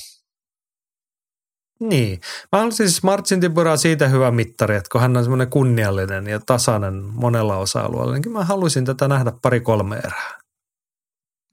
Niin. 1.80 2.20
Mä 2.52 2.58
haluaisin 2.60 2.90
siis 2.90 3.04
Marcin 3.04 3.42
Tiburaa 3.42 3.78
siitä 3.78 4.08
hyvä 4.08 4.32
mittari, 4.32 4.76
että 4.76 4.90
kun 4.92 5.02
hän 5.02 5.18
on 5.18 5.24
semmoinen 5.24 5.50
kunniallinen 5.50 6.28
ja 6.28 6.40
tasainen 6.46 6.94
monella 7.04 7.58
osa-alueella, 7.58 8.14
niin 8.14 8.32
mä 8.32 8.44
haluaisin 8.46 8.86
tätä 8.86 9.08
nähdä 9.08 9.32
pari-kolme 9.42 9.96
erää. 9.98 10.45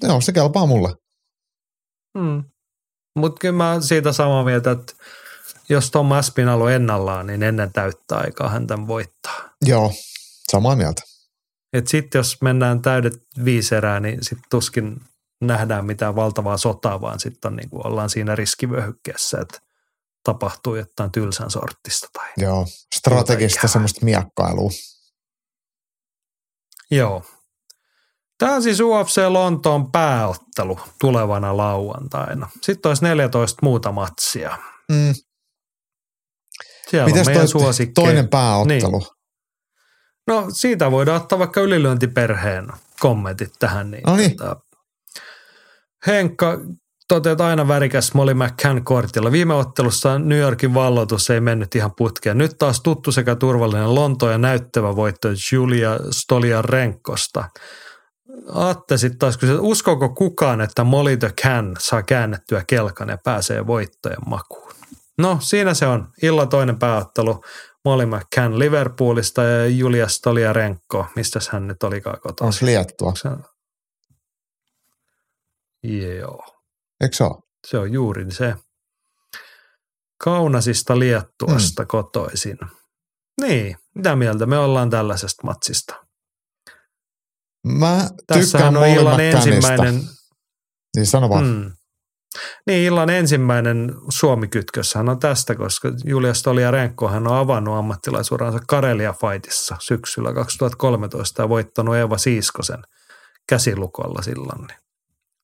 Joo, 0.02 0.20
se 0.20 0.32
kelpaa 0.32 0.66
mulle. 0.66 0.94
Mm. 2.19 2.44
Mutta 3.16 3.40
kyllä 3.40 3.56
mä 3.56 3.81
siitä 3.81 4.12
samaa 4.12 4.44
mieltä, 4.44 4.70
että 4.70 4.93
jos 5.69 5.90
Tom 5.90 6.12
Aspinall 6.12 6.60
on 6.60 6.73
ennallaan, 6.73 7.27
niin 7.27 7.43
ennen 7.43 7.73
täyttää 7.73 8.19
aikaa 8.19 8.48
hän 8.48 8.66
tämän 8.66 8.86
voittaa. 8.86 9.51
Joo, 9.66 9.93
samaa 10.51 10.77
mieltä. 10.77 11.02
Et 11.73 11.89
sitten 11.89 12.19
jos 12.19 12.43
mennään 12.43 12.82
täydet 12.82 13.14
viisi 13.44 13.74
erää, 13.74 14.01
niin 14.01 14.19
sitten 14.23 14.51
tuskin 14.51 15.01
nähdään 15.40 15.86
mitään 15.86 16.16
valtavaa 16.16 16.56
sotaa, 16.56 17.01
vaan 17.01 17.20
sitten 17.20 17.56
niinku 17.56 17.81
ollaan 17.85 18.10
siinä 18.10 18.35
riskivyöhykkeessä, 18.35 19.39
että 19.40 19.59
tapahtuu 20.24 20.77
jotain 20.77 21.12
tylsän 21.12 21.51
sorttista. 21.51 22.09
Tai. 22.12 22.28
Joo, 22.36 22.66
strategista 22.94 23.69
semmoista 23.69 24.05
miekkailua. 24.05 24.70
Joo. 26.90 27.24
Tämä 28.43 28.55
on 28.55 28.62
siis 28.62 28.81
UFC 28.81 29.19
Lontoon 29.28 29.93
pääottelu 29.93 30.81
tulevana 31.01 31.56
lauantaina. 31.56 32.48
Sitten 32.62 32.90
olisi 32.90 33.05
14 33.05 33.59
muuta 33.62 33.93
matsia. 33.93 34.59
Mm. 34.93 35.14
Siellä 36.90 37.06
Mites 37.06 37.20
on 37.20 37.27
meidän 37.27 37.40
toi 37.40 37.48
suosikkeja. 37.48 38.05
toinen 38.06 38.28
pääottelu? 38.28 38.98
Niin. 38.98 39.09
No 40.27 40.47
siitä 40.52 40.90
voidaan 40.90 41.23
ottaa 41.23 41.39
vaikka 41.39 41.60
ylilyöntiperheen 41.60 42.69
kommentit 43.01 43.52
tähän. 43.59 43.90
Niin, 43.90 44.02
No 44.06 44.16
niin. 44.16 44.36
tota, 44.36 44.56
Henkka 46.06 46.59
toteat 47.09 47.40
aina 47.40 47.69
värikäs 47.69 48.14
Molly 48.14 48.35
McCann 48.35 48.85
kortilla. 48.85 49.32
Viime 49.32 49.55
ottelussa 49.55 50.19
New 50.19 50.39
Yorkin 50.39 50.74
valloitus 50.74 51.31
ei 51.31 51.40
mennyt 51.40 51.74
ihan 51.74 51.93
putkeen. 51.97 52.39
Nyt 52.39 52.59
taas 52.59 52.81
tuttu 52.81 53.12
sekä 53.12 53.35
turvallinen 53.36 53.94
Lonto 53.94 54.31
ja 54.31 54.39
näyttävä 54.39 54.97
voitto 54.97 55.28
Julia 55.52 55.98
Stoliarenkosta. 56.10 57.44
Atte 58.54 58.96
sitten 58.98 59.18
taas 59.18 59.36
kysyi, 59.36 59.54
että 59.54 59.62
uskooko 59.66 60.09
kukaan, 60.09 60.60
että 60.60 60.84
Molly 60.84 61.16
the 61.16 61.32
Can 61.42 61.76
saa 61.78 62.02
käännettyä 62.02 62.64
kelkan 62.66 63.09
ja 63.09 63.18
pääsee 63.24 63.66
voittojen 63.66 64.18
makuun? 64.26 64.72
No 65.18 65.38
siinä 65.40 65.74
se 65.74 65.86
on. 65.86 66.09
Illan 66.22 66.48
toinen 66.48 66.78
pääottelu. 66.78 67.44
Molly 67.84 68.06
McCann 68.06 68.59
Liverpoolista 68.59 69.42
ja 69.42 69.66
Julia 69.66 70.09
Stoliarenko. 70.09 71.06
Mistäs 71.16 71.48
hän 71.48 71.66
nyt 71.66 71.82
olikaan 71.82 72.16
On 72.16 72.20
kotoisin? 72.22 72.66
liettua. 72.66 73.12
Se- 73.14 73.28
Joo, 76.18 76.44
Eikö 77.00 77.16
se 77.16 77.24
ole? 77.24 77.42
se 77.66 77.78
on 77.78 77.92
juuri 77.92 78.30
se. 78.30 78.54
Kaunasista 80.24 80.98
Liettuasta 80.98 81.82
mm. 81.82 81.86
kotoisin. 81.86 82.59
Niin, 83.40 83.76
mitä 83.94 84.16
mieltä 84.16 84.46
me 84.46 84.59
ollaan 84.59 84.90
tällaisesta 84.90 85.42
matsista? 85.46 85.94
Mä 87.66 88.09
tykkään 88.32 88.76
on 88.76 88.86
illan 88.86 89.20
ensimmäinen, 89.20 90.02
Niin 90.97 91.06
sano 91.06 91.28
vaan. 91.28 91.44
mm, 91.47 91.72
niin 92.66 92.84
illan 92.84 93.10
ensimmäinen 93.10 93.94
Suomi-kytkössähän 94.09 95.09
on 95.09 95.18
tästä, 95.18 95.55
koska 95.55 95.89
Julia 96.05 96.34
Stoliarenkohan 96.34 97.26
on 97.26 97.36
avannut 97.36 97.74
ammattilaisuransa 97.74 98.59
Karelia 98.68 99.12
Fightissa 99.12 99.76
syksyllä 99.80 100.34
2013 100.34 101.43
ja 101.43 101.48
voittanut 101.48 101.97
Eeva 101.97 102.18
Siiskosen 102.18 102.82
käsilukolla 103.48 104.22
silloin. 104.22 104.60
Niin 104.60 104.76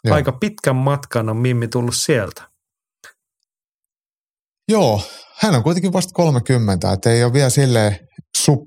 Joo. 0.04 0.14
aika 0.14 0.32
pitkän 0.32 0.76
matkan 0.76 1.28
on 1.28 1.36
Mimmi 1.36 1.68
tullut 1.68 1.96
sieltä. 1.96 2.42
Joo, 4.68 5.02
hän 5.40 5.54
on 5.54 5.62
kuitenkin 5.62 5.92
vasta 5.92 6.12
30, 6.14 6.92
että 6.92 7.10
ei 7.10 7.24
ole 7.24 7.32
vielä 7.32 7.50
silleen 7.50 7.98
sup, 8.36 8.60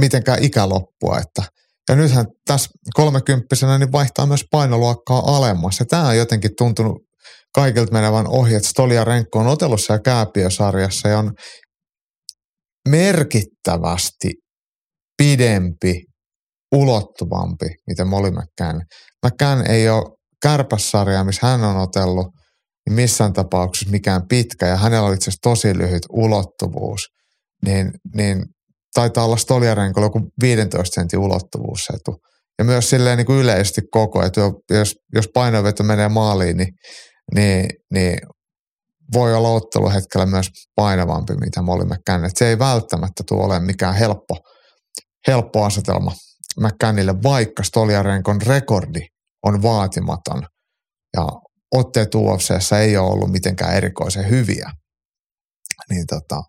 mitenkään 0.00 0.42
ikäloppua. 0.42 1.18
Että, 1.18 1.42
ja 1.88 1.96
nythän 1.96 2.26
tässä 2.46 2.70
kolmekymppisenä 2.94 3.78
niin 3.78 3.92
vaihtaa 3.92 4.26
myös 4.26 4.44
painoluokkaa 4.50 5.36
alemmas. 5.36 5.80
Ja 5.80 5.86
tämä 5.86 6.08
on 6.08 6.16
jotenkin 6.16 6.50
tuntunut 6.58 7.02
kaikilta 7.54 7.92
menevän 7.92 8.26
ohi, 8.28 8.54
että 8.54 8.68
Stolia 8.68 9.04
Renkko 9.04 9.38
on 9.38 9.46
otelussa 9.46 9.92
ja 9.92 9.98
kääpiösarjassa 10.00 11.08
ja 11.08 11.18
on 11.18 11.32
merkittävästi 12.88 14.32
pidempi, 15.16 16.02
ulottuvampi, 16.74 17.66
mitä 17.86 18.04
Molly 18.04 18.30
McCann. 18.30 18.82
McCann 19.26 19.70
ei 19.70 19.88
ole 19.88 20.04
kärpässarja, 20.42 21.24
missä 21.24 21.46
hän 21.46 21.64
on 21.64 21.76
otellut, 21.76 22.26
niin 22.86 22.94
missään 22.94 23.32
tapauksessa 23.32 23.90
mikään 23.90 24.22
pitkä 24.28 24.66
ja 24.66 24.76
hänellä 24.76 25.06
oli 25.06 25.14
itse 25.14 25.30
asiassa 25.30 25.50
tosi 25.50 25.78
lyhyt 25.78 26.02
ulottuvuus, 26.12 27.00
niin, 27.64 27.90
niin 28.14 28.44
taitaa 28.94 29.24
olla 29.24 29.36
Stoliarenkolla 29.36 30.06
joku 30.06 30.20
15 30.42 30.94
sentin 30.94 31.18
ulottuvuusetu. 31.18 32.16
Ja 32.58 32.64
myös 32.64 32.90
silleen 32.90 33.16
niin 33.16 33.26
kuin 33.26 33.38
yleisesti 33.38 33.80
koko, 33.90 34.24
että 34.24 34.40
jos, 34.70 34.94
jos 35.14 35.28
painoveto 35.34 35.82
menee 35.82 36.08
maaliin, 36.08 36.56
niin, 36.56 36.74
niin, 37.34 37.68
niin 37.92 38.18
voi 39.12 39.34
olla 39.34 39.48
otteluhetkellä 39.48 40.26
myös 40.26 40.50
painavampi, 40.74 41.34
mitä 41.34 41.62
Molly 41.62 41.84
McCann. 41.84 42.24
Et 42.24 42.36
se 42.36 42.48
ei 42.48 42.58
välttämättä 42.58 43.24
tule 43.28 43.44
olemaan 43.44 43.64
mikään 43.64 43.94
helppo, 43.94 44.36
helppo 45.26 45.64
asetelma 45.64 46.12
McCannille, 46.60 47.22
vaikka 47.22 47.62
Stoliarenkon 47.62 48.42
rekordi 48.42 49.00
on 49.42 49.62
vaatimaton 49.62 50.46
ja 51.16 51.26
otteet 51.74 52.14
UFCssä 52.14 52.78
ei 52.80 52.96
ole 52.96 53.10
ollut 53.10 53.32
mitenkään 53.32 53.74
erikoisen 53.74 54.30
hyviä. 54.30 54.70
Niin 55.90 56.06
tota, 56.06 56.42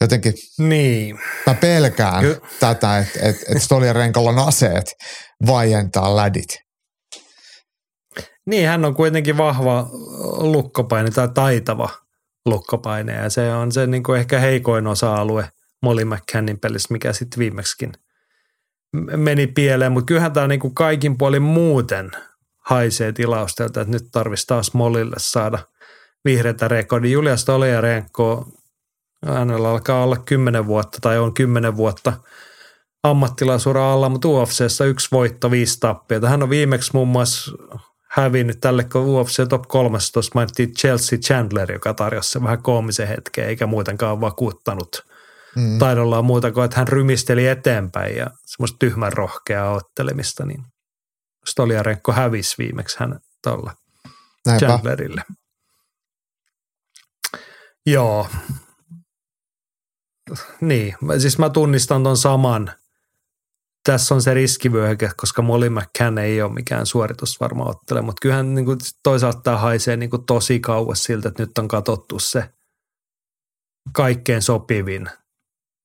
jotenkin 0.00 0.34
Niin, 0.58 1.18
mä 1.46 1.54
pelkään 1.54 2.24
Ky- 2.24 2.40
tätä, 2.60 2.98
että 2.98 3.20
et, 3.22 3.36
et 3.56 3.62
Stoliarenkolla 3.62 4.30
on 4.30 4.48
aseet 4.48 4.84
vaientaa 5.46 6.16
lädit. 6.16 6.58
Niin, 8.46 8.68
hän 8.68 8.84
on 8.84 8.94
kuitenkin 8.94 9.36
vahva 9.36 9.88
lukkopaine 10.38 11.10
tai 11.10 11.28
taitava 11.28 11.88
lukkopaine 12.46 13.14
ja 13.14 13.30
se 13.30 13.54
on 13.54 13.72
se 13.72 13.86
niin 13.86 14.02
kuin 14.02 14.20
ehkä 14.20 14.38
heikoin 14.38 14.86
osa-alue 14.86 15.48
Molly 15.82 16.04
McCannin 16.04 16.60
pelissä, 16.60 16.92
mikä 16.92 17.12
sitten 17.12 17.38
viimeksikin 17.38 17.92
meni 19.16 19.46
pieleen, 19.46 19.92
mutta 19.92 20.06
kyllähän 20.06 20.32
tämä 20.32 20.46
niin 20.46 20.60
kuin 20.60 20.74
kaikin 20.74 21.18
puolin 21.18 21.42
muuten 21.42 22.10
haisee 22.64 23.12
tilaustelta, 23.12 23.80
että 23.80 23.92
nyt 23.92 24.04
tarvitsisi 24.12 24.46
taas 24.46 24.74
Molille 24.74 25.16
saada 25.18 25.58
vihreätä 26.24 26.68
rekordi. 26.68 27.12
Julia 27.12 27.36
Stoliarenko, 27.36 28.48
hänellä 29.34 29.70
alkaa 29.70 30.04
olla 30.04 30.16
10 30.16 30.66
vuotta 30.66 30.98
tai 31.00 31.18
on 31.18 31.34
10 31.34 31.76
vuotta 31.76 32.12
ammattilaisura 33.02 33.92
alla, 33.92 34.08
mutta 34.08 34.28
UFCssä 34.28 34.84
yksi 34.84 35.08
voitto, 35.12 35.50
viisi 35.50 35.80
tappiota. 35.80 36.28
Hän 36.28 36.42
on 36.42 36.50
viimeksi 36.50 36.90
muun 36.94 37.08
muassa 37.08 37.52
hävinnyt 38.10 38.60
tälle, 38.60 38.84
kun 38.84 39.02
UFC 39.02 39.48
Top 39.48 39.62
13 39.68 40.30
mainittiin 40.34 40.74
Chelsea 40.74 41.18
Chandler, 41.18 41.72
joka 41.72 41.94
tarjosi 41.94 42.30
sen 42.30 42.42
vähän 42.42 42.62
koomisen 42.62 43.08
hetken, 43.08 43.44
eikä 43.44 43.66
muutenkaan 43.66 44.20
vakuuttanut 44.20 45.06
Mm. 45.56 45.78
taidollaan 45.78 46.24
muuta 46.24 46.52
kuin, 46.52 46.64
että 46.64 46.76
hän 46.76 46.88
rymisteli 46.88 47.46
eteenpäin 47.46 48.16
ja 48.16 48.26
semmoista 48.46 48.76
tyhmän 48.78 49.12
rohkeaa 49.12 49.70
ottelemista, 49.70 50.46
niin 50.46 50.64
Stoliarenko 51.46 52.12
hävisi 52.12 52.54
viimeksi 52.58 52.96
hän 53.00 53.20
tuolla. 53.42 53.74
Chandlerille. 54.58 55.22
Joo. 57.86 58.26
Niin, 60.60 60.96
siis 61.18 61.38
mä 61.38 61.50
tunnistan 61.50 62.02
ton 62.02 62.16
saman. 62.16 62.72
Tässä 63.84 64.14
on 64.14 64.22
se 64.22 64.34
riskivyöhyke, 64.34 65.10
koska 65.16 65.42
Molly 65.42 65.70
McCann 65.70 66.18
ei 66.18 66.42
ole 66.42 66.52
mikään 66.52 66.86
suoritusvarma 66.86 67.64
ottele, 67.64 68.02
mutta 68.02 68.20
kyllähän 68.22 68.54
niin 68.54 68.64
kuin 68.64 68.78
toisaalta 69.02 69.40
tämä 69.40 69.56
haisee 69.56 69.96
niin 69.96 70.10
kuin 70.10 70.26
tosi 70.26 70.60
kauas 70.60 71.04
siltä, 71.04 71.28
että 71.28 71.42
nyt 71.42 71.58
on 71.58 71.68
katsottu 71.68 72.18
se 72.18 72.50
kaikkein 73.92 74.42
sopivin 74.42 75.10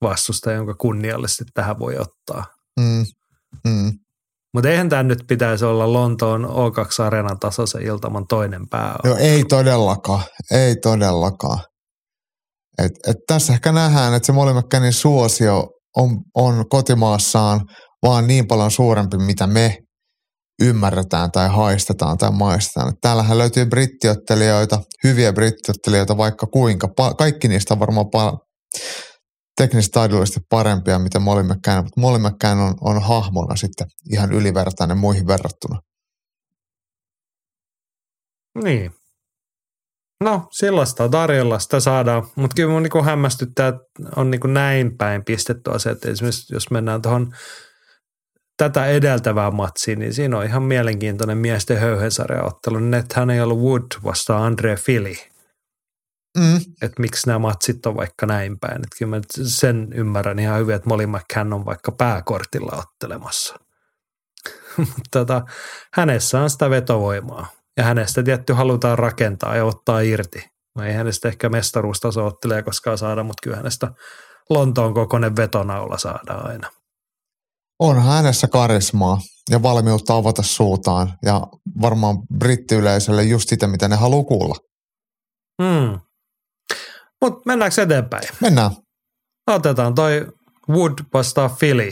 vastustaja, 0.01 0.57
jonka 0.57 0.73
kunniallisesti 0.73 1.43
tähän 1.53 1.79
voi 1.79 1.97
ottaa. 1.97 2.45
Mm. 2.79 3.05
Mm. 3.67 3.99
Mutta 4.53 4.69
eihän 4.69 4.89
tämä 4.89 5.03
nyt 5.03 5.23
pitäisi 5.27 5.65
olla 5.65 5.93
Lontoon 5.93 6.45
O2 6.45 7.03
Areenan 7.03 7.39
tasoisen 7.39 7.81
iltaman 7.81 8.27
toinen 8.27 8.69
pää. 8.69 8.99
Joo, 9.03 9.17
ei 9.17 9.43
todellakaan. 9.43 10.23
Ei 10.51 10.75
todellakaan. 10.75 11.59
Et, 12.85 12.91
et 13.07 13.17
tässä 13.27 13.53
ehkä 13.53 13.71
nähdään, 13.71 14.13
että 14.13 14.25
se 14.25 14.31
Molly 14.31 14.53
McCannin 14.53 14.93
suosio 14.93 15.67
on, 15.97 16.09
on 16.35 16.69
kotimaassaan 16.69 17.61
vaan 18.05 18.27
niin 18.27 18.47
paljon 18.47 18.71
suurempi, 18.71 19.17
mitä 19.17 19.47
me 19.47 19.77
ymmärretään 20.61 21.31
tai 21.31 21.49
haistetaan 21.49 22.17
tai 22.17 22.31
maistetaan. 22.31 22.89
Et 22.89 22.95
täällähän 23.01 23.37
löytyy 23.37 23.65
brittiottelijoita, 23.65 24.79
hyviä 25.03 25.33
brittiottelijoita 25.33 26.17
vaikka 26.17 26.47
kuinka. 26.47 26.87
Pa- 26.87 27.15
kaikki 27.15 27.47
niistä 27.47 27.73
on 27.73 27.79
varmaan 27.79 28.05
pa- 28.05 28.37
teknisesti 29.57 29.91
taidollisesti 29.91 30.39
parempia, 30.49 30.99
mitä 30.99 31.19
Molly 31.19 31.43
McCann, 31.43 31.83
mutta 31.83 32.01
Molly 32.01 32.19
McCann 32.19 32.59
on, 32.59 32.73
on 32.81 33.01
hahmona 33.01 33.55
sitten 33.55 33.87
ihan 34.11 34.31
ylivertainen 34.31 34.97
muihin 34.97 35.27
verrattuna. 35.27 35.79
Niin. 38.63 38.91
No, 40.21 40.47
sellaista 40.51 41.03
on 41.03 41.11
tarjolla, 41.11 41.59
sitä 41.59 41.79
saadaan. 41.79 42.27
Mutta 42.35 42.55
kyllä 42.55 42.71
mun 42.71 42.83
niinku 42.83 43.03
hämmästyttää, 43.03 43.67
että 43.67 43.83
on 44.15 44.31
niinku 44.31 44.47
näin 44.47 44.97
päin 44.97 45.25
pistetty 45.25 45.71
asia, 45.71 45.91
että 45.91 46.09
esimerkiksi 46.09 46.53
jos 46.53 46.71
mennään 46.71 47.01
tuohon 47.01 47.33
tätä 48.57 48.85
edeltävää 48.85 49.51
matsiin, 49.51 49.99
niin 49.99 50.13
siinä 50.13 50.37
on 50.37 50.45
ihan 50.45 50.63
mielenkiintoinen 50.63 51.37
miesten 51.37 51.79
höyhensarjaottelu. 51.79 52.79
Nethän 52.79 53.29
ei 53.29 53.41
ollut 53.41 53.59
Wood 53.59 53.81
vastaan 54.03 54.43
Andre 54.43 54.75
Fili. 54.75 55.17
Mm, 56.37 56.59
Että 56.81 57.01
miksi 57.01 57.27
nämä 57.27 57.39
matsit 57.39 57.85
on 57.85 57.95
vaikka 57.95 58.25
näin 58.25 58.59
päin. 58.59 58.75
Että 58.75 58.95
kyllä 58.99 59.15
mä 59.15 59.21
sen 59.43 59.87
ymmärrän 59.93 60.39
ihan 60.39 60.59
hyvin, 60.59 60.75
että 60.75 60.89
Molly 60.89 61.07
McCann 61.07 61.53
on 61.53 61.65
vaikka 61.65 61.91
pääkortilla 61.91 62.77
ottelemassa. 62.77 63.55
Mutta 64.77 65.09
tota, 65.11 65.41
hänessä 65.93 66.39
on 66.41 66.49
sitä 66.49 66.69
vetovoimaa. 66.69 67.60
Ja 67.77 67.83
hänestä 67.83 68.23
tietty 68.23 68.53
halutaan 68.53 68.99
rakentaa 68.99 69.55
ja 69.55 69.65
ottaa 69.65 69.99
irti. 69.99 70.45
No 70.75 70.83
ei 70.83 70.93
hänestä 70.93 71.27
ehkä 71.27 71.49
mestaruustaso 71.49 72.25
ottelee 72.25 72.63
koskaan 72.63 72.97
saada, 72.97 73.23
mutta 73.23 73.39
kyllä 73.43 73.57
hänestä 73.57 73.91
Lontoon 74.49 74.93
kokoinen 74.93 75.35
vetonaula 75.35 75.97
saadaan 75.97 76.47
aina. 76.47 76.69
on 77.79 78.03
hänessä 78.03 78.47
karismaa 78.47 79.19
ja 79.49 79.61
valmiutta 79.63 80.15
avata 80.15 80.43
suutaan 80.43 81.13
ja 81.25 81.41
varmaan 81.81 82.17
brittiyleisölle 82.37 83.23
just 83.23 83.49
sitä, 83.49 83.67
mitä 83.67 83.87
ne 83.87 83.95
haluaa 83.95 84.23
kuulla. 84.23 84.55
Hmm. 85.63 85.99
Mutta 87.21 87.41
mennäänkö 87.45 87.81
eteenpäin? 87.81 88.23
Mennään. 88.41 88.71
Otetaan 89.47 89.95
toi 89.95 90.27
Wood 90.69 90.93
vastaa 91.13 91.49
Philly. 91.49 91.91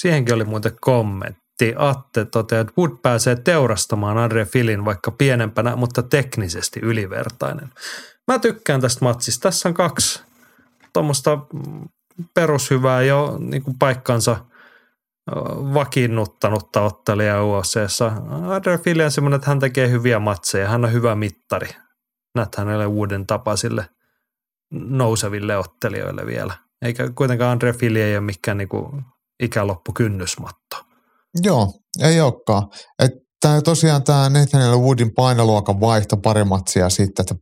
Siihenkin 0.00 0.34
oli 0.34 0.44
muuten 0.44 0.72
kommentti. 0.80 1.39
Atte 1.76 2.24
toteaa, 2.24 2.60
että 2.60 2.72
Wood 2.78 2.90
pääsee 3.02 3.36
teurastamaan 3.36 4.18
Andre 4.18 4.44
Filin 4.44 4.84
vaikka 4.84 5.10
pienempänä, 5.10 5.76
mutta 5.76 6.02
teknisesti 6.02 6.80
ylivertainen. 6.82 7.70
Mä 8.28 8.38
tykkään 8.38 8.80
tästä 8.80 9.04
matsista. 9.04 9.42
Tässä 9.42 9.68
on 9.68 9.74
kaksi 9.74 10.22
tuommoista 10.92 11.38
perushyvää 12.34 13.02
jo 13.02 13.36
niin 13.38 13.62
kuin 13.62 13.78
paikkansa 13.78 14.36
vakiinnuttanutta 15.74 16.80
ottelijaa 16.80 17.44
UOCssa. 17.44 18.12
Andre 18.54 18.78
Fili 18.78 19.04
on 19.04 19.10
semmoinen, 19.10 19.36
että 19.36 19.50
hän 19.50 19.58
tekee 19.58 19.90
hyviä 19.90 20.18
matseja. 20.18 20.68
Hän 20.68 20.84
on 20.84 20.92
hyvä 20.92 21.14
mittari. 21.14 21.68
Näet 22.34 22.54
hänelle 22.56 22.86
uuden 22.86 23.26
tapaisille 23.26 23.88
nouseville 24.72 25.56
ottelijoille 25.56 26.26
vielä. 26.26 26.54
Eikä 26.82 27.10
kuitenkaan 27.14 27.50
Andre 27.50 27.72
Fili 27.72 28.02
ei 28.02 28.16
ole 28.16 28.20
mikään 28.20 28.56
niinku 28.56 29.02
ikäloppu 29.42 29.92
kynnysmatto. 29.92 30.89
Joo, 31.42 31.72
ei 32.02 32.20
olekaan. 32.20 32.68
Että 32.98 33.62
tosiaan 33.64 34.04
tämä 34.04 34.28
Nathaniel 34.28 34.78
Woodin 34.78 35.14
painoluokan 35.14 35.80
vaihto 35.80 36.16
pari 36.16 36.44
matsia 36.44 36.88
sitten, 36.88 37.22
että 37.22 37.34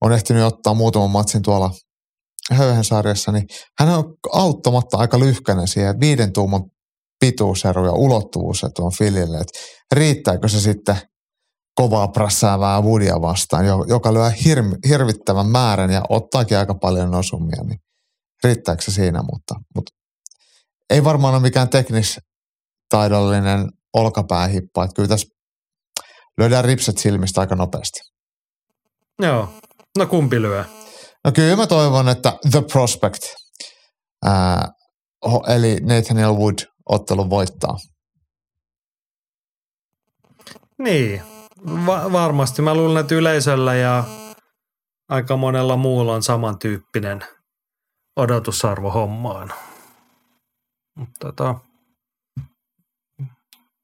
on 0.00 0.12
ehtinyt 0.12 0.44
ottaa 0.44 0.74
muutaman 0.74 1.10
matsin 1.10 1.42
tuolla 1.42 1.70
höyhen 2.50 2.84
sarjassa, 2.84 3.32
niin 3.32 3.46
hän 3.78 3.88
on 3.88 4.14
auttamatta 4.32 4.96
aika 4.96 5.18
lyhkäinen 5.18 5.68
siihen 5.68 6.00
viiden 6.00 6.32
tuuman 6.32 6.62
pituusero 7.20 7.86
ja 7.86 7.92
ulottuvuus 7.92 8.66
tuon 8.76 8.92
Filille, 8.98 9.36
että 9.36 9.58
riittääkö 9.92 10.48
se 10.48 10.60
sitten 10.60 10.96
kovaa 11.74 12.08
prassäävää 12.08 12.82
Woodia 12.82 13.20
vastaan, 13.20 13.66
joka 13.88 14.14
lyö 14.14 14.28
hir- 14.28 14.88
hirvittävän 14.88 15.46
määrän 15.46 15.90
ja 15.90 16.02
ottaakin 16.08 16.58
aika 16.58 16.74
paljon 16.74 17.14
osumia, 17.14 17.62
niin 17.64 17.78
riittääkö 18.44 18.82
se 18.82 18.92
siinä, 18.92 19.22
mutta, 19.32 19.54
mutta 19.74 19.92
ei 20.90 21.04
varmaan 21.04 21.34
ole 21.34 21.42
mikään 21.42 21.68
teknis-taidollinen 22.94 23.68
olkapäähippa, 23.94 24.84
että 24.84 24.94
kyllä 24.94 25.08
tässä 25.08 25.28
lyödään 26.38 26.64
ripset 26.64 26.98
silmistä 26.98 27.40
aika 27.40 27.54
nopeasti. 27.54 28.00
Joo, 29.22 29.48
no 29.98 30.06
kumpi 30.06 30.42
lyö? 30.42 30.64
No 31.24 31.32
kyllä 31.32 31.56
mä 31.56 31.66
toivon, 31.66 32.08
että 32.08 32.32
The 32.50 32.62
Prospect, 32.72 33.22
ää, 34.24 34.68
eli 35.48 35.76
Nathaniel 35.80 36.32
Wood, 36.34 36.58
ottelun 36.88 37.30
voittaa. 37.30 37.76
Niin, 40.78 41.22
Va- 41.86 42.12
varmasti. 42.12 42.62
Mä 42.62 42.74
luulen, 42.74 43.00
että 43.00 43.14
yleisöllä 43.14 43.74
ja 43.74 44.04
aika 45.08 45.36
monella 45.36 45.76
muulla 45.76 46.14
on 46.14 46.22
samantyyppinen 46.22 47.24
odotusarvo 48.16 48.90
hommaan. 48.90 49.52
Mutta 50.98 51.32
tota, 51.32 51.54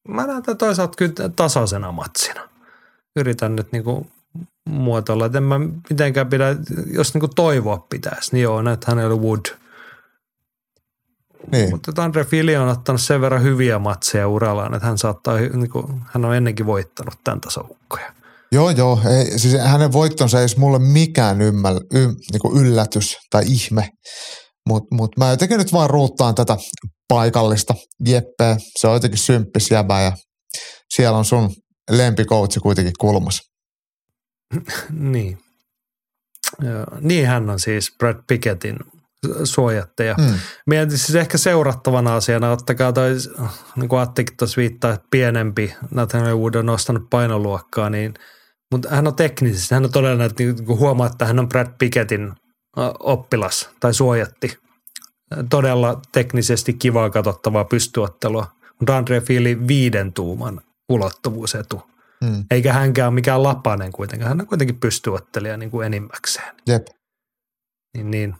mä 0.08 0.26
näen 0.26 0.42
tämän 0.42 0.58
toisaalta 0.58 0.96
kyllä 0.96 1.28
tasaisena 1.36 1.92
matsina. 1.92 2.48
Yritän 3.16 3.56
nyt 3.56 3.72
niinku 3.72 4.06
muotoilla, 4.68 5.26
että 5.26 5.38
en 5.38 5.44
mä 5.44 5.58
mitenkään 5.90 6.28
pidä, 6.28 6.56
jos 6.92 7.14
niinku 7.14 7.28
toivoa 7.28 7.86
pitäisi, 7.90 8.32
niin 8.32 8.42
joo, 8.42 8.62
näet 8.62 8.84
hänellä 8.84 9.16
Wood. 9.16 9.44
Niin. 11.52 11.70
Mutta 11.70 12.04
Andre 12.04 12.24
Fili 12.24 12.56
on 12.56 12.68
ottanut 12.68 13.00
sen 13.00 13.20
verran 13.20 13.42
hyviä 13.42 13.78
matseja 13.78 14.28
urallaan, 14.28 14.74
että 14.74 14.86
hän 14.86 14.98
saattaa, 14.98 15.36
niin 15.36 15.70
kuin, 15.70 15.86
hän 16.12 16.24
on 16.24 16.36
ennenkin 16.36 16.66
voittanut 16.66 17.14
tämän 17.24 17.40
tasoukkoja. 17.40 18.12
Joo, 18.52 18.70
joo. 18.70 19.00
Ei, 19.10 19.38
siis 19.38 19.58
hänen 19.58 19.92
voittonsa 19.92 20.40
ei 20.40 20.46
mulle 20.56 20.78
mikään 20.78 21.40
ymmäl, 21.40 21.80
y, 21.94 22.06
niin 22.08 22.60
yllätys 22.60 23.16
tai 23.30 23.42
ihme. 23.46 23.88
Mutta 24.68 24.94
mut 24.94 25.16
mä 25.16 25.30
jotenkin 25.30 25.58
nyt 25.58 25.72
vaan 25.72 25.90
ruuttaan 25.90 26.34
tätä 26.34 26.56
paikallista 27.10 27.74
Jeppeä. 28.06 28.56
Se 28.78 28.86
on 28.86 28.94
jotenkin 28.94 29.18
symppis 29.18 29.70
jäbä 29.70 30.00
ja 30.00 30.12
siellä 30.94 31.18
on 31.18 31.24
sun 31.24 31.50
lempikoutsi 31.90 32.60
kuitenkin 32.60 32.92
kulmassa. 33.00 33.42
niin. 34.90 35.38
Ja, 36.62 36.86
niin 37.00 37.26
hän 37.26 37.50
on 37.50 37.60
siis 37.60 37.94
Brad 37.98 38.22
Pickettin 38.28 38.76
suojattaja. 39.44 40.14
Mm. 40.18 40.34
Mietin 40.66 40.98
siis 40.98 41.14
ehkä 41.14 41.38
seurattavana 41.38 42.14
asiana, 42.14 42.52
ottakaa 42.52 42.92
toi, 42.92 43.10
niin 43.76 43.88
kuin 43.88 44.00
Attikin 44.00 44.36
tuossa 44.36 44.56
viittaa, 44.56 44.92
että 44.92 45.06
pienempi 45.10 45.74
Nathaniel 45.90 46.38
Wood 46.38 46.54
on 46.54 46.66
nostanut 46.66 47.10
painoluokkaa, 47.10 47.90
niin 47.90 48.14
mutta 48.72 48.88
hän 48.90 49.06
on 49.06 49.16
teknisesti, 49.16 49.74
hän 49.74 49.84
on 49.84 49.92
todella, 49.92 50.24
että 50.24 50.42
niin 50.42 50.64
kun 50.64 50.78
huomaa, 50.78 51.06
että 51.06 51.24
hän 51.24 51.38
on 51.38 51.48
Brad 51.48 51.74
Pickettin 51.78 52.32
oppilas 53.00 53.70
tai 53.80 53.94
suojatti. 53.94 54.58
Todella 55.50 56.00
teknisesti 56.12 56.72
kivaa 56.72 57.10
katsottavaa 57.10 57.64
pystyottelua. 57.64 58.46
Mutta 58.80 58.96
Andre 58.96 59.20
Fili 59.20 59.68
viiden 59.68 60.12
tuuman 60.12 60.60
ulottuvuusetu. 60.88 61.82
Hmm. 62.24 62.44
Eikä 62.50 62.72
hänkään 62.72 63.08
ole 63.08 63.14
mikään 63.14 63.42
lapanen 63.42 63.92
kuitenkaan. 63.92 64.28
Hän 64.28 64.40
on 64.40 64.46
kuitenkin 64.46 64.80
pystyottelija 64.80 65.56
niin 65.56 65.70
kuin 65.70 65.86
enimmäkseen. 65.86 66.54
Jep. 66.66 66.86
Niin, 67.96 68.10
niin. 68.10 68.34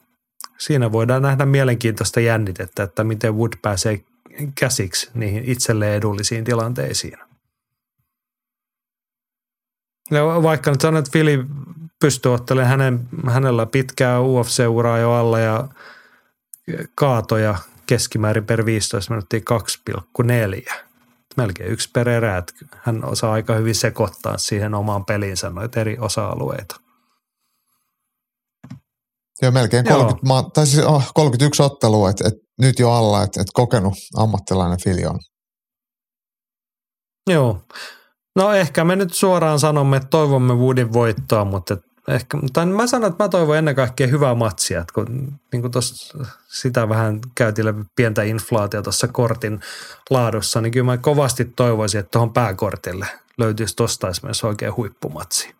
Siinä 0.58 0.92
voidaan 0.92 1.22
nähdä 1.22 1.46
mielenkiintoista 1.46 2.20
jännitettä, 2.20 2.82
että 2.82 3.04
miten 3.04 3.36
Wood 3.36 3.52
pääsee 3.62 4.04
käsiksi 4.54 5.10
niihin 5.14 5.44
itselleen 5.44 5.94
edullisiin 5.94 6.44
tilanteisiin. 6.44 7.18
Ja 10.10 10.24
vaikka 10.24 10.70
nyt 10.70 10.80
sanon, 10.80 10.98
että 10.98 11.10
Fili 11.12 11.44
pystyy 12.00 12.34
ottelemaan 12.34 12.70
hänen, 12.70 13.08
hänellä 13.26 13.66
pitkää 13.66 14.20
UFC-uraa 14.20 14.98
jo 14.98 15.12
alla 15.12 15.38
ja 15.38 15.68
kaatoja 16.94 17.54
keskimäärin 17.86 18.46
per 18.46 18.64
15 18.64 19.12
minuuttia 19.12 19.40
2,4. 20.68 20.74
Melkein 21.36 21.70
yksi 21.70 21.90
per 21.92 22.08
erä. 22.08 22.42
Hän 22.76 23.04
osaa 23.04 23.32
aika 23.32 23.54
hyvin 23.54 23.74
sekoittaa 23.74 24.38
siihen 24.38 24.74
omaan 24.74 25.04
peliinsä 25.04 25.50
noita 25.50 25.80
eri 25.80 25.98
osa-alueita. 25.98 26.80
Joo, 29.42 29.52
melkein 29.52 29.84
30, 29.84 30.26
Joo. 30.28 30.42
tai 30.42 30.66
siis, 30.66 30.84
oh, 30.84 31.10
31 31.14 31.62
ottelua, 31.62 32.10
että 32.10 32.28
et 32.28 32.34
nyt 32.58 32.78
jo 32.78 32.90
alla, 32.90 33.22
että 33.22 33.40
et 33.40 33.46
kokenut 33.52 33.94
ammattilainen 34.16 34.78
Fili 34.84 35.06
on. 35.06 35.18
Joo. 37.30 37.62
No 38.36 38.52
ehkä 38.52 38.84
me 38.84 38.96
nyt 38.96 39.14
suoraan 39.14 39.58
sanomme, 39.58 39.96
että 39.96 40.08
toivomme 40.08 40.54
Woodin 40.54 40.92
voittoa, 40.92 41.44
mutta 41.44 41.76
ehkä, 42.08 42.38
tai 42.52 42.66
mä 42.66 42.86
sanon, 42.86 43.10
että 43.10 43.24
mä 43.24 43.28
toivon 43.28 43.56
ennen 43.56 43.74
kaikkea 43.74 44.06
hyvää 44.06 44.34
matsia, 44.34 44.80
että 44.80 44.94
kun 44.94 45.38
niin 45.52 45.62
kuin 45.62 45.72
sitä 46.48 46.88
vähän 46.88 47.20
käytiin 47.34 47.64
läpi 47.64 47.84
pientä 47.96 48.22
inflaatio 48.22 48.82
tuossa 48.82 49.08
kortin 49.08 49.60
laadussa, 50.10 50.60
niin 50.60 50.72
kyllä 50.72 50.86
mä 50.86 50.98
kovasti 50.98 51.44
toivoisin, 51.44 52.00
että 52.00 52.10
tuohon 52.10 52.32
pääkortille 52.32 53.06
löytyisi 53.38 53.76
tuosta 53.76 54.08
esimerkiksi 54.08 54.46
oikein 54.46 54.76
huippumatsi. 54.76 55.54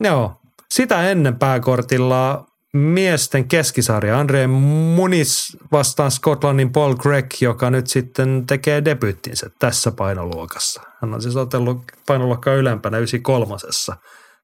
Joo, 0.00 0.40
sitä 0.70 1.10
ennen 1.10 1.38
pääkortilla 1.38 2.46
miesten 2.76 3.48
keskisarja. 3.48 4.18
Andre 4.18 4.46
Munis 4.46 5.56
vastaan 5.72 6.10
Skotlannin 6.10 6.72
Paul 6.72 6.94
Gregg, 6.94 7.26
joka 7.40 7.70
nyt 7.70 7.86
sitten 7.86 8.44
tekee 8.46 8.84
debyyttinsä 8.84 9.50
tässä 9.58 9.92
painoluokassa. 9.92 10.82
Hän 11.02 11.14
on 11.14 11.22
siis 11.22 11.36
otellut 11.36 11.82
painoluokkaa 12.06 12.54
ylempänä 12.54 12.98
93. 12.98 13.56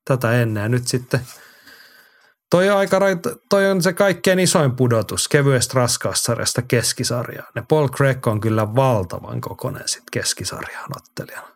tätä 0.05 0.43
ennen 0.43 0.63
ja 0.63 0.69
nyt 0.69 0.89
sitten 0.89 1.21
Toi 2.51 2.71
aika, 2.71 3.01
toi 3.51 3.71
on 3.71 3.83
se 3.83 3.93
kaikkein 3.93 4.39
isoin 4.39 4.77
pudotus 4.77 5.29
kevyestä 5.29 5.75
raskaassarjasta 5.75 6.63
keskisarjaan. 6.63 7.53
Ja 7.55 7.63
Paul 7.69 7.89
Craig 7.89 8.27
on 8.27 8.41
kyllä 8.41 8.75
valtavan 8.75 9.41
kokoinen 9.41 9.89
sit 9.89 10.03
keskisarjaan 10.13 10.91
ottelijana. 10.97 11.49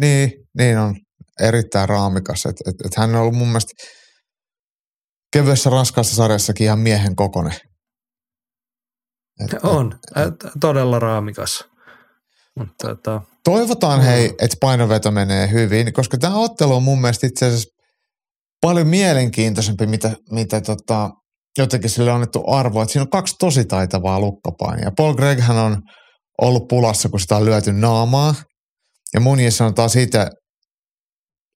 Niin, 0.00 0.32
niin 0.58 0.78
on 0.78 0.96
erittäin 1.40 1.88
raamikas. 1.88 2.46
Et, 2.46 2.56
et, 2.66 2.74
et 2.86 2.96
hän 2.96 3.14
on 3.14 3.20
ollut 3.20 3.34
mun 3.34 3.48
mielestä– 3.48 3.72
kevyessä 5.32 5.70
raskaassa 5.70 6.16
sarjassakin 6.16 6.64
ihan 6.64 6.78
miehen 6.78 7.16
kokone. 7.16 7.60
Että, 9.44 9.68
on, 9.68 9.98
et, 10.16 10.34
todella 10.60 10.98
raamikas. 10.98 11.64
Mutta, 12.58 12.90
että... 12.90 13.20
Toivotaan 13.44 14.00
mm. 14.00 14.04
hei, 14.04 14.26
että 14.26 14.56
painoveto 14.60 15.10
menee 15.10 15.50
hyvin, 15.50 15.92
koska 15.92 16.18
tämä 16.18 16.36
ottelu 16.36 16.74
on 16.74 16.82
mun 16.82 17.00
mielestä 17.00 17.26
itse 17.26 17.46
asiassa 17.46 17.68
paljon 18.60 18.86
mielenkiintoisempi, 18.86 19.86
mitä, 19.86 20.12
mitä 20.30 20.60
tota, 20.60 21.10
jotenkin 21.58 21.90
sille 21.90 22.10
on 22.10 22.14
annettu 22.14 22.44
arvoa. 22.46 22.82
Että 22.82 22.92
siinä 22.92 23.02
on 23.02 23.10
kaksi 23.10 23.34
tosi 23.38 23.64
taitavaa 23.64 24.20
lukkopainia. 24.20 24.92
Paul 24.96 25.14
Greghan 25.14 25.56
on 25.56 25.82
ollut 26.42 26.68
pulassa, 26.68 27.08
kun 27.08 27.20
sitä 27.20 27.36
on 27.36 27.44
lyöty 27.44 27.72
naamaa. 27.72 28.34
Ja 29.14 29.20
Munjissa 29.20 29.66
on 29.66 29.74
taas 29.74 29.96
itse 29.96 30.26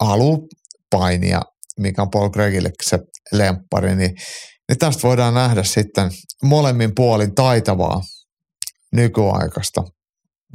halu 0.03 0.49
painia 0.91 1.43
mikä 1.81 2.03
on 2.03 2.11
Paul 2.11 2.29
Gregille 2.29 2.71
se 2.83 2.99
lemppari, 3.33 3.97
niin, 3.97 4.11
niin 4.69 4.79
tästä 4.79 5.03
voidaan 5.03 5.35
nähdä 5.35 5.63
sitten 5.63 6.11
molemmin 6.43 6.93
puolin 6.97 7.35
taitavaa 7.35 8.01
nykyaikaista 8.93 9.83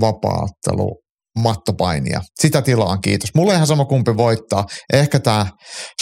vapaattelu 0.01 1.01
mattopainia. 1.39 2.21
Sitä 2.41 2.61
tilaan, 2.61 3.01
kiitos. 3.01 3.35
Mulle 3.35 3.53
ihan 3.53 3.67
sama 3.67 3.85
kumpi 3.85 4.17
voittaa. 4.17 4.65
Ehkä 4.93 5.19
tämä 5.19 5.47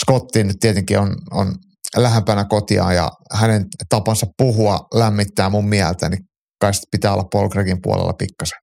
Scotti 0.00 0.44
nyt 0.44 0.56
tietenkin 0.60 0.98
on, 0.98 1.16
on 1.30 1.54
lähempänä 1.96 2.44
kotia 2.44 2.92
ja 2.92 3.10
hänen 3.32 3.64
tapansa 3.88 4.26
puhua 4.38 4.78
lämmittää 4.94 5.50
mun 5.50 5.68
mieltä, 5.68 6.08
niin 6.08 6.20
kai 6.60 6.72
pitää 6.90 7.12
olla 7.12 7.24
Paul 7.32 7.48
Gregin 7.48 7.82
puolella 7.82 8.12
pikkasen. 8.12 8.58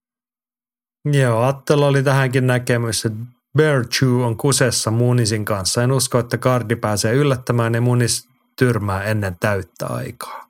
Joo, 1.14 1.42
Attelo 1.42 1.88
oli 1.88 2.04
tähänkin 2.04 2.48
näkemys, 2.48 3.06
että 3.06 3.20
Bear 3.58 3.86
Chew 3.86 4.22
on 4.22 4.38
kusessa 4.38 4.92
Munisin 4.92 5.46
kanssa. 5.46 5.84
En 5.84 5.92
usko, 5.92 6.20
että 6.20 6.38
Kardi 6.38 6.76
pääsee 6.76 7.14
yllättämään 7.14 7.74
ja 7.74 7.82
Munis 7.82 8.28
tyrmää 8.56 9.04
ennen 9.04 9.38
täyttä 9.40 9.88
aikaa. 9.88 10.48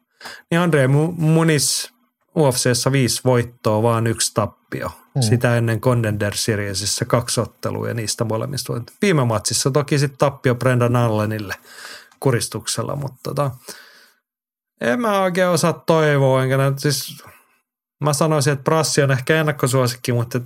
Niin 0.51 0.59
Andre 0.59 0.87
Munis 1.17 1.93
UFCssä 2.37 2.91
viisi 2.91 3.21
voittoa, 3.25 3.83
vaan 3.83 4.07
yksi 4.07 4.31
tappio. 4.33 4.89
Hmm. 4.89 5.21
Sitä 5.21 5.57
ennen 5.57 5.81
Contender 5.81 6.35
Seriesissä 6.35 7.05
kaksi 7.05 7.41
ottelua 7.41 7.87
ja 7.87 7.93
niistä 7.93 8.23
molemmista 8.23 8.73
voittoa. 8.73 8.95
Viime 9.01 9.25
matsissa 9.25 9.71
toki 9.71 9.99
sitten 9.99 10.17
tappio 10.17 10.55
Brendan 10.55 10.95
Allenille 10.95 11.55
kuristuksella, 12.19 12.95
mutta 12.95 13.19
tota, 13.23 13.51
en 14.81 15.01
mä 15.01 15.21
oikein 15.21 15.47
osaa 15.47 15.73
toivoa, 15.73 16.43
enkä 16.43 16.57
näin, 16.57 16.79
siis 16.79 17.23
mä 18.03 18.13
sanoisin, 18.13 18.53
että 18.53 18.63
Brassi 18.63 19.01
on 19.01 19.11
ehkä 19.11 19.39
ennakkosuosikki, 19.39 20.13
mutta 20.13 20.39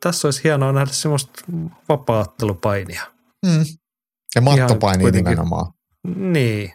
tässä 0.00 0.28
olisi 0.28 0.44
hienoa 0.44 0.72
nähdä 0.72 0.92
semmoista 0.92 1.42
vapaattelupainia. 1.88 3.02
Mm. 3.46 3.64
Ja 4.34 4.40
mattopainia 4.40 5.10
nimenomaan. 5.10 5.72
Niin. 6.16 6.74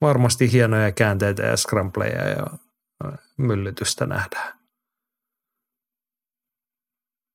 Varmasti 0.00 0.52
hienoja 0.52 0.92
käänteitä 0.92 1.42
ja 1.42 1.56
scrambleja 1.56 2.28
ja 2.28 2.46
myllytystä 3.38 4.06
nähdään. 4.06 4.58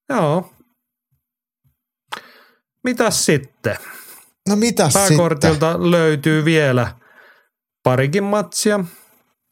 Joo. 0.10 0.54
Mitäs 2.84 3.26
sitten? 3.26 3.78
No 4.50 4.56
mitäs 4.56 4.94
Pääkortilta 4.94 5.72
sitten? 5.72 5.92
löytyy 5.92 6.46
vielä 6.46 6.96
parikin 7.84 8.24
matsia. 8.24 8.80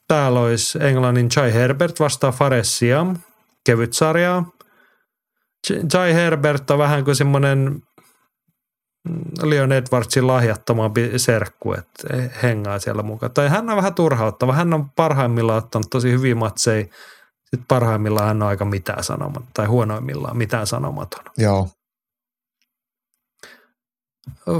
Täällä 0.08 0.40
olisi 0.40 0.78
Englannin 0.82 1.28
Jai 1.36 1.54
Herbert 1.54 2.00
vastaa 2.00 2.32
Fares 2.32 2.78
Siam, 2.78 3.16
kevyt 3.64 3.92
sarjaa. 3.92 4.50
Jai 5.94 6.14
Herbert 6.14 6.70
on 6.70 6.78
vähän 6.78 7.04
kuin 7.04 7.16
semmoinen 7.16 7.82
Leon 9.42 9.72
Edwardsin 9.72 10.26
lahjattomampi 10.26 11.18
serkku, 11.18 11.72
että 11.72 12.16
hengaa 12.42 12.78
siellä 12.78 13.02
mukaan. 13.02 13.32
Tai 13.32 13.48
hän 13.48 13.70
on 13.70 13.76
vähän 13.76 13.94
turhauttava. 13.94 14.52
Hän 14.52 14.74
on 14.74 14.90
parhaimmillaan 14.90 15.58
ottanut 15.58 15.90
tosi 15.90 16.10
hyviä 16.10 16.34
matseja. 16.34 16.86
Sitten 17.44 17.64
parhaimmillaan 17.68 18.26
hän 18.26 18.42
on 18.42 18.48
aika 18.48 18.64
mitään 18.64 19.04
sanomaton, 19.04 19.48
tai 19.54 19.66
huonoimmillaan 19.66 20.36
mitään 20.36 20.66
sanomaton. 20.66 21.24
Joo. 21.36 21.68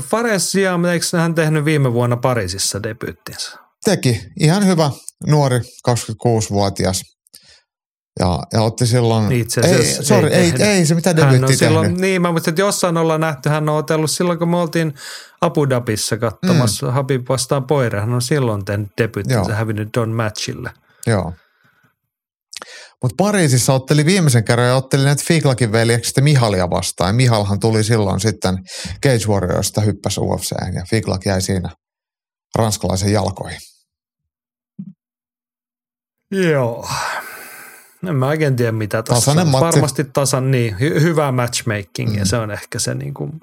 Fares 0.00 0.52
Siam, 0.52 0.84
eikö 0.84 1.04
hän 1.18 1.34
tehnyt 1.34 1.64
viime 1.64 1.92
vuonna 1.92 2.16
Pariisissa 2.16 2.82
debyyttinsä? 2.82 3.67
Teki. 3.88 4.20
Ihan 4.40 4.66
hyvä 4.66 4.90
nuori 5.26 5.58
26-vuotias. 5.88 7.02
Ja, 8.20 8.38
ja 8.52 8.62
otti 8.62 8.86
silloin... 8.86 9.32
Itse 9.32 9.60
ei, 9.60 10.04
sorry, 10.04 10.28
ei, 10.28 10.52
ei, 10.58 10.62
ei, 10.62 10.86
se 10.86 10.94
mitä 10.94 11.16
debytti 11.16 11.56
silloin, 11.56 11.94
Niin, 11.94 12.22
mä 12.22 12.30
muistin, 12.30 12.50
että 12.50 12.60
jossain 12.60 12.96
ollaan 12.96 13.20
nähty, 13.20 13.48
hän 13.48 13.68
on 13.68 13.76
otellut 13.76 14.10
silloin, 14.10 14.38
kun 14.38 14.48
me 14.48 14.56
oltiin 14.56 14.94
Abu 15.40 15.68
Dhabissa 15.68 16.16
katsomassa 16.16 16.86
mm. 16.86 16.92
Habib 16.92 17.28
vastaan 17.28 17.64
Poire. 17.64 18.00
Hän 18.00 18.12
on 18.12 18.22
silloin 18.22 18.64
tehnyt 18.64 18.88
debyttinsä 18.98 19.54
hävinnyt 19.54 19.88
Don 19.94 20.10
Matchille. 20.10 20.70
Joo. 21.06 21.32
Mutta 23.02 23.14
Pariisissa 23.16 23.72
otteli 23.72 24.04
viimeisen 24.04 24.44
kerran 24.44 24.68
ja 24.68 24.76
otteli 24.76 25.04
näitä 25.04 25.22
Fiklakin 25.26 25.72
veljeksestä 25.72 26.20
Mihalia 26.20 26.70
vastaan. 26.70 27.08
Ja 27.08 27.12
Mihalhan 27.12 27.60
tuli 27.60 27.84
silloin 27.84 28.20
sitten 28.20 28.58
Cage 29.04 29.26
Warriorista 29.28 29.80
hyppäsi 29.80 30.20
UFCen 30.20 30.74
ja 30.74 30.84
Figlak 30.90 31.26
jäi 31.26 31.42
siinä 31.42 31.70
ranskalaisen 32.56 33.12
jalkoihin. 33.12 33.58
Joo. 36.30 36.88
En 38.08 38.16
mä 38.16 38.26
oikein 38.26 38.56
tiedä 38.56 38.72
mitä 38.72 39.02
tässä 39.02 39.30
on. 39.30 39.52
Varmasti 39.52 40.04
tasan 40.04 40.50
niin, 40.50 40.74
hy- 40.74 41.00
hyvää 41.00 41.32
matchmaking 41.32 42.10
mm. 42.10 42.18
ja 42.18 42.24
se 42.24 42.36
on 42.36 42.50
ehkä 42.50 42.78
se 42.78 42.94
niin 42.94 43.14
kuin 43.14 43.40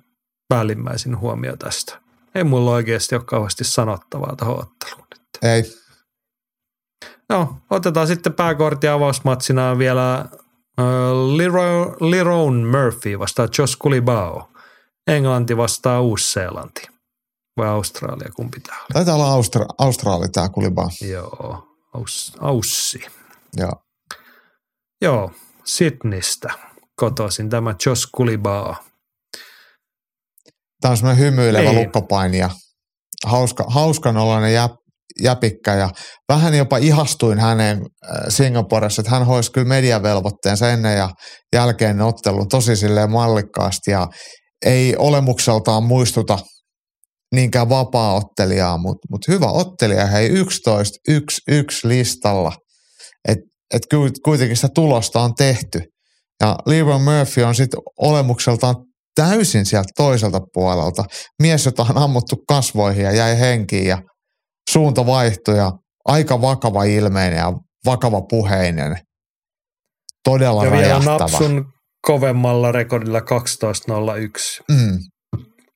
päällimmäisin 0.49 1.19
huomio 1.19 1.57
tästä. 1.57 1.99
Ei 2.35 2.43
mulla 2.43 2.71
oikeasti 2.71 3.15
ole 3.15 3.23
kauheasti 3.23 3.63
sanottavaa 3.63 4.35
tähän 4.35 4.53
otteluun. 4.53 5.07
Ei. 5.41 5.63
No, 7.29 7.57
otetaan 7.69 8.07
sitten 8.07 8.33
pääkortin 8.33 8.89
avausmatsina 8.89 9.77
vielä 9.77 10.25
Liro, 11.35 11.95
Liron 11.99 12.65
Murphy 12.65 13.19
vastaa 13.19 13.47
Josh 13.57 13.77
Kulibao. 13.79 14.49
Englanti 15.07 15.57
vastaa 15.57 16.01
Uusi-Seelanti. 16.01 16.87
Vai 17.57 17.67
Australia, 17.67 18.29
kumpi 18.35 18.59
tää 18.59 18.77
oli? 18.77 18.93
Taitaa 18.93 19.15
olla 19.15 19.41
Austra- 19.41 19.75
Australia 19.77 20.27
tämä 20.27 20.49
Kulibao. 20.49 20.89
Joo, 21.11 21.67
Aus, 21.95 22.33
Aussi. 22.39 22.99
Joo. 23.57 23.71
Joo, 25.01 25.31
Sydneystä 25.65 26.49
kotoisin 26.95 27.49
tämä 27.49 27.75
Josh 27.85 28.09
Kulibaa. 28.15 28.83
Tämä 30.81 30.91
on 30.91 30.97
semmoinen 30.97 31.25
hymyilevä 31.25 31.69
Ei. 31.69 31.75
lukkopainija. 31.75 32.49
Hauska, 33.25 33.65
hauskan 33.67 34.17
oloinen 34.17 34.53
jä, 34.53 34.69
jäpikkä 35.23 35.73
ja 35.73 35.89
vähän 36.29 36.53
jopa 36.53 36.77
ihastuin 36.77 37.39
hänen 37.39 37.77
äh, 37.77 38.25
Singaporessa, 38.29 39.01
että 39.01 39.11
hän 39.11 39.25
hoisi 39.25 39.51
kyllä 39.51 39.67
mediavelvoitteensa 39.67 40.69
ennen 40.69 40.97
ja 40.97 41.09
jälkeen 41.53 42.01
ottelu 42.01 42.45
tosi 42.45 42.75
silleen 42.75 43.11
mallikkaasti 43.11 43.91
ja 43.91 44.07
ei 44.65 44.95
olemukseltaan 44.97 45.83
muistuta 45.83 46.39
niinkään 47.31 47.69
vapaa-ottelijaa, 47.69 48.77
mutta 48.77 49.07
mut 49.11 49.27
hyvä 49.27 49.47
ottelija, 49.47 50.05
hei 50.05 50.29
11, 50.29 50.97
1, 51.07 51.41
1 51.47 51.87
listalla. 51.87 52.51
Et 53.27 53.39
että 53.73 53.87
kuitenkin 54.23 54.55
sitä 54.55 54.69
tulosta 54.75 55.21
on 55.21 55.35
tehty. 55.35 55.81
Ja 56.41 56.55
Leroy 56.65 56.99
Murphy 56.99 57.43
on 57.43 57.55
sitten 57.55 57.79
olemukseltaan 57.99 58.75
täysin 59.15 59.65
sieltä 59.65 59.89
toiselta 59.95 60.39
puolelta. 60.53 61.03
Mies, 61.41 61.65
jota 61.65 61.85
on 61.89 61.97
ammuttu 61.97 62.35
kasvoihin 62.47 63.03
ja 63.03 63.11
jäi 63.11 63.39
henkiin 63.39 63.87
ja 63.87 64.01
suunta 64.69 65.05
vaihtui 65.05 65.57
ja 65.57 65.71
aika 66.05 66.41
vakava 66.41 66.83
ilmeinen 66.83 67.37
ja 67.37 67.53
vakava 67.85 68.21
puheinen. 68.21 68.97
Todella 70.23 70.65
ja 70.65 70.71
räjähtävä. 70.71 71.01
vielä 71.01 71.19
napsun 71.19 71.65
kovemmalla 72.01 72.71
rekordilla 72.71 73.19
12.01. 73.19 73.25
Mm 74.71 74.99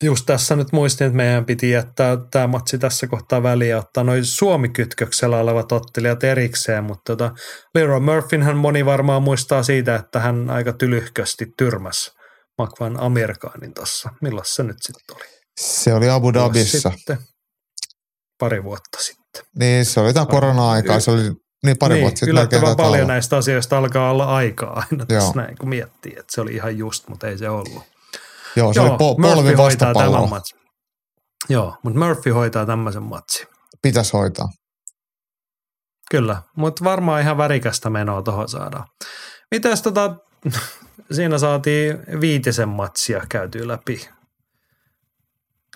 just 0.03 0.26
tässä 0.26 0.55
nyt 0.55 0.71
muistin, 0.71 1.07
että 1.07 1.17
meidän 1.17 1.45
piti 1.45 1.71
jättää 1.71 2.17
tämä 2.31 2.47
matsi 2.47 2.77
tässä 2.77 3.07
kohtaa 3.07 3.43
väliä 3.43 3.77
ottaa 3.77 4.03
noin 4.03 4.26
Suomi-kytköksellä 4.26 5.38
olevat 5.38 5.71
ottelijat 5.71 6.23
erikseen, 6.23 6.84
mutta 6.84 7.15
tota, 7.15 7.31
Leroy 7.76 7.99
Murphyn 7.99 8.57
moni 8.57 8.85
varmaan 8.85 9.23
muistaa 9.23 9.63
siitä, 9.63 9.95
että 9.95 10.19
hän 10.19 10.49
aika 10.49 10.73
tylyhkösti 10.73 11.45
tyrmäs 11.57 12.11
Makvan 12.57 12.99
Amerikaanin 12.99 13.73
tuossa. 13.73 14.09
Milloin 14.21 14.45
se 14.47 14.63
nyt 14.63 14.77
sitten 14.81 15.15
oli? 15.15 15.26
Se 15.59 15.93
oli 15.93 16.09
Abu 16.09 16.34
Dhabissa. 16.34 16.91
Sitten, 16.95 17.17
pari 18.39 18.63
vuotta 18.63 18.97
sitten. 18.99 19.43
Niin, 19.59 19.85
se 19.85 19.99
oli 19.99 20.13
tämä 20.13 20.26
korona-aikaa, 20.26 20.99
se 20.99 21.11
oli 21.11 21.31
niin 21.65 21.77
pari 21.77 21.93
niin, 21.93 22.01
vuotta 22.01 22.19
sitten. 22.19 22.30
Yllättävän 22.30 22.76
paljon 22.76 23.03
olla. 23.03 23.13
näistä 23.13 23.38
asioista 23.38 23.77
alkaa 23.77 24.11
olla 24.11 24.35
aikaa 24.35 24.85
aina 24.91 25.05
tässä 25.05 25.34
näin, 25.35 25.57
kun 25.57 25.69
miettii, 25.69 26.11
että 26.11 26.35
se 26.35 26.41
oli 26.41 26.53
ihan 26.53 26.77
just, 26.77 27.07
mutta 27.07 27.27
ei 27.27 27.38
se 27.38 27.49
ollut. 27.49 27.98
Joo, 28.55 28.73
se 28.73 28.80
Joo, 28.80 28.88
oli 28.89 28.95
po- 28.95 29.21
polvi 29.21 29.57
vastapallo. 29.57 30.41
Joo, 31.49 31.76
mutta 31.84 31.99
Murphy 31.99 32.31
hoitaa 32.31 32.65
tämmöisen 32.65 33.03
matsin. 33.03 33.47
Pitäisi 33.81 34.13
hoitaa. 34.13 34.47
Kyllä, 36.11 36.41
mutta 36.57 36.84
varmaan 36.84 37.21
ihan 37.21 37.38
värikästä 37.38 37.89
menoa 37.89 38.21
tuohon 38.21 38.49
saadaan. 38.49 38.88
Mitäs 39.51 39.81
tota, 39.81 40.15
siinä 41.11 41.38
saatiin 41.38 41.97
viitisen 42.21 42.69
matsia 42.69 43.21
käytyä 43.30 43.67
läpi. 43.67 44.09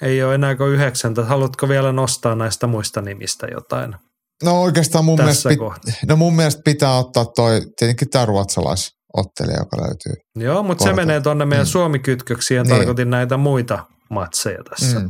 Ei 0.01 0.23
ole 0.23 0.35
enää 0.35 0.55
kuin 0.55 0.71
yhdeksäntä. 0.71 1.25
Haluatko 1.25 1.69
vielä 1.69 1.91
nostaa 1.91 2.35
näistä 2.35 2.67
muista 2.67 3.01
nimistä 3.01 3.47
jotain? 3.51 3.95
No 4.43 4.61
oikeastaan 4.61 5.05
mun, 5.05 5.19
mielestä, 5.19 5.49
pit- 5.49 5.93
no 6.07 6.15
mun 6.15 6.35
mielestä 6.35 6.61
pitää 6.65 6.97
ottaa 6.97 7.25
toi, 7.25 7.61
tietenkin 7.79 8.09
tämä 8.09 8.25
ruotsalais 8.25 8.91
ottelija, 9.17 9.57
joka 9.57 9.77
löytyy. 9.77 10.13
Joo, 10.35 10.63
mutta 10.63 10.83
se 10.83 10.93
menee 10.93 11.21
tuonne 11.21 11.45
meidän 11.45 11.65
mm. 11.65 11.69
Suomi-kytköksiin 11.69 12.55
ja 12.55 12.63
niin. 12.63 12.75
tarkoitin 12.75 13.09
näitä 13.09 13.37
muita 13.37 13.85
matseja 14.09 14.63
tässä. 14.69 14.99
Mm. 14.99 15.09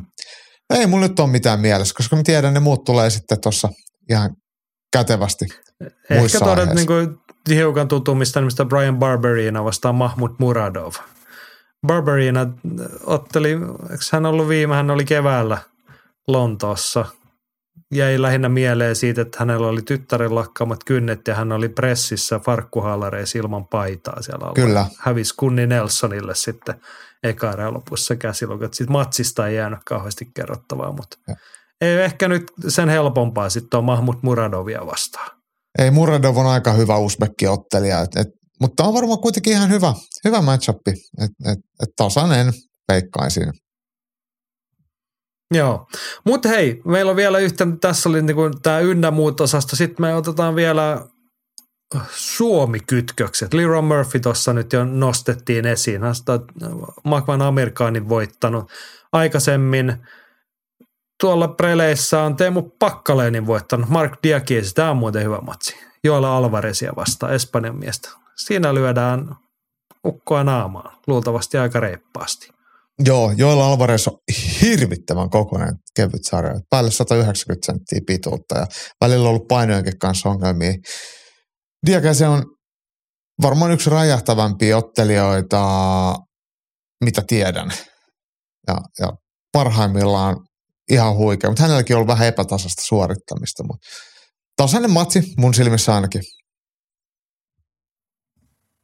Ei 0.74 0.88
mulla 0.88 1.08
nyt 1.08 1.20
ole 1.20 1.30
mitään 1.30 1.60
mielessä, 1.60 1.94
koska 1.98 2.16
mä 2.16 2.24
tiedän, 2.24 2.54
ne 2.54 2.60
muut 2.60 2.84
tulee 2.84 3.10
sitten 3.10 3.42
tuossa 3.42 3.70
ihan 4.10 4.36
kätevästi 4.94 5.46
Ehkä 6.10 6.40
todet 6.40 6.74
niin 6.74 6.88
kuin 6.88 7.18
hiukan 7.50 7.88
tutumista 7.88 8.40
nimistä 8.40 8.66
Brian 8.66 9.00
Barberina 9.00 9.64
vastaan 9.64 9.96
Mahmud 9.96 10.32
Muradov. 10.38 10.94
Barberina 11.88 12.48
otteli, 13.06 13.52
eikö 13.92 14.04
hän 14.12 14.26
ollut 14.26 14.48
viime, 14.48 14.76
hän 14.76 14.92
oli 14.92 15.06
keväällä 15.06 15.58
Lontoossa 16.28 17.06
jäi 17.92 18.22
lähinnä 18.22 18.50
mieleen 18.50 18.96
siitä, 18.96 19.22
että 19.22 19.38
hänellä 19.40 19.68
oli 19.68 19.82
tyttären 19.82 20.36
lakkaamat 20.36 20.84
kynnet 20.84 21.28
ja 21.28 21.36
hän 21.36 21.52
oli 21.52 21.70
pressissä 21.70 22.40
farkkuhallareissa 22.40 23.40
ilman 23.40 23.68
paitaa 23.68 24.22
siellä 24.22 24.46
alla. 24.46 24.56
Kyllä. 24.56 24.86
Hävisi 25.00 25.34
Kunni 25.36 25.68
Nelsonille 25.68 26.36
sitten 26.36 26.76
eka 27.24 27.52
erän 27.52 27.74
lopussa 27.74 28.16
käsilukot. 28.16 28.74
Sitten 28.74 28.92
matsista 28.92 29.48
ei 29.48 29.56
jäänyt 29.56 29.80
kauheasti 29.86 30.32
kerrottavaa, 30.34 30.92
mutta 30.92 31.18
Ja. 31.28 31.36
ei 31.82 32.02
ehkä 32.02 32.28
nyt 32.28 32.52
sen 32.68 32.90
helpompaa 32.90 33.50
sitten 33.50 33.78
on 33.78 33.84
Mahmut 33.84 34.24
Muradovia 34.24 34.86
vastaan. 34.86 35.32
Ei, 35.80 35.92
Muradov 35.92 36.38
on 36.38 36.48
aika 36.48 36.74
hyvä 36.74 36.98
Uzbekki-ottelija, 36.98 38.02
et, 38.02 38.16
et, 38.16 38.28
mutta 38.62 38.84
on 38.84 38.94
varmaan 38.94 39.20
kuitenkin 39.20 39.54
ihan 39.54 39.70
hyvä, 39.70 39.94
hyvä 40.26 40.42
matchup, 40.42 40.88
että 40.88 41.52
et, 41.52 41.60
et 41.84 41.90
tasainen 41.96 42.54
veikkaisin. 42.92 43.54
Joo, 45.54 45.88
mutta 46.24 46.50
hei, 46.50 46.82
meillä 46.86 47.10
on 47.10 47.16
vielä 47.16 47.40
yhtä, 47.40 47.68
tässä 47.82 48.10
oli 48.10 48.22
niinku 48.22 48.52
tämä 48.64 48.80
ynnä 48.80 49.12
muut 49.12 49.38
sitten 49.56 50.02
me 50.06 50.16
otetaan 50.16 50.56
vielä 50.56 51.02
Suomi-kytkökset. 52.12 53.54
Leroy 53.54 53.82
Murphy 53.82 54.20
tuossa 54.20 54.54
nyt 54.54 54.74
jo 54.74 54.86
nostettiin 54.86 55.66
esiin. 55.66 56.02
Hän 56.02 56.14
on 56.28 56.48
Magvan 57.04 57.42
Amerikaanin 57.42 58.10
voittanut 58.10 58.72
aikaisemmin. 59.12 59.96
Tuolla 61.22 61.48
preleissä 61.48 62.22
on 62.22 62.36
Teemu 62.36 62.62
Pakkaleenin 62.62 63.48
voittanut. 63.48 63.90
Mark 63.90 64.14
Diakis, 64.24 64.74
tämä 64.74 64.92
on 64.92 64.98
muuten 64.98 65.24
hyvä 65.24 65.38
matsi. 65.38 65.76
Joella 66.04 66.38
Alvarezia 66.38 66.94
vastaan, 66.96 67.34
Espanjan 67.34 67.80
miestä. 67.80 68.10
Siinä 68.36 68.74
lyödään 68.74 69.36
ukkoa 70.06 70.44
naamaan, 70.44 70.98
luultavasti 71.08 71.58
aika 71.58 71.80
reippaasti. 71.80 72.54
Joo, 73.00 73.32
Joella 73.38 73.68
Alvarez 73.68 74.08
on 74.08 74.18
hirvittävän 74.62 75.30
kokoinen 75.30 75.76
kevyt 75.96 76.24
sarja. 76.24 76.60
Päälle 76.70 76.92
190 76.92 77.66
senttiä 77.66 78.00
pituutta 78.08 78.58
ja 78.58 78.68
välillä 79.02 79.24
on 79.24 79.30
ollut 79.30 79.48
painojenkin 79.48 80.00
kanssa 80.00 80.30
ongelmia. 80.30 80.74
Diakese 81.86 82.28
on 82.28 82.46
varmaan 83.42 83.72
yksi 83.72 83.90
räjähtävämpiä 83.90 84.78
ottelijoita, 84.78 86.16
mitä 87.04 87.22
tiedän. 87.28 87.74
Ja, 88.68 88.78
ja 89.00 89.14
parhaimmillaan 89.52 90.38
ihan 90.92 91.16
huikea, 91.16 91.50
mutta 91.50 91.64
hänelläkin 91.64 91.96
on 91.96 91.98
ollut 91.98 92.14
vähän 92.14 92.28
epätasasta 92.28 92.82
suorittamista. 92.82 93.64
Mutta 93.64 93.88
tasainen 94.58 94.92
matsi 94.92 95.34
mun 95.38 95.54
silmissä 95.54 95.96
ainakin. 95.96 96.22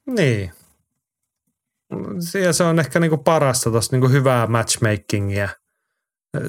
Niin. 0.08 0.52
Ja 2.44 2.54
se 2.54 2.64
on 2.64 2.80
ehkä 2.80 3.00
niinku 3.00 3.18
parasta 3.18 3.70
tuossa 3.72 3.92
niinku 3.92 4.08
hyvää 4.08 4.48
matchmakingia 4.48 5.50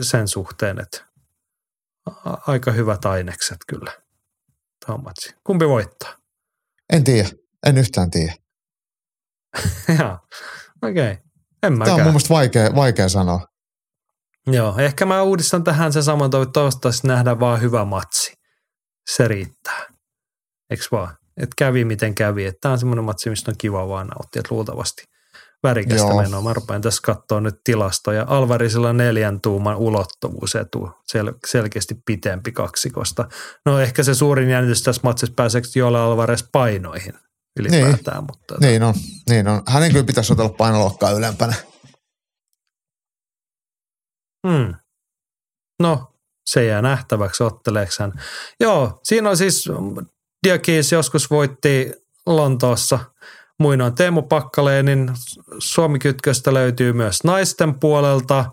sen 0.01 0.29
suhteen, 0.29 0.81
että 0.81 1.07
aika 2.25 2.73
hyvät 2.73 3.05
ainekset 3.05 3.59
kyllä. 3.69 3.93
Tämä 4.87 4.95
on 4.95 5.05
matsi. 5.05 5.35
Kumpi 5.45 5.69
voittaa? 5.69 6.15
En 6.93 7.05
tiedä, 7.05 7.29
en 7.67 7.79
yhtään 7.79 8.11
tiedä. 8.11 8.35
Joo, 9.99 10.19
okei. 10.83 11.13
Okay. 11.13 11.31
En 11.63 11.79
Tämä 11.79 11.95
on 11.95 12.01
mun 12.01 12.07
mielestä 12.07 12.35
vaikea, 12.35 12.75
vaikea 12.75 13.09
sanoa. 13.09 13.47
Joo, 14.47 14.79
ehkä 14.79 15.07
mä 15.07 15.23
uudistan 15.23 15.65
tähän 15.65 15.93
sen 15.93 16.03
saman, 16.03 16.27
että 16.27 16.53
toivottavasti 16.53 17.07
nähdään 17.07 17.41
vaan 17.41 17.61
hyvä 17.61 17.85
matsi. 17.85 18.35
Se 19.11 19.29
riittää. 19.29 19.87
Eiks 20.71 20.93
vaan? 20.93 21.17
Että 21.37 21.55
kävi 21.59 21.85
miten 21.85 22.15
kävi. 22.15 22.47
Että 22.47 22.59
tämä 22.61 22.73
on 22.73 22.79
semmoinen 22.79 23.05
matsi, 23.05 23.31
mistä 23.31 23.51
on 23.51 23.55
kiva 23.59 23.89
vaan 23.89 24.07
nauttia. 24.07 24.41
Että 24.41 24.55
luultavasti 24.55 25.05
värikästä 25.63 26.09
Joo. 26.09 26.23
menoa. 26.23 26.41
Mä 26.41 26.53
rupean 26.53 26.83
tässä 26.83 27.03
katsoa 27.05 27.41
nyt 27.41 27.61
tilastoja. 27.65 28.25
Alvarisilla 28.29 28.93
neljän 28.93 29.41
tuuman 29.41 29.77
ulottuvuusetu, 29.77 30.91
sel- 31.13 31.39
selkeästi 31.47 31.95
pitempi 32.07 32.53
kaksikosta. 32.53 33.29
No 33.67 33.81
ehkä 33.81 34.03
se 34.03 34.15
suurin 34.15 34.51
jännitys 34.51 34.83
tässä 34.83 35.01
matsissa 35.05 35.35
pääseekö 35.37 35.69
Jolle 35.75 36.01
Alvarez 36.01 36.45
painoihin 36.53 37.15
ylipäätään. 37.61 38.17
Niin. 38.17 38.25
Mutta 38.27 38.55
Niin 38.61 38.83
on, 38.83 38.95
niin 39.31 39.49
on. 39.49 39.63
Hänen 39.67 39.93
kyllä 39.93 40.05
pitäisi 40.05 40.33
otella 40.33 40.49
painoluokkaa 40.49 41.11
ylempänä. 41.11 41.55
Hmm. 44.49 44.75
No, 45.83 46.15
se 46.47 46.65
jää 46.65 46.83
nähtäväksi, 46.83 47.43
otteleeko 47.43 47.93
hän. 47.99 48.13
Joo, 48.61 49.01
siinä 49.03 49.31
on 49.31 49.37
siis, 49.37 49.69
Diakis 50.47 50.93
joskus 50.93 51.31
voitti 51.31 51.93
Lontoossa 52.27 52.99
muinoin 53.61 53.95
Teemu 53.95 54.23
Pakkaleenin. 54.23 55.13
Suomi-kytköstä 55.59 56.55
löytyy 56.55 56.93
myös 56.93 57.25
naisten 57.25 57.81
puolelta. 57.81 58.45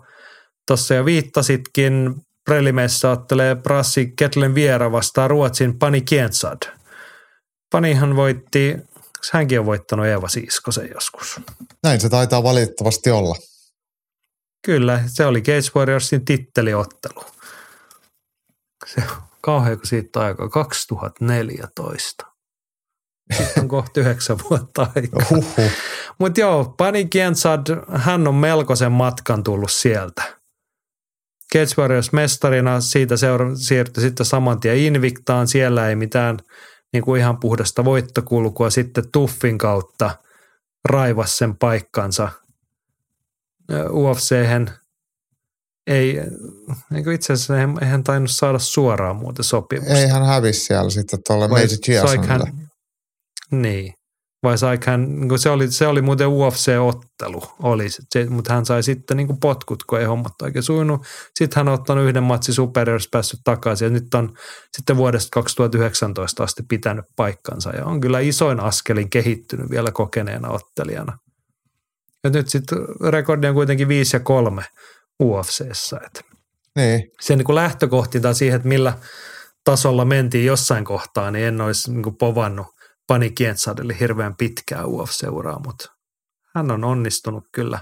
Tuossa 0.66 0.94
jo 0.94 1.04
viittasitkin, 1.04 2.14
prelimeissä 2.44 3.10
ottelee 3.10 3.54
Brassi 3.54 4.12
Ketlen 4.16 4.54
Viera 4.54 4.92
vastaan 4.92 5.30
Ruotsin 5.30 5.78
Pani 5.78 6.00
Kiensad. 6.00 6.62
Panihan 7.72 8.16
voitti, 8.16 8.76
hänkin 9.32 9.60
on 9.60 9.66
voittanut 9.66 10.06
Eeva 10.06 10.28
Siiskosen 10.28 10.90
joskus. 10.94 11.40
Näin 11.82 12.00
se 12.00 12.08
taitaa 12.08 12.42
valitettavasti 12.42 13.10
olla. 13.10 13.34
Kyllä, 14.66 15.00
se 15.06 15.26
oli 15.26 15.42
Cage 15.42 15.70
Warriorsin 15.76 16.24
titteliottelu. 16.24 17.24
Se 18.86 19.02
on 19.10 19.22
kauhean, 19.40 19.76
kun 19.76 19.86
siitä 19.86 20.20
aikaa 20.20 20.48
2014. 20.48 22.26
Sitten 23.36 23.62
on 23.62 23.68
kohta 23.68 24.00
yhdeksän 24.00 24.36
vuotta 24.50 24.86
aikaa. 24.96 25.38
Mutta 26.18 26.40
joo, 26.40 26.74
Pani 26.78 27.04
Kiensad, 27.04 27.66
hän 27.94 28.28
on 28.28 28.34
melkoisen 28.34 28.92
matkan 28.92 29.42
tullut 29.42 29.70
sieltä. 29.70 30.22
Cage 31.54 31.74
Warriors 31.78 32.12
mestarina 32.12 32.80
siitä 32.80 33.16
seura- 33.16 33.56
siirtyi 33.56 34.02
sitten 34.02 34.26
saman 34.26 34.60
tien 34.60 34.76
Invictaan. 34.76 35.48
Siellä 35.48 35.88
ei 35.88 35.96
mitään 35.96 36.38
niin 36.92 37.04
kuin 37.04 37.20
ihan 37.20 37.40
puhdasta 37.40 37.84
voittokulkua. 37.84 38.70
Sitten 38.70 39.04
Tuffin 39.12 39.58
kautta 39.58 40.10
raivas 40.84 41.38
sen 41.38 41.56
paikkansa 41.56 42.28
ufc 43.90 44.32
ei, 45.86 46.20
eikö 46.94 47.14
itse 47.14 47.32
asiassa 47.32 47.54
eihän- 47.54 47.78
eihän 47.82 48.04
tainnut 48.04 48.30
saada 48.30 48.58
suoraan 48.58 49.16
muuten 49.16 49.44
sopimusta. 49.44 49.94
Ei 49.98 50.06
hän 50.08 50.26
hävisi 50.26 50.60
siellä 50.60 50.90
sitten 50.90 51.18
tuolle 51.26 51.48
Meiji 51.48 51.76
Chiasonille. 51.84 52.52
Niin. 53.50 53.92
Vai 54.42 54.58
saiko 54.58 54.90
hän, 54.90 55.20
niin 55.20 55.28
kuin 55.28 55.38
se, 55.38 55.50
oli, 55.50 55.70
se 55.70 55.86
oli 55.86 56.02
muuten 56.02 56.28
UFC-ottelu, 56.28 57.42
oli, 57.62 57.86
se, 57.90 58.26
mutta 58.30 58.54
hän 58.54 58.66
sai 58.66 58.82
sitten 58.82 59.16
niin 59.16 59.26
kuin 59.26 59.40
potkut, 59.40 59.84
kun 59.84 60.00
ei 60.00 60.04
hommat 60.04 60.42
oikein 60.42 60.62
sujunut. 60.62 61.02
Sitten 61.34 61.56
hän 61.56 61.68
on 61.68 61.74
ottanut 61.74 62.04
yhden 62.04 62.22
matsin 62.22 62.54
superiors 62.54 63.08
päässyt 63.10 63.40
takaisin 63.44 63.86
ja 63.86 63.90
nyt 63.90 64.14
on 64.14 64.34
sitten 64.76 64.96
vuodesta 64.96 65.28
2019 65.32 66.44
asti 66.44 66.62
pitänyt 66.68 67.04
paikkansa 67.16 67.70
ja 67.70 67.84
on 67.84 68.00
kyllä 68.00 68.20
isoin 68.20 68.60
askelin 68.60 69.10
kehittynyt 69.10 69.70
vielä 69.70 69.90
kokeneena 69.90 70.48
ottelijana. 70.48 71.18
Ja 72.24 72.30
nyt 72.30 72.48
sitten 72.48 72.78
rekordi 73.10 73.46
on 73.46 73.54
kuitenkin 73.54 73.88
5 73.88 74.16
ja 74.16 74.20
3 74.20 74.64
UFCssä. 75.22 76.00
Että 76.06 76.20
Niin, 76.76 77.10
se 77.20 77.36
niin 77.36 77.44
kuin 77.44 77.56
lähtökohtinta 77.56 78.34
siihen, 78.34 78.56
että 78.56 78.68
millä 78.68 78.92
tasolla 79.64 80.04
mentiin 80.04 80.46
jossain 80.46 80.84
kohtaa, 80.84 81.30
niin 81.30 81.44
en 81.44 81.60
olisi 81.60 81.92
niin 81.92 82.02
kuin 82.02 82.16
povannut 82.16 82.77
Pani 83.08 83.30
Kiensadelle 83.30 83.96
hirveän 84.00 84.36
pitkää 84.36 84.84
UFC-uraa, 84.84 85.60
mutta 85.66 85.88
hän 86.54 86.70
on 86.70 86.84
onnistunut 86.84 87.44
kyllä 87.54 87.78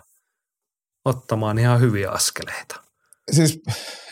ottamaan 1.04 1.58
ihan 1.58 1.80
hyviä 1.80 2.10
askeleita. 2.10 2.76
siis 3.32 3.58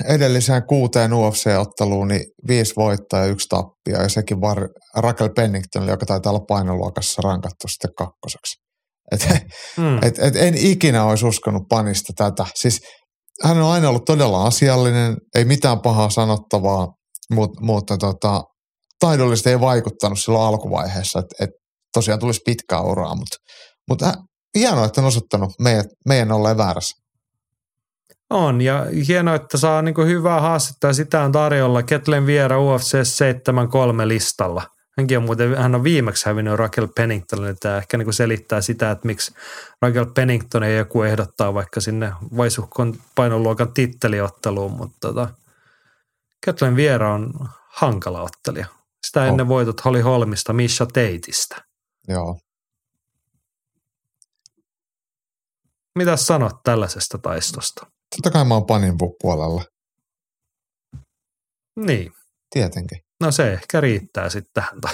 edelliseen 0.08 0.66
kuuteen 0.66 1.10
UFC-otteluun 1.12 2.08
niin 2.08 2.24
viisi 2.48 2.72
voittoa 2.76 3.18
ja 3.20 3.26
yksi 3.26 3.48
tappia 3.48 4.02
ja 4.02 4.08
sekin 4.08 4.40
var 4.40 4.68
Raquel 4.96 5.30
Penningtonille, 5.36 5.92
joka 5.92 6.06
taitaa 6.06 6.32
olla 6.32 6.44
painoluokassa 6.48 7.22
rankattu 7.22 7.68
sitten 7.68 7.90
kakkoseksi. 7.98 8.56
Et, 9.12 9.28
Mm. 9.76 9.98
et, 10.02 10.18
et 10.18 10.36
en 10.36 10.54
ikinä 10.56 11.04
olisi 11.04 11.26
uskonut 11.26 11.62
panista 11.68 12.12
tätä. 12.16 12.46
Siis 12.54 12.80
hän 13.42 13.58
on 13.58 13.72
aina 13.72 13.88
ollut 13.88 14.04
todella 14.04 14.46
asiallinen, 14.46 15.16
ei 15.34 15.44
mitään 15.44 15.80
pahaa 15.80 16.10
sanottavaa, 16.10 16.88
mutta, 17.30 17.60
mutta 17.64 17.96
tota, 17.98 18.42
taidollisesti 19.00 19.50
ei 19.50 19.60
vaikuttanut 19.60 20.20
silloin 20.20 20.44
alkuvaiheessa, 20.44 21.18
että 21.18 21.44
et 21.44 21.50
tosiaan 21.94 22.20
tulisi 22.20 22.40
pitkää 22.44 22.80
uraa, 22.80 23.14
mutta, 23.14 23.36
mutta 23.88 24.14
hienoa, 24.58 24.84
että 24.84 25.00
on 25.00 25.06
osoittanut 25.06 25.50
meidät, 25.60 25.86
meidän 26.06 26.32
olleen 26.32 26.56
väärässä. 26.56 27.04
On, 28.30 28.60
ja 28.60 28.86
hienoa, 29.08 29.34
että 29.34 29.58
saa 29.58 29.82
niin 29.82 29.94
kuin 29.94 30.08
hyvää 30.08 30.40
haastetta, 30.40 30.86
ja 30.86 30.92
sitä 30.92 31.22
on 31.22 31.32
tarjolla 31.32 31.82
Ketlen 31.82 32.26
Viera 32.26 32.60
UFC 32.60 32.94
7-3 32.94 34.08
listalla. 34.08 34.62
Hänkin 34.98 35.18
on 35.18 35.24
muuten, 35.24 35.56
hän 35.56 35.74
on 35.74 35.84
viimeksi 35.84 36.26
hävinnyt 36.26 36.54
Raquel 36.54 36.88
Penningtonille, 36.94 37.54
tämä 37.60 37.76
ehkä 37.76 37.98
niin 37.98 38.06
kuin 38.06 38.14
selittää 38.14 38.60
sitä, 38.60 38.90
että 38.90 39.06
miksi 39.06 39.34
Raquel 39.82 40.06
Pennington 40.06 40.62
ei 40.62 40.76
joku 40.76 41.02
ehdottaa 41.02 41.54
vaikka 41.54 41.80
sinne 41.80 42.12
vaisuhkon 42.36 42.94
painoluokan 43.14 43.72
titteliotteluun, 43.72 44.72
mutta 44.72 44.96
tota, 45.00 45.28
Ketlen 46.44 46.76
Viera 46.76 47.14
on 47.14 47.32
hankala 47.72 48.22
ottelija. 48.22 48.66
Sitä 49.06 49.26
ennen 49.26 49.48
voitot 49.48 49.84
Holly 49.84 50.00
Holmista, 50.00 50.52
Misha 50.52 50.86
Teitistä. 50.86 51.64
Joo. 52.08 52.40
Mitä 55.98 56.16
sanot 56.16 56.62
tällaisesta 56.64 57.18
taistosta? 57.18 57.86
Totta 58.16 58.30
kai 58.30 58.44
mä 58.44 58.54
oon 58.54 58.66
panin 58.66 58.94
pu- 58.94 59.16
puolella. 59.20 59.64
Niin. 61.76 62.12
Tietenkin. 62.50 63.00
No 63.20 63.32
se 63.32 63.52
ehkä 63.52 63.80
riittää 63.80 64.28
sitten 64.28 64.50
tähän 64.54 64.80
tai 64.80 64.92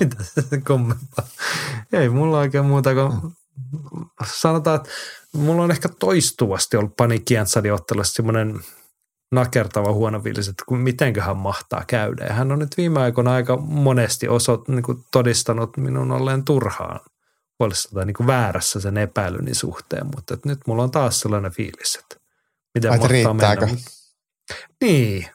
mitä 0.00 0.24
se 0.24 0.60
kommentaa. 0.60 1.26
Ei 1.92 2.08
mulla 2.08 2.38
oikein 2.38 2.64
muuta 2.64 2.90
kuin 2.94 3.32
sanotaan, 4.34 4.76
että 4.76 4.90
mulla 5.32 5.62
on 5.62 5.70
ehkä 5.70 5.88
toistuvasti 5.88 6.76
ollut 6.76 6.96
Pani 6.96 7.18
Kiantsadi-ottelussa 7.18 8.14
semmoinen 8.14 8.60
nakertava 9.32 9.92
huono 9.92 10.20
fiilis, 10.20 10.48
että 10.48 10.64
mitenköhän 10.70 11.36
mahtaa 11.36 11.84
käydä. 11.86 12.24
Ja 12.24 12.32
hän 12.32 12.52
on 12.52 12.58
nyt 12.58 12.76
viime 12.76 13.00
aikoina 13.00 13.32
aika 13.32 13.56
monesti 13.56 14.28
osot, 14.28 14.68
niin 14.68 14.82
kuin 14.82 15.04
todistanut 15.12 15.76
minun 15.76 16.12
olleen 16.12 16.44
turhaan 16.44 17.00
huolissa 17.58 17.88
tai 17.94 18.06
niin 18.06 18.14
kuin 18.14 18.26
väärässä 18.26 18.80
sen 18.80 18.96
epäilyni 18.96 19.54
suhteen, 19.54 20.06
mutta 20.06 20.34
että 20.34 20.48
nyt 20.48 20.58
mulla 20.66 20.82
on 20.82 20.90
taas 20.90 21.20
sellainen 21.20 21.52
fiilis, 21.52 21.96
että 21.96 22.16
miten 22.74 22.90
Ai, 22.90 22.98
mahtaa 22.98 23.12
riittääkö? 23.12 23.66
mennä. 23.66 23.80
Niin. 24.80 25.26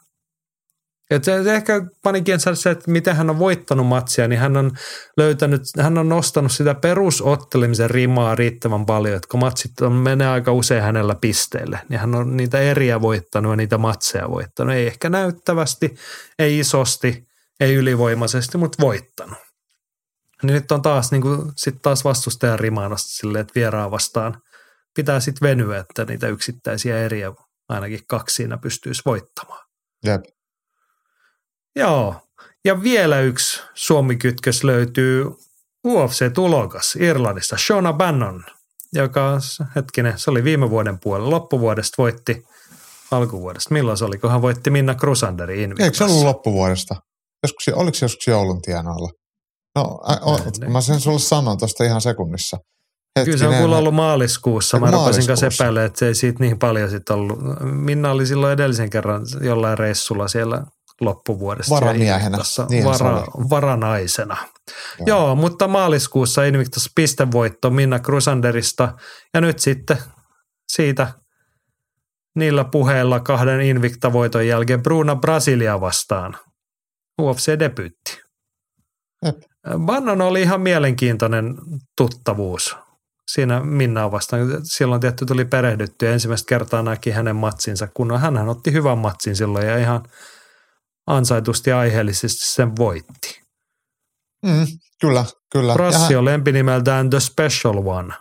Et 1.11 1.23
se, 1.23 1.53
ehkä 1.55 1.81
panikin 2.03 2.39
se, 2.39 2.69
että 2.69 2.91
miten 2.91 3.15
hän 3.15 3.29
on 3.29 3.39
voittanut 3.39 3.88
matsia, 3.88 4.27
niin 4.27 4.39
hän 4.39 4.57
on 4.57 4.71
löytänyt, 5.17 5.61
hän 5.79 5.97
on 5.97 6.09
nostanut 6.09 6.51
sitä 6.51 6.75
perusottelemisen 6.75 7.89
rimaa 7.89 8.35
riittävän 8.35 8.85
paljon, 8.85 9.15
että 9.15 9.27
kun 9.31 9.39
matsit 9.39 9.81
on, 9.81 9.93
menee 9.93 10.27
aika 10.27 10.51
usein 10.51 10.83
hänellä 10.83 11.15
pisteille, 11.21 11.79
niin 11.89 11.99
hän 11.99 12.15
on 12.15 12.38
niitä 12.38 12.59
eriä 12.59 13.01
voittanut 13.01 13.51
ja 13.51 13.55
niitä 13.55 13.77
matseja 13.77 14.29
voittanut. 14.29 14.75
Ei 14.75 14.88
ehkä 14.88 15.09
näyttävästi, 15.09 15.95
ei 16.39 16.59
isosti, 16.59 17.23
ei 17.59 17.75
ylivoimaisesti, 17.75 18.57
mutta 18.57 18.81
voittanut. 18.81 19.38
Niin 20.43 20.53
nyt 20.53 20.71
on 20.71 20.81
taas, 20.81 21.11
niin 21.11 21.21
kuin, 21.21 21.51
sit 21.57 21.75
taas 21.81 22.03
vastustajan 22.03 22.59
rimaanasta 22.59 23.09
silleen, 23.09 23.41
että 23.41 23.55
vieraan 23.55 23.91
vastaan 23.91 24.41
pitää 24.95 25.19
sitten 25.19 25.49
venyä, 25.49 25.77
että 25.77 26.05
niitä 26.05 26.27
yksittäisiä 26.27 26.99
eriä 26.99 27.31
ainakin 27.69 27.99
kaksi 28.07 28.35
siinä 28.35 28.57
pystyisi 28.57 29.01
voittamaan. 29.05 29.65
Jep. 30.05 30.21
Joo. 31.76 32.15
Ja 32.65 32.84
vielä 32.84 33.19
yksi 33.19 33.61
Suomi-kytkös 33.73 34.64
löytyy 34.64 35.26
UFC-tulokas 35.88 36.95
Irlannista, 36.99 37.57
Shona 37.57 37.93
Bannon, 37.93 38.43
joka, 38.93 39.39
hetkinen, 39.76 40.19
se 40.19 40.31
oli 40.31 40.43
viime 40.43 40.69
vuoden 40.69 40.99
puolella, 40.99 41.30
loppuvuodesta 41.30 41.95
voitti, 41.98 42.43
alkuvuodesta, 43.11 43.73
milloin 43.73 43.98
se 43.98 44.06
oli, 44.06 44.18
kun 44.18 44.31
hän 44.31 44.41
voitti 44.41 44.69
Minna 44.69 44.95
Crusanderin 44.95 45.60
Eikö 45.60 45.76
se 45.76 45.84
Invictassa. 45.84 46.06
ollut 46.06 46.23
loppuvuodesta? 46.23 46.95
Joskus, 47.43 47.68
oliko 47.73 47.95
se 47.95 48.06
joskus 48.06 48.27
joulun 48.27 48.61
tienoilla? 48.61 49.10
No, 49.76 50.02
ä, 50.10 50.19
o, 50.22 50.39
mä 50.69 50.81
sen 50.81 50.99
sulle 50.99 51.19
sanon 51.19 51.57
tuosta 51.57 51.84
ihan 51.84 52.02
sekunnissa. 52.02 52.57
Kyllä 53.26 53.26
se 53.26 53.31
on 53.31 53.38
Hetkinen, 53.39 53.60
kuulla 53.60 53.77
ollut 53.77 53.93
maaliskuussa. 53.93 54.80
Mä 54.80 54.91
rupesin 54.91 55.27
kanssa 55.27 55.48
epäilemään, 55.48 55.88
että 55.88 55.99
se 55.99 56.07
ei 56.07 56.15
siitä 56.15 56.39
niin 56.39 56.60
paljon 56.60 56.89
sitten 56.89 57.15
ollut. 57.15 57.39
Minna 57.61 58.11
oli 58.11 58.26
silloin 58.26 58.53
edellisen 58.53 58.89
kerran 58.89 59.22
jollain 59.41 59.77
reissulla 59.77 60.27
siellä 60.27 60.64
loppuvuodesta. 61.01 61.75
Varamiehenä. 61.75 62.37
se 62.43 62.63
vara, 62.85 63.23
varanaisena. 63.49 64.37
Joo. 64.99 65.07
Joo, 65.07 65.35
mutta 65.35 65.67
maaliskuussa 65.67 66.43
Invictus 66.43 66.91
pistevoitto 66.95 67.69
Minna 67.69 67.99
Crusanderista. 67.99 68.93
Ja 69.33 69.41
nyt 69.41 69.59
sitten 69.59 69.97
siitä 70.67 71.07
niillä 72.35 72.63
puheilla 72.63 73.19
kahden 73.19 73.61
Invicta-voiton 73.61 74.47
jälkeen 74.47 74.83
Bruna 74.83 75.15
Brasilia 75.15 75.81
vastaan. 75.81 76.37
UFC-debyytti. 77.21 78.21
Bannon 79.77 80.21
oli 80.21 80.41
ihan 80.41 80.61
mielenkiintoinen 80.61 81.55
tuttavuus 81.97 82.75
siinä 83.33 83.59
Minnaa 83.59 84.11
vastaan. 84.11 84.41
Silloin 84.63 85.01
tietty 85.01 85.25
tuli 85.25 85.45
perehdytty 85.45 86.05
ja 86.05 86.13
ensimmäistä 86.13 86.49
kertaa 86.49 86.83
näki 86.83 87.11
hänen 87.11 87.35
matsinsa, 87.35 87.87
kun 87.93 88.19
hän 88.19 88.49
otti 88.49 88.71
hyvän 88.71 88.97
matsin 88.97 89.35
silloin 89.35 89.67
ja 89.67 89.77
ihan 89.77 90.03
ansaitusti 91.07 91.71
aiheellisesti 91.71 92.45
sen 92.45 92.75
voitti. 92.75 93.41
Mm, 94.45 94.67
kyllä, 95.01 95.25
kyllä. 95.51 95.75
Hän- 95.99 96.17
on 96.17 96.25
lempinimeltään 96.25 97.09
The 97.09 97.19
Special 97.19 97.87
One. 97.87 98.13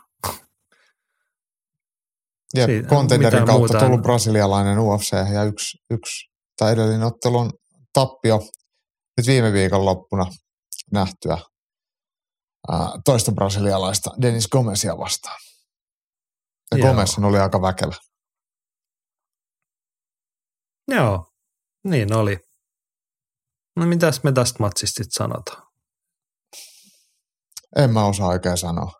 Jep, 2.54 2.68
mitään 2.68 3.32
kautta 3.32 3.52
muuta 3.52 3.78
tullut 3.78 4.02
brasilialainen 4.02 4.78
UFC 4.78 5.12
ja 5.32 5.44
yksi, 5.44 5.78
yksi 5.90 6.30
tai 6.56 6.72
edellinen 6.72 7.02
ottelun 7.02 7.52
tappio 7.92 8.40
nyt 9.16 9.26
viime 9.26 9.52
viikon 9.52 9.84
loppuna 9.84 10.26
nähtyä 10.92 11.38
ää, 12.68 12.88
toista 13.04 13.32
brasilialaista 13.32 14.10
Denis 14.22 14.48
Gomezia 14.48 14.98
vastaan. 14.98 15.38
Ja 16.70 16.78
Joo. 16.78 16.88
Gomez 16.88 17.18
oli 17.18 17.38
aika 17.38 17.62
väkevä. 17.62 17.94
Joo, 20.88 21.26
niin 21.84 22.14
oli. 22.14 22.38
No 23.80 23.86
mitäs 23.86 24.22
me 24.22 24.32
tästä 24.32 24.56
matsista 24.58 25.02
sanotaan? 25.08 25.62
En 27.76 27.92
mä 27.92 28.04
osaa 28.04 28.28
oikein 28.28 28.56
sanoa. 28.56 28.92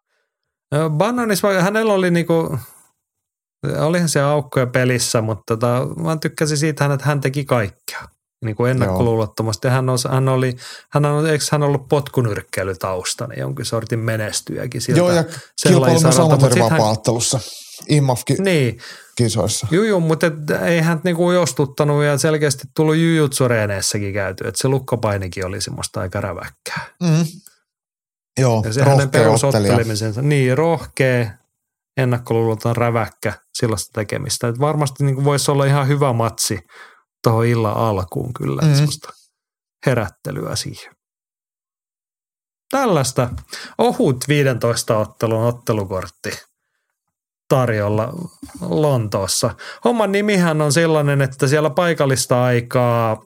Va- 0.74 1.62
hänellä 1.62 1.92
oli 1.92 2.10
niinku, 2.10 2.58
olihan 3.78 4.08
se 4.08 4.20
aukkoja 4.20 4.66
pelissä, 4.66 5.20
mutta 5.20 5.42
tota, 5.46 5.86
mä 5.96 6.16
tykkäsin 6.16 6.56
siitä, 6.56 6.94
että 6.94 7.06
hän 7.06 7.20
teki 7.20 7.44
kaikkea. 7.44 8.08
Niin 8.44 8.56
kuin 8.56 8.70
ennakkoluulottomasti. 8.70 9.68
Hän, 9.68 9.88
os, 9.88 10.04
hän 10.04 10.28
oli, 10.28 10.56
hän 10.90 11.04
on, 11.04 11.26
eikö 11.26 11.44
hän 11.52 11.62
ollut 11.62 11.88
potkunyrkkeilytausta, 11.88 13.26
niin 13.26 13.40
jonkin 13.40 13.66
sortin 13.66 13.98
menestyjäkin 13.98 14.80
siltä. 14.80 14.98
Joo, 14.98 15.10
ja 15.10 15.24
sen 15.56 15.80
lajin 15.80 16.00
amatöörivapaattelussa 17.90 18.42
Niin, 18.42 18.68
IMAF-kisoissa. 18.74 19.66
Juu, 19.70 19.84
juu, 19.84 20.00
mutta 20.00 20.26
et 20.26 20.50
ei 20.64 20.80
hän 20.80 21.00
niinku 21.04 21.32
jostuttanut 21.32 22.04
ja 22.04 22.18
selkeästi 22.18 22.64
tullut 22.76 22.96
jujutsureeneissäkin 22.96 24.12
käyty, 24.14 24.44
että 24.48 24.60
se 24.60 24.68
lukkopainikin 24.68 25.46
oli 25.46 25.60
semmoista 25.60 26.00
aika 26.00 26.20
räväkkää. 26.20 26.86
Mm. 27.02 27.26
Joo, 28.40 28.62
Ja 28.66 28.72
se 28.72 28.84
hänen 28.84 29.10
perusottelemisensa, 29.10 30.22
niin 30.22 30.58
rohkea, 30.58 31.30
ennakkoluuloton 31.96 32.76
räväkkä, 32.76 33.32
sellaista 33.54 33.90
tekemistä. 33.94 34.48
Et 34.48 34.58
varmasti 34.60 35.04
niinku 35.04 35.24
voisi 35.24 35.50
olla 35.50 35.64
ihan 35.64 35.88
hyvä 35.88 36.12
matsi 36.12 36.58
tuohon 37.22 37.46
illan 37.46 37.76
alkuun 37.76 38.32
kyllä, 38.32 38.62
Mm. 38.62 38.68
mm. 38.68 38.74
semmoista 38.74 39.08
herättelyä 39.86 40.56
siihen. 40.56 40.94
Tällaista 42.70 43.30
ohut 43.78 44.24
15 44.28 44.98
ottelun 44.98 45.44
ottelukortti 45.44 46.30
tarjolla 47.50 48.12
Lontoossa. 48.60 49.54
Homman 49.84 50.12
nimihän 50.12 50.62
on 50.62 50.72
sellainen, 50.72 51.22
että 51.22 51.46
siellä 51.46 51.70
paikallista 51.70 52.44
aikaa 52.44 53.22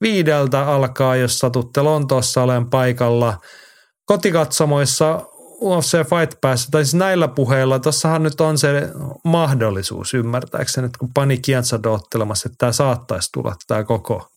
viideltä 0.00 0.66
alkaa, 0.66 1.16
jos 1.16 1.38
satutte 1.38 1.82
Lontoossa 1.82 2.42
olen 2.42 2.66
paikalla 2.66 3.38
kotikatsomoissa 4.04 5.20
UFC 5.60 5.92
Fight 5.92 6.40
Pass, 6.40 6.68
tai 6.70 6.84
siis 6.84 6.94
näillä 6.94 7.28
puheilla, 7.28 7.78
tossahan 7.78 8.22
nyt 8.22 8.40
on 8.40 8.58
se 8.58 8.88
mahdollisuus 9.24 10.14
ymmärtääkseni, 10.14 10.86
että 10.86 10.98
kun 10.98 11.10
pani 11.14 11.38
Kiansado 11.38 11.92
ottelemassa, 11.92 12.48
että 12.48 12.56
tämä 12.58 12.72
saattaisi 12.72 13.28
tulla 13.32 13.56
tämä 13.66 13.84
koko 13.84 14.28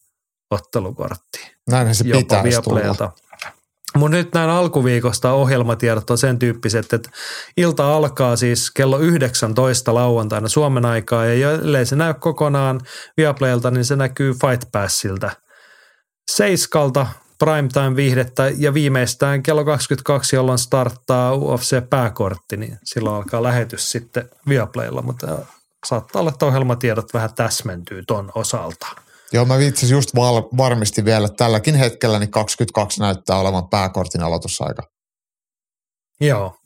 ottelukortti 0.51 1.55
Näinhän 1.69 1.95
se 1.95 2.03
jopa 2.07 2.19
pitäisi 2.19 2.61
tulla. 2.61 3.11
Mutta 3.95 4.17
nyt 4.17 4.33
näin 4.33 4.49
alkuviikosta 4.49 5.33
ohjelmatiedot 5.33 6.09
on 6.09 6.17
sen 6.17 6.39
tyyppiset, 6.39 6.93
että 6.93 7.09
ilta 7.57 7.95
alkaa 7.95 8.35
siis 8.35 8.71
kello 8.71 8.99
19 8.99 9.93
lauantaina 9.93 10.47
Suomen 10.47 10.85
aikaa 10.85 11.25
ja 11.25 11.51
ellei 11.51 11.85
se 11.85 11.95
näy 11.95 12.13
kokonaan 12.13 12.81
Viaplaylta, 13.17 13.71
niin 13.71 13.85
se 13.85 13.95
näkyy 13.95 14.33
Fight 14.33 14.71
Passilta. 14.71 15.31
Seiskalta 16.31 17.07
primetime 17.39 17.95
viihdettä 17.95 18.51
ja 18.57 18.73
viimeistään 18.73 19.43
kello 19.43 19.65
22, 19.65 20.35
jolloin 20.35 20.59
starttaa 20.59 21.35
UFC-pääkortti, 21.35 22.57
niin 22.57 22.77
silloin 22.83 23.15
alkaa 23.15 23.43
lähetys 23.43 23.91
sitten 23.91 24.29
Viaplaylla, 24.49 25.01
mutta 25.01 25.37
saattaa 25.85 26.19
olla, 26.19 26.31
että 26.31 26.45
ohjelmatiedot 26.45 27.13
vähän 27.13 27.33
täsmentyy 27.33 28.03
ton 28.07 28.31
osalta. 28.35 29.04
Joo, 29.31 29.45
mä 29.45 29.57
vitsis 29.57 29.91
just 29.91 30.15
varmistin 30.57 31.05
vielä, 31.05 31.25
että 31.25 31.37
tälläkin 31.37 31.75
hetkellä 31.75 32.19
niin 32.19 32.31
22 32.31 32.99
näyttää 32.99 33.37
olevan 33.37 33.69
pääkortin 33.69 34.23
aloitusaika. 34.23 34.83
Joo. 36.21 36.57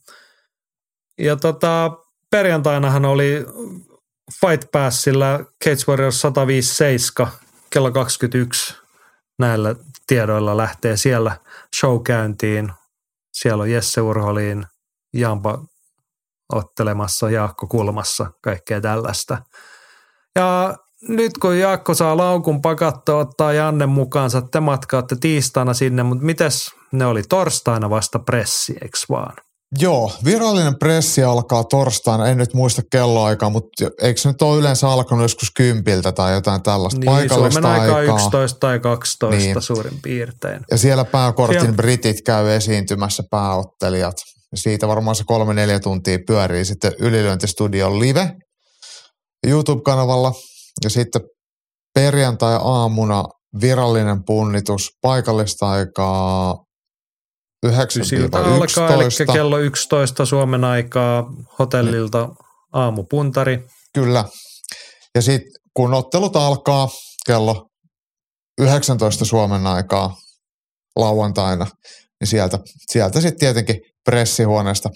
Ja 1.18 1.36
tota, 1.36 1.91
perjantainahan 2.31 3.06
oli 3.06 3.45
Fight 4.41 4.72
Passilla 4.72 5.40
Cage 5.64 5.84
Warriors 5.88 6.22
157 6.22 7.31
kello 7.69 7.91
21 7.91 8.76
näillä 9.40 9.76
tiedoilla 10.07 10.57
lähtee 10.57 10.98
siellä 10.98 11.38
show 11.80 12.03
käyntiin. 12.03 12.72
Siellä 13.34 13.61
on 13.61 13.72
Jesse 13.72 14.02
Urholin, 14.02 14.65
Jampa 15.14 15.64
ottelemassa, 16.53 17.30
Jaakko 17.30 17.68
Kulmassa, 17.68 18.31
kaikkea 18.41 18.81
tällaista. 18.81 19.38
Ja 20.36 20.77
nyt 21.07 21.38
kun 21.38 21.59
Jaakko 21.59 21.93
saa 21.93 22.17
laukun 22.17 22.61
pakattua, 22.61 23.15
ottaa 23.17 23.53
Janne 23.53 23.85
mukaansa, 23.85 24.41
te 24.41 24.59
matkaatte 24.59 25.15
tiistaina 25.19 25.73
sinne, 25.73 26.03
mutta 26.03 26.26
mites 26.26 26.67
ne 26.91 27.05
oli 27.05 27.21
torstaina 27.30 27.89
vasta 27.89 28.19
pressi, 28.19 28.76
eks 28.81 29.05
vaan? 29.09 29.35
Joo, 29.80 30.11
virallinen 30.26 30.80
pressi 30.80 31.23
alkaa 31.23 31.63
torstaina, 31.63 32.27
en 32.27 32.38
nyt 32.38 32.53
muista 32.53 32.81
kelloaikaa, 32.91 33.49
mutta 33.49 33.85
eikö 34.01 34.21
se 34.21 34.30
nyt 34.30 34.41
ole 34.41 34.59
yleensä 34.59 34.89
alkanut 34.89 35.21
joskus 35.23 35.51
kympiltä 35.55 36.11
tai 36.11 36.34
jotain 36.34 36.63
tällaista 36.63 36.99
Niin, 36.99 37.05
paikallista 37.11 37.61
Suomen 37.61 37.81
aikaa 37.81 37.97
aikaa. 37.97 38.15
11 38.15 38.59
tai 38.59 38.80
12 38.80 39.38
Niin. 39.38 39.61
suurin 39.61 39.99
piirtein. 40.03 40.59
Ja 40.71 40.77
siellä 40.77 41.05
pääkortin 41.05 41.59
Siellä- 41.61 41.76
britit 41.76 42.21
käy 42.21 42.49
esiintymässä 42.51 43.23
pääottelijat. 43.31 44.15
Ja 44.51 44.57
Siitä 44.57 44.88
varmaan 44.88 45.15
se 45.15 45.23
kolme-neljä 45.26 45.80
tuntia 45.80 46.19
pyörii 46.27 46.65
sitten 46.65 46.93
Ylilyöntistudion 46.99 47.99
live 47.99 48.31
YouTube-kanavalla. 49.47 50.34
Ja 50.84 50.89
sitten 50.89 51.22
perjantai-aamuna 51.93 53.23
virallinen 53.61 54.23
punnitus 54.26 54.89
paikallista 55.01 55.69
aikaa 55.69 56.56
9 57.64 58.06
Siltä 58.06 58.38
alkaa, 58.38 58.93
eli 58.93 59.34
kello 59.34 59.57
11 59.57 60.26
Suomen 60.26 60.64
aikaa 60.64 61.34
hotellilta 61.60 62.30
aamupuntari. 62.73 63.68
Kyllä. 63.93 64.26
Ja 65.15 65.22
sitten 65.22 65.51
kun 65.73 65.93
ottelut 65.93 66.35
alkaa 66.35 66.89
kello 67.26 67.69
19 68.61 69.26
Suomen 69.26 69.68
aikaa 69.68 70.15
lauantaina, 70.95 71.68
niin 72.19 72.27
sieltä, 72.27 72.60
sieltä 72.91 73.22
sitten 73.22 73.39
tietenkin 73.39 73.81
pressihuoneesta 74.06 74.89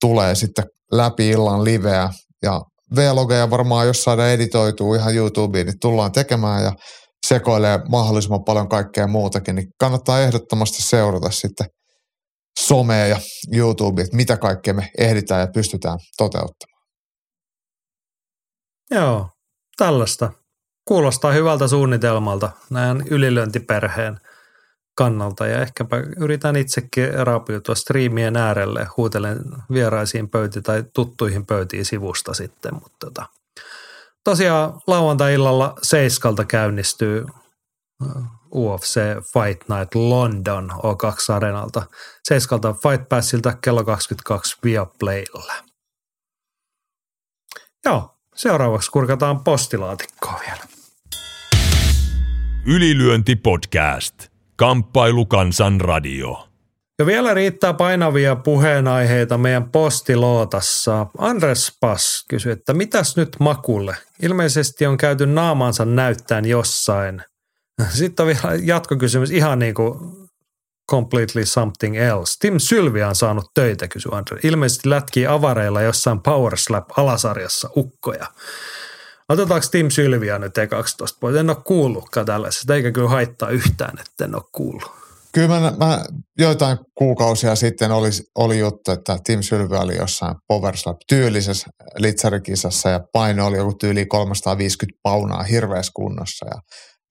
tulee 0.00 0.34
sitten 0.34 0.64
läpi 0.92 1.28
illan 1.28 1.64
liveä 1.64 2.10
ja 2.42 2.60
vlogeja 2.94 3.50
varmaan, 3.50 3.86
jos 3.86 4.02
saadaan 4.04 4.30
editoitua 4.30 4.96
ihan 4.96 5.14
YouTubeen, 5.14 5.66
niin 5.66 5.80
tullaan 5.80 6.12
tekemään 6.12 6.62
ja 6.64 6.72
sekoilee 7.26 7.78
mahdollisimman 7.88 8.44
paljon 8.44 8.68
kaikkea 8.68 9.06
muutakin, 9.06 9.54
niin 9.54 9.68
kannattaa 9.80 10.20
ehdottomasti 10.20 10.82
seurata 10.82 11.30
sitten 11.30 11.66
somea 12.60 13.06
ja 13.06 13.20
YouTubea, 13.54 14.04
että 14.04 14.16
mitä 14.16 14.36
kaikkea 14.36 14.74
me 14.74 14.90
ehditään 14.98 15.40
ja 15.40 15.46
pystytään 15.54 15.98
toteuttamaan. 16.16 16.82
Joo, 18.90 19.28
tällaista. 19.76 20.32
Kuulostaa 20.88 21.32
hyvältä 21.32 21.68
suunnitelmalta 21.68 22.50
näin 22.70 23.04
ylilöintiperheen 23.10 24.18
kannalta 24.94 25.46
ja 25.46 25.62
ehkäpä 25.62 25.96
yritän 26.16 26.56
itsekin 26.56 27.26
raapiutua 27.26 27.74
striimien 27.74 28.36
äärelle, 28.36 28.86
huutelen 28.96 29.38
vieraisiin 29.72 30.28
pöytiin 30.28 30.62
tai 30.62 30.84
tuttuihin 30.94 31.46
pöytiin 31.46 31.84
sivusta 31.84 32.34
sitten, 32.34 32.74
mutta 32.74 32.96
tota, 33.00 33.26
tosiaan 34.24 34.80
lauantai-illalla 34.86 35.74
seiskalta 35.82 36.44
käynnistyy 36.44 37.26
äh, 38.02 38.22
UFC 38.54 39.00
Fight 39.32 39.68
Night 39.68 39.94
London 39.94 40.70
O2 40.70 41.34
Arenalta. 41.34 41.82
Seiskalta 42.24 42.72
Fight 42.72 43.08
Passilta 43.08 43.56
kello 43.60 43.84
22 43.84 44.56
Viaplaylla. 44.64 45.54
Joo, 47.84 48.18
seuraavaksi 48.36 48.90
kurkataan 48.90 49.44
postilaatikkoa 49.44 50.40
vielä. 50.46 50.62
Ylilyönti 52.66 53.36
podcast. 53.36 54.31
Kamppailu 54.56 55.26
kansan 55.26 55.80
radio. 55.80 56.48
Ja 56.98 57.06
vielä 57.06 57.34
riittää 57.34 57.72
painavia 57.72 58.36
puheenaiheita 58.36 59.38
meidän 59.38 59.70
postilootassa. 59.70 61.06
Andres 61.18 61.76
Pass 61.80 62.24
kysyi, 62.28 62.52
että 62.52 62.74
mitäs 62.74 63.16
nyt 63.16 63.36
makulle? 63.40 63.96
Ilmeisesti 64.22 64.86
on 64.86 64.96
käyty 64.96 65.26
naamansa 65.26 65.84
näyttäen 65.84 66.44
jossain. 66.44 67.22
Sitten 67.88 68.24
on 68.24 68.26
vielä 68.26 68.58
jatkokysymys 68.62 69.30
ihan 69.30 69.58
niin 69.58 69.74
kuin 69.74 69.98
completely 70.90 71.46
something 71.46 71.96
else. 71.96 72.36
Tim 72.40 72.54
Sylvia 72.58 73.08
on 73.08 73.14
saanut 73.14 73.44
töitä, 73.54 73.88
kysyi 73.88 74.12
Andres. 74.14 74.44
Ilmeisesti 74.44 74.90
lätkii 74.90 75.26
avareilla 75.26 75.82
jossain 75.82 76.20
Power 76.20 76.56
Slap 76.56 76.90
alasarjassa 76.98 77.70
ukkoja. 77.76 78.26
Otetaanko 79.28 79.66
Tim 79.70 79.90
Sylvia 79.90 80.38
nyt 80.38 80.58
E12 80.58 81.16
pois? 81.20 81.36
En 81.36 81.50
ole 81.50 81.56
kuullutkaan 81.64 82.26
tällaisesta, 82.26 82.74
eikä 82.74 82.92
kyllä 82.92 83.08
haittaa 83.08 83.50
yhtään, 83.50 83.98
että 83.98 84.24
en 84.24 84.34
ole 84.34 84.42
kuullut. 84.52 85.02
Kyllä 85.34 85.48
mä, 85.48 85.72
mä 85.78 86.04
joitain 86.38 86.78
kuukausia 86.94 87.56
sitten 87.56 87.92
oli, 87.92 88.08
oli 88.34 88.58
juttu, 88.58 88.90
että 88.90 89.18
Tim 89.24 89.42
Sylvä 89.42 89.80
oli 89.80 89.96
jossain 89.96 90.36
Powerslap 90.48 90.96
tyylisessä 91.08 91.66
litsarikisassa 91.98 92.88
ja 92.88 93.00
paino 93.12 93.46
oli 93.46 93.56
joku 93.56 93.74
tyyli 93.74 94.06
350 94.06 95.00
paunaa 95.02 95.42
hirveässä 95.42 95.92
kunnossa. 95.94 96.46
Ja 96.46 96.60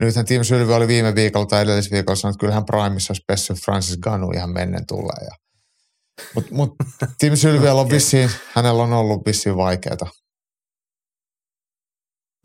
nythän 0.01 0.25
Tim 0.25 0.43
Sylvä 0.43 0.75
oli 0.75 0.87
viime 0.87 1.15
viikolla 1.15 1.45
tai 1.45 1.61
edellisviikolla 1.61 2.15
sanonut, 2.15 2.35
että 2.35 2.39
kyllähän 2.39 2.65
Primeissa 2.65 3.11
olisi 3.11 3.23
pessyt 3.27 3.57
Francis 3.65 3.97
Ganu 3.97 4.31
ihan 4.31 4.53
mennen 4.53 4.85
tulee. 4.87 5.27
Mutta 6.35 6.55
mut, 6.55 6.75
Tim 7.17 7.35
Sylvialla 7.35 7.81
on 7.81 7.89
vissiin, 7.89 8.29
hänellä 8.53 8.83
on 8.83 8.93
ollut 8.93 9.21
vissiin 9.25 9.57
vaikeaa. 9.57 10.11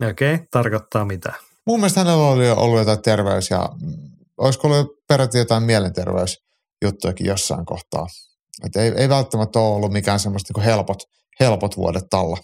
Okei, 0.09 0.33
okay, 0.33 0.47
tarkoittaa 0.51 1.05
mitä? 1.05 1.33
Mun 1.67 1.79
mielestä 1.79 1.99
hänellä 1.99 2.23
oli 2.27 2.49
ollut 2.49 2.79
jotain 2.79 3.01
terveys- 3.01 3.49
ja 3.49 3.69
olisiko 4.37 4.67
ollut 4.67 4.91
peräti 5.07 5.37
jotain 5.37 5.63
mielenterveysjuttujakin 5.63 7.27
jossain 7.27 7.65
kohtaa. 7.65 8.07
Et 8.65 8.75
ei, 8.75 8.91
ei 8.97 9.09
välttämättä 9.09 9.59
ole 9.59 9.75
ollut 9.75 9.91
mikään 9.93 10.19
semmoista 10.19 10.53
niin 10.55 10.65
helpot, 10.65 10.97
helpot 11.39 11.77
vuodet 11.77 12.13
alla. 12.13 12.37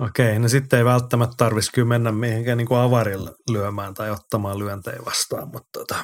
Okei, 0.00 0.38
no 0.38 0.48
sitten 0.48 0.78
ei 0.78 0.84
välttämättä 0.84 1.34
tarvitsisi 1.36 1.72
kyllä 1.72 1.88
mennä 1.88 2.12
mihinkään 2.12 2.58
niin 2.58 2.68
kuin 2.68 2.80
avarilla 2.80 3.30
lyömään 3.50 3.94
tai 3.94 4.10
ottamaan 4.10 4.58
lyöntejä 4.58 4.98
vastaan, 5.06 5.48
mutta 5.48 5.68
tota, 5.72 5.94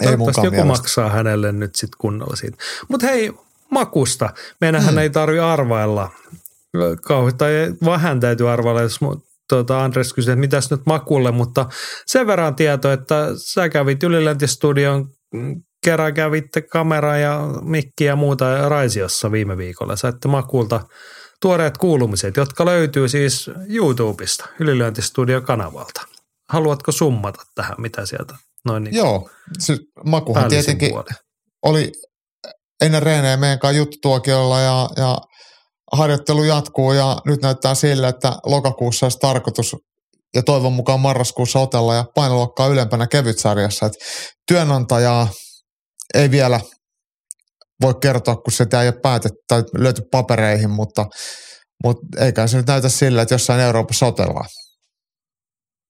Ei 0.00 0.06
toivottavasti 0.06 0.46
joku 0.46 0.50
mielestä. 0.56 0.82
maksaa 0.82 1.10
hänelle 1.10 1.52
nyt 1.52 1.74
sitten 1.74 1.98
kunnolla 1.98 2.36
siitä. 2.36 2.56
Mutta 2.88 3.06
hei, 3.06 3.32
makusta. 3.70 4.30
Meidänhän 4.60 4.90
Hmm. 4.90 4.98
ei 4.98 5.10
tarvi 5.10 5.38
arvailla. 5.38 6.10
Kauhi, 7.02 7.32
tai 7.32 7.52
vähän 7.84 8.20
täytyy 8.20 8.50
arvailla, 8.50 8.82
jos 8.82 9.00
tuota 9.56 9.84
Andres 9.84 10.12
kysyi, 10.12 10.32
että 10.32 10.40
mitäs 10.40 10.70
nyt 10.70 10.80
makulle, 10.86 11.30
mutta 11.30 11.66
sen 12.06 12.26
verran 12.26 12.54
tieto, 12.54 12.92
että 12.92 13.26
sä 13.36 13.68
kävit 13.68 14.02
Yliläntistudion 14.02 15.08
mm, 15.34 15.62
kerran 15.84 16.14
kävitte 16.14 16.62
kamera 16.62 17.16
ja 17.16 17.40
mikki 17.62 18.04
ja 18.04 18.16
muuta 18.16 18.68
Raisiossa 18.68 19.32
viime 19.32 19.56
viikolla. 19.56 19.96
Saitte 19.96 20.28
makulta 20.28 20.80
tuoreet 21.40 21.78
kuulumiset, 21.78 22.36
jotka 22.36 22.64
löytyy 22.64 23.08
siis 23.08 23.50
YouTubesta, 23.68 24.46
Ylilöintistudio-kanavalta. 24.60 26.02
Haluatko 26.48 26.92
summata 26.92 27.42
tähän, 27.54 27.74
mitä 27.78 28.06
sieltä 28.06 28.34
noin 28.64 28.84
niin 28.84 28.96
Joo, 28.96 29.30
se 29.58 29.76
makuhan 30.04 30.48
tietenkin 30.48 30.90
puolin? 30.90 31.16
oli 31.62 31.92
ennen 32.80 33.02
reenejä 33.02 33.36
meidän 33.36 33.58
kanssa 33.58 33.78
juttutuokiolla 33.78 34.60
ja, 34.60 34.88
ja 34.96 35.18
harjoittelu 35.92 36.44
jatkuu 36.44 36.92
ja 36.92 37.16
nyt 37.24 37.42
näyttää 37.42 37.74
sille, 37.74 38.08
että 38.08 38.32
lokakuussa 38.46 39.06
olisi 39.06 39.18
tarkoitus 39.18 39.76
ja 40.34 40.42
toivon 40.42 40.72
mukaan 40.72 41.00
marraskuussa 41.00 41.58
otella 41.58 41.94
ja 41.94 42.04
painoluokkaa 42.14 42.66
ylempänä 42.68 43.06
kevytsarjassa. 43.06 43.86
Et 43.86 43.92
työnantajaa 44.48 45.28
ei 46.14 46.30
vielä 46.30 46.60
voi 47.82 47.94
kertoa, 47.94 48.36
kun 48.36 48.52
sitä 48.52 48.82
ei 48.82 48.88
ole 48.88 49.00
päätetty 49.02 49.38
tai 49.48 49.62
löyty 49.78 50.02
papereihin, 50.10 50.70
mutta, 50.70 51.06
mutta 51.84 52.24
eikä 52.24 52.46
se 52.46 52.56
nyt 52.56 52.66
näytä 52.66 52.88
sillä, 52.88 53.22
että 53.22 53.34
jossain 53.34 53.60
Euroopassa 53.60 54.06
otellaan. 54.06 54.48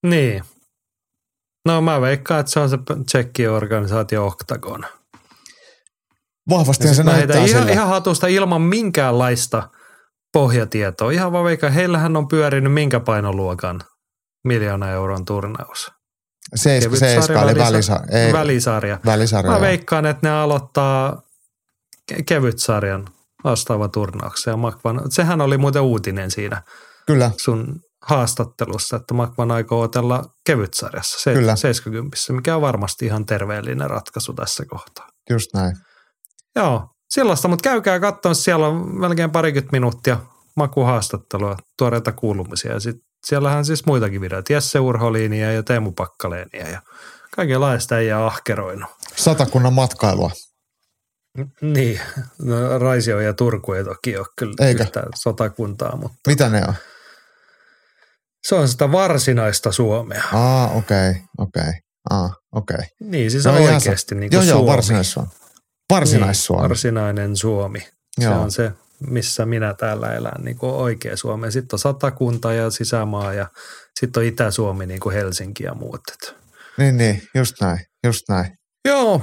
Niin. 0.05 0.43
No 1.65 1.81
mä 1.81 2.01
veikkaan, 2.01 2.39
että 2.39 2.51
se 2.51 2.59
on 2.59 2.69
se 2.69 2.77
tsekkien 3.05 3.51
organisaatio 3.51 4.25
Octagon. 4.25 4.85
Vahvastihan 6.49 6.95
se 6.95 7.03
näyttää 7.03 7.45
ihan, 7.45 7.49
sillä. 7.49 7.71
ihan 7.71 7.87
hatusta 7.87 8.27
ilman 8.27 8.61
minkäänlaista 8.61 9.69
pohjatietoa. 10.33 11.11
Ihan 11.11 11.31
vaan 11.31 11.45
veikkaan, 11.45 11.73
heillähän 11.73 12.17
on 12.17 12.27
pyörinyt 12.27 12.73
minkä 12.73 12.99
painoluokan 12.99 13.81
miljoona 14.43 14.89
euron 14.91 15.25
turnaus. 15.25 15.91
Seiska, 16.55 16.95
seiska 16.95 17.41
eli 17.41 17.59
välisa, 17.59 17.99
ei, 18.11 18.33
välisarja. 18.33 18.99
välisarja. 19.05 19.51
Mä 19.51 19.61
veikkaan, 19.61 20.05
että 20.05 20.27
ne 20.27 20.33
aloittaa 20.39 21.21
ke- 22.13 22.23
kevytsarjan 22.25 23.07
vastaava 23.43 23.87
turnauksen. 23.87 24.51
Ja 24.51 24.57
Makvan, 24.57 25.01
sehän 25.11 25.41
oli 25.41 25.57
muuten 25.57 25.81
uutinen 25.81 26.31
siinä 26.31 26.63
Kyllä, 27.07 27.31
sun 27.37 27.79
haastattelussa, 28.01 28.95
että 28.95 29.13
Makvan 29.13 29.51
aikoo 29.51 29.81
otella 29.81 30.23
kevytsarjassa, 30.45 31.19
se, 31.19 31.33
Kyllä. 31.33 31.55
70, 31.55 32.17
mikä 32.29 32.55
on 32.55 32.61
varmasti 32.61 33.05
ihan 33.05 33.25
terveellinen 33.25 33.89
ratkaisu 33.89 34.33
tässä 34.33 34.65
kohtaa. 34.65 35.07
just 35.29 35.49
näin. 35.53 35.75
Joo, 36.55 36.89
sellaista, 37.13 37.47
mutta 37.47 37.69
käykää 37.69 37.99
katsomassa, 37.99 38.43
siellä 38.43 38.67
on 38.67 38.99
melkein 38.99 39.31
parikymmentä 39.31 39.71
minuuttia 39.71 40.19
makuhaastattelua, 40.55 41.57
tuoreita 41.77 42.11
kuulumisia. 42.11 42.71
Ja 42.71 42.79
sit 42.79 42.95
siellähän 43.25 43.65
siis 43.65 43.85
muitakin 43.85 44.21
videoita, 44.21 44.53
Jesse 44.53 44.79
Urholiinia 44.79 45.51
ja 45.51 45.63
Teemu 45.63 45.91
Pakkaleenia 45.91 46.69
ja 46.69 46.81
kaikenlaista 47.35 47.99
ei 47.99 48.07
jää 48.07 48.25
ahkeroinut. 48.25 48.89
Satakunnan 49.15 49.73
matkailua. 49.73 50.31
Niin, 51.61 51.99
no, 52.41 52.79
Raisio 52.79 53.19
ja 53.19 53.33
Turku 53.33 53.73
ei 53.73 53.83
toki 53.83 54.17
ole 54.17 54.25
kyllä 54.37 54.67
Eikä. 54.67 54.83
yhtään 54.83 55.07
sotakuntaa, 55.15 55.95
mutta 55.95 56.17
Mitä 56.27 56.49
ne 56.49 56.61
on? 56.67 56.73
se 58.47 58.55
on 58.55 58.67
sitä 58.67 58.91
varsinaista 58.91 59.71
Suomea. 59.71 60.23
Aa, 60.33 60.67
okei, 60.67 61.09
okay, 61.09 61.21
okei. 61.37 61.61
Okay. 61.61 61.73
Aa, 62.09 62.35
okei. 62.51 62.75
Okay. 62.75 62.87
Niin, 62.99 63.31
siis 63.31 63.45
No 63.45 63.53
oikeasti 63.53 64.15
niin 64.15 64.29
kuin 64.29 64.37
Joo, 64.37 64.43
joo, 64.43 64.57
Suomi. 64.57 64.71
Varsinais-Suomi. 64.71 65.29
Varsinais-Suomi. 65.89 66.61
Niin, 66.61 66.69
varsinainen 66.69 67.35
Suomi. 67.35 67.79
Se 68.19 68.23
Joo. 68.23 68.41
on 68.41 68.51
se, 68.51 68.71
missä 69.07 69.45
minä 69.45 69.73
täällä 69.73 70.13
elän, 70.13 70.43
niin 70.43 70.57
kuin 70.57 70.73
oikea 70.73 71.17
Suomi. 71.17 71.51
Sitten 71.51 71.75
on 71.75 71.79
Satakunta 71.79 72.53
ja 72.53 72.69
sisämaa 72.69 73.33
ja 73.33 73.47
sitten 73.99 74.21
on 74.21 74.27
Itä-Suomi, 74.27 74.85
niin 74.85 74.99
kuin 74.99 75.15
Helsinki 75.15 75.63
ja 75.63 75.73
muut. 75.73 76.01
Niin, 76.77 76.97
niin, 76.97 77.21
just 77.35 77.55
näin, 77.61 77.79
just 78.03 78.29
näin. 78.29 78.57
Joo. 78.85 79.21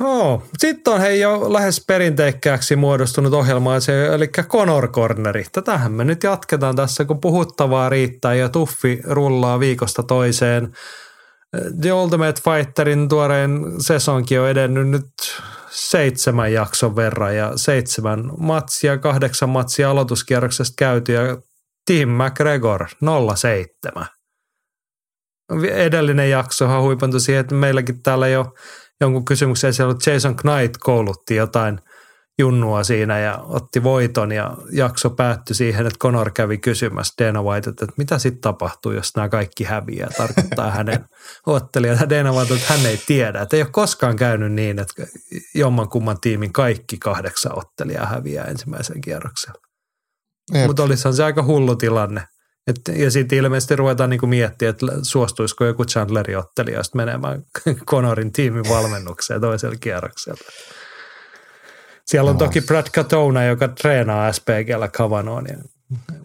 Joo. 0.00 0.42
Sitten 0.58 0.92
on 0.92 1.00
hei 1.00 1.20
jo 1.20 1.52
lähes 1.52 1.84
perinteikkääksi 1.86 2.76
muodostunut 2.76 3.34
ohjelma, 3.34 3.80
se, 3.80 4.06
eli 4.06 4.28
Conor 4.28 4.88
Corneri. 4.88 5.44
Tätähän 5.52 5.92
me 5.92 6.04
nyt 6.04 6.22
jatketaan 6.22 6.76
tässä, 6.76 7.04
kun 7.04 7.20
puhuttavaa 7.20 7.88
riittää 7.88 8.34
ja 8.34 8.48
tuffi 8.48 9.00
rullaa 9.04 9.60
viikosta 9.60 10.02
toiseen. 10.02 10.72
The 11.80 11.92
Ultimate 11.92 12.40
Fighterin 12.44 13.08
tuoreen 13.08 13.60
sesonkin 13.78 14.40
on 14.40 14.48
edennyt 14.48 14.88
nyt 14.88 15.10
seitsemän 15.72 16.52
jakson 16.52 16.96
verran 16.96 17.36
ja 17.36 17.52
seitsemän 17.56 18.30
matsia, 18.38 18.98
kahdeksan 18.98 19.48
matsia 19.48 19.90
aloituskierroksesta 19.90 20.74
käyty 20.78 21.12
ja 21.12 21.22
Tim 21.86 22.08
McGregor 22.08 22.86
07 23.36 24.06
edellinen 25.72 26.30
jaksohan 26.30 26.82
huipantui 26.82 27.20
siihen, 27.20 27.40
että 27.40 27.54
meilläkin 27.54 28.02
täällä 28.02 28.28
jo 28.28 28.54
jonkun 29.00 29.24
kysymyksen 29.24 29.72
ollut 29.84 30.06
Jason 30.06 30.36
Knight 30.36 30.76
koulutti 30.80 31.34
jotain 31.34 31.80
junnua 32.38 32.84
siinä 32.84 33.18
ja 33.18 33.38
otti 33.38 33.82
voiton 33.82 34.32
ja 34.32 34.56
jakso 34.72 35.10
päättyi 35.10 35.56
siihen, 35.56 35.86
että 35.86 35.98
Conor 35.98 36.30
kävi 36.30 36.58
kysymässä 36.58 37.24
Dana 37.24 37.42
White, 37.42 37.70
että 37.70 37.86
mitä 37.96 38.18
sitten 38.18 38.40
tapahtuu, 38.40 38.92
jos 38.92 39.16
nämä 39.16 39.28
kaikki 39.28 39.64
häviää, 39.64 40.08
tarkoittaa 40.16 40.70
hänen 40.70 41.04
ottelijat. 41.46 42.10
Dana 42.10 42.32
White, 42.32 42.54
että 42.54 42.72
hän 42.72 42.86
ei 42.86 43.00
tiedä, 43.06 43.40
että 43.40 43.56
ei 43.56 43.62
ole 43.62 43.70
koskaan 43.72 44.16
käynyt 44.16 44.52
niin, 44.52 44.78
että 44.78 45.06
jommankumman 45.54 46.20
tiimin 46.20 46.52
kaikki 46.52 46.98
kahdeksan 46.98 47.58
ottelijaa 47.58 48.06
häviää 48.06 48.44
ensimmäisen 48.44 49.00
kierroksella. 49.00 49.60
Mutta 50.66 50.82
olisihan 50.82 51.14
se 51.14 51.24
aika 51.24 51.42
hullu 51.42 51.76
tilanne. 51.76 52.22
Et, 52.66 52.96
ja 52.96 53.10
sitten 53.10 53.38
ilmeisesti 53.38 53.76
ruvetaan 53.76 54.10
niinku 54.10 54.26
miettiä, 54.26 54.68
että 54.68 54.86
suostuisiko 55.02 55.64
joku 55.64 55.84
Chandlerin 55.84 56.38
ottelija 56.38 56.80
menemään 56.94 57.42
Conorin 57.90 58.32
tiimin 58.32 58.68
valmennukseen 58.68 59.40
toisella 59.40 59.76
kierroksella. 59.80 60.40
Siellä 62.06 62.30
on 62.30 62.38
Joo. 62.38 62.46
toki 62.48 62.60
Brad 62.60 62.86
Katona, 62.94 63.44
joka 63.44 63.68
treenaa 63.68 64.32
SPGllä 64.32 64.88
Kavanoon, 64.88 65.44
niin 65.44 65.58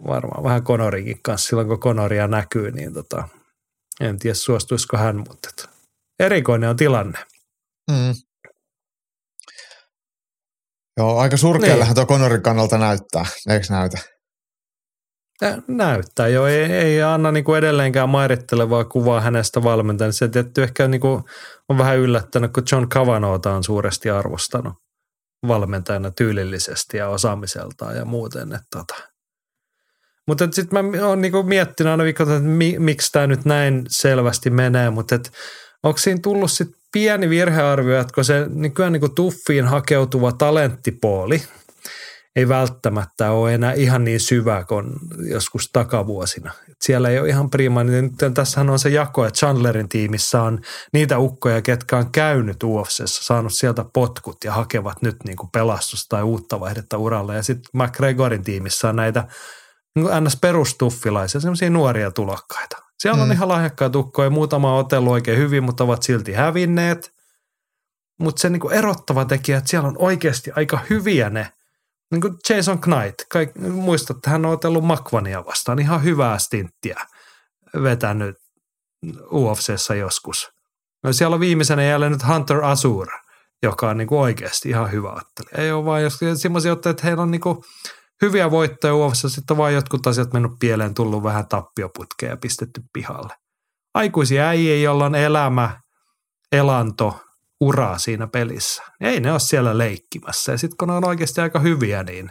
varmaan 0.06 0.44
vähän 0.44 0.64
Conorinkin 0.64 1.22
kanssa 1.22 1.48
silloin, 1.48 1.68
kun 1.68 1.80
Conoria 1.80 2.28
näkyy, 2.28 2.70
niin 2.70 2.94
tota, 2.94 3.28
en 4.00 4.18
tiedä 4.18 4.34
suostuisiko 4.34 4.96
hän, 4.96 5.16
mutta 5.16 5.48
et, 5.48 5.70
erikoinen 6.20 6.70
on 6.70 6.76
tilanne. 6.76 7.18
Mm. 7.90 8.14
Joo, 10.96 11.18
aika 11.18 11.36
surkeallähän 11.36 11.94
tuo 11.94 12.06
Conorin 12.06 12.42
kannalta 12.42 12.78
näyttää, 12.78 13.26
eikö 13.48 13.66
näytä? 13.70 13.98
Näyttää 15.68 16.28
jo, 16.28 16.46
ei, 16.46 16.62
ei 16.62 17.02
anna 17.02 17.32
niinku 17.32 17.54
edelleenkään 17.54 18.08
mairittelevaa 18.08 18.84
kuvaa 18.84 19.20
hänestä 19.20 19.62
valmentajana. 19.62 20.12
Se 20.12 20.28
tietty 20.28 20.62
ehkä 20.62 20.88
niinku 20.88 21.24
on 21.68 21.78
vähän 21.78 21.98
yllättänyt, 21.98 22.52
kun 22.52 22.62
John 22.72 22.88
Cavanota 22.88 23.54
on 23.54 23.64
suuresti 23.64 24.10
arvostanut 24.10 24.74
valmentajana 25.48 26.10
tyylillisesti 26.10 26.96
ja 26.96 27.08
osaamiseltaan 27.08 27.96
ja 27.96 28.04
muuten. 28.04 28.58
Tota. 28.70 28.94
Mutta 30.26 30.48
sitten 30.52 30.86
mä 30.92 31.06
oon 31.06 31.20
niinku 31.20 31.42
miettinyt 31.42 31.90
aina 31.90 32.04
viikko, 32.04 32.22
että 32.22 32.38
mi, 32.38 32.76
miksi 32.78 33.12
tämä 33.12 33.26
nyt 33.26 33.44
näin 33.44 33.84
selvästi 33.88 34.50
menee, 34.50 34.90
mutta 34.90 35.14
et, 35.14 35.32
onko 35.82 35.98
siinä 35.98 36.20
tullut 36.22 36.50
sitten 36.50 36.80
pieni 36.92 37.30
virhearvio, 37.30 38.00
että 38.00 38.14
kun 38.14 38.24
se 38.24 38.46
nykyään 38.48 38.92
niinku 38.92 39.08
tuffiin 39.08 39.64
hakeutuva 39.66 40.32
talenttipooli– 40.32 41.42
ei 42.38 42.48
välttämättä 42.48 43.30
ole 43.30 43.54
enää 43.54 43.72
ihan 43.72 44.04
niin 44.04 44.20
syvä 44.20 44.64
kuin 44.64 44.86
joskus 45.30 45.70
takavuosina. 45.72 46.52
Et 46.70 46.76
siellä 46.84 47.08
ei 47.08 47.18
ole 47.18 47.28
ihan 47.28 47.50
prima. 47.50 47.84
Niin 47.84 48.04
nyt 48.04 48.34
tässähän 48.34 48.70
on 48.70 48.78
se 48.78 48.88
jako, 48.88 49.26
että 49.26 49.38
Chandlerin 49.38 49.88
tiimissä 49.88 50.42
on 50.42 50.60
niitä 50.92 51.18
ukkoja, 51.18 51.62
ketkä 51.62 51.96
on 51.96 52.12
käynyt 52.12 52.62
UFCssä, 52.62 53.24
saanut 53.24 53.52
sieltä 53.52 53.84
potkut 53.92 54.36
ja 54.44 54.52
hakevat 54.52 55.02
nyt 55.02 55.16
niin 55.24 55.36
kuin 55.36 55.50
pelastusta 55.50 56.16
tai 56.16 56.22
uutta 56.22 56.60
vaihdetta 56.60 56.98
uralle. 56.98 57.36
Ja 57.36 57.42
sitten 57.42 57.70
McGregorin 57.82 58.44
tiimissä 58.44 58.88
on 58.88 58.96
näitä 58.96 59.28
niin 59.94 60.24
ns. 60.24 60.36
perustuffilaisia, 60.40 61.40
semmoisia 61.40 61.70
nuoria 61.70 62.10
tulokkaita. 62.10 62.76
Siellä 62.98 63.22
on 63.22 63.28
Mm. 63.28 63.32
ihan 63.32 63.48
lahjakkaita 63.48 63.98
ukkoja, 63.98 64.30
muutama 64.30 64.72
on 64.72 64.80
otellut 64.80 65.12
oikein 65.12 65.38
hyvin, 65.38 65.64
mutta 65.64 65.84
ovat 65.84 66.02
silti 66.02 66.32
hävinneet. 66.32 67.12
Mutta 68.20 68.40
se 68.40 68.50
niin 68.50 68.60
kuin 68.60 68.74
erottava 68.74 69.24
tekijä, 69.24 69.58
että 69.58 69.70
siellä 69.70 69.88
on 69.88 69.96
oikeasti 69.98 70.50
aika 70.56 70.80
hyviä 70.90 71.30
ne 71.30 71.52
niin 72.10 72.20
kuin 72.20 72.34
Jason 72.48 72.80
Knight, 72.80 73.24
kaik, 73.32 73.54
muistatte, 73.58 74.30
hän 74.30 74.46
on 74.46 74.52
otellut 74.52 74.84
Makvania 74.84 75.44
vastaan 75.44 75.78
ihan 75.78 76.04
hyvää 76.04 76.38
stinttiä 76.38 77.06
vetänyt 77.82 78.36
UFCssä 79.32 79.94
joskus. 79.94 80.48
No 81.02 81.12
siellä 81.12 81.34
on 81.34 81.40
viimeisenä 81.40 81.82
jälleen 81.82 82.12
nyt 82.12 82.28
Hunter 82.28 82.64
Azur, 82.64 83.08
joka 83.62 83.90
on 83.90 83.96
niin 83.96 84.08
kuin 84.08 84.20
oikeasti 84.20 84.68
ihan 84.68 84.92
hyvä 84.92 85.12
ottelija. 85.12 85.64
Ei 85.64 85.72
ole 85.72 85.84
vaan 85.84 86.02
jos, 86.02 86.18
semmoisia 86.34 86.72
otteita, 86.72 86.90
että 86.90 87.06
heillä 87.06 87.22
on 87.22 87.30
niin 87.30 87.40
kuin 87.40 87.58
hyviä 88.22 88.50
voittoja 88.50 88.94
UFCssä, 88.94 89.28
sitten 89.28 89.54
on 89.54 89.58
vaan 89.58 89.74
jotkut 89.74 90.06
asiat 90.06 90.32
mennyt 90.32 90.52
pieleen, 90.60 90.94
tullut 90.94 91.22
vähän 91.22 91.48
tappioputkeja 91.48 92.32
ja 92.32 92.36
pistetty 92.36 92.82
pihalle. 92.92 93.34
Aikuisia 93.94 94.48
äijiä, 94.48 94.76
joilla 94.76 95.04
on 95.04 95.14
elämä, 95.14 95.80
elanto, 96.52 97.20
uraa 97.60 97.98
siinä 97.98 98.26
pelissä. 98.26 98.82
Ei 99.00 99.20
ne 99.20 99.32
ole 99.32 99.40
siellä 99.40 99.78
leikkimässä. 99.78 100.52
Ja 100.52 100.58
sitten 100.58 100.76
kun 100.76 100.88
ne 100.88 100.94
on 100.94 101.04
oikeasti 101.04 101.40
aika 101.40 101.60
hyviä, 101.60 102.02
niin 102.02 102.30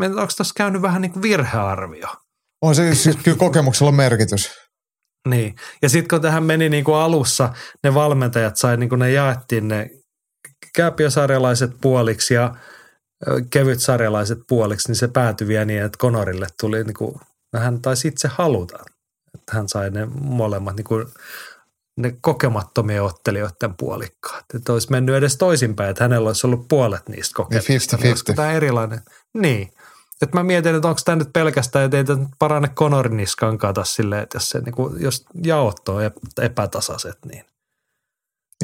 onko 0.00 0.32
tässä 0.36 0.54
käynyt 0.56 0.82
vähän 0.82 1.02
niin 1.02 1.12
kuin 1.12 1.22
virhearvio? 1.22 2.08
On 2.62 2.74
se 2.74 2.94
siis 2.94 3.16
kyllä 3.16 3.38
kokemuksella 3.38 3.92
merkitys. 3.92 4.50
Niin. 5.28 5.54
Ja 5.82 5.88
sitten 5.88 6.08
kun 6.08 6.22
tähän 6.22 6.44
meni 6.44 6.68
niin 6.68 6.84
kuin 6.84 6.96
alussa, 6.96 7.54
ne 7.84 7.94
valmentajat 7.94 8.56
sai, 8.56 8.76
niin 8.76 8.88
kuin 8.88 8.98
ne 8.98 9.10
jaettiin 9.10 9.68
ne 9.68 9.90
kääpiösarjalaiset 10.76 11.70
puoliksi 11.80 12.34
ja 12.34 12.54
ö, 13.28 13.40
kevytsarjalaiset 13.50 14.38
puoliksi, 14.48 14.88
niin 14.88 14.96
se 14.96 15.08
päätyi 15.08 15.48
vielä 15.48 15.64
niin, 15.64 15.82
että 15.82 15.98
Konorille 15.98 16.46
tuli, 16.60 16.84
niin 16.84 16.94
kuin, 16.94 17.14
hän 17.56 17.82
taisi 17.82 18.08
itse 18.08 18.28
haluta, 18.28 18.78
että 19.34 19.56
hän 19.56 19.68
sai 19.68 19.90
ne 19.90 20.06
molemmat 20.20 20.76
niin 20.76 20.84
kuin, 20.84 21.06
ne 21.96 22.16
kokemattomien 22.20 23.02
ottelijoiden 23.02 23.74
puolikkaat. 23.76 24.44
Että 24.54 24.72
olisi 24.72 24.90
mennyt 24.90 25.14
edes 25.14 25.36
toisinpäin, 25.36 25.90
että 25.90 26.04
hänellä 26.04 26.28
olisi 26.28 26.46
ollut 26.46 26.68
puolet 26.68 27.08
niistä 27.08 27.34
kokemuksista. 27.34 27.96
50-50. 27.96 28.00
Niin 28.00 28.10
olisiko 28.10 28.32
Tämä 28.32 28.52
erilainen. 28.52 29.00
Niin. 29.34 29.72
Että 30.22 30.36
mä 30.36 30.42
mietin, 30.42 30.74
että 30.74 30.88
onko 30.88 31.00
tämä 31.04 31.16
nyt 31.16 31.32
pelkästään, 31.32 31.84
että 31.84 31.96
ei 31.96 32.04
tämä 32.04 32.26
parane 32.38 32.68
Conorin 32.68 33.16
niskaan 33.16 33.58
kata 33.58 33.84
silleen, 33.84 34.22
että 34.22 34.36
jos, 34.36 34.48
se, 34.48 34.60
niin 34.60 34.74
kuin, 34.74 35.02
jos 35.02 35.24
jaot 35.44 35.88
on 35.88 36.02
ep- 36.04 36.44
epätasaiset, 36.44 37.18
niin 37.24 37.44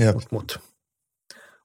Jep. 0.01 0.15
mut, 0.15 0.27
mut. 0.31 0.61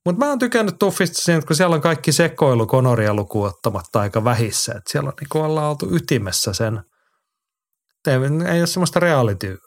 Mut 0.06 0.18
mä 0.18 0.30
oon 0.30 0.40
tykännyt 0.40 0.80
Tuffista 0.80 1.22
siinä, 1.22 1.38
että 1.38 1.48
kun 1.48 1.56
siellä 1.56 1.76
on 1.76 1.82
kaikki 1.82 2.12
sekoilu 2.12 2.66
Konoria 2.66 3.14
lukuun 3.14 3.48
ottamatta 3.48 4.00
aika 4.00 4.24
vähissä, 4.24 4.74
että 4.78 4.92
siellä 4.92 5.08
on 5.08 5.14
niin 5.20 5.44
ollaan 5.44 5.70
oltu 5.70 5.96
ytimessä 5.96 6.54
sen, 6.54 6.82
ei, 8.08 8.14
ei 8.54 8.62
ole 8.62 8.68
semmoista 8.68 9.00
reality 9.00 9.58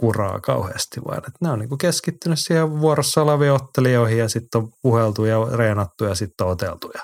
kuraa 0.00 0.40
kauheasti, 0.40 1.00
vaan 1.04 1.18
että 1.18 1.38
ne 1.40 1.50
on 1.50 1.58
niin 1.58 1.78
keskittynyt 1.78 2.38
siihen 2.38 2.80
vuorossa 2.80 3.22
oleviin 3.22 3.52
ottelijoihin 3.52 4.18
ja 4.18 4.28
sitten 4.28 4.60
on 4.60 4.68
puheltu 4.82 5.24
ja 5.24 5.36
reenattu 5.52 6.04
ja 6.04 6.14
sitten 6.14 6.46
oteltu 6.46 6.90
ja 6.94 7.00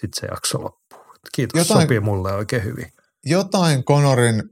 sitten 0.00 0.20
se 0.20 0.26
jakso 0.26 0.58
loppuu. 0.58 1.14
Kiitos, 1.34 1.58
Jotain- 1.58 1.82
sopii 1.82 2.00
mulle 2.00 2.32
oikein 2.32 2.64
hyvin. 2.64 2.86
Jotain 3.26 3.84
Conorin 3.84 4.42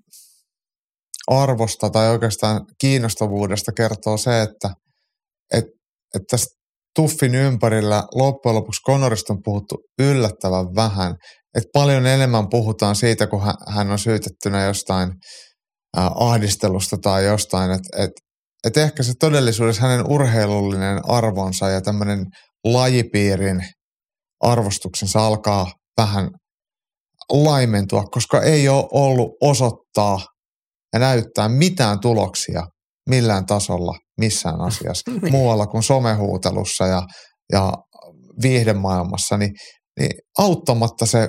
arvosta 1.26 1.90
tai 1.90 2.10
oikeastaan 2.10 2.66
kiinnostavuudesta 2.80 3.72
kertoo 3.72 4.16
se, 4.16 4.42
että 4.42 4.70
et, 5.54 5.64
et 6.14 6.22
tästä 6.30 6.62
Tuffin 6.96 7.34
ympärillä 7.34 8.04
loppujen 8.14 8.56
lopuksi 8.56 8.82
Conorista 8.86 9.32
on 9.32 9.42
puhuttu 9.44 9.76
yllättävän 9.98 10.66
vähän. 10.76 11.14
Et 11.56 11.64
paljon 11.72 12.06
enemmän 12.06 12.48
puhutaan 12.48 12.96
siitä, 12.96 13.26
kun 13.26 13.42
hän, 13.68 13.90
on 13.90 13.98
syytettynä 13.98 14.64
jostain 14.64 15.12
ahdistelusta 15.96 16.96
tai 17.02 17.24
jostain. 17.24 17.70
Että 17.70 18.02
et, 18.04 18.10
et 18.64 18.76
ehkä 18.76 19.02
se 19.02 19.12
todellisuudessa 19.20 19.82
hänen 19.82 20.06
urheilullinen 20.10 21.00
arvonsa 21.08 21.68
ja 21.68 21.80
tämmöinen 21.80 22.26
lajipiirin 22.64 23.62
arvostuksensa 24.40 25.26
alkaa 25.26 25.72
vähän 25.96 26.30
laimentua, 27.32 28.02
koska 28.02 28.42
ei 28.42 28.68
ole 28.68 28.88
ollut 28.92 29.30
osoittaa 29.40 30.18
ja 30.92 30.98
näyttää 30.98 31.48
mitään 31.48 32.00
tuloksia 32.00 32.62
millään 33.08 33.46
tasolla 33.46 33.94
missään 34.20 34.60
asiassa 34.68 35.10
Niin. 35.10 35.32
muualla 35.32 35.66
kuin 35.66 35.82
somehuutelussa 35.82 36.86
ja, 36.86 37.02
ja 37.52 37.72
viihdemaailmassa, 38.42 39.36
niin, 39.36 39.52
niin 40.00 40.10
auttamatta 40.38 41.06
se, 41.06 41.28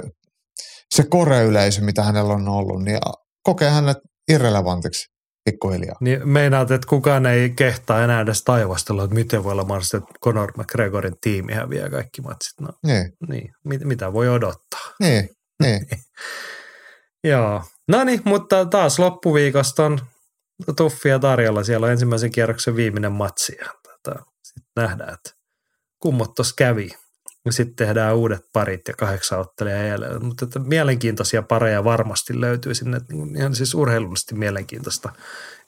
se 0.96 1.04
koreyleisö, 1.04 1.82
mitä 1.82 2.04
hänellä 2.04 2.34
on 2.34 2.48
ollut, 2.48 2.84
niin 2.84 3.00
kokee 3.44 3.70
hänet 3.70 3.98
irrelevantiksi. 4.32 5.08
pikkuhiljaa. 5.46 5.96
Niin 6.02 6.30
meinaat, 6.30 6.72
että 6.72 6.88
kukaan 6.88 7.26
ei 7.26 7.50
kehtaa 7.50 8.04
enää 8.04 8.22
edes 8.22 8.44
taivastella, 8.44 9.04
että 9.04 9.16
miten 9.16 9.44
voi 9.44 9.52
olla 9.52 9.64
mahdollista, 9.64 9.98
että 9.98 10.14
Conor 10.24 10.52
McGregorin 10.58 11.16
tiimi 11.22 11.54
häviää 11.54 11.90
kaikki 11.90 12.22
matsit. 12.22 12.62
No 12.62 12.70
Niin, 12.86 13.14
niin, 13.30 13.54
mit, 13.66 13.84
mitä 13.84 14.14
voi 14.14 14.30
odottaa. 14.30 14.94
niin, 15.00 15.30
niin. 15.64 15.88
Joo. 17.24 17.64
No 17.88 18.04
niin, 18.04 18.22
mutta 18.26 18.66
taas 18.66 19.00
loppuviikosta 19.00 19.86
on 19.86 20.00
tuffia 20.78 21.20
tarjolla. 21.20 21.64
Siellä 21.64 21.86
on 21.86 21.92
ensimmäisen 21.92 22.32
kierroksen 22.32 22.76
viimeinen 22.76 23.12
matsi 23.12 23.56
ja 23.60 23.66
tota, 23.66 24.26
sitten 24.44 24.72
nähdään, 24.76 25.14
että 25.14 25.32
kummot 26.00 26.36
tuossa 26.36 26.54
kävi. 26.58 26.90
Ja 27.46 27.52
sitten 27.52 27.76
tehdään 27.76 28.16
uudet 28.16 28.46
parit 28.54 28.88
ja 28.88 28.94
kahdeksan 28.94 29.40
ottelijaa 29.40 29.84
jäljellä. 29.84 30.20
Mutta 30.20 30.46
että 30.46 30.60
mielenkiintoisia 30.60 31.42
pareja 31.42 31.84
varmasti 31.84 32.42
löytyy 32.42 32.76
sinne. 32.76 33.02
niin 33.10 33.38
Ihan 33.38 33.56
siis 33.56 33.76
urheilullisesti 33.76 34.36
mielenkiintoista. 34.36 35.10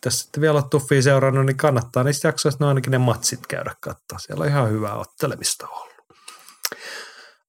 Jos 0.05 0.19
sitten 0.19 0.41
vielä 0.41 0.57
on 0.57 0.69
tuffia 0.69 1.01
seurannut, 1.01 1.45
niin 1.45 1.57
kannattaa 1.57 2.03
niistä 2.03 2.27
jaksoista 2.27 2.63
no 2.63 2.67
ainakin 2.67 2.91
ne 2.91 2.97
matsit 2.97 3.47
käydä 3.47 3.75
katsoa. 3.79 4.19
Siellä 4.19 4.43
on 4.43 4.49
ihan 4.49 4.69
hyvää 4.69 4.95
ottelemista 4.95 5.67
ollut. 5.67 5.94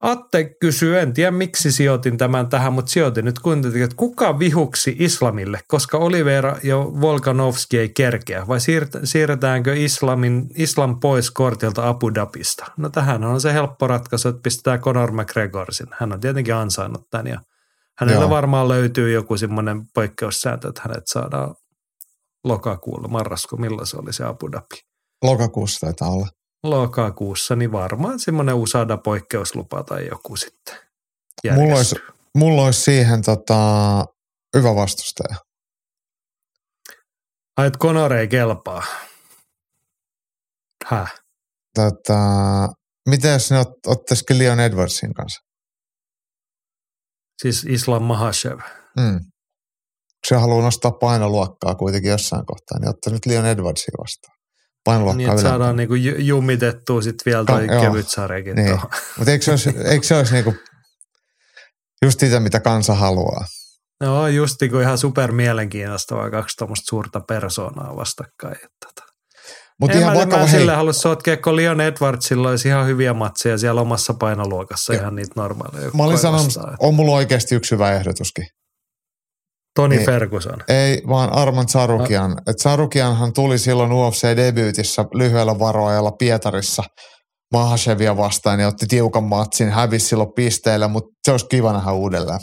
Atte 0.06 0.54
kysyy, 0.60 0.98
en 0.98 1.12
tiedä 1.12 1.30
miksi 1.30 1.72
sijoitin 1.72 2.18
tämän 2.18 2.48
tähän, 2.48 2.72
mutta 2.72 2.92
sijoitin 2.92 3.24
nyt 3.24 3.38
kuitenkin, 3.38 3.82
että 3.82 3.96
kuka 3.96 4.38
vihuksi 4.38 4.96
islamille, 4.98 5.60
koska 5.68 5.98
Olivera 5.98 6.56
ja 6.62 6.76
Volkanovski 6.76 7.78
ei 7.78 7.88
kerkeä, 7.88 8.46
vai 8.48 8.58
siirret- 8.58 9.00
siirretäänkö 9.04 9.76
islamin, 9.76 10.46
islam 10.54 11.00
pois 11.00 11.30
kortilta 11.30 11.88
Abu 11.88 12.14
Dhabista? 12.14 12.66
No 12.76 12.88
tähän 12.88 13.24
on 13.24 13.40
se 13.40 13.52
helppo 13.52 13.86
ratkaisu, 13.86 14.28
että 14.28 14.40
pistetään 14.42 14.80
Conor 14.80 15.12
McGregorsin. 15.12 15.86
Hän 15.92 16.12
on 16.12 16.20
tietenkin 16.20 16.54
ansainnut 16.54 17.02
tämän 17.10 17.26
ja 17.26 17.40
hänellä 17.98 18.20
Joo. 18.20 18.30
varmaan 18.30 18.68
löytyy 18.68 19.12
joku 19.12 19.36
semmoinen 19.36 19.82
poikkeussääntö, 19.94 20.68
että 20.68 20.82
hänet 20.84 21.04
saadaan 21.06 21.54
lokakuulla, 22.44 23.08
marraskuun, 23.08 23.60
milloin 23.60 23.86
se 23.86 23.96
oli 23.96 24.12
se 24.12 24.24
Abu 24.24 24.52
Dhabi 24.52 24.76
Lokakuussa 25.22 25.86
taitaa 25.86 26.08
olla. 26.08 26.28
Lokakuussa, 26.64 27.56
niin 27.56 27.72
varmaan 27.72 28.20
semmoinen 28.20 28.54
USADA-poikkeuslupa 28.54 29.84
tai 29.84 30.06
joku 30.06 30.36
sitten 30.36 30.76
Mulla 31.54 31.76
olisi, 31.76 31.96
mulla 32.34 32.64
olisi 32.64 32.80
siihen 32.80 33.22
tota, 33.22 33.58
hyvä 34.56 34.74
vastustaja. 34.74 35.36
Ai, 37.56 37.66
että 37.66 37.78
Conor 37.78 38.12
ei 38.12 38.28
kelpaa. 38.28 38.82
Häh? 40.86 41.14
Tota, 41.74 42.18
miten 43.08 43.32
jos 43.32 43.50
ne 43.50 43.58
ot, 43.58 43.86
ottaisikin 43.86 44.38
Leon 44.38 44.60
Edwardsin 44.60 45.14
kanssa? 45.14 45.40
Siis 47.42 47.64
Islam 47.64 48.02
Mahashev. 48.02 48.58
Mm. 49.00 49.20
Se 50.28 50.36
haluaa 50.36 50.64
nostaa 50.64 50.90
painoluokkaa 50.90 51.74
kuitenkin 51.74 52.10
jossain 52.10 52.46
kohtaa, 52.46 52.78
niin 52.78 52.88
ottaa 52.88 53.12
nyt 53.12 53.26
Leon 53.26 53.46
Edwardsin 53.46 53.94
vastaan. 53.98 54.35
Painoluokkaa 54.86 55.16
Niin, 55.16 55.28
että 55.28 55.32
ylempää. 55.34 55.50
saadaan 55.50 55.76
niinku 55.76 55.94
ju- 55.94 56.18
jumitettua 56.18 57.02
sitten 57.02 57.32
vielä 57.32 57.44
toi 57.44 57.66
joo. 57.66 57.80
kevyt 57.82 58.08
sarjakin 58.08 58.54
Niin. 58.56 58.80
Mutta 59.18 59.30
eikö 59.32 59.44
se 59.44 59.50
olisi, 59.50 59.74
eikö 59.84 60.06
se 60.06 60.14
olisi 60.16 60.32
niinku 60.32 60.54
just 62.02 62.20
sitä, 62.20 62.40
mitä 62.40 62.60
kansa 62.60 62.94
haluaa? 62.94 63.44
No 64.00 64.28
just 64.28 64.56
niinku 64.60 64.78
ihan 64.78 64.98
super 64.98 65.32
mielenkiintoista, 65.32 66.16
vai 66.16 66.30
kaksi 66.30 66.56
tuommoista 66.56 66.84
suurta 66.90 67.20
persoonaa 67.20 67.96
vastakkain. 67.96 68.54
Että 68.56 68.68
tota. 68.86 69.02
Mutta 69.80 69.96
en 69.96 70.02
ihan 70.02 70.12
mä, 70.12 70.18
vaikka, 70.18 70.36
mä 70.38 70.46
hei, 70.46 70.58
sille 70.58 70.74
halua 70.74 70.92
sotkea, 70.92 71.36
kun 71.36 71.56
Leon 71.56 71.80
Edwardsilla 71.80 72.48
olisi 72.50 72.68
ihan 72.68 72.86
hyviä 72.86 73.14
matseja 73.14 73.58
siellä 73.58 73.80
omassa 73.80 74.14
painoluokassa, 74.14 74.92
Joo. 74.94 75.02
ihan 75.02 75.14
niitä 75.16 75.32
normaaleja. 75.36 75.90
mä 75.94 76.02
olin 76.04 76.18
sanonut, 76.18 76.52
on 76.78 76.94
mulla 76.94 77.12
oikeasti 77.16 77.54
yksi 77.54 77.70
hyvä 77.70 77.92
ehdotuskin. 77.92 78.46
Toni 79.76 79.96
Niin. 79.96 80.06
Ferguson. 80.06 80.58
Ei, 80.68 81.02
vaan 81.08 81.32
Arman 81.32 81.68
Sarukian. 81.68 82.30
Ah. 82.32 82.38
Et 82.46 82.58
Sarukianhan 82.58 83.32
tuli 83.32 83.58
silloin 83.58 83.90
UFC-debyytissä 83.90 85.04
lyhyellä 85.14 85.58
varoajalla 85.58 86.10
Pietarissa 86.12 86.82
Mahashevia 87.52 88.16
vastaan 88.16 88.60
ja 88.60 88.68
otti 88.68 88.86
tiukan 88.86 89.24
matsin, 89.24 89.70
hävisi 89.70 90.06
silloin 90.06 90.32
pisteillä, 90.32 90.88
mutta 90.88 91.10
se 91.24 91.32
olisi 91.32 91.46
kiva 91.46 91.72
nähdä 91.72 91.92
uudelleen. 91.92 92.40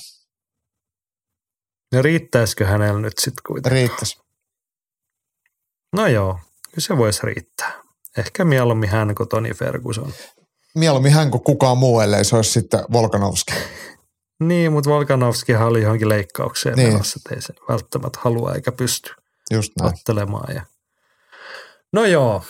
No 1.94 2.02
riittäisikö 2.02 2.66
hänellä 2.66 3.02
nyt 3.02 3.14
sitten 3.20 3.44
kuitenkin? 3.48 3.72
Riittäisi. 3.72 4.16
No 5.96 6.08
joo, 6.08 6.34
kyllä 6.72 6.88
se 6.88 6.98
voisi 6.98 7.20
riittää. 7.24 7.74
Ehkä 8.18 8.46
mieluummin 8.46 8.90
hän 8.90 9.16
kuin 9.16 9.30
Toni 9.30 9.54
Ferguson. 9.54 10.14
Mieluummin 10.76 11.12
hän 11.12 11.32
kuin 11.32 11.44
kukaan 11.44 11.78
muu, 11.78 12.00
ellei 12.00 12.26
se 12.26 12.36
olisi 12.36 12.52
sitten 12.52 12.80
Volkanovski. 12.92 13.54
Niin, 14.40 14.72
mutta 14.72 14.90
Volkanovskihan 14.90 15.68
oli 15.68 15.82
johonkin 15.82 16.10
leikkaukseen 16.10 16.76
Niin. 16.76 16.92
menossa, 16.94 17.20
että 17.20 17.36
ei 17.36 17.42
se 17.42 17.54
välttämättä 17.70 18.20
halua 18.22 18.54
eikä 18.54 18.72
pysty 18.72 19.12
Just 19.52 19.74
näin. 19.82 19.94
ottelemaan. 19.94 20.56
Ja... 20.56 20.62
No 21.94 22.06
joo, 22.06 22.44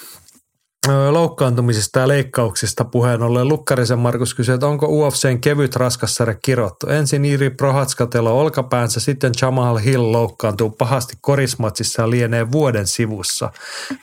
loukkaantumisista 0.88 1.99
ja 1.99 2.07
leikkauksista 2.07 2.85
puheen 2.85 3.22
ollen 3.22 3.47
Lukkarisen 3.47 3.99
Markus 3.99 4.34
kysyi, 4.34 4.53
että 4.53 4.68
onko 4.68 4.85
UFCn 4.89 5.39
kevyt 5.41 5.76
raskassarja 5.76 6.35
kirottu. 6.45 6.88
Ensin 6.88 7.26
Iri 7.26 7.49
Prohatska 7.49 8.05
telo 8.07 8.39
olkapäänsä, 8.39 8.99
sitten 8.99 9.31
Jamal 9.41 9.77
Hill 9.77 10.11
loukkaantuu 10.11 10.69
pahasti 10.69 11.14
korismatsissa 11.22 12.01
ja 12.01 12.10
lienee 12.10 12.51
vuoden 12.51 12.88
sivussa. 12.88 13.51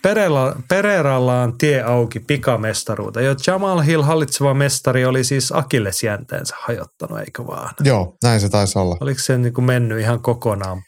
Perella, 0.03 0.57
Pereralla 0.69 1.43
on 1.43 1.59
tie 1.59 1.83
auki 1.83 2.21
pikamestaruuteen. 2.21 3.27
Jo 3.27 3.35
Jamal 3.47 3.81
Hill 3.81 4.03
hallitseva 4.03 4.55
mestari 4.55 5.05
oli 5.05 5.25
siis 5.25 5.53
Akillesjänteensä 5.53 6.57
hajottanut, 6.61 7.21
eikö 7.21 7.47
vaan? 7.47 7.75
Joo, 7.85 8.17
näin 8.23 8.41
se 8.41 8.49
taisi 8.49 8.79
olla. 8.79 8.97
Oliko 9.01 9.21
se 9.21 9.39
niin 9.39 9.55
kuin 9.55 9.65
mennyt 9.65 10.01
ihan 10.01 10.23
kokonaan 10.23 10.83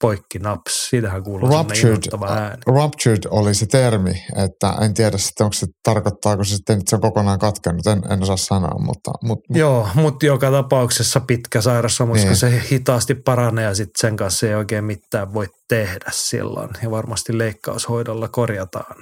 poikki 0.00 0.38
naps? 0.38 0.88
Siitähän 0.90 1.22
kuuluu 1.22 1.48
Ruptured, 1.48 2.28
ääni. 2.28 2.62
ruptured 2.66 3.22
oli 3.30 3.54
se 3.54 3.66
termi, 3.66 4.12
että 4.44 4.74
en 4.80 4.94
tiedä 4.94 5.18
sitten, 5.34 5.44
onko 5.44 5.52
se, 5.52 5.66
tarkoittaako 5.82 6.44
se 6.44 6.56
sitten, 6.56 6.78
että 6.78 6.90
se 6.90 6.96
on 6.96 7.02
kokonaan 7.02 7.38
katkennut, 7.38 7.86
en, 7.86 8.02
en 8.12 8.22
osaa 8.22 8.36
sanoa, 8.36 8.78
mutta, 8.78 9.10
mutta 9.22 9.58
Joo, 9.58 9.88
mutta 9.94 10.26
joka 10.26 10.50
tapauksessa 10.50 11.20
pitkä 11.20 11.60
sairaus, 11.60 11.98
koska 11.98 12.14
Niin. 12.14 12.36
se 12.36 12.62
hitaasti 12.70 13.14
paranee 13.14 13.64
ja 13.64 13.74
sitten 13.74 14.00
sen 14.00 14.16
kanssa 14.16 14.46
ei 14.46 14.54
oikein 14.54 14.84
mitään 14.84 15.34
voi 15.34 15.46
tehdä 15.68 16.10
silloin. 16.12 16.70
Ja 16.82 16.90
varmasti 16.90 17.38
leikkaushoidolla 17.38 18.28
korjataan 18.28 18.96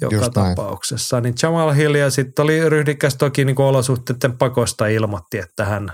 joka 0.00 0.16
Just 0.16 0.36
näin. 0.36 0.56
tapauksessa. 0.56 1.20
Niin 1.20 1.34
Jamal 1.42 1.72
Hill 1.72 1.94
ja 1.94 2.10
sitten 2.10 2.42
oli 2.42 2.68
ryhdikäs 2.68 3.14
toki 3.16 3.44
niin 3.44 3.60
olosuhteiden 3.60 4.38
pakosta 4.38 4.86
ilmoitti, 4.86 5.38
että 5.38 5.64
hän, 5.64 5.92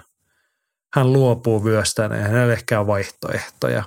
hän 0.94 1.12
luopuu 1.12 1.64
vyöstään 1.64 2.12
ja 2.12 2.19
hänellä 2.23 2.52
ehkä 2.52 2.81
on 2.81 2.86
vaihtoehtoja. 2.86 3.85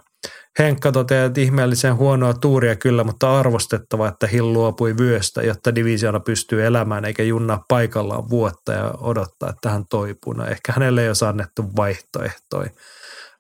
Henkka 0.60 0.92
toteaa, 0.92 1.26
että 1.26 1.42
ihmeellisen 1.42 1.96
huonoa 1.96 2.34
tuuria 2.34 2.76
kyllä, 2.76 3.04
mutta 3.04 3.40
arvostettava, 3.40 4.08
että 4.08 4.28
Hill 4.28 4.54
luopui 4.54 4.98
vyöstä, 4.98 5.42
jotta 5.42 5.76
divisioona 5.76 6.20
pystyy 6.20 6.66
elämään 6.66 7.06
eikä 7.06 7.24
junnaa 7.24 7.66
paikallaan 7.68 8.30
vuotta 8.30 8.74
ja 8.74 8.94
odottaa, 8.98 9.50
että 9.50 9.70
hän 9.70 9.86
toipuu. 9.90 10.34
No 10.34 10.46
ehkä 10.46 10.74
hänelle 10.74 11.02
ei 11.02 11.10
ole 11.10 11.30
annettu 11.30 11.76
vaihtoehtoja. 11.76 12.70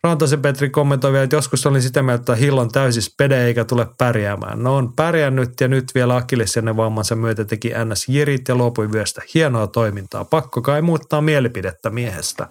Rantasen 0.05 0.41
Petri 0.41 0.69
kommentoi 0.69 1.11
vielä, 1.11 1.23
että 1.23 1.35
joskus 1.35 1.65
olin 1.65 1.81
sitä 1.81 2.03
mieltä, 2.03 2.21
että 2.21 2.35
Hill 2.35 2.57
on 2.57 2.71
täysin 2.71 3.01
spede 3.01 3.45
eikä 3.45 3.65
tule 3.65 3.87
pärjäämään. 3.97 4.63
No 4.63 4.75
on 4.75 4.93
pärjännyt 4.93 5.61
ja 5.61 5.67
nyt 5.67 5.91
vielä 5.95 6.15
Akillesjännen 6.15 6.77
vammansa 6.77 7.15
myötä 7.15 7.45
teki 7.45 7.71
NS 7.85 8.09
Jirit 8.09 8.47
ja 8.47 8.55
luopui 8.55 8.91
vyöstä. 8.91 9.21
Hienoa 9.33 9.67
toimintaa. 9.67 10.25
Pakko 10.25 10.61
kai 10.61 10.81
muuttaa 10.81 11.21
mielipidettä 11.21 11.89
miehestä. 11.89 12.47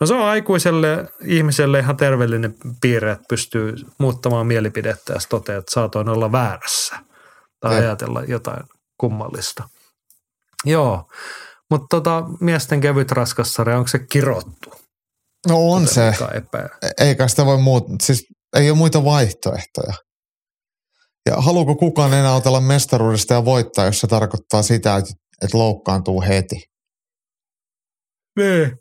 No 0.00 0.06
se 0.06 0.14
on 0.14 0.24
aikuiselle 0.24 1.12
ihmiselle 1.24 1.78
ihan 1.78 1.96
terveellinen 1.96 2.54
piirre, 2.80 3.12
että 3.12 3.24
pystyy 3.28 3.74
muuttamaan 3.98 4.46
mielipidettä 4.46 5.12
ja 5.12 5.18
toteaa, 5.28 5.58
että 5.58 5.72
saatoin 5.72 6.08
olla 6.08 6.32
väärässä. 6.32 6.96
Tai 7.60 7.74
Jep. 7.74 7.82
ajatella 7.82 8.22
jotain 8.24 8.62
kummallista. 8.98 9.68
Joo, 10.64 11.08
mutta 11.70 11.86
tota, 11.90 12.24
miesten 12.40 12.80
kevyt 12.80 13.12
raskassarja, 13.12 13.76
onko 13.76 13.88
se 13.88 13.98
kirottu? 13.98 14.83
No 15.48 15.70
on 15.70 15.88
se. 15.88 16.14
Epää. 16.34 16.68
eikä 17.00 17.28
sitä 17.28 17.46
voi 17.46 17.58
muut, 17.58 17.84
siis 18.02 18.26
ei 18.56 18.70
ole 18.70 18.78
muita 18.78 19.04
vaihtoehtoja. 19.04 19.94
Ja 21.28 21.36
haluuko 21.36 21.74
kukaan 21.74 22.12
enää 22.12 22.34
otella 22.34 22.60
mestaruudesta 22.60 23.34
ja 23.34 23.44
voittaa, 23.44 23.86
jos 23.86 24.00
se 24.00 24.06
tarkoittaa 24.06 24.62
sitä, 24.62 24.96
että, 24.96 25.12
että 25.42 25.58
loukkaantuu 25.58 26.22
heti? 26.22 26.64
Niin. 28.38 28.72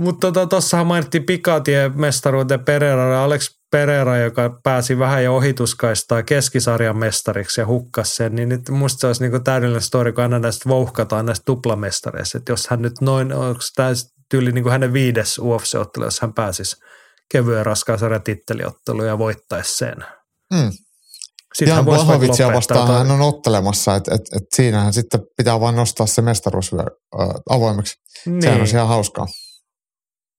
Mutta 0.00 0.32
tota, 0.32 0.46
tuossahan 0.46 0.86
mainittiin 0.86 1.26
pikatie 1.26 1.88
mestaruuteen 1.88 2.64
Pereira 2.64 3.12
ja 3.12 3.24
Alex 3.24 3.50
Pereira, 3.70 4.16
joka 4.16 4.60
pääsi 4.62 4.98
vähän 4.98 5.24
jo 5.24 5.36
ohituskaistaa 5.36 6.22
keskisarjan 6.22 6.96
mestariksi 6.96 7.60
ja 7.60 7.66
hukkas 7.66 8.16
sen, 8.16 8.34
niin 8.34 8.48
nyt 8.48 8.68
musta 8.68 9.00
se 9.00 9.06
olisi 9.06 9.22
niinku 9.22 9.40
täydellinen 9.40 9.82
story, 9.82 10.12
kun 10.12 10.22
aina 10.22 10.38
näistä 10.38 10.68
vouhkataan 10.68 11.26
näistä 11.26 11.42
tuplamestareista, 11.46 12.38
että 12.38 12.52
jos 12.52 12.68
hän 12.68 12.82
nyt 12.82 13.00
noin, 13.00 13.32
onko 13.32 13.60
tämä 13.76 13.88
tyyli 14.28 14.52
niinku 14.52 14.70
hänen 14.70 14.92
viides 14.92 15.38
UFC-ottelu, 15.38 16.04
jos 16.04 16.20
hän 16.20 16.34
pääsisi 16.34 16.76
kevyen 17.32 17.66
raskaan 17.66 17.98
sarjan 17.98 18.22
titteliottelu 18.22 19.04
ja 19.04 19.18
voittaisi 19.18 19.76
sen. 19.76 19.96
Mm. 20.52 20.70
Sitten 21.54 21.74
Jan 21.76 21.86
lopettaa 21.86 22.52
vastaan 22.52 22.86
toi- 22.86 22.96
hän 22.98 23.10
on 23.10 23.20
ottelemassa, 23.20 23.94
että 23.96 24.14
et, 24.14 24.20
et 24.36 24.42
siinähän 24.54 24.92
sitten 24.92 25.20
pitää 25.36 25.60
vain 25.60 25.76
nostaa 25.76 26.06
se 26.06 26.22
mestaruus 26.22 26.70
äh, 26.74 27.26
avoimeksi. 27.50 27.94
Sehän 28.24 28.38
Niin. 28.40 28.60
on 28.60 28.66
ihan 28.66 28.88
hauskaa. 28.88 29.26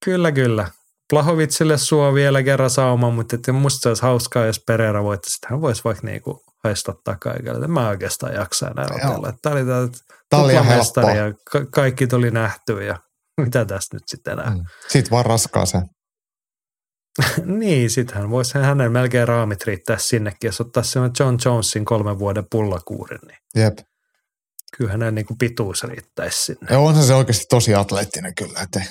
Kyllä, 0.05 0.31
kyllä. 0.31 0.67
Plahovitsille 1.09 1.77
suo 1.77 2.13
vielä 2.13 2.43
kerran 2.43 2.69
sauma, 2.69 3.09
mutta 3.11 3.35
että 3.35 3.53
musta 3.53 3.79
se 3.83 3.89
olisi 3.89 4.01
hauskaa, 4.03 4.45
jos 4.45 4.61
Pereira 4.67 5.03
voittaisi. 5.03 5.37
Hän 5.49 5.61
voisi 5.61 5.81
vaikka 5.83 6.07
niinku 6.07 6.43
haistottaa 6.63 7.15
kaikille. 7.15 7.65
En 7.65 7.71
mä 7.71 7.89
oikeastaan 7.89 8.33
jaksa 8.33 8.67
enää 8.67 8.87
otella. 8.95 9.33
Tämä 9.41 9.55
oli 9.55 9.65
tämä 10.29 10.43
oli 10.43 10.53
helppoa. 10.53 11.11
ja 11.11 11.33
ka- 11.51 11.65
kaikki 11.71 12.07
tuli 12.07 12.31
nähtyä 12.31 12.83
ja 12.83 12.99
mitä 13.45 13.65
tästä 13.65 13.95
nyt 13.95 14.03
sitten 14.07 14.33
enää. 14.33 14.49
Mm. 14.49 14.65
Siitä 14.87 15.09
vaan 15.11 15.25
raskaaseen. 15.25 15.83
niin, 17.59 17.89
sittenhän 17.89 18.29
voisi 18.29 18.57
hänen 18.57 18.91
melkein 18.91 19.27
raamit 19.27 19.63
riittää 19.63 19.97
sinnekin, 19.97 20.47
jos 20.47 20.61
ottaa 20.61 20.83
sen 20.83 21.11
John 21.19 21.37
Jonesin 21.45 21.85
kolmen 21.85 22.19
vuoden 22.19 22.45
pullakuurin, 22.51 23.19
niin 23.27 23.37
Jep. 23.55 23.77
kyllä 24.77 24.91
hänen 24.91 25.15
niin 25.15 25.25
kuin 25.25 25.37
pituus 25.37 25.83
riittäisi 25.83 26.43
sinne. 26.43 26.67
Ja 26.69 26.79
onhan 26.79 27.03
se 27.03 27.13
oikeasti 27.13 27.45
tosi 27.49 27.75
atleettinen 27.75 28.35
kyllä. 28.35 28.59
Että 28.61 28.81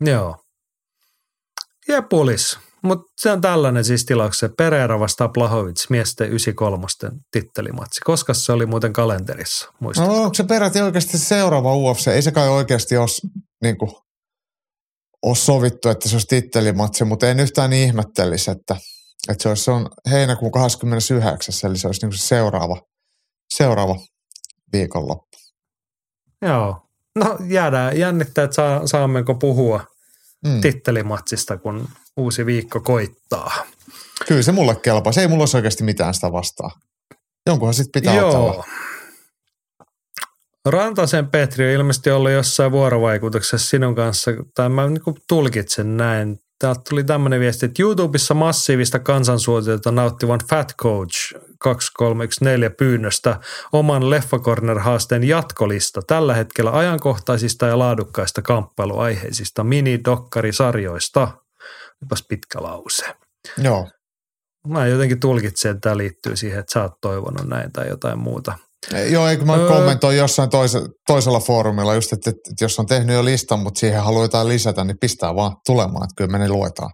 Joo. 0.00 0.36
Ja 1.88 2.02
pulis. 2.02 2.58
Mutta 2.84 3.12
se 3.20 3.30
on 3.30 3.40
tällainen 3.40 3.84
siis 3.84 4.04
tilauksen. 4.04 4.50
Pereira 4.56 5.00
vastaa 5.00 5.28
Plahovic 5.28 5.90
miesten 5.90 6.26
93 6.26 6.86
tittelimatsi. 7.30 8.00
Koska 8.04 8.34
se 8.34 8.52
oli 8.52 8.66
muuten 8.66 8.92
kalenterissa, 8.92 9.72
muista? 9.80 10.04
no, 10.04 10.22
onko 10.22 10.34
se 10.34 10.44
peräti 10.44 10.80
oikeasti 10.80 11.18
seuraava 11.18 11.76
UFC? 11.76 12.06
Ei 12.08 12.22
se 12.22 12.32
kai 12.32 12.48
oikeasti 12.48 12.96
ole, 12.96 13.06
niin 13.62 13.78
kuin, 13.78 13.90
ole 15.22 15.36
sovittu, 15.36 15.88
että 15.88 16.08
se 16.08 16.14
olisi 16.14 16.26
tittelimatsi, 16.26 17.04
mutta 17.04 17.28
en 17.28 17.40
yhtään 17.40 17.70
niin 17.70 17.88
ihmettelisi, 17.88 18.50
että, 18.50 18.76
että 19.28 19.42
se, 19.42 19.48
olisi, 19.48 19.64
se 19.64 19.70
on 19.70 19.88
heinäkuun 20.10 20.52
29. 20.52 21.70
Eli 21.70 21.78
se 21.78 21.86
olisi 21.86 22.06
niin 22.06 22.18
seuraava, 22.18 22.80
seuraava 23.54 23.96
viikonloppu. 24.72 25.38
Joo. 26.42 26.80
No 27.16 27.38
jäädään 27.48 27.98
jännittää, 27.98 28.44
että 28.44 28.54
saa, 28.54 28.86
saammeko 28.86 29.34
puhua. 29.34 29.93
Tittelimatsista, 30.60 31.56
kun 31.58 31.88
uusi 32.16 32.46
viikko 32.46 32.80
koittaa. 32.80 33.66
Kyllä 34.28 34.42
se 34.42 34.52
mulle 34.52 34.76
kelpaa. 34.76 35.12
Se 35.12 35.20
ei 35.20 35.28
mulla 35.28 35.42
olisi 35.42 35.56
oikeasti 35.56 35.84
mitään 35.84 36.14
sitä 36.14 36.32
vastaa. 36.32 36.70
Jonkunhan 37.46 37.74
sitten 37.74 38.02
pitää. 38.02 38.16
Joo. 38.16 38.64
Rantasen 40.68 41.28
Petri 41.28 41.66
on 41.66 41.72
ilmeisesti 41.72 42.10
ollut 42.10 42.30
jossain 42.30 42.72
vuorovaikutuksessa 42.72 43.68
sinun 43.68 43.94
kanssa, 43.94 44.30
tai 44.54 44.68
mä 44.68 44.86
niin 44.86 45.00
tulkitsen 45.28 45.96
näin. 45.96 46.38
Täältä 46.64 46.80
tuli 46.88 47.04
tämmöinen 47.04 47.40
viesti, 47.40 47.66
että 47.66 47.82
YouTubessa 47.82 48.34
massiivista 48.34 48.98
kansansuotiota 48.98 49.90
nauttivan 49.90 50.40
Fat 50.50 50.74
Coach 50.82 51.34
2314 51.58 52.76
pyynnöstä 52.76 53.40
oman 53.72 54.10
Leffacorner-haasteen 54.10 55.24
jatkolista 55.24 56.02
tällä 56.06 56.34
hetkellä 56.34 56.70
ajankohtaisista 56.70 57.66
ja 57.66 57.78
laadukkaista 57.78 58.42
kamppailuaiheisista 58.42 59.64
mini-dokkarisarjoista. 59.64 61.28
Olipas 62.02 62.24
pitkä 62.28 62.62
lause. 62.62 63.06
Joo. 63.58 63.88
Mä 64.68 64.86
jotenkin 64.86 65.20
tulkitsen, 65.20 65.70
että 65.70 65.80
tämä 65.80 65.96
liittyy 65.96 66.36
siihen, 66.36 66.58
että 66.58 66.72
sä 66.72 66.82
oot 66.82 67.00
toivonut 67.00 67.48
näin 67.48 67.72
tai 67.72 67.88
jotain 67.88 68.18
muuta. 68.18 68.58
Joo, 69.10 69.28
eikö 69.28 69.44
mä 69.44 69.54
Öö. 69.54 69.68
kommentoin 69.68 70.16
jossain 70.16 70.50
toise, 70.50 70.80
toisella 71.06 71.40
foorumilla 71.40 71.94
just, 71.94 72.12
että, 72.12 72.30
että, 72.30 72.40
että 72.50 72.64
jos 72.64 72.78
on 72.78 72.86
tehnyt 72.86 73.16
jo 73.16 73.24
listan, 73.24 73.58
mutta 73.58 73.80
siihen 73.80 74.02
haluaa 74.02 74.24
jotain 74.24 74.48
lisätä, 74.48 74.84
niin 74.84 74.98
pistää 75.00 75.34
vaan 75.34 75.56
tulemaan, 75.66 76.04
että 76.04 76.14
kyllä 76.16 76.30
me 76.30 76.38
ne 76.38 76.48
luetaan. 76.48 76.90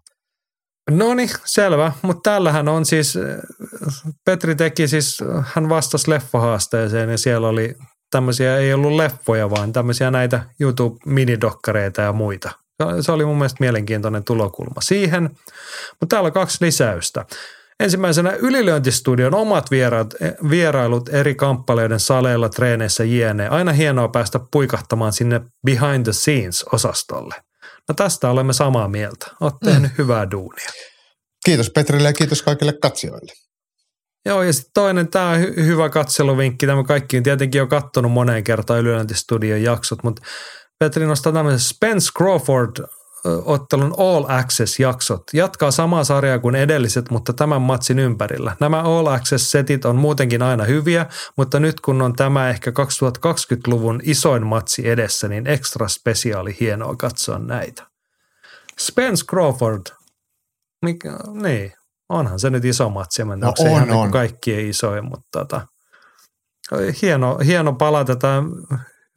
No 0.91 1.15
niin, 1.15 1.31
selvä. 1.45 1.93
Mutta 2.03 2.31
täällähän 2.31 2.69
on 2.69 2.87
siis, 2.87 3.19
Petri 4.25 4.55
teki 4.55 4.89
siis, 4.89 5.19
hän 5.43 5.69
vastasi 5.69 6.11
leffahaasteeseen 6.11 7.11
ja 7.11 7.19
siellä 7.19 7.49
oli 7.49 7.75
tämmöisiä, 8.11 8.57
ei 8.57 8.75
ollut 8.75 8.93
leffoja, 8.93 9.51
vaan 9.51 9.73
tämmöisiä 9.73 10.11
näitä 10.11 10.43
YouTube-minidokkareita 10.61 12.03
ja 12.03 12.13
muita. 12.13 12.51
Se 13.01 13.13
oli 13.13 13.25
mun 13.25 13.37
mielestä 13.37 13.57
mielenkiintoinen 13.61 14.25
tulokulma 14.25 14.81
siihen. 14.81 15.23
Mutta 16.01 16.17
täällä 16.17 16.27
on 16.27 16.33
kaksi 16.33 16.59
lisäystä. 16.61 17.25
Ensimmäisenä 17.81 18.33
Ylilöintistudion 18.33 19.35
omat 19.35 19.71
vieraat, 19.71 20.15
vierailut 20.51 21.09
eri 21.09 21.35
kamppaleiden 21.35 22.01
saleilla, 22.01 22.49
treeneissä 22.49 23.05
jne. 23.05 23.49
Aina 23.49 23.73
hienoa 23.73 24.09
päästä 24.09 24.41
puikahtamaan 24.53 25.13
sinne 25.13 25.41
behind 25.67 26.05
the 26.05 26.13
scenes-osastolle. 26.13 27.35
No 27.89 27.95
tästä 27.95 28.31
olemme 28.31 28.53
samaa 28.53 28.89
mieltä. 28.89 29.27
Olet 29.41 29.55
tehnyt 29.65 29.91
mm. 29.91 29.95
hyvää 29.99 30.31
duunia. 30.31 30.69
Kiitos 31.45 31.71
Petrille 31.71 32.09
ja 32.09 32.13
kiitos 32.13 32.43
kaikille 32.43 32.73
katsijoille. 32.73 33.33
Joo, 34.27 34.43
ja 34.43 34.53
sitten 34.53 34.71
toinen, 34.75 35.09
tämä 35.09 35.37
hy- 35.37 35.63
hyvä 35.65 35.89
katseluvinkki. 35.89 36.67
Tämä 36.67 36.85
kaikki 36.85 37.17
on 37.17 37.23
tietenkin 37.23 37.59
jo 37.59 37.67
kattonut 37.67 38.13
moneen 38.13 38.45
kertaan 38.45 38.81
Ylilöintistudion 38.81 39.63
jaksot, 39.63 40.03
mutta 40.03 40.23
Petri 40.79 41.07
nostaa 41.07 41.33
tämmöisen 41.33 41.61
Spence 41.61 42.11
Crawford 42.19 42.85
ottelun 43.45 43.95
All 43.99 44.25
Access-jaksot. 44.29 45.23
Jatkaa 45.33 45.71
samaa 45.71 46.05
sarjaa 46.05 46.39
kuin 46.39 46.55
edelliset, 46.55 47.11
mutta 47.11 47.33
tämän 47.33 47.63
matsin 47.63 47.99
ympärillä. 47.99 48.57
Nämä 48.61 48.81
All 48.83 49.07
Access-setit 49.07 49.85
on 49.85 49.97
muutenkin 49.97 50.43
aina 50.43 50.65
hyviä, 50.65 51.07
mutta 51.37 51.61
nyt 51.61 51.81
kun 51.81 52.03
on 52.03 52.17
tämä 52.17 52.51
ehkä 52.51 52.71
2020-luvun 52.71 54.01
isoin 54.03 54.47
matsi 54.47 54.89
edessä, 54.89 55.29
niin 55.29 55.47
ekstra 55.47 55.89
spesiaali 55.89 56.57
hienoa 56.61 56.97
katsoa 56.97 57.39
näitä. 57.39 57.87
Spence 58.81 59.25
Crawford, 59.25 59.83
mikä, 60.85 61.19
niin, 61.43 61.73
onhan 62.09 62.41
se 62.41 62.51
nyt 62.51 62.65
iso 62.65 62.89
matsi. 62.89 63.25
Mä 63.25 63.37
No 63.37 63.53
on, 63.59 63.67
ihan 63.67 63.81
niin 63.83 63.89
kuin 63.89 63.99
on. 63.99 64.11
kaikkien 64.11 64.69
isoin, 64.69 65.05
mutta 65.05 65.29
tota, 65.39 65.67
hieno, 67.03 67.39
hieno 67.47 67.73
palata 67.73 68.17
tätä 68.17 68.43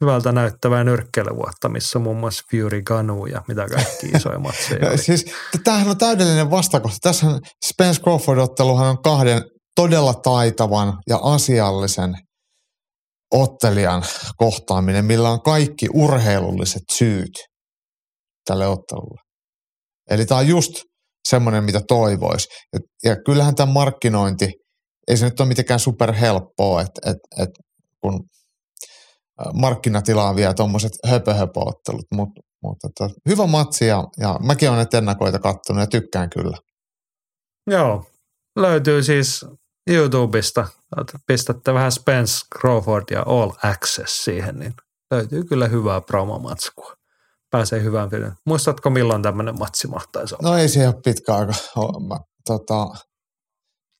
hyvältä 0.00 0.32
näyttävää 0.32 0.84
nyrkkeilyvuotta, 0.84 1.68
missä 1.68 1.98
muun 1.98 2.16
muassa 2.16 2.44
Fury 2.50 2.82
Ganu 2.82 3.26
ja 3.26 3.42
mitä 3.48 3.66
kaikki 3.68 4.06
isoja 4.06 4.38
matseja 4.38 4.80
Ja 4.84 4.90
oli. 4.90 4.98
siis 4.98 5.24
tämähän 5.64 5.88
on 5.88 5.98
täydellinen 5.98 6.50
vastakohta. 6.50 6.98
Tässä 7.02 7.26
Spence 7.66 8.00
Crawford-otteluhan 8.02 8.86
on 8.90 9.02
kahden 9.02 9.42
todella 9.76 10.14
taitavan 10.14 10.98
ja 11.08 11.18
asiallisen 11.22 12.14
ottelijan 13.34 14.02
kohtaaminen, 14.36 15.04
millä 15.04 15.30
on 15.30 15.42
kaikki 15.42 15.86
urheilulliset 15.94 16.82
syyt 16.92 17.32
tälle 18.46 18.66
ottelulle. 18.66 19.20
Eli 20.10 20.26
tämä 20.26 20.38
on 20.38 20.48
just 20.48 20.72
semmoinen, 21.28 21.64
mitä 21.64 21.80
toivoisi. 21.88 22.48
Ja, 22.72 22.80
ja 23.04 23.16
kyllähän 23.26 23.54
tämä 23.54 23.72
markkinointi, 23.72 24.52
ei 25.08 25.16
se 25.16 25.24
nyt 25.24 25.40
ole 25.40 25.48
mitenkään 25.48 25.80
superhelppoa, 25.80 26.80
että 26.80 27.10
et, 27.10 27.16
et, 27.42 27.50
kun 28.00 28.20
ä, 29.40 29.44
markkinatilaa 29.52 30.36
vie 30.36 30.54
tuommoiset 30.54 30.92
höpö-höpö-ottelut, 31.06 32.06
mutta 32.10 32.40
mutta 32.62 32.88
tota, 32.88 33.14
hyvä 33.28 33.46
matsi 33.46 33.86
ja, 33.86 34.04
ja 34.18 34.38
mäkin 34.42 34.68
olen 34.68 34.76
näitä 34.76 34.98
ennakoita 34.98 35.38
kattonut 35.38 35.80
ja 35.80 35.86
tykkään 35.86 36.30
kyllä. 36.30 36.56
Joo, 37.70 38.06
löytyy 38.56 39.02
siis 39.02 39.46
YouTubesta. 39.90 40.66
Pistätte 41.26 41.74
vähän 41.74 41.92
Spence 41.92 42.32
Crawford 42.58 43.04
ja 43.10 43.22
All 43.26 43.50
Access 43.62 44.24
siihen, 44.24 44.58
niin 44.58 44.74
löytyy 45.10 45.44
kyllä 45.44 45.68
hyvää 45.68 46.00
promomatskua. 46.00 46.94
Pääsee 47.50 47.82
hyvään 47.82 48.10
filmiin. 48.10 48.32
Muistatko 48.46 48.90
milloin 48.90 49.22
tämmöinen 49.22 49.58
matsi 49.58 49.88
mahtaisi 49.88 50.34
olla? 50.34 50.50
No 50.50 50.56
ei 50.58 50.68
siihen 50.68 50.88
ole 50.88 51.00
pitkä 51.04 51.34
aika. 51.34 51.52
Mä, 52.08 52.18
tota, 52.46 52.86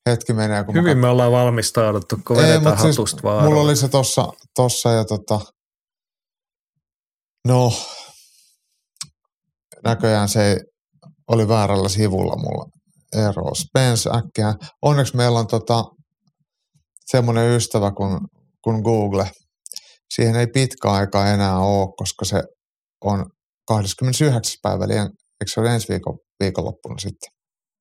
hetki 0.09 0.33
menee, 0.33 0.63
kun 0.63 0.75
Hyvin 0.75 0.97
mä 0.97 1.01
me 1.01 1.11
ollaan 1.11 1.31
valmistauduttu, 1.31 2.17
kun 2.27 2.39
Ei, 2.39 2.43
vedetään 2.43 2.79
siis 2.79 2.97
hatusta 2.97 3.23
vaan. 3.23 3.43
Mulla 3.45 3.61
oli 3.61 3.75
se 3.75 3.87
tossa, 3.87 4.27
tossa 4.55 4.91
ja 4.91 5.05
tota, 5.05 5.39
no, 7.47 7.73
näköjään 9.83 10.29
se 10.29 10.57
oli 11.27 11.47
väärällä 11.47 11.89
sivulla 11.89 12.35
mulla 12.35 12.65
ero. 13.15 13.55
Spence 13.55 14.09
äkkiä. 14.09 14.53
Onneksi 14.81 15.15
meillä 15.15 15.39
on 15.39 15.47
tota, 15.47 15.83
semmoinen 17.05 17.55
ystävä 17.55 17.91
kuin, 17.91 18.19
kuin 18.61 18.81
Google. 18.81 19.31
Siihen 20.13 20.35
ei 20.35 20.47
pitkä 20.47 20.89
aika 20.91 21.27
enää 21.27 21.57
ole, 21.57 21.93
koska 21.97 22.25
se 22.25 22.43
on 23.03 23.25
29. 23.67 24.59
päivä, 24.61 24.85
eli 24.85 24.93
eikö 24.93 25.11
se 25.47 25.59
ole 25.59 25.73
ensi 25.73 25.89
viikon, 25.89 26.17
viikonloppuna 26.39 26.97
sitten? 26.97 27.34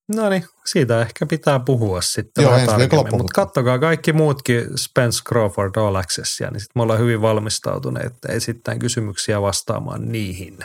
No 0.08 0.28
niin, 0.28 0.44
siitä 0.64 1.00
ehkä 1.00 1.26
pitää 1.26 1.58
puhua 1.58 2.00
sitten 2.00 2.42
Joo, 2.42 2.52
vähän 2.52 2.66
tarkemmin. 2.66 3.16
Mutta 3.16 3.32
kattokaa 3.34 3.78
kaikki 3.78 4.12
muutkin 4.12 4.78
Spence 4.78 5.22
Crawford 5.28 5.76
All 5.76 5.94
Accessia, 5.94 6.50
niin 6.50 6.60
sitten 6.60 6.80
me 6.80 6.82
ollaan 6.82 7.00
hyvin 7.00 7.22
valmistautuneet 7.22 8.12
esittämään 8.28 8.78
kysymyksiä 8.78 9.42
vastaamaan 9.42 10.12
niihin. 10.12 10.58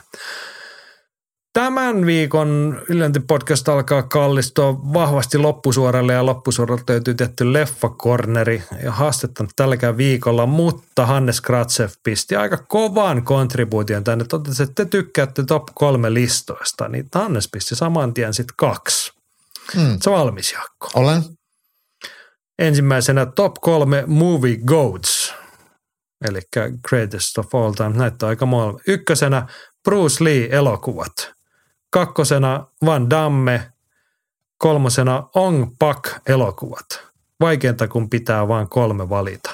Tämän 1.53 2.05
viikon 2.05 2.81
Ylenti 2.89 3.19
podcast 3.19 3.69
alkaa 3.69 4.03
kallistua 4.03 4.93
vahvasti 4.93 5.37
loppusuoralle 5.37 6.13
ja 6.13 6.25
loppusuoralta 6.25 6.83
löytyy 6.93 7.13
tietty 7.13 7.53
leffakorneri 7.53 8.63
ja 8.83 8.91
haastetta 8.91 9.45
tälläkään 9.55 9.97
viikolla, 9.97 10.45
mutta 10.45 11.05
Hannes 11.05 11.41
Kratsev 11.41 11.89
pisti 12.03 12.35
aika 12.35 12.57
kovan 12.57 13.23
kontribuution 13.23 14.03
tänne. 14.03 14.25
Totesi, 14.25 14.63
että 14.63 14.85
te 14.85 14.89
tykkäätte 14.89 15.43
top 15.43 15.63
kolme 15.73 16.13
listoista, 16.13 16.87
niin 16.87 17.07
Hannes 17.15 17.49
pisti 17.51 17.75
saman 17.75 18.13
tien 18.13 18.33
sitten 18.33 18.55
kaksi. 18.57 19.08
Mm. 19.75 19.97
Se 20.01 20.11
valmis, 20.11 20.53
Jaakko. 20.53 20.89
Olen. 20.93 21.23
Ensimmäisenä 22.59 23.25
top 23.25 23.53
kolme 23.61 24.03
movie 24.07 24.57
goats, 24.57 25.33
eli 26.27 26.41
greatest 26.89 27.37
of 27.37 27.55
all 27.55 27.71
time. 27.71 27.89
On 27.89 28.29
aika 28.29 28.45
maailma. 28.45 28.79
Ykkösenä 28.87 29.47
Bruce 29.83 30.23
Lee-elokuvat. 30.23 31.31
kakkosena 31.89 32.67
Van 32.85 33.09
Damme, 33.09 33.71
kolmosena 34.57 35.29
Ong 35.35 35.75
Pak 35.79 36.09
elokuvat. 36.27 36.85
Vaikeinta, 37.39 37.87
kun 37.87 38.09
pitää 38.09 38.47
vain 38.47 38.69
kolme 38.69 39.09
valita. 39.09 39.51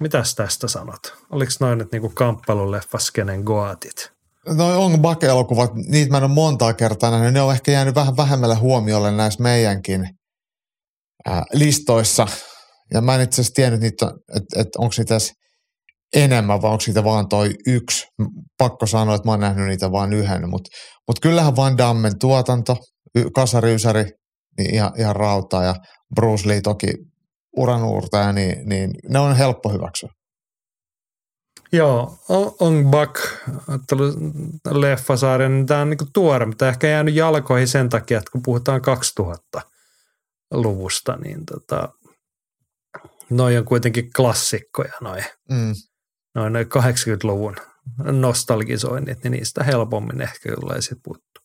Mitäs 0.00 0.34
tästä 0.34 0.68
sanot? 0.68 1.14
Oliko 1.30 1.52
noin 1.60 1.78
nyt 1.78 1.92
niinku 1.92 2.08
kamppailuleffaskenen 2.08 3.40
goatit? 3.40 4.17
No 4.56 4.84
Ong 4.84 5.00
Bak-elokuvat, 5.00 5.74
niitä 5.74 6.10
mä 6.10 6.16
en 6.16 6.24
ole 6.24 6.32
montaa 6.32 6.74
kertaa 6.74 7.10
nähnyt. 7.10 7.32
Ne 7.32 7.40
on 7.40 7.52
ehkä 7.52 7.72
jäänyt 7.72 7.94
vähän 7.94 8.16
vähemmälle 8.16 8.54
huomiolle 8.54 9.10
näissä 9.12 9.42
meidänkin 9.42 10.08
ää, 11.26 11.42
listoissa. 11.52 12.26
Ja 12.94 13.00
mä 13.00 13.14
en 13.14 13.20
itse 13.20 13.34
asiassa 13.40 13.54
tiennyt, 13.54 13.84
että 13.84 14.06
et, 14.36 14.42
et 14.56 14.68
onko 14.78 14.94
niitä 14.98 15.18
enemmän 16.16 16.62
vai 16.62 16.70
onko 16.70 16.84
niitä 16.86 17.04
vaan 17.04 17.28
toi 17.28 17.54
yksi. 17.66 18.06
Pakko 18.58 18.86
sanoa, 18.86 19.14
että 19.14 19.28
mä 19.28 19.32
oon 19.32 19.40
nähnyt 19.40 19.66
niitä 19.66 19.92
vain 19.92 20.12
yhden. 20.12 20.50
Mutta 20.50 20.70
mut 21.08 21.20
kyllähän 21.20 21.56
Van 21.56 21.78
Dammen 21.78 22.18
tuotanto, 22.18 22.76
y- 23.14 23.30
kasaryysäri, 23.34 24.04
niin 24.58 24.74
ihan, 24.74 24.92
ihan 24.98 25.16
rautaa 25.16 25.64
ja 25.64 25.74
Bruce 26.14 26.48
Lee 26.48 26.60
toki 26.60 26.88
uranuurtaja, 27.56 28.32
niin, 28.32 28.68
niin 28.68 28.90
ne 29.08 29.18
on 29.18 29.36
helppo 29.36 29.68
hyväksyä. 29.68 30.08
Joo, 31.72 32.18
O- 32.30 32.56
Ong 32.66 32.90
Bak, 32.90 33.18
leffasarja, 34.70 35.48
niin 35.48 35.66
tämä 35.66 35.80
on 35.80 35.90
niinku 35.90 36.06
tuore, 36.12 36.46
mutta 36.46 36.68
ehkä 36.68 36.86
jäänyt 36.86 37.14
jalkoihin 37.14 37.68
sen 37.68 37.88
takia, 37.88 38.18
että 38.18 38.30
kun 38.30 38.42
puhutaan 38.42 38.80
2000-luvusta, 38.80 41.16
niin 41.16 41.46
tota, 41.46 41.88
noi 43.30 43.56
on 43.58 43.64
kuitenkin 43.64 44.10
klassikkoja, 44.16 44.92
noin 45.00 45.24
Mm. 45.50 45.74
noin, 46.34 46.52
noin 46.52 46.66
80-luvun 46.66 47.56
nostalgisoinnit, 48.12 49.22
niin 49.24 49.32
niistä 49.32 49.64
helpommin 49.64 50.20
ehkä 50.20 50.54
tulee 50.60 50.80
sitten 50.80 51.00
puuttu. 51.02 51.40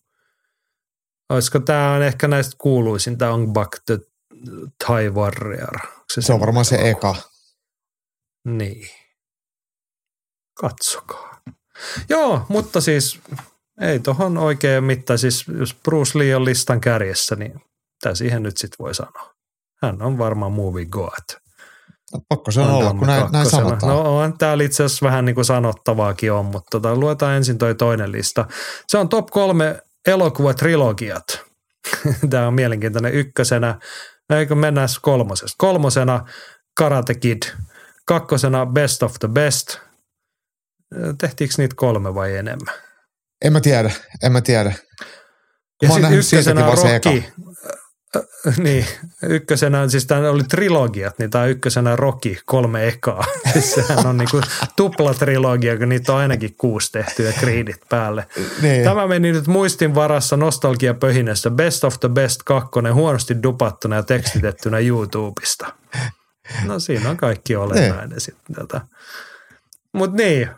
Olisiko 1.30 1.60
tämä 1.60 1.94
on 1.94 2.02
ehkä 2.02 2.28
näistä 2.28 2.56
kuuluisin, 2.58 3.18
tämä 3.18 3.32
Ong 3.32 3.54
Bak 3.54 3.70
the 3.86 4.00
Thai 4.86 5.10
Warrior. 5.10 5.76
Onko 5.76 6.04
Se 6.10 6.34
on 6.34 6.40
varmaan 6.40 6.66
se 6.66 6.90
eka. 6.90 7.16
Niin. 8.46 8.90
Katsokaa. 10.54 11.42
Joo, 12.10 12.46
mutta 12.50 12.82
siis 12.82 13.20
ei 13.82 14.00
tohon 14.00 14.38
oikein 14.38 14.84
mitään. 14.84 15.20
Siis 15.20 15.46
jos 15.60 15.76
Bruce 15.84 16.20
Lee 16.20 16.36
on 16.36 16.46
listan 16.46 16.82
kärjessä, 16.82 17.36
niin 17.36 17.54
mitä 17.54 18.16
siihen 18.16 18.44
nyt 18.44 18.58
sitten 18.58 18.84
voi 18.86 18.96
sanoa? 18.96 19.34
Hän 19.82 20.02
on 20.02 20.18
varmaan 20.18 20.52
movie 20.52 20.86
goat. 20.86 21.44
No, 22.14 22.20
pakko 22.30 22.52
se 22.52 22.62
on 22.62 22.70
olla, 22.70 22.94
kun 22.94 23.08
näin, 23.08 23.32
näin 23.32 23.50
sanotaan. 23.50 23.92
No 23.94 24.20
on 24.20 24.38
täällä 24.38 24.64
itse 24.64 24.84
asiassa 24.84 25.06
vähän 25.06 25.26
niin 25.26 25.36
kuin 25.36 25.46
sanottavaakin 25.46 26.32
on, 26.32 26.46
mutta 26.46 26.70
tota, 26.72 26.96
luetaan 26.96 27.34
ensin 27.36 27.58
toi 27.58 27.76
toinen 27.76 28.12
lista. 28.12 28.46
Se 28.88 28.98
on 28.98 29.10
top 29.10 29.28
kolme 29.28 29.82
elokuvatrilogiat. 30.08 31.26
Tämä 32.30 32.48
on 32.48 32.54
mielenkiintoinen 32.54 33.14
ykkösenä. 33.14 33.80
Eikö 34.30 34.56
mennään 34.56 34.90
kolmosesta? 35.02 35.56
Kolmosena 35.58 36.26
Karate 36.78 37.16
Kid. 37.16 37.44
Kakkosena 38.06 38.66
Best 38.66 39.04
of 39.04 39.14
the 39.20 39.28
Best. 39.28 39.78
Tehtiinkö 41.18 41.56
niitä 41.58 41.76
kolme 41.76 42.16
vai 42.16 42.36
enemmän? 42.36 42.76
En 43.46 43.54
mä 43.54 43.62
tiedä, 43.62 43.92
en 44.24 44.32
mä 44.32 44.42
tiedä. 44.42 44.74
Ja 45.82 45.90
sitten 45.90 46.14
ykkösenä 46.14 46.66
on. 46.66 46.78
Rocky. 46.78 47.24
Äh, 48.16 48.58
niin, 48.58 48.86
ykkösenä, 49.24 49.90
siis 49.90 50.06
tämä 50.06 50.30
oli 50.30 50.44
trilogiat, 50.44 51.20
niin 51.20 51.30
tämä 51.30 51.46
ykkösenä 51.46 51.96
Rocky, 51.96 52.38
kolme 52.46 52.88
ekaa. 52.88 53.26
Siis 53.54 53.74
sehän 53.74 54.06
on 54.06 54.18
niinku 54.18 54.42
tuplatrilogia, 54.76 55.78
kun 55.78 55.90
niitä 55.90 56.14
on 56.14 56.20
ainakin 56.20 56.56
kuusi 56.56 56.92
tehty 56.92 57.24
ja 57.24 57.34
kriidit 57.34 57.82
päälle. 57.90 58.28
Niin. 58.62 58.84
Tämä 58.84 59.08
meni 59.08 59.32
nyt 59.32 59.48
muistin 59.48 59.96
varassa 59.96 60.38
nostalgiapöhinässä. 60.38 61.50
Best 61.50 61.84
of 61.84 62.00
the 62.00 62.10
Best 62.10 62.44
2, 62.44 62.70
huonosti 62.94 63.44
dupattuna 63.44 63.96
ja 63.96 64.04
tekstitettynä 64.04 64.80
YouTubesta. 64.80 65.74
No 66.66 66.80
siinä 66.80 67.10
on 67.10 67.18
kaikki 67.18 67.56
olennainen 67.56 68.22
sitten 68.22 68.56
tätä. 68.56 68.82
Mutta 69.94 70.18
niin, 70.18 70.50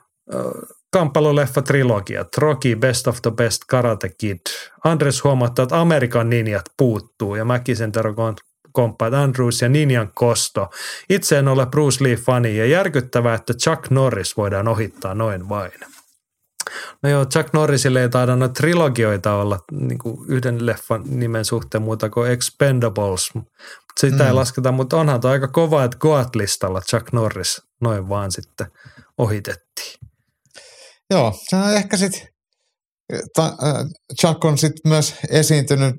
kamppailuleffa 0.91 1.61
trilogiat, 1.61 2.37
Rocky, 2.37 2.75
Best 2.75 3.07
of 3.07 3.21
the 3.21 3.31
Best, 3.31 3.61
Karate 3.67 4.09
Kid. 4.17 4.39
Andres 4.83 5.23
huomattaa, 5.23 5.63
että 5.63 5.81
Amerikan 5.81 6.29
ninjat 6.29 6.65
puuttuu 6.77 7.35
ja 7.35 7.45
Mäkisen 7.45 7.91
Tero 7.91 8.13
komppaat 8.71 9.13
Andrews 9.13 9.61
ja 9.61 9.69
Ninjan 9.69 10.11
kosto. 10.15 10.67
Itse 11.09 11.37
en 11.37 11.47
ole 11.47 11.65
Bruce 11.65 12.03
Lee-fani 12.03 12.57
ja 12.57 12.65
järkyttävää, 12.65 13.35
että 13.35 13.53
Chuck 13.53 13.89
Norris 13.89 14.37
voidaan 14.37 14.67
ohittaa 14.67 15.15
noin 15.15 15.49
vain. 15.49 15.71
No 17.03 17.09
joo, 17.09 17.25
Chuck 17.25 17.53
Norrisille 17.53 18.01
ei 18.01 18.09
taida 18.09 18.35
noita 18.35 18.53
trilogioita 18.53 19.33
olla 19.33 19.59
niin 19.71 19.97
kuin 19.97 20.17
yhden 20.27 20.65
leffan 20.65 21.03
nimen 21.05 21.45
suhteen 21.45 21.81
muuta 21.81 22.09
kuin 22.09 22.31
Expendables. 22.31 23.33
Sitä 23.99 24.23
mm. 24.23 24.27
ei 24.27 24.33
lasketa, 24.33 24.71
mutta 24.71 24.97
onhan 24.97 25.21
tuo 25.21 25.31
aika 25.31 25.47
kova, 25.47 25.83
että 25.83 25.97
Goat-listalla 25.97 26.81
Chuck 26.81 27.13
Norris 27.13 27.61
noin 27.81 28.09
vaan 28.09 28.31
sitten 28.31 28.67
ohitettiin. 29.17 29.64
Joo, 31.09 31.33
se 31.49 31.55
on 31.55 31.73
ehkä 31.73 31.97
sitten, 31.97 32.27
Chuck 34.21 34.45
on 34.45 34.57
sitten 34.57 34.89
myös 34.91 35.15
esiintynyt 35.29 35.95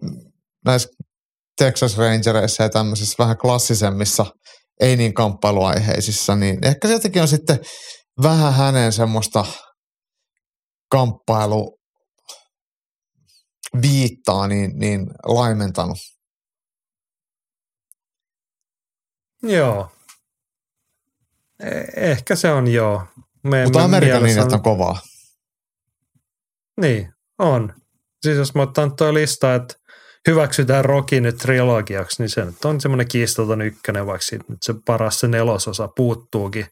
näissä 0.64 0.88
Texas 1.58 1.98
Rangereissa 1.98 2.62
ja 2.62 2.68
tämmöisissä 2.68 3.16
vähän 3.18 3.38
klassisemmissa, 3.38 4.26
ei 4.80 4.96
niin 4.96 5.14
kamppailuaiheisissa, 5.14 6.36
niin 6.36 6.66
ehkä 6.66 6.88
se 6.88 6.94
jotenkin 6.94 7.22
on 7.22 7.28
sitten 7.28 7.58
vähän 8.22 8.54
hänen 8.54 8.92
semmoista 8.92 9.44
kamppailu 10.90 11.78
viittaa 13.82 14.46
niin, 14.46 14.78
niin 14.78 15.06
laimentanut. 15.26 15.98
Joo. 19.42 19.88
Eh- 21.62 21.92
ehkä 21.96 22.36
se 22.36 22.52
on 22.52 22.68
joo. 22.68 23.02
Me, 23.46 23.64
Mutta 23.64 23.78
me 23.78 23.84
Amerikan 23.84 24.22
niin, 24.22 24.52
on 24.54 24.62
kovaa. 24.62 25.00
Niin, 26.80 27.08
on. 27.38 27.74
Siis 28.22 28.38
jos 28.38 28.54
mä 28.54 28.62
otan 28.62 28.96
tuo 28.96 29.14
lista, 29.14 29.54
että 29.54 29.74
hyväksytään 30.28 30.84
Rocky 30.84 31.20
nyt 31.20 31.36
trilogiaksi, 31.36 32.22
niin 32.22 32.30
se 32.30 32.44
nyt 32.44 32.64
on 32.64 32.80
semmoinen 32.80 33.08
kiistaton 33.08 33.62
ykkönen, 33.62 34.06
vaikka 34.06 34.26
siitä 34.26 34.44
nyt 34.48 34.62
se 34.62 34.74
paras 34.86 35.20
se 35.20 35.28
nelososa 35.28 35.88
puuttuukin. 35.96 36.66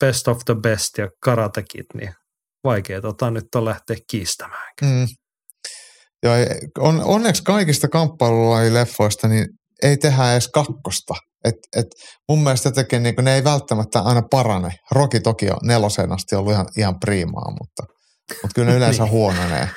Best 0.00 0.28
of 0.28 0.38
the 0.44 0.54
best 0.54 0.98
ja 0.98 1.08
Karate 1.20 1.62
Kid, 1.62 1.86
niin 1.94 2.14
vaikea 2.64 3.00
tota 3.00 3.30
nyt 3.30 3.54
on 3.54 3.64
lähteä 3.64 3.96
kiistämään. 4.10 4.72
Mm. 4.82 5.06
Ei- 6.22 6.68
on, 6.78 7.02
onneksi 7.04 7.42
kaikista 7.42 7.88
kamppailulajileffoista 7.88 9.28
niin 9.28 9.46
ei 9.82 9.96
tehdä 9.96 10.32
edes 10.32 10.48
kakkosta. 10.48 11.14
Et, 11.44 11.54
et 11.76 11.86
mun 12.28 12.42
mielestä 12.42 12.68
jotenkin 12.68 13.02
niin 13.02 13.14
ne 13.22 13.34
ei 13.34 13.44
välttämättä 13.44 14.00
aina 14.00 14.22
parane. 14.30 14.74
Roki 14.90 15.20
toki 15.20 15.50
on 15.50 15.56
nelosen 15.62 16.12
asti 16.12 16.34
ollut 16.36 16.52
ihan, 16.52 16.66
ihan 16.76 17.00
priimaa, 17.00 17.50
mutta, 17.50 17.82
mutta 18.42 18.54
kyllä 18.54 18.70
ne 18.70 18.76
yleensä 18.76 19.02
Niin. 19.04 19.12
huononee. 19.12 19.68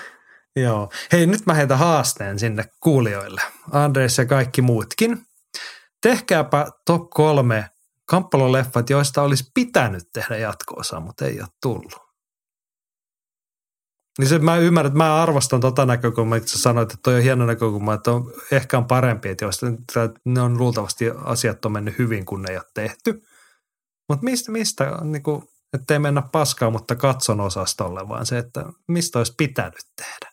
Joo. 0.56 0.90
Hei, 1.12 1.26
nyt 1.28 1.46
mä 1.46 1.54
heitän 1.54 1.78
haasteen 1.78 2.40
sinne 2.40 2.64
kuulijoille. 2.84 3.42
Andres 3.72 4.18
ja 4.18 4.26
kaikki 4.26 4.62
muutkin. 4.62 5.22
Tehkääpä 6.02 6.68
top 6.86 7.10
kolme 7.10 7.70
kamppailuleffat, 8.06 8.90
joista 8.90 9.22
olisi 9.22 9.44
pitänyt 9.54 10.04
tehdä 10.14 10.38
jatko-osa, 10.38 11.00
mutta 11.00 11.26
ei 11.26 11.40
ole 11.40 11.48
tullut. 11.62 12.05
Niin 14.20 14.28
se, 14.28 14.40
mä 14.40 14.58
ymmärrän, 14.58 14.88
että 14.88 14.98
mä 14.98 15.24
arvostan 15.24 15.62
tota 15.62 15.86
näkökulmaa, 15.86 16.38
että 16.38 16.50
sä 16.50 16.60
sanoit, 16.60 16.92
että 16.92 17.02
toi 17.04 17.16
on 17.16 17.22
hieno 17.22 17.46
näkökulma, 17.46 17.94
että 17.94 18.12
on, 18.12 18.34
ehkä 18.52 18.78
on 18.78 18.86
parempi, 18.86 19.30
että 19.30 19.46
joista 19.46 19.66
ne 20.26 20.42
on 20.42 20.58
luultavasti 20.58 21.10
asiat 21.10 21.66
on 21.66 21.72
mennyt 21.72 21.98
hyvin, 21.98 22.26
kun 22.26 22.42
ne 22.42 22.52
ei 22.52 22.58
ole 22.58 22.66
tehty. 22.74 23.24
Mutta 24.10 24.24
mistä, 24.24 24.52
mistä 24.52 24.98
niin 25.04 25.24
kuin, 25.24 25.44
että 25.74 25.94
ei 25.94 26.00
mennä 26.00 26.22
paskaa, 26.32 26.70
mutta 26.70 26.96
katson 26.96 27.42
osastolle, 27.42 28.10
vaan 28.10 28.26
se, 28.26 28.38
että 28.38 28.66
mistä 28.88 29.20
olisi 29.20 29.34
pitänyt 29.38 29.86
tehdä. 29.96 30.32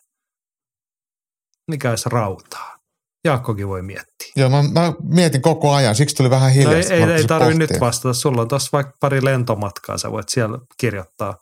Mikä 1.67 1.89
olisi 1.89 2.09
rautaa. 2.09 2.77
Jaakkokin 3.25 3.67
voi 3.67 3.81
miettiä. 3.81 4.31
Joo, 4.35 4.49
mä, 4.49 4.63
mä 4.63 4.93
mietin 5.03 5.41
koko 5.41 5.73
ajan, 5.73 5.95
siksi 5.95 6.15
tuli 6.15 6.29
vähän 6.29 6.51
No 6.63 6.71
ei, 6.71 6.83
ei, 6.89 7.03
ei 7.03 7.27
tarvitse 7.27 7.57
nyt 7.57 7.79
vastata. 7.79 8.13
Sulla 8.13 8.41
on 8.41 8.47
tuossa 8.47 8.69
vaikka 8.73 8.97
pari 8.99 9.25
lentomatkaa. 9.25 9.97
Sä 9.97 10.11
voit 10.11 10.29
siellä 10.29 10.59
kirjoittaa 10.77 11.37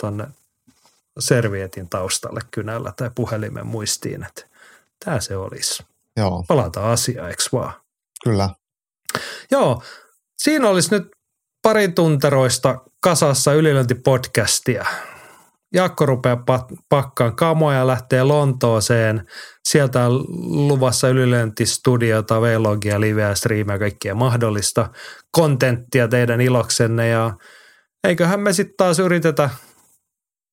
tuonne 0.00 0.26
servietin 1.18 1.88
taustalle 1.88 2.40
kynällä 2.50 2.92
tai 2.96 3.10
puhelimen 3.14 3.66
muistiin, 3.66 4.24
että 4.24 4.42
tämä 5.04 5.20
se 5.20 5.36
olisi. 5.36 5.84
Joo, 6.16 6.44
Palataan 6.48 6.90
asiaan, 6.90 7.28
eikö 7.28 7.42
vaan? 7.52 7.72
kyllä. 8.24 8.50
Joo, 9.50 9.82
siinä 10.38 10.68
olisi 10.68 10.90
nyt 10.90 11.08
pari 11.62 11.88
tunteroista 11.88 12.78
kasassa 13.00 13.52
ylilöintipodcastia. 13.52 14.84
Jaakko 15.74 16.06
rupeaa 16.06 16.44
pakkaan 16.88 17.36
kamoja 17.36 17.78
ja 17.78 17.86
lähtee 17.86 18.22
Lontooseen. 18.22 19.26
Sieltä 19.68 20.06
on 20.06 20.24
luvassa 20.68 21.08
ylilöintistudiota, 21.08 22.40
vlogia, 22.40 23.00
liveä, 23.00 23.34
striimiä, 23.34 23.78
kaikkea 23.78 24.14
mahdollista 24.14 24.90
kontenttia 25.30 26.08
teidän 26.08 26.40
iloksenne. 26.40 27.08
Ja 27.08 27.32
eiköhän 28.04 28.40
me 28.40 28.52
sitten 28.52 28.76
taas 28.76 28.98
yritetä 28.98 29.50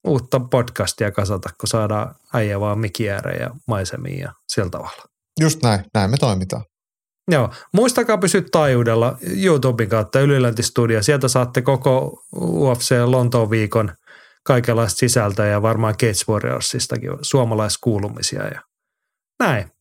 uutta 0.08 0.40
podcastia 0.40 1.12
kasata, 1.12 1.50
kun 1.60 1.68
saadaan 1.68 2.16
äijä 2.34 2.60
vaan 2.60 2.80
mikiääreen 2.80 3.42
ja 3.42 3.50
maisemiin 3.68 4.20
ja 4.20 4.34
sillä 4.48 4.70
tavalla. 4.70 5.04
Just 5.40 5.64
näin, 5.64 5.86
näin 5.94 6.12
me 6.12 6.18
toimitaan. 6.18 6.64
Joo, 7.32 7.50
muistakaa 7.74 8.18
pysyä 8.18 8.42
taajuudella 8.52 9.18
YouTuben 9.44 9.90
kautta 9.90 10.20
Ylilöntistudio. 10.20 11.04
Sieltä 11.04 11.28
saatte 11.28 11.62
koko 11.62 12.24
UFC 12.36 12.96
Lontoon 13.06 13.50
viikon 13.50 13.92
kaikenlaista 14.46 14.98
sisältöä 14.98 15.48
ja 15.48 15.62
varmaan 15.62 15.94
Cage 15.94 16.32
Warriorsistakin 16.32 17.12
suomalaiskuulumisia 17.22 18.44
ja 18.48 18.62
näin. 19.40 19.72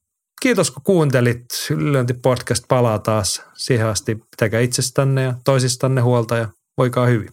Kiitos 0.43 0.71
kun 0.71 0.83
kuuntelit. 0.83 1.45
Ylilönti 1.71 2.15
podcast 2.15 2.65
palaa 2.69 2.99
taas. 2.99 3.43
Siihen 3.55 3.87
asti 3.87 4.15
pitäkää 4.15 4.61
itsestänne 4.61 5.23
ja 5.23 5.35
toisistanne 5.45 6.01
huolta 6.01 6.37
ja 6.37 6.49
voikaa 6.79 7.07
hyvin. 7.07 7.31